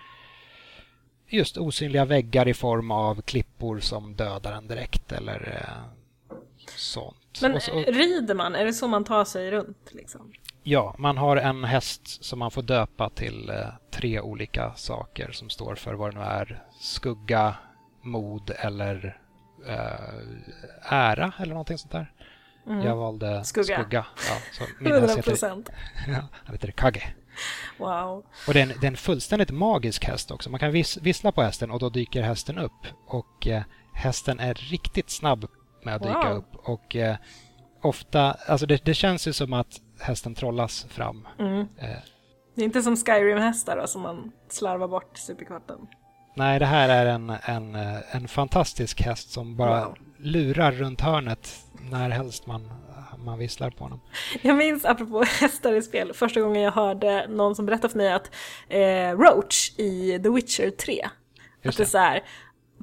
just 1.27 1.57
osynliga 1.57 2.05
väggar 2.05 2.47
i 2.47 2.53
form 2.53 2.91
av 2.91 3.21
klippor 3.21 3.79
som 3.79 4.15
dödar 4.15 4.53
en 4.53 4.67
direkt 4.67 5.11
eller 5.11 5.65
eh, 5.65 6.35
sånt. 6.75 7.20
Men 7.41 7.61
så, 7.61 7.71
rider 7.71 8.35
man? 8.35 8.55
Är 8.55 8.65
det 8.65 8.73
så 8.73 8.87
man 8.87 9.03
tar 9.03 9.25
sig 9.25 9.51
runt? 9.51 9.89
Liksom? 9.91 10.31
Ja, 10.63 10.95
man 10.97 11.17
har 11.17 11.37
en 11.37 11.63
häst 11.63 12.23
som 12.23 12.39
man 12.39 12.51
får 12.51 12.61
döpa 12.61 13.09
till 13.09 13.49
eh, 13.49 13.67
tre 13.91 14.21
olika 14.21 14.73
saker 14.75 15.31
som 15.31 15.49
står 15.49 15.75
för 15.75 15.93
vad 15.93 16.13
det 16.13 16.19
nu 16.19 16.25
är. 16.25 16.63
Skugga, 16.79 17.55
mod 18.01 18.51
eller 18.59 19.19
eh, 19.67 20.93
ära 20.93 21.33
eller 21.39 21.53
någonting 21.53 21.77
sånt 21.77 21.91
där. 21.91 22.11
Mm. 22.67 22.85
Jag 22.85 22.95
valde 22.95 23.43
skugga. 23.43 23.79
skugga. 23.79 24.05
Ja, 24.29 24.37
så 24.51 24.63
min 24.79 24.93
100 24.93 25.21
procent. 25.21 25.69
Han 26.45 26.55
heter 26.55 26.71
Kage. 26.71 27.13
Wow. 27.77 28.25
Och 28.47 28.53
det 28.53 28.59
är, 28.59 28.63
en, 28.63 28.73
det 28.81 28.87
är 28.87 28.91
en 28.91 28.97
fullständigt 28.97 29.51
magisk 29.51 30.05
häst 30.05 30.31
också. 30.31 30.49
Man 30.49 30.59
kan 30.59 30.71
vis, 30.71 30.97
vissla 30.97 31.31
på 31.31 31.41
hästen 31.41 31.71
och 31.71 31.79
då 31.79 31.89
dyker 31.89 32.21
hästen 32.21 32.57
upp. 32.57 32.87
Och 33.07 33.47
eh, 33.47 33.63
hästen 33.93 34.39
är 34.39 34.53
riktigt 34.53 35.09
snabb 35.09 35.47
med 35.85 35.95
att 35.95 36.01
dyka 36.01 36.29
wow. 36.29 36.37
upp. 36.37 36.55
Och 36.55 36.95
eh, 36.95 37.15
ofta, 37.81 38.31
alltså 38.31 38.65
det, 38.65 38.85
det, 38.85 38.93
känns 38.93 39.27
ju 39.27 39.33
som 39.33 39.53
att 39.53 39.81
hästen 39.99 40.35
trollas 40.35 40.85
fram. 40.89 41.27
Mm. 41.39 41.59
Eh. 41.59 41.87
Det 42.55 42.61
är 42.61 42.65
inte 42.65 42.81
som 42.81 42.95
Skyrim-hästar 42.95 43.77
då, 43.77 43.87
som 43.87 44.01
man 44.01 44.31
slarvar 44.49 44.87
bort 44.87 45.17
superkvarten. 45.17 45.77
Nej, 46.35 46.59
det 46.59 46.65
här 46.65 46.89
är 46.89 47.05
en, 47.05 47.29
en, 47.29 47.75
eh, 47.75 48.15
en 48.15 48.27
fantastisk 48.27 49.01
häst 49.01 49.31
som 49.31 49.55
bara 49.55 49.85
wow. 49.85 49.97
lurar 50.17 50.71
runt 50.71 51.01
hörnet 51.01 51.65
när 51.91 52.09
helst 52.09 52.47
man, 52.47 52.71
man 53.25 53.39
visslar 53.39 53.69
på 53.69 53.83
honom. 53.83 54.01
Jag 54.41 54.57
minns, 54.57 54.85
apropå 54.85 55.23
hästar 55.23 55.73
i 55.73 55.81
spel, 55.81 56.13
första 56.13 56.41
gången 56.41 56.61
jag 56.61 56.71
hörde 56.71 57.27
någon 57.27 57.55
som 57.55 57.65
berättade 57.65 57.91
för 57.91 57.97
mig 57.97 58.13
att 58.13 58.31
eh, 58.67 59.17
Roach 59.17 59.71
i 59.77 60.19
The 60.23 60.29
Witcher 60.29 60.69
3, 60.69 61.07
Just 61.61 61.73
att 61.73 61.77
det 61.77 61.83
är 61.83 61.85
så 61.85 61.97
här, 61.97 62.23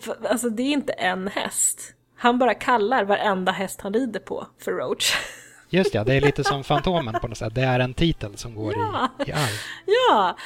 för, 0.01 0.27
alltså 0.31 0.51
det 0.51 0.63
är 0.63 0.73
inte 0.73 0.93
en 0.93 1.29
häst. 1.29 1.95
Han 2.19 2.39
bara 2.39 2.55
kallar 2.55 3.05
varenda 3.05 3.53
häst 3.53 3.81
han 3.81 3.95
rider 3.95 4.21
på 4.21 4.47
för 4.59 4.73
Roach. 4.73 5.15
Just 5.71 5.95
ja, 5.95 6.05
det 6.05 6.15
är 6.15 6.21
lite 6.21 6.45
som 6.45 6.65
Fantomen 6.65 7.15
på 7.21 7.29
något 7.29 7.39
sätt. 7.39 7.55
Det 7.55 7.63
är 7.63 7.81
en 7.81 7.95
titel 7.95 8.37
som 8.37 8.55
går 8.55 8.75
ja. 8.77 9.09
i, 9.27 9.31
i 9.31 9.33
arv. 9.33 9.61
Ja, 9.87 10.37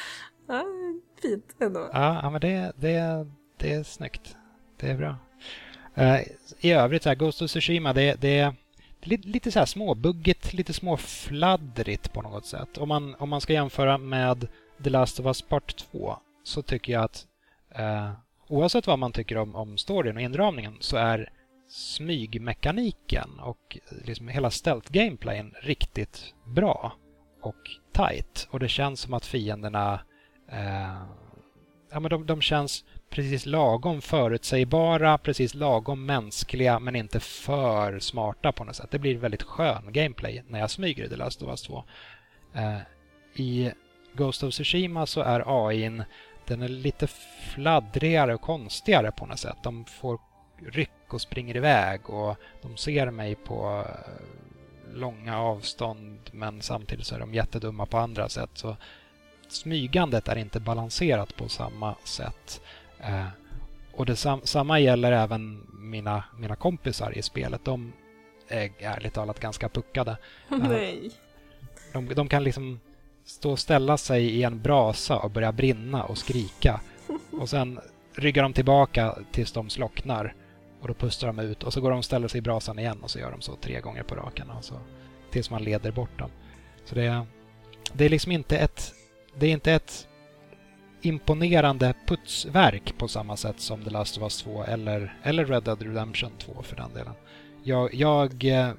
ja 0.47 0.65
fint 1.21 1.55
ändå. 1.59 1.89
Ja, 1.93 2.29
men 2.29 2.41
det, 2.41 2.71
det, 2.75 3.27
det 3.57 3.73
är 3.73 3.83
snyggt. 3.83 4.35
Det 4.79 4.89
är 4.89 4.97
bra. 4.97 5.15
Uh, 5.97 6.21
I 6.59 6.71
övrigt, 6.71 7.03
så 7.03 7.09
här, 7.09 7.15
Ghost 7.15 7.41
of 7.41 7.49
Tsushima, 7.49 7.93
det, 7.93 8.21
det 8.21 8.39
är 8.39 8.55
lite, 9.01 9.27
lite 9.27 9.51
så 9.51 9.59
här 9.59 9.65
småbuggigt, 9.65 10.53
lite 10.53 10.73
småfladdrigt 10.73 12.13
på 12.13 12.21
något 12.21 12.45
sätt. 12.45 12.77
Om 12.77 12.87
man, 12.89 13.15
om 13.15 13.29
man 13.29 13.41
ska 13.41 13.53
jämföra 13.53 13.97
med 13.97 14.47
The 14.83 14.89
Last 14.89 15.19
of 15.19 15.25
Us 15.25 15.41
Part 15.41 15.75
2 15.91 16.17
så 16.43 16.61
tycker 16.61 16.93
jag 16.93 17.03
att 17.03 17.25
uh, 17.79 18.11
oavsett 18.47 18.87
vad 18.87 18.99
man 18.99 19.11
tycker 19.11 19.37
om, 19.37 19.55
om 19.55 19.77
storyn 19.77 20.15
och 20.15 20.21
inramningen 20.21 20.77
så 20.79 20.97
är 20.97 21.29
smygmekaniken 21.73 23.39
och 23.39 23.77
liksom 24.05 24.27
hela 24.27 24.49
stealth-gameplayen 24.49 25.53
riktigt 25.61 26.33
bra 26.45 26.93
och 27.41 27.55
tight. 27.91 28.47
Och 28.51 28.59
det 28.59 28.67
känns 28.67 28.99
som 28.99 29.13
att 29.13 29.25
fienderna 29.25 29.99
eh, 30.51 31.03
ja, 31.91 31.99
men 31.99 32.09
de, 32.09 32.25
de 32.25 32.41
känns 32.41 32.85
precis 33.09 33.45
lagom 33.45 34.01
förutsägbara, 34.01 35.17
precis 35.17 35.53
lagom 35.53 36.05
mänskliga 36.05 36.79
men 36.79 36.95
inte 36.95 37.19
för 37.19 37.99
smarta 37.99 38.51
på 38.51 38.63
något 38.63 38.75
sätt. 38.75 38.91
Det 38.91 38.99
blir 38.99 39.17
väldigt 39.17 39.43
skön 39.43 39.93
gameplay 39.93 40.43
när 40.47 40.59
jag 40.59 40.71
smyger 40.71 41.03
i 41.03 41.09
The 41.09 41.15
Last 41.15 41.41
of 41.41 41.49
Us 41.49 41.61
2. 41.61 41.83
Eh, 42.53 42.77
I 43.35 43.71
Ghost 44.13 44.43
of 44.43 44.53
Tsushima 44.53 45.05
så 45.05 45.21
är 45.21 45.67
AIn 45.67 46.03
den 46.47 46.61
är 46.61 46.67
lite 46.67 47.07
fladdrigare 47.53 48.33
och 48.33 48.41
konstigare 48.41 49.11
på 49.11 49.25
något 49.25 49.39
sätt. 49.39 49.57
De 49.63 49.85
får 49.85 50.19
ryck 50.71 50.89
och 51.13 51.21
springer 51.21 51.57
iväg 51.57 52.09
och 52.09 52.35
de 52.61 52.77
ser 52.77 53.11
mig 53.11 53.35
på 53.35 53.85
eh, 53.87 54.95
långa 54.95 55.39
avstånd 55.39 56.19
men 56.31 56.61
samtidigt 56.61 57.05
så 57.05 57.15
är 57.15 57.19
de 57.19 57.33
jättedumma 57.33 57.85
på 57.85 57.97
andra 57.97 58.29
sätt. 58.29 58.49
Så 58.53 58.77
smygandet 59.47 60.27
är 60.27 60.35
inte 60.35 60.59
balanserat 60.59 61.35
på 61.35 61.49
samma 61.49 61.95
sätt. 62.03 62.61
Eh, 62.99 63.27
och 63.93 64.05
det 64.05 64.15
sam 64.15 64.41
samma 64.43 64.79
gäller 64.79 65.11
även 65.11 65.67
mina, 65.73 66.23
mina 66.37 66.55
kompisar 66.55 67.17
i 67.17 67.21
spelet. 67.21 67.65
De 67.65 67.93
är 68.47 68.71
ärligt 68.79 69.13
talat 69.13 69.39
ganska 69.39 69.69
puckade. 69.69 70.17
Nej. 70.47 71.11
De, 71.93 72.07
de 72.07 72.29
kan 72.29 72.43
liksom 72.43 72.79
stå 73.25 73.51
och 73.51 73.59
ställa 73.59 73.97
sig 73.97 74.25
i 74.25 74.43
en 74.43 74.61
brasa 74.61 75.17
och 75.17 75.31
börja 75.31 75.51
brinna 75.51 76.03
och 76.03 76.17
skrika. 76.17 76.81
Och 77.31 77.49
sen 77.49 77.79
ryggar 78.15 78.43
de 78.43 78.53
tillbaka 78.53 79.17
tills 79.31 79.51
de 79.51 79.69
slocknar. 79.69 80.35
Och 80.83 80.89
då 80.89 80.93
pustar 80.93 81.27
de 81.27 81.39
ut 81.39 81.63
och 81.63 81.73
så 81.73 81.81
går 81.81 81.89
de 81.89 81.99
och 81.99 82.05
ställer 82.05 82.27
sig 82.27 82.37
i 82.37 82.41
brasan 82.41 82.79
igen 82.79 82.97
och 83.01 83.11
så 83.11 83.19
gör 83.19 83.31
de 83.31 83.41
så 83.41 83.55
tre 83.55 83.81
gånger 83.81 84.03
på 84.03 84.15
raken. 84.15 84.49
Alltså, 84.49 84.79
tills 85.31 85.49
man 85.49 85.63
leder 85.63 85.91
bort 85.91 86.19
dem. 86.19 86.29
Så 86.85 86.95
det 86.95 87.03
är, 87.03 87.25
det 87.93 88.05
är 88.05 88.09
liksom 88.09 88.31
inte 88.31 88.57
ett, 88.57 88.93
det 89.35 89.45
är 89.45 89.51
inte 89.51 89.73
ett 89.73 90.07
imponerande 91.01 91.93
putsverk 92.07 92.97
på 92.97 93.07
samma 93.07 93.37
sätt 93.37 93.59
som 93.59 93.83
The 93.83 93.89
Last 93.89 94.17
of 94.17 94.23
Us 94.23 94.41
2 94.41 94.63
eller, 94.63 95.17
eller 95.23 95.45
Red 95.45 95.63
Dead 95.63 95.81
Redemption 95.81 96.31
2 96.37 96.63
för 96.63 96.75
den 96.75 96.93
delen. 96.93 97.13
Jag, 97.63 97.93
jag 97.93 98.45
eh, 98.45 98.71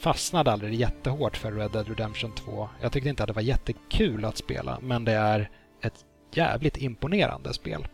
fastnade 0.00 0.52
aldrig 0.52 0.74
jättehårt 0.74 1.36
för 1.36 1.52
Red 1.52 1.70
Dead 1.70 1.88
Redemption 1.88 2.32
2. 2.34 2.68
Jag 2.80 2.92
tyckte 2.92 3.08
inte 3.08 3.22
att 3.22 3.26
det 3.26 3.32
var 3.32 3.42
jättekul 3.42 4.24
att 4.24 4.36
spela 4.36 4.78
men 4.82 5.04
det 5.04 5.12
är 5.12 5.50
ett 5.80 6.04
jävligt 6.32 6.76
imponerande 6.76 7.54
spel. 7.54 7.88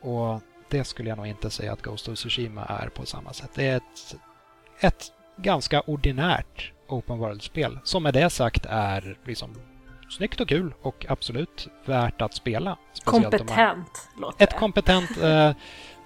Och 0.00 0.40
det 0.68 0.84
skulle 0.84 1.08
jag 1.08 1.18
nog 1.18 1.26
inte 1.26 1.50
säga 1.50 1.72
att 1.72 1.82
Ghost 1.82 2.08
of 2.08 2.14
Tsushima 2.14 2.64
är 2.64 2.88
på 2.88 3.06
samma 3.06 3.32
sätt. 3.32 3.50
Det 3.54 3.66
är 3.66 3.76
ett, 3.76 4.16
ett 4.80 5.12
ganska 5.36 5.80
ordinärt 5.80 6.72
Open 6.88 7.18
World-spel 7.18 7.78
som 7.84 8.02
med 8.02 8.14
det 8.14 8.30
sagt 8.30 8.66
är 8.68 9.18
liksom 9.24 9.54
snyggt 10.10 10.40
och 10.40 10.48
kul 10.48 10.74
och 10.82 11.06
absolut 11.08 11.68
värt 11.84 12.22
att 12.22 12.34
spela. 12.34 12.76
Kompetent 13.04 14.08
låter 14.20 14.44
Ett 14.44 14.56
kompetent, 14.56 15.18
eh, 15.22 15.50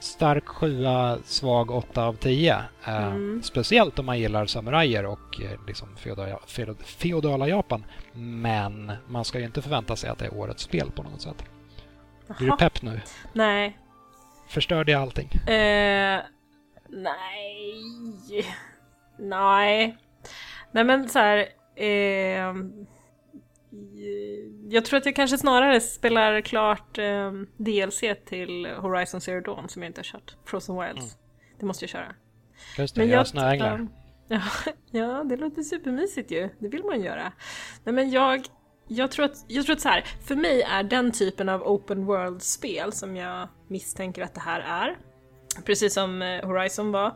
stark 0.00 0.48
sjua, 0.48 1.18
svag 1.24 1.70
åtta 1.70 2.04
av 2.04 2.14
tio. 2.14 2.56
Eh, 2.84 3.06
mm. 3.06 3.42
Speciellt 3.42 3.98
om 3.98 4.06
man 4.06 4.18
gillar 4.18 4.46
samurajer 4.46 5.06
och 5.06 5.40
eh, 5.42 5.66
liksom 5.66 5.96
feodala, 5.96 6.38
feodala 6.84 7.48
Japan. 7.48 7.84
Men 8.12 8.92
man 9.08 9.24
ska 9.24 9.38
ju 9.38 9.44
inte 9.44 9.62
förvänta 9.62 9.96
sig 9.96 10.10
att 10.10 10.18
det 10.18 10.24
är 10.24 10.34
årets 10.34 10.62
spel 10.62 10.90
på 10.90 11.02
något 11.02 11.22
sätt. 11.22 11.44
Blir 12.38 12.50
du 12.50 12.56
pepp 12.56 12.82
nu? 12.82 13.00
Nej, 13.32 13.78
Förstörde 14.50 14.92
jag 14.92 15.02
allting? 15.02 15.30
Eh, 15.32 16.20
nej. 16.88 17.74
Nej. 19.18 19.96
Nej 20.72 20.84
men 20.84 21.08
så 21.08 21.18
här, 21.18 21.48
eh, 21.76 22.54
jag 24.68 24.84
tror 24.84 24.98
att 24.98 25.06
jag 25.06 25.16
kanske 25.16 25.38
snarare 25.38 25.80
spelar 25.80 26.40
klart 26.40 26.98
eh, 26.98 27.32
DLC 27.56 28.00
till 28.26 28.66
Horizon 28.66 29.20
Zero 29.20 29.40
Dawn 29.40 29.68
som 29.68 29.82
jag 29.82 29.90
inte 29.90 29.98
har 29.98 30.04
kört. 30.04 30.36
Frozen 30.44 30.80
Wilds. 30.80 31.14
Mm. 31.14 31.24
Det 31.58 31.66
måste 31.66 31.84
jag 31.84 31.90
köra. 31.90 32.14
Just 32.78 32.94
det, 32.94 33.00
men 33.00 33.10
jag 33.10 33.26
snöänglar. 33.26 33.74
Um, 33.74 33.90
ja, 34.28 34.40
ja, 34.90 35.24
det 35.24 35.36
låter 35.36 35.62
supermysigt 35.62 36.30
ju. 36.30 36.48
Det 36.58 36.68
vill 36.68 36.84
man 36.84 37.02
göra. 37.02 37.32
Nej 37.84 37.94
men 37.94 38.10
jag 38.10 38.44
jag 38.92 39.10
tror, 39.10 39.24
att, 39.24 39.44
jag 39.48 39.66
tror 39.66 39.76
att 39.76 39.82
så 39.82 39.88
här, 39.88 40.04
för 40.24 40.36
mig 40.36 40.62
är 40.62 40.82
den 40.82 41.12
typen 41.12 41.48
av 41.48 41.62
open 41.62 42.06
world-spel 42.06 42.92
som 42.92 43.16
jag 43.16 43.48
misstänker 43.68 44.22
att 44.22 44.34
det 44.34 44.40
här 44.40 44.60
är, 44.60 44.96
precis 45.64 45.94
som 45.94 46.22
eh, 46.22 46.46
Horizon 46.46 46.92
var, 46.92 47.06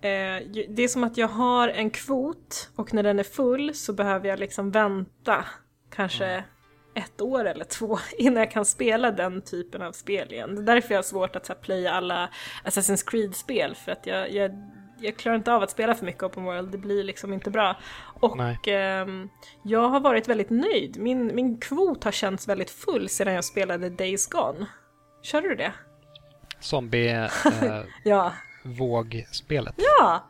eh, 0.00 0.46
det 0.68 0.82
är 0.82 0.88
som 0.88 1.04
att 1.04 1.16
jag 1.16 1.28
har 1.28 1.68
en 1.68 1.90
kvot 1.90 2.70
och 2.76 2.94
när 2.94 3.02
den 3.02 3.18
är 3.18 3.24
full 3.24 3.74
så 3.74 3.92
behöver 3.92 4.28
jag 4.28 4.38
liksom 4.38 4.70
vänta 4.70 5.44
kanske 5.94 6.26
mm. 6.26 6.44
ett 6.94 7.20
år 7.20 7.44
eller 7.44 7.64
två 7.64 7.98
innan 8.18 8.36
jag 8.36 8.50
kan 8.50 8.64
spela 8.64 9.10
den 9.10 9.42
typen 9.42 9.82
av 9.82 9.92
spel 9.92 10.32
igen. 10.32 10.54
Det 10.54 10.62
är 10.62 10.74
därför 10.74 10.94
jag 10.94 10.98
har 10.98 11.02
svårt 11.02 11.36
att 11.36 11.46
så 11.46 11.52
här, 11.52 11.60
playa 11.60 11.92
alla 11.92 12.30
Assassin's 12.64 13.10
Creed-spel 13.10 13.74
för 13.74 13.92
att 13.92 14.06
jag, 14.06 14.32
jag 14.32 14.50
jag 15.02 15.16
klarar 15.16 15.36
inte 15.36 15.52
av 15.52 15.62
att 15.62 15.70
spela 15.70 15.94
för 15.94 16.06
mycket 16.06 16.22
open 16.22 16.44
world, 16.44 16.70
det 16.70 16.78
blir 16.78 17.04
liksom 17.04 17.32
inte 17.32 17.50
bra. 17.50 17.76
Och 18.20 18.68
eh, 18.68 19.06
jag 19.62 19.88
har 19.88 20.00
varit 20.00 20.28
väldigt 20.28 20.50
nöjd. 20.50 20.98
Min, 20.98 21.34
min 21.34 21.60
kvot 21.60 22.04
har 22.04 22.12
känts 22.12 22.48
väldigt 22.48 22.70
full 22.70 23.08
sedan 23.08 23.34
jag 23.34 23.44
spelade 23.44 23.90
Days 23.90 24.26
Gone. 24.26 24.66
Körde 25.22 25.48
du 25.48 25.54
det? 25.54 25.72
Zombie... 26.60 27.08
Eh, 27.62 27.82
ja. 28.04 28.32
vågspelet. 28.64 29.74
Ja! 29.76 30.28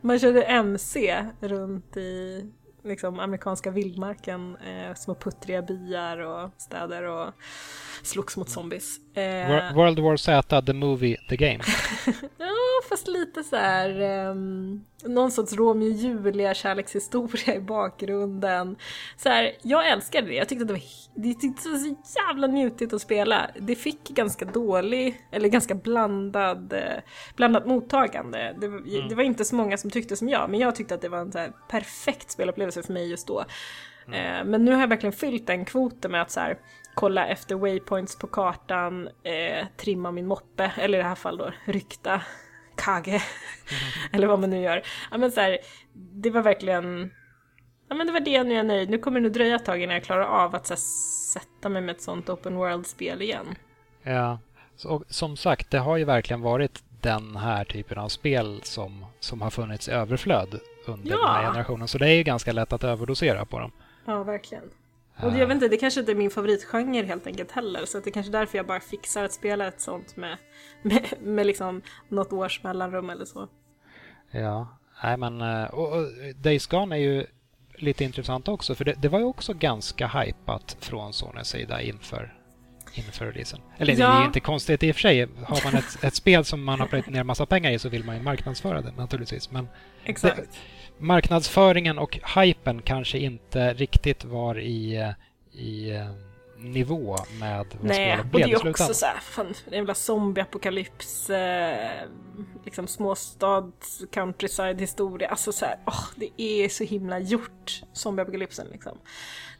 Man 0.00 0.18
körde 0.18 0.42
MC 0.42 1.24
runt 1.40 1.96
i 1.96 2.44
liksom, 2.84 3.20
amerikanska 3.20 3.70
vildmarken, 3.70 4.56
eh, 4.56 4.94
små 4.94 5.14
puttriga 5.14 5.62
byar 5.62 6.18
och 6.18 6.50
städer 6.56 7.02
och 7.02 7.34
slogs 8.02 8.36
mot 8.36 8.48
zombies. 8.48 8.98
Eh, 9.16 9.74
World 9.74 9.98
War 9.98 10.16
Z, 10.16 10.62
the 10.62 10.72
movie, 10.72 11.16
the 11.28 11.36
game. 11.36 11.60
ja, 12.38 12.48
fast 12.88 13.08
lite 13.08 13.44
så 13.44 13.56
här, 13.56 14.00
um, 14.30 14.84
någon 15.04 15.30
sorts 15.30 15.52
Romeo 15.52 15.90
och 15.90 15.96
Julia 15.96 16.54
kärlekshistoria 16.54 17.54
i 17.54 17.60
bakgrunden. 17.60 18.76
Så 19.16 19.28
här, 19.28 19.52
jag 19.62 19.88
älskade 19.88 20.26
det, 20.26 20.34
jag 20.34 20.48
tyckte 20.48 20.62
att 20.62 20.68
det 20.68 20.74
var, 20.74 20.82
det 21.14 21.34
tyckte 21.34 21.68
det 21.68 21.72
var 21.72 21.78
så 21.78 21.96
jävla 22.28 22.46
njutigt 22.46 22.92
att 22.92 23.02
spela. 23.02 23.50
Det 23.60 23.74
fick 23.74 24.08
ganska 24.08 24.44
dålig, 24.44 25.20
eller 25.30 25.48
ganska 25.48 25.74
blandad, 25.74 26.72
eh, 26.72 27.02
blandat 27.36 27.66
mottagande. 27.66 28.56
Det, 28.60 28.66
mm. 28.66 29.08
det, 29.08 29.14
var 29.14 29.22
inte 29.22 29.44
så 29.44 29.54
många 29.54 29.76
som 29.76 29.90
tyckte 29.90 30.16
som 30.16 30.28
jag, 30.28 30.50
men 30.50 30.60
jag 30.60 30.74
tyckte 30.74 30.94
att 30.94 31.00
det 31.00 31.08
var 31.08 31.18
en 31.18 31.32
så 31.32 31.46
perfekt 31.68 32.30
spelupplevelse 32.30 32.71
för 32.80 32.92
mig 32.92 33.10
just 33.10 33.26
då. 33.26 33.44
Mm. 34.06 34.38
Eh, 34.38 34.44
men 34.44 34.64
nu 34.64 34.72
har 34.72 34.80
jag 34.80 34.88
verkligen 34.88 35.12
fyllt 35.12 35.46
den 35.46 35.64
kvoten 35.64 36.10
med 36.10 36.22
att 36.22 36.30
så 36.30 36.40
här, 36.40 36.58
kolla 36.94 37.26
efter 37.26 37.54
waypoints 37.54 38.18
på 38.18 38.26
kartan, 38.26 39.08
eh, 39.22 39.66
trimma 39.76 40.10
min 40.10 40.26
moppe, 40.26 40.72
eller 40.76 40.98
i 40.98 41.02
det 41.02 41.08
här 41.08 41.14
fallet 41.14 41.46
då 41.46 41.72
rykta 41.72 42.22
kage, 42.76 43.10
mm. 43.10 43.22
eller 44.12 44.26
vad 44.26 44.40
man 44.40 44.50
nu 44.50 44.60
gör. 44.60 44.82
Ja 45.10 45.18
men 45.18 45.32
så 45.32 45.40
här, 45.40 45.58
det 45.94 46.30
var 46.30 46.42
verkligen, 46.42 47.10
ja 47.88 47.94
men 47.94 48.06
det 48.06 48.12
var 48.12 48.20
det, 48.20 48.42
nu 48.42 48.52
är 48.52 48.56
jag 48.56 48.66
nöjd. 48.66 48.90
Nu 48.90 48.98
kommer 48.98 49.20
det 49.20 49.22
nog 49.22 49.32
dröja 49.32 49.56
ett 49.56 49.64
tag 49.64 49.82
innan 49.82 49.94
jag 49.94 50.04
klarar 50.04 50.24
av 50.24 50.54
att 50.54 50.66
så 50.66 50.74
här, 50.74 50.80
sätta 51.32 51.68
mig 51.68 51.82
med 51.82 51.94
ett 51.94 52.02
sånt 52.02 52.28
open 52.28 52.56
world-spel 52.56 53.22
igen. 53.22 53.46
Ja, 54.02 54.38
så, 54.76 55.04
som 55.08 55.36
sagt, 55.36 55.70
det 55.70 55.78
har 55.78 55.96
ju 55.96 56.04
verkligen 56.04 56.40
varit 56.40 56.82
den 57.00 57.36
här 57.36 57.64
typen 57.64 57.98
av 57.98 58.08
spel 58.08 58.60
som, 58.62 59.06
som 59.20 59.42
har 59.42 59.50
funnits 59.50 59.88
i 59.88 59.92
överflöd 59.92 60.60
under 60.88 61.10
ja. 61.10 61.16
den 61.16 61.26
här 61.26 61.42
generationen. 61.42 61.88
Så 61.88 61.98
det 61.98 62.08
är 62.08 62.14
ju 62.14 62.22
ganska 62.22 62.52
lätt 62.52 62.72
att 62.72 62.84
överdosera 62.84 63.44
på 63.44 63.58
dem. 63.58 63.72
Ja, 64.04 64.22
verkligen. 64.22 64.64
Och 65.16 65.32
jag 65.38 65.46
vet 65.46 65.54
inte, 65.54 65.68
det 65.68 65.76
kanske 65.76 66.00
inte 66.00 66.12
är 66.12 66.16
min 66.16 66.30
favoritgenre 66.30 67.06
helt 67.06 67.26
enkelt 67.26 67.50
heller. 67.50 67.84
Så 67.84 68.00
det 68.00 68.10
är 68.10 68.12
kanske 68.12 68.32
därför 68.32 68.58
jag 68.58 68.66
bara 68.66 68.80
fixar 68.80 69.24
att 69.24 69.32
spela 69.32 69.66
ett 69.66 69.80
sånt 69.80 70.16
med, 70.16 70.36
med, 70.82 71.06
med 71.20 71.46
liksom 71.46 71.82
något 72.08 72.32
års 72.32 72.62
mellanrum 72.62 73.10
eller 73.10 73.24
så. 73.24 73.48
Ja, 74.30 74.78
nej 75.02 75.16
men 75.16 75.40
eh, 75.40 75.64
och, 75.64 75.92
och 75.92 76.06
Days 76.36 76.66
Gone 76.66 76.96
är 76.96 77.00
ju 77.00 77.26
lite 77.74 78.04
intressant 78.04 78.48
också. 78.48 78.74
För 78.74 78.84
det, 78.84 78.94
det 78.98 79.08
var 79.08 79.18
ju 79.18 79.24
också 79.24 79.54
ganska 79.54 80.06
hypat 80.06 80.76
från 80.80 81.12
Sonys 81.12 81.48
sida 81.48 81.82
inför 81.82 82.41
inför 82.94 83.26
releasen. 83.26 83.60
Eller 83.78 83.92
ja. 83.92 84.08
det 84.08 84.22
är 84.22 84.24
inte 84.24 84.40
konstigt 84.40 84.82
i 84.82 84.90
och 84.90 84.94
för 84.94 85.00
sig. 85.00 85.28
Har 85.44 85.64
man 85.64 85.74
ett, 85.74 86.04
ett 86.04 86.14
spel 86.14 86.44
som 86.44 86.64
man 86.64 86.80
har 86.80 86.86
plöjt 86.86 87.06
ner 87.06 87.24
massa 87.24 87.46
pengar 87.46 87.70
i 87.70 87.78
så 87.78 87.88
vill 87.88 88.04
man 88.04 88.16
ju 88.16 88.22
marknadsföra 88.22 88.80
det 88.80 88.92
naturligtvis. 88.96 89.50
Men 89.50 89.68
Exakt. 90.04 90.36
Det, 90.36 91.04
marknadsföringen 91.04 91.98
och 91.98 92.18
hypen 92.36 92.82
kanske 92.82 93.18
inte 93.18 93.74
riktigt 93.74 94.24
var 94.24 94.58
i, 94.58 95.12
i 95.52 95.92
nivå 96.62 97.16
med 97.40 97.66
vad 97.72 97.84
Nej, 97.84 97.94
spelet 97.94 98.32
blev 98.32 98.46
Nej, 98.46 98.56
och 98.56 98.62
det 98.62 98.68
är 98.68 98.70
också 98.70 98.94
så 98.94 99.06
här, 99.06 99.20
fan, 99.20 99.54
en 99.66 99.72
jävla 99.72 99.94
zombieapokalyps, 99.94 101.30
eh, 101.30 102.08
liksom 102.64 102.86
småstad, 102.86 103.72
countryside 104.12 104.80
historia, 104.80 105.28
alltså 105.28 105.52
så 105.52 105.64
här, 105.64 105.78
oh, 105.86 106.04
det 106.16 106.42
är 106.42 106.68
så 106.68 106.84
himla 106.84 107.18
gjort, 107.18 107.82
zombieapokalypsen 107.92 108.66
liksom. 108.72 108.98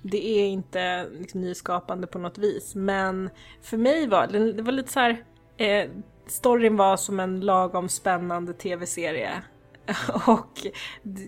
Det 0.03 0.27
är 0.27 0.47
inte 0.47 1.09
liksom, 1.11 1.41
nyskapande 1.41 2.07
på 2.07 2.19
något 2.19 2.39
vis, 2.39 2.74
men 2.74 3.31
för 3.62 3.77
mig 3.77 4.07
var 4.07 4.27
det, 4.27 4.53
det 4.53 4.62
var 4.62 4.73
lite 4.73 4.93
så 4.93 5.01
här, 5.01 5.24
eh, 5.57 5.91
storyn 6.27 6.77
var 6.77 6.97
som 6.97 7.20
en 7.20 7.41
lagom 7.41 7.89
spännande 7.89 8.53
tv-serie 8.53 9.43
Och 10.27 10.66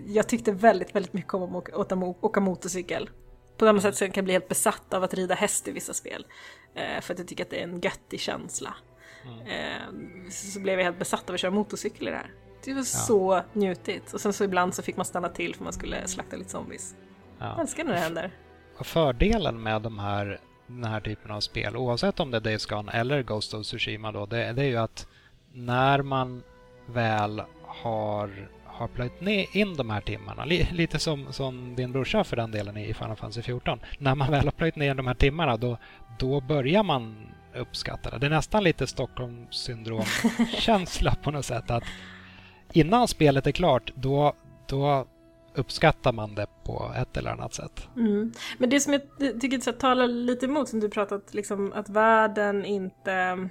jag 0.06 0.28
tyckte 0.28 0.52
väldigt, 0.52 0.94
väldigt 0.94 1.12
mycket 1.12 1.34
om 1.34 1.56
att 1.56 1.68
åka, 1.78 1.96
åka 2.20 2.40
motorcykel. 2.40 3.10
På 3.56 3.66
samma 3.66 3.80
sätt 3.80 3.96
som 3.96 4.04
jag 4.04 4.14
kan 4.14 4.24
bli 4.24 4.32
helt 4.32 4.48
besatt 4.48 4.94
av 4.94 5.04
att 5.04 5.14
rida 5.14 5.34
häst 5.34 5.68
i 5.68 5.72
vissa 5.72 5.94
spel. 5.94 6.26
Eh, 6.74 7.00
för 7.00 7.12
att 7.12 7.18
jag 7.18 7.28
tycker 7.28 7.44
att 7.44 7.50
det 7.50 7.60
är 7.60 7.64
en 7.64 7.80
göttig 7.80 8.20
känsla. 8.20 8.74
Mm. 9.24 9.46
Eh, 9.46 10.30
så 10.30 10.60
blev 10.60 10.78
jag 10.78 10.84
helt 10.84 10.98
besatt 10.98 11.30
av 11.30 11.34
att 11.34 11.40
köra 11.40 11.50
motorcykel 11.50 12.08
i 12.08 12.10
det 12.10 12.16
här. 12.16 12.34
Det 12.64 12.72
var 12.72 12.80
ja. 12.80 12.84
så 12.84 13.42
njutigt. 13.52 14.12
Och 14.14 14.20
sen 14.20 14.32
så 14.32 14.44
ibland 14.44 14.74
så 14.74 14.82
fick 14.82 14.96
man 14.96 15.06
stanna 15.06 15.28
till 15.28 15.54
för 15.54 15.64
man 15.64 15.72
skulle 15.72 16.08
slakta 16.08 16.36
lite 16.36 16.50
zombies. 16.50 16.94
Ja. 17.38 17.46
Jag 17.46 17.60
älskar 17.60 17.84
när 17.84 17.92
det 17.92 17.98
händer. 17.98 18.30
Fördelen 18.80 19.62
med 19.62 19.82
de 19.82 19.98
här, 19.98 20.38
den 20.66 20.84
här 20.84 21.00
typen 21.00 21.30
av 21.30 21.40
spel, 21.40 21.76
oavsett 21.76 22.20
om 22.20 22.30
det 22.30 22.36
är 22.36 22.40
Days 22.40 22.66
Gone 22.66 22.92
eller 22.92 23.22
Ghost 23.22 23.54
of 23.54 23.66
Tsushima 23.66 24.12
då, 24.12 24.26
det, 24.26 24.52
det 24.52 24.62
är 24.62 24.66
ju 24.66 24.76
att 24.76 25.06
när 25.52 26.02
man 26.02 26.42
väl 26.86 27.42
har, 27.62 28.48
har 28.64 28.88
plöjt 28.88 29.22
in 29.54 29.76
de 29.76 29.90
här 29.90 30.00
timmarna. 30.00 30.44
Lite 30.44 30.98
som, 30.98 31.32
som 31.32 31.76
din 31.76 31.92
brorsa 31.92 32.24
för 32.24 32.36
den 32.36 32.50
delen 32.50 32.76
i 32.76 32.94
Final 32.94 33.16
Fantasy 33.16 33.42
14. 33.42 33.80
När 33.98 34.14
man 34.14 34.30
väl 34.30 34.44
har 34.44 34.52
plöjt 34.52 34.76
ner 34.76 34.94
de 34.94 35.06
här 35.06 35.14
timmarna 35.14 35.56
då, 35.56 35.78
då 36.18 36.40
börjar 36.40 36.82
man 36.82 37.26
uppskatta 37.54 38.10
det. 38.10 38.18
Det 38.18 38.26
är 38.26 38.30
nästan 38.30 38.64
lite 38.64 38.86
Stockholmssyndrom-känsla 38.86 41.14
på 41.22 41.30
något 41.30 41.44
sätt. 41.44 41.70
att 41.70 41.84
Innan 42.72 43.08
spelet 43.08 43.46
är 43.46 43.52
klart 43.52 43.92
då, 43.94 44.34
då 44.66 45.06
uppskattar 45.54 46.12
man 46.12 46.34
det 46.34 46.46
på 46.64 46.92
ett 46.96 47.16
eller 47.16 47.30
annat 47.30 47.54
sätt. 47.54 47.88
Mm. 47.96 48.32
Men 48.58 48.70
det 48.70 48.80
som 48.80 48.92
jag 48.92 49.02
tycker 49.40 49.72
talar 49.72 50.06
lite 50.06 50.46
emot 50.46 50.68
som 50.68 50.80
du 50.80 50.88
pratat 50.88 51.34
liksom 51.34 51.72
att 51.72 51.88
världen 51.88 52.64
inte 52.64 53.48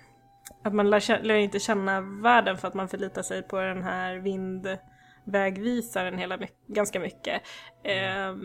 att 0.64 0.74
man 0.74 0.90
lär, 0.90 1.24
lär, 1.24 1.36
inte 1.36 1.60
känna 1.60 2.02
världen 2.02 2.58
för 2.58 2.68
att 2.68 2.74
man 2.74 2.88
förlitar 2.88 3.22
sig 3.22 3.44
på 3.44 3.60
den 3.60 3.84
här 3.84 4.16
vindvägvisaren 4.16 6.18
hela, 6.18 6.38
ganska 6.68 7.00
mycket. 7.00 7.42
Eh, 7.84 8.36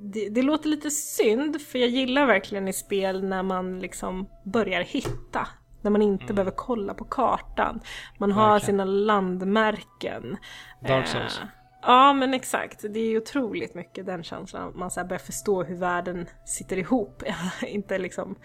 det, 0.00 0.28
det, 0.28 0.42
låter 0.42 0.68
lite 0.68 0.90
synd 0.90 1.60
för 1.60 1.78
jag 1.78 1.88
gillar 1.88 2.26
verkligen 2.26 2.68
i 2.68 2.72
spel 2.72 3.24
när 3.24 3.42
man 3.42 3.80
liksom 3.80 4.28
börjar 4.44 4.82
hitta. 4.82 5.48
När 5.82 5.90
man 5.90 6.02
inte 6.02 6.24
mm. 6.24 6.34
behöver 6.34 6.52
kolla 6.56 6.94
på 6.94 7.04
kartan. 7.04 7.80
Man 8.18 8.32
har 8.32 8.52
verkligen. 8.52 8.66
sina 8.66 8.84
landmärken. 8.84 10.36
Dark 10.88 11.06
Souls. 11.06 11.40
Eh, 11.42 11.48
Ja 11.88 12.12
men 12.12 12.34
exakt, 12.34 12.84
det 12.90 13.00
är 13.00 13.16
otroligt 13.16 13.74
mycket 13.74 14.06
den 14.06 14.22
känslan. 14.22 14.72
Man 14.76 14.90
så 14.90 15.04
börjar 15.04 15.18
förstå 15.18 15.62
hur 15.62 15.76
världen 15.76 16.26
sitter 16.44 16.76
ihop. 16.76 17.22
Inte 17.66 17.98
liksom 17.98 18.36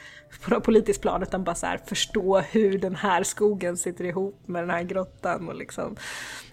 på 0.43 0.53
något 0.53 0.63
politiskt 0.63 1.01
plan 1.01 1.23
utan 1.23 1.43
bara 1.43 1.55
så 1.55 1.65
här, 1.65 1.77
förstå 1.77 2.39
hur 2.39 2.77
den 2.77 2.95
här 2.95 3.23
skogen 3.23 3.77
sitter 3.77 4.03
ihop 4.05 4.47
med 4.47 4.63
den 4.63 4.69
här 4.69 4.83
grottan. 4.83 5.49
Och 5.49 5.55
liksom, 5.55 5.95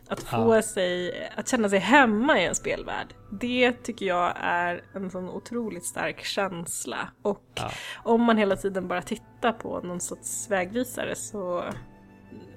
att 0.08 0.20
få 0.20 0.54
ja. 0.56 0.62
sig, 0.62 1.12
att 1.36 1.48
känna 1.48 1.68
sig 1.68 1.78
hemma 1.78 2.40
i 2.40 2.46
en 2.46 2.54
spelvärld. 2.54 3.14
Det 3.40 3.72
tycker 3.72 4.06
jag 4.06 4.32
är 4.36 4.84
en 4.94 5.10
sån 5.10 5.28
otroligt 5.28 5.84
stark 5.84 6.24
känsla. 6.24 7.08
Och 7.22 7.50
ja. 7.54 7.70
om 8.04 8.22
man 8.22 8.36
hela 8.36 8.56
tiden 8.56 8.88
bara 8.88 9.02
tittar 9.02 9.52
på 9.52 9.80
någon 9.80 10.00
sorts 10.00 10.50
vägvisare 10.50 11.14
så 11.14 11.64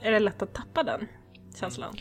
är 0.02 0.12
det 0.12 0.20
lätt 0.20 0.42
att 0.42 0.54
tappa 0.54 0.84
den 0.84 1.08
känslan. 1.56 1.96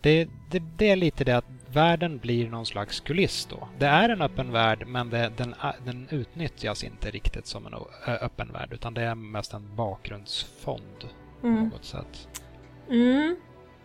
Det, 0.00 0.28
det, 0.50 0.62
det, 0.78 0.90
är 0.90 0.96
lite 0.96 1.24
det 1.24 1.36
att 1.36 1.44
världen 1.74 2.18
blir 2.18 2.48
någon 2.48 2.66
slags 2.66 3.00
kuliss 3.00 3.46
då. 3.46 3.68
Det 3.78 3.86
är 3.86 4.08
en 4.08 4.22
öppen 4.22 4.52
värld 4.52 4.86
men 4.86 5.10
det, 5.10 5.32
den, 5.36 5.54
den 5.84 6.08
utnyttjas 6.10 6.84
inte 6.84 7.10
riktigt 7.10 7.46
som 7.46 7.66
en 7.66 7.74
öppen 8.20 8.52
värld 8.52 8.68
utan 8.72 8.94
det 8.94 9.02
är 9.02 9.14
mest 9.14 9.52
en 9.52 9.76
bakgrundsfond 9.76 11.08
mm. 11.42 11.70
på 11.70 11.76
något 11.76 11.84
sätt. 11.84 12.28
Mm. 12.90 13.36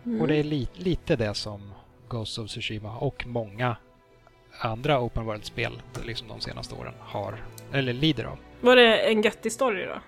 Mm. 0.04 0.20
Och 0.20 0.28
det 0.28 0.36
är 0.36 0.44
li, 0.44 0.68
lite 0.74 1.16
det 1.16 1.34
som 1.34 1.72
Ghost 2.08 2.38
of 2.38 2.48
Tsushima 2.48 2.96
och 2.96 3.26
många 3.26 3.76
andra 4.60 5.00
open 5.00 5.24
world-spel 5.24 5.82
liksom 6.04 6.28
de 6.28 6.40
senaste 6.40 6.74
åren 6.74 6.94
har, 7.00 7.44
eller 7.72 7.92
lider 7.92 8.24
av. 8.24 8.38
Var 8.60 8.76
det 8.76 8.96
en 8.96 9.22
göttig 9.22 9.52
story 9.52 9.86
då? 9.86 10.00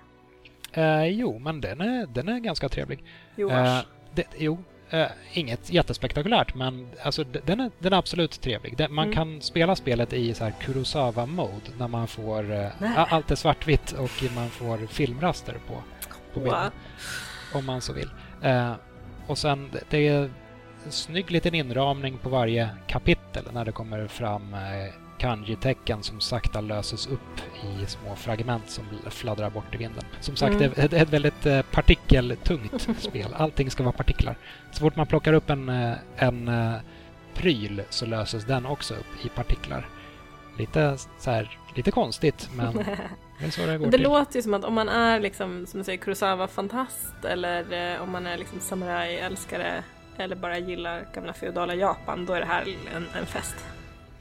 Eh, 0.81 1.05
jo, 1.05 1.39
men 1.39 1.61
den 1.61 1.81
är, 1.81 2.07
den 2.07 2.29
är 2.29 2.39
ganska 2.39 2.69
trevlig. 2.69 3.05
Jo, 3.37 3.51
eh, 3.51 3.79
det, 4.15 4.27
jo, 4.39 4.59
Uh, 4.95 5.07
inget 5.33 5.73
jättespektakulärt, 5.73 6.55
men 6.55 6.89
alltså, 7.03 7.25
den, 7.25 7.61
är, 7.61 7.71
den 7.79 7.93
är 7.93 7.97
absolut 7.97 8.41
trevlig. 8.41 8.77
Den, 8.77 8.95
man 8.95 9.05
mm. 9.05 9.17
kan 9.17 9.41
spela 9.41 9.77
spelet 9.77 10.13
i 10.13 10.35
så 10.35 10.45
här 10.45 10.55
Kurosawa-mode, 10.61 11.71
när 11.79 11.89
man 11.89 12.09
får... 12.09 12.51
Uh, 12.51 13.13
allt 13.13 13.31
är 13.31 13.35
svartvitt 13.35 13.93
och 13.93 14.35
man 14.35 14.51
får 14.51 14.87
filmraster 14.87 15.57
på, 15.69 15.83
på 16.35 16.41
bilden. 16.41 16.71
Om 17.55 17.67
man 17.67 17.81
så 17.81 17.93
vill. 17.93 18.11
Uh, 18.45 18.73
och 19.27 19.39
sen, 19.39 19.71
det 19.91 20.09
är 20.09 20.31
snygg 20.89 21.31
liten 21.31 21.55
inramning 21.55 22.19
på 22.19 22.29
varje 22.29 22.69
kapitel 22.87 23.45
när 23.53 23.65
det 23.65 23.73
kommer 23.73 24.07
fram 24.07 24.57
kanji-tecken 25.23 26.03
som 26.03 26.21
sakta 26.21 26.61
löses 26.61 27.07
upp 27.07 27.41
i 27.63 27.87
små 27.87 28.17
fragment 28.17 28.71
som 28.71 28.85
fladdrar 29.11 29.51
bort 29.51 29.75
i 29.75 29.77
vinden. 29.77 30.05
Som 30.21 30.37
sagt, 30.37 30.55
mm. 30.55 30.73
det 30.75 30.93
är 30.93 31.03
ett 31.03 31.11
väldigt 31.11 31.47
eh, 31.47 31.63
partikeltungt 31.63 32.89
spel. 32.99 33.35
Allting 33.35 33.71
ska 33.71 33.83
vara 33.83 33.93
partiklar. 33.93 34.37
Så 34.73 34.81
fort 34.81 34.97
man 34.97 35.07
plockar 35.07 35.33
upp 35.33 35.51
en, 35.51 35.69
eh, 35.69 35.95
en 36.17 36.49
eh, 36.49 36.75
pryl 37.35 37.83
så 37.91 38.07
löses 38.07 38.45
den 38.45 38.67
också 38.67 38.95
upp 38.95 39.25
i 39.25 39.29
partiklar. 39.29 39.89
Lite 40.59 40.97
så 41.19 41.31
här, 41.31 41.59
lite 41.77 41.91
konstigt, 41.91 42.49
men 42.55 42.75
det 43.39 43.47
är 43.47 43.51
så 43.51 43.67
det 43.67 43.79
går 43.79 43.87
Det 43.87 43.93
till. 43.93 44.03
låter 44.03 44.37
ju 44.37 44.43
som 44.43 44.55
att 44.55 44.65
om 44.65 44.75
man 44.75 44.89
är 44.89 45.21
liksom, 45.21 45.67
som 45.67 45.79
du 45.79 45.85
säger, 45.85 45.99
Kurosawa-fantast 45.99 47.25
eller 47.25 48.01
om 48.01 48.11
man 48.11 48.27
är 48.27 48.39
liksom 48.39 48.61
samurai-älskare 48.61 49.83
eller 50.17 50.37
bara 50.37 50.59
gillar 50.59 51.07
gamla 51.15 51.33
feodala 51.33 51.75
Japan, 51.75 52.27
då 52.27 52.33
är 52.33 52.41
det 52.41 52.47
här 52.47 52.77
en, 52.97 53.07
en 53.21 53.27
fest. 53.27 53.57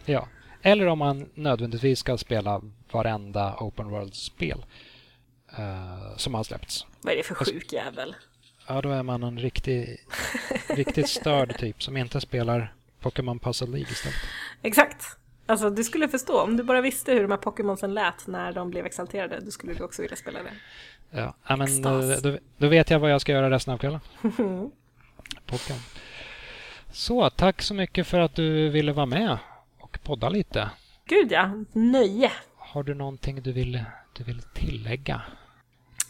Ja. 0.06 0.28
Eller 0.62 0.88
om 0.88 1.00
man 1.00 1.30
nödvändigtvis 1.34 2.00
ska 2.00 2.18
spela 2.18 2.62
varenda 2.92 3.56
open 3.60 3.90
world-spel 3.90 4.66
uh, 5.60 6.18
som 6.18 6.34
har 6.34 6.44
släppts. 6.44 6.86
Vad 7.02 7.14
är 7.14 7.18
det 7.18 7.24
för 7.24 7.36
sjuk 7.36 7.74
jävel? 7.74 8.16
Ja, 8.68 8.82
då 8.82 8.90
är 8.90 9.04
man 9.04 9.24
en 9.24 9.40
riktig, 9.40 10.00
riktigt 10.70 11.10
störd 11.10 11.58
typ 11.58 11.84
som 11.84 11.98
inte 11.98 12.22
spelar 12.22 12.74
Pokémon 13.00 13.40
Puzzle 13.40 13.68
League 13.68 13.92
istället. 13.92 14.20
Exakt. 14.62 15.18
Alltså 15.46 15.70
du 15.70 15.84
skulle 15.84 16.08
förstå, 16.08 16.42
om 16.42 16.58
du 16.58 16.64
bara 16.64 16.82
visste 16.82 17.14
hur 17.14 17.22
de 17.22 17.32
här 17.32 17.38
Pokémonsen 17.38 17.94
lät 17.94 18.28
när 18.28 18.54
de 18.54 18.70
blev 18.70 18.86
exalterade, 18.86 19.40
då 19.40 19.52
skulle 19.52 19.74
du 19.74 19.84
också 19.84 20.02
vilja 20.02 20.18
spela 20.18 20.40
det. 20.44 20.52
Ja, 21.10 21.36
ja 21.48 21.56
men 21.56 21.82
då, 21.82 22.16
då, 22.24 22.38
då, 22.58 22.68
vet 22.68 22.90
jag 22.90 23.00
vad 23.00 23.12
jag 23.12 23.22
ska 23.22 23.32
göra 23.32 23.50
resten 23.50 23.74
av 23.74 23.78
kvällen. 23.78 24.00
Pokémon. 25.46 25.82
Så, 26.92 27.30
tack 27.30 27.62
så 27.62 27.74
mycket 27.74 28.08
för 28.08 28.20
att 28.20 28.36
du 28.36 28.70
ville 28.70 28.94
vara 28.94 29.06
med 29.06 29.38
och 29.92 30.04
podda 30.04 30.30
lite. 30.30 30.70
Gud 31.06 31.32
ja, 31.32 31.52
nöje. 31.74 32.32
Har 32.58 32.84
du 32.84 32.94
någonting 32.94 33.42
du 33.42 33.52
vill, 33.52 33.84
du 34.14 34.24
vill 34.24 34.42
tillägga? 34.42 35.22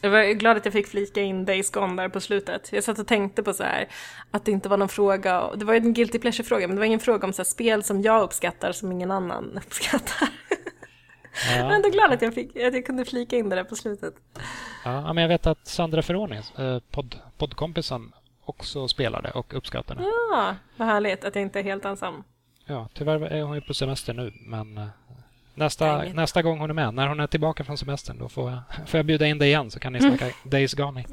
Jag 0.02 0.10
var 0.10 0.34
glad 0.34 0.58
att 0.58 0.66
jag 0.66 0.74
fick 0.74 0.88
flika 0.88 1.22
in 1.22 1.46
Days 1.46 1.72
Gone 1.72 2.02
där 2.02 2.10
på 2.10 2.20
slutet. 2.20 2.70
Jag 2.72 2.84
satt 2.84 3.00
och 3.00 3.08
tänkte 3.08 3.44
på 3.44 3.54
så 3.54 3.64
här 3.64 3.88
att 4.32 4.46
det 4.46 4.52
inte 4.52 4.70
var 4.70 4.78
någon 4.78 4.90
fråga, 4.90 5.56
det 5.56 5.66
var 5.66 5.74
ju 5.74 5.80
en 5.80 5.94
guilty 5.94 6.20
pleasure-fråga, 6.20 6.68
men 6.68 6.76
det 6.76 6.80
var 6.80 6.86
ingen 6.86 7.00
fråga 7.00 7.28
om 7.28 7.34
så 7.34 7.44
spel 7.44 7.84
som 7.84 8.02
jag 8.02 8.24
uppskattar 8.24 8.72
som 8.72 8.92
ingen 8.92 9.12
annan 9.12 9.58
uppskattar. 9.66 10.30
Ja. 11.50 11.56
Jag 11.56 11.72
är 11.72 11.76
ändå 11.76 11.90
glad 11.90 12.12
att 12.12 12.22
jag, 12.22 12.34
fick, 12.34 12.56
att 12.56 12.74
jag 12.74 12.86
kunde 12.86 13.06
flika 13.06 13.38
in 13.38 13.50
det 13.50 13.56
där 13.56 13.64
på 13.64 13.76
slutet. 13.76 14.14
Ja, 14.86 15.14
men 15.14 15.22
jag 15.22 15.30
vet 15.30 15.48
att 15.48 15.68
Sandra 15.68 16.02
Ferroni, 16.02 16.42
eh, 16.58 16.80
podd, 16.92 17.16
poddkompisen, 17.38 18.12
också 18.46 18.88
spelade 18.88 19.32
och 19.32 19.54
uppskattade 19.54 20.02
det. 20.02 20.08
Ja, 20.32 20.56
vad 20.78 20.88
härligt 20.88 21.26
att 21.26 21.36
jag 21.36 21.42
inte 21.42 21.60
är 21.60 21.64
helt 21.64 21.86
ensam. 21.86 22.24
Ja, 22.72 22.88
tyvärr 22.94 23.22
är 23.22 23.42
hon 23.42 23.56
ju 23.56 23.62
på 23.62 23.74
semester 23.74 24.14
nu, 24.14 24.34
men 24.40 24.78
eh, 24.78 24.88
nästa, 25.56 26.04
nästa 26.04 26.42
gång 26.42 26.60
hon 26.60 26.70
är 26.70 26.74
med, 26.74 26.94
när 26.94 27.08
hon 27.08 27.20
är 27.20 27.28
tillbaka 27.28 27.64
från 27.64 27.78
semestern, 27.78 28.18
då 28.18 28.30
får 28.30 28.52
jag, 28.52 28.62
får 28.88 28.98
jag 28.98 29.06
bjuda 29.06 29.28
in 29.28 29.38
dig 29.38 29.48
igen 29.48 29.72
så 29.72 29.80
kan 29.80 29.94
ni 29.94 30.00
snacka 30.00 30.26
mm. 30.26 30.36
Days 30.44 30.74
Gone 30.74 31.06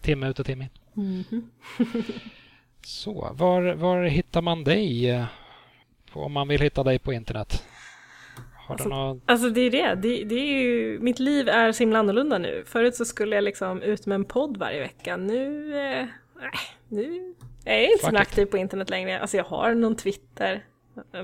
timme 0.00 0.28
ut 0.28 0.38
och 0.38 0.46
timme 0.46 0.68
in. 0.94 1.24
Mm 1.30 1.50
så, 2.84 3.28
var, 3.32 3.74
var 3.74 4.04
hittar 4.04 4.42
man 4.42 4.64
dig 4.64 5.10
eh, 5.10 5.24
om 6.12 6.32
man 6.32 6.48
vill 6.48 6.60
hitta 6.60 6.82
dig 6.82 6.98
på 6.98 7.12
internet? 7.12 7.64
Alltså, 8.68 8.88
något... 8.88 9.22
alltså 9.26 9.50
det 9.50 9.60
är 9.60 9.70
det. 9.70 9.94
det, 9.94 10.24
det 10.24 10.34
är 10.34 10.62
ju, 10.62 10.98
mitt 11.00 11.18
liv 11.18 11.48
är 11.48 11.72
så 11.72 11.82
himla 11.82 11.98
annorlunda 11.98 12.38
nu. 12.38 12.64
Förut 12.66 12.94
så 12.94 13.04
skulle 13.04 13.34
jag 13.34 13.44
liksom 13.44 13.82
ut 13.82 14.06
med 14.06 14.14
en 14.14 14.24
podd 14.24 14.56
varje 14.56 14.80
vecka. 14.80 15.16
Nu, 15.16 15.76
eh, 15.78 16.06
nu 16.88 17.34
är 17.64 17.80
jag 17.80 17.92
inte 17.92 18.04
så 18.04 18.16
aktiv 18.16 18.46
på 18.46 18.58
internet 18.58 18.90
längre. 18.90 19.20
Alltså 19.20 19.36
jag 19.36 19.44
har 19.44 19.74
någon 19.74 19.96
Twitter. 19.96 20.64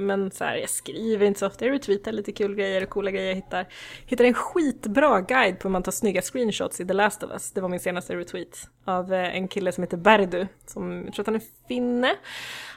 Men 0.00 0.30
så 0.30 0.44
här, 0.44 0.56
jag 0.56 0.70
skriver 0.70 1.26
inte 1.26 1.40
så 1.40 1.46
ofta, 1.46 1.64
jag 1.64 1.74
retweetar 1.74 2.12
lite 2.12 2.32
kul 2.32 2.54
grejer 2.54 2.82
och 2.82 2.88
coola 2.88 3.10
grejer 3.10 3.28
jag 3.28 3.34
hittar. 3.34 3.66
Hittar 4.06 4.24
en 4.24 4.34
skitbra 4.34 5.20
guide 5.20 5.58
på 5.58 5.68
hur 5.68 5.72
man 5.72 5.82
tar 5.82 5.92
snygga 5.92 6.22
screenshots 6.22 6.80
i 6.80 6.86
The 6.86 6.92
Last 6.92 7.22
of 7.22 7.30
Us. 7.30 7.52
Det 7.52 7.60
var 7.60 7.68
min 7.68 7.80
senaste 7.80 8.16
retweet. 8.16 8.68
Av 8.84 9.12
eh, 9.12 9.36
en 9.36 9.48
kille 9.48 9.72
som 9.72 9.82
heter 9.84 9.96
Berdu, 9.96 10.46
som 10.66 11.04
jag 11.04 11.14
tror 11.14 11.22
att 11.22 11.26
han 11.26 11.34
är 11.34 11.42
finne. 11.68 12.14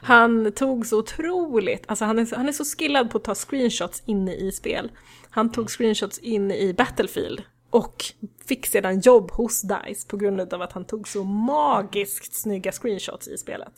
Han 0.02 0.52
tog 0.52 0.86
så 0.86 1.00
otroligt, 1.00 1.84
alltså 1.88 2.06
han 2.06 2.20
är, 2.20 2.26
så, 2.26 2.36
han 2.36 2.48
är 2.48 2.52
så 2.52 2.66
skillad 2.66 3.12
på 3.12 3.18
att 3.18 3.24
ta 3.24 3.36
screenshots 3.36 4.04
inne 4.06 4.36
i 4.36 4.52
spel. 4.52 4.92
Han 5.30 5.52
tog 5.52 5.70
screenshots 5.70 6.20
inne 6.20 6.58
i 6.58 6.74
Battlefield 6.74 7.44
och 7.70 8.04
fick 8.46 8.66
sedan 8.66 9.00
jobb 9.00 9.32
hos 9.32 9.62
DICE 9.62 10.08
på 10.08 10.18
grund 10.18 10.54
av 10.54 10.62
att 10.62 10.74
han 10.74 10.86
tog 10.86 11.08
så 11.08 11.24
magiskt 11.24 12.34
snygga 12.34 12.72
screenshots 12.72 13.28
i 13.28 13.38
spelet. 13.38 13.74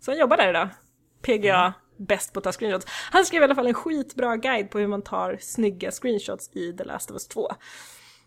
Så 0.00 0.10
han 0.10 0.18
jobbar 0.18 0.36
där 0.36 0.50
idag. 0.50 0.68
PGA 1.22 1.58
mm 1.58 1.72
bäst 2.06 2.32
på 2.32 2.38
att 2.38 2.44
ta 2.44 2.52
screenshots. 2.52 2.86
Han 3.10 3.24
skrev 3.24 3.42
i 3.42 3.44
alla 3.44 3.54
fall 3.54 3.66
en 3.66 3.74
skitbra 3.74 4.36
guide 4.36 4.70
på 4.70 4.78
hur 4.78 4.86
man 4.86 5.02
tar 5.02 5.38
snygga 5.40 5.90
screenshots 5.90 6.50
i 6.52 6.72
The 6.72 6.84
Last 6.84 7.10
of 7.10 7.14
Us 7.14 7.28
2 7.28 7.48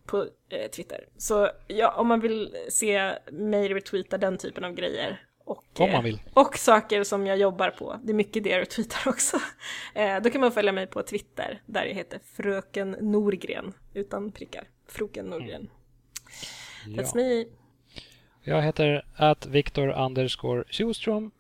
på 0.05 0.25
eh, 0.49 0.69
Twitter. 0.71 1.07
Så 1.17 1.49
ja, 1.67 1.91
om 1.91 2.07
man 2.07 2.19
vill 2.19 2.55
se 2.69 3.11
mig 3.31 3.73
retweeta 3.73 4.17
den 4.17 4.37
typen 4.37 4.63
av 4.63 4.73
grejer 4.73 5.21
och, 5.45 5.65
om 5.79 5.91
man 5.91 6.03
vill. 6.03 6.21
och 6.33 6.57
saker 6.57 7.03
som 7.03 7.27
jag 7.27 7.37
jobbar 7.37 7.69
på, 7.69 7.99
det 8.03 8.11
är 8.11 8.15
mycket 8.15 8.43
det 8.43 8.49
jag 8.49 8.61
retweetar 8.61 9.09
också, 9.09 9.37
eh, 9.93 10.21
då 10.21 10.29
kan 10.29 10.41
man 10.41 10.51
följa 10.51 10.71
mig 10.71 10.87
på 10.87 11.03
Twitter 11.03 11.61
där 11.65 11.85
jag 11.85 11.93
heter 11.93 12.19
Fröken 12.35 12.91
Norgren 12.91 13.73
utan 13.93 14.31
prickar. 14.31 14.67
Froken 14.87 15.25
Norgren. 15.25 15.69
Mm. 16.85 16.99
That's 16.99 17.11
ja. 17.13 17.21
me. 17.21 17.45
Jag 18.47 18.61
heter 18.61 19.05
att 19.15 19.45
Viktor 19.45 19.89
Tjostrom 20.69 21.31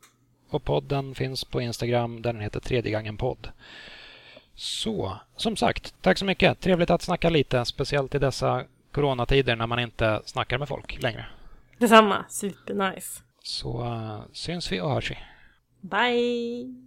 och 0.55 0.63
podden 0.63 1.15
finns 1.15 1.43
på 1.43 1.61
Instagram 1.61 2.21
där 2.21 2.33
den 2.33 2.41
heter 2.41 2.59
Tredje 2.59 2.91
gången 2.91 3.17
podd. 3.17 3.49
Så, 4.55 5.17
som 5.35 5.55
sagt, 5.55 5.93
tack 6.01 6.17
så 6.17 6.25
mycket. 6.25 6.59
Trevligt 6.59 6.89
att 6.89 7.01
snacka 7.01 7.29
lite, 7.29 7.65
speciellt 7.65 8.15
i 8.15 8.19
dessa 8.19 8.63
coronatider 8.91 9.55
när 9.55 9.67
man 9.67 9.79
inte 9.79 10.21
snackar 10.25 10.57
med 10.57 10.67
folk 10.67 11.01
längre. 11.01 11.25
Detsamma, 11.77 12.25
supernice. 12.29 13.23
Så 13.43 13.83
uh, 13.83 14.21
syns 14.31 14.71
vi 14.71 14.81
och 14.81 14.89
hörs 14.89 15.11
vi. 15.11 15.17
Bye! 15.81 16.84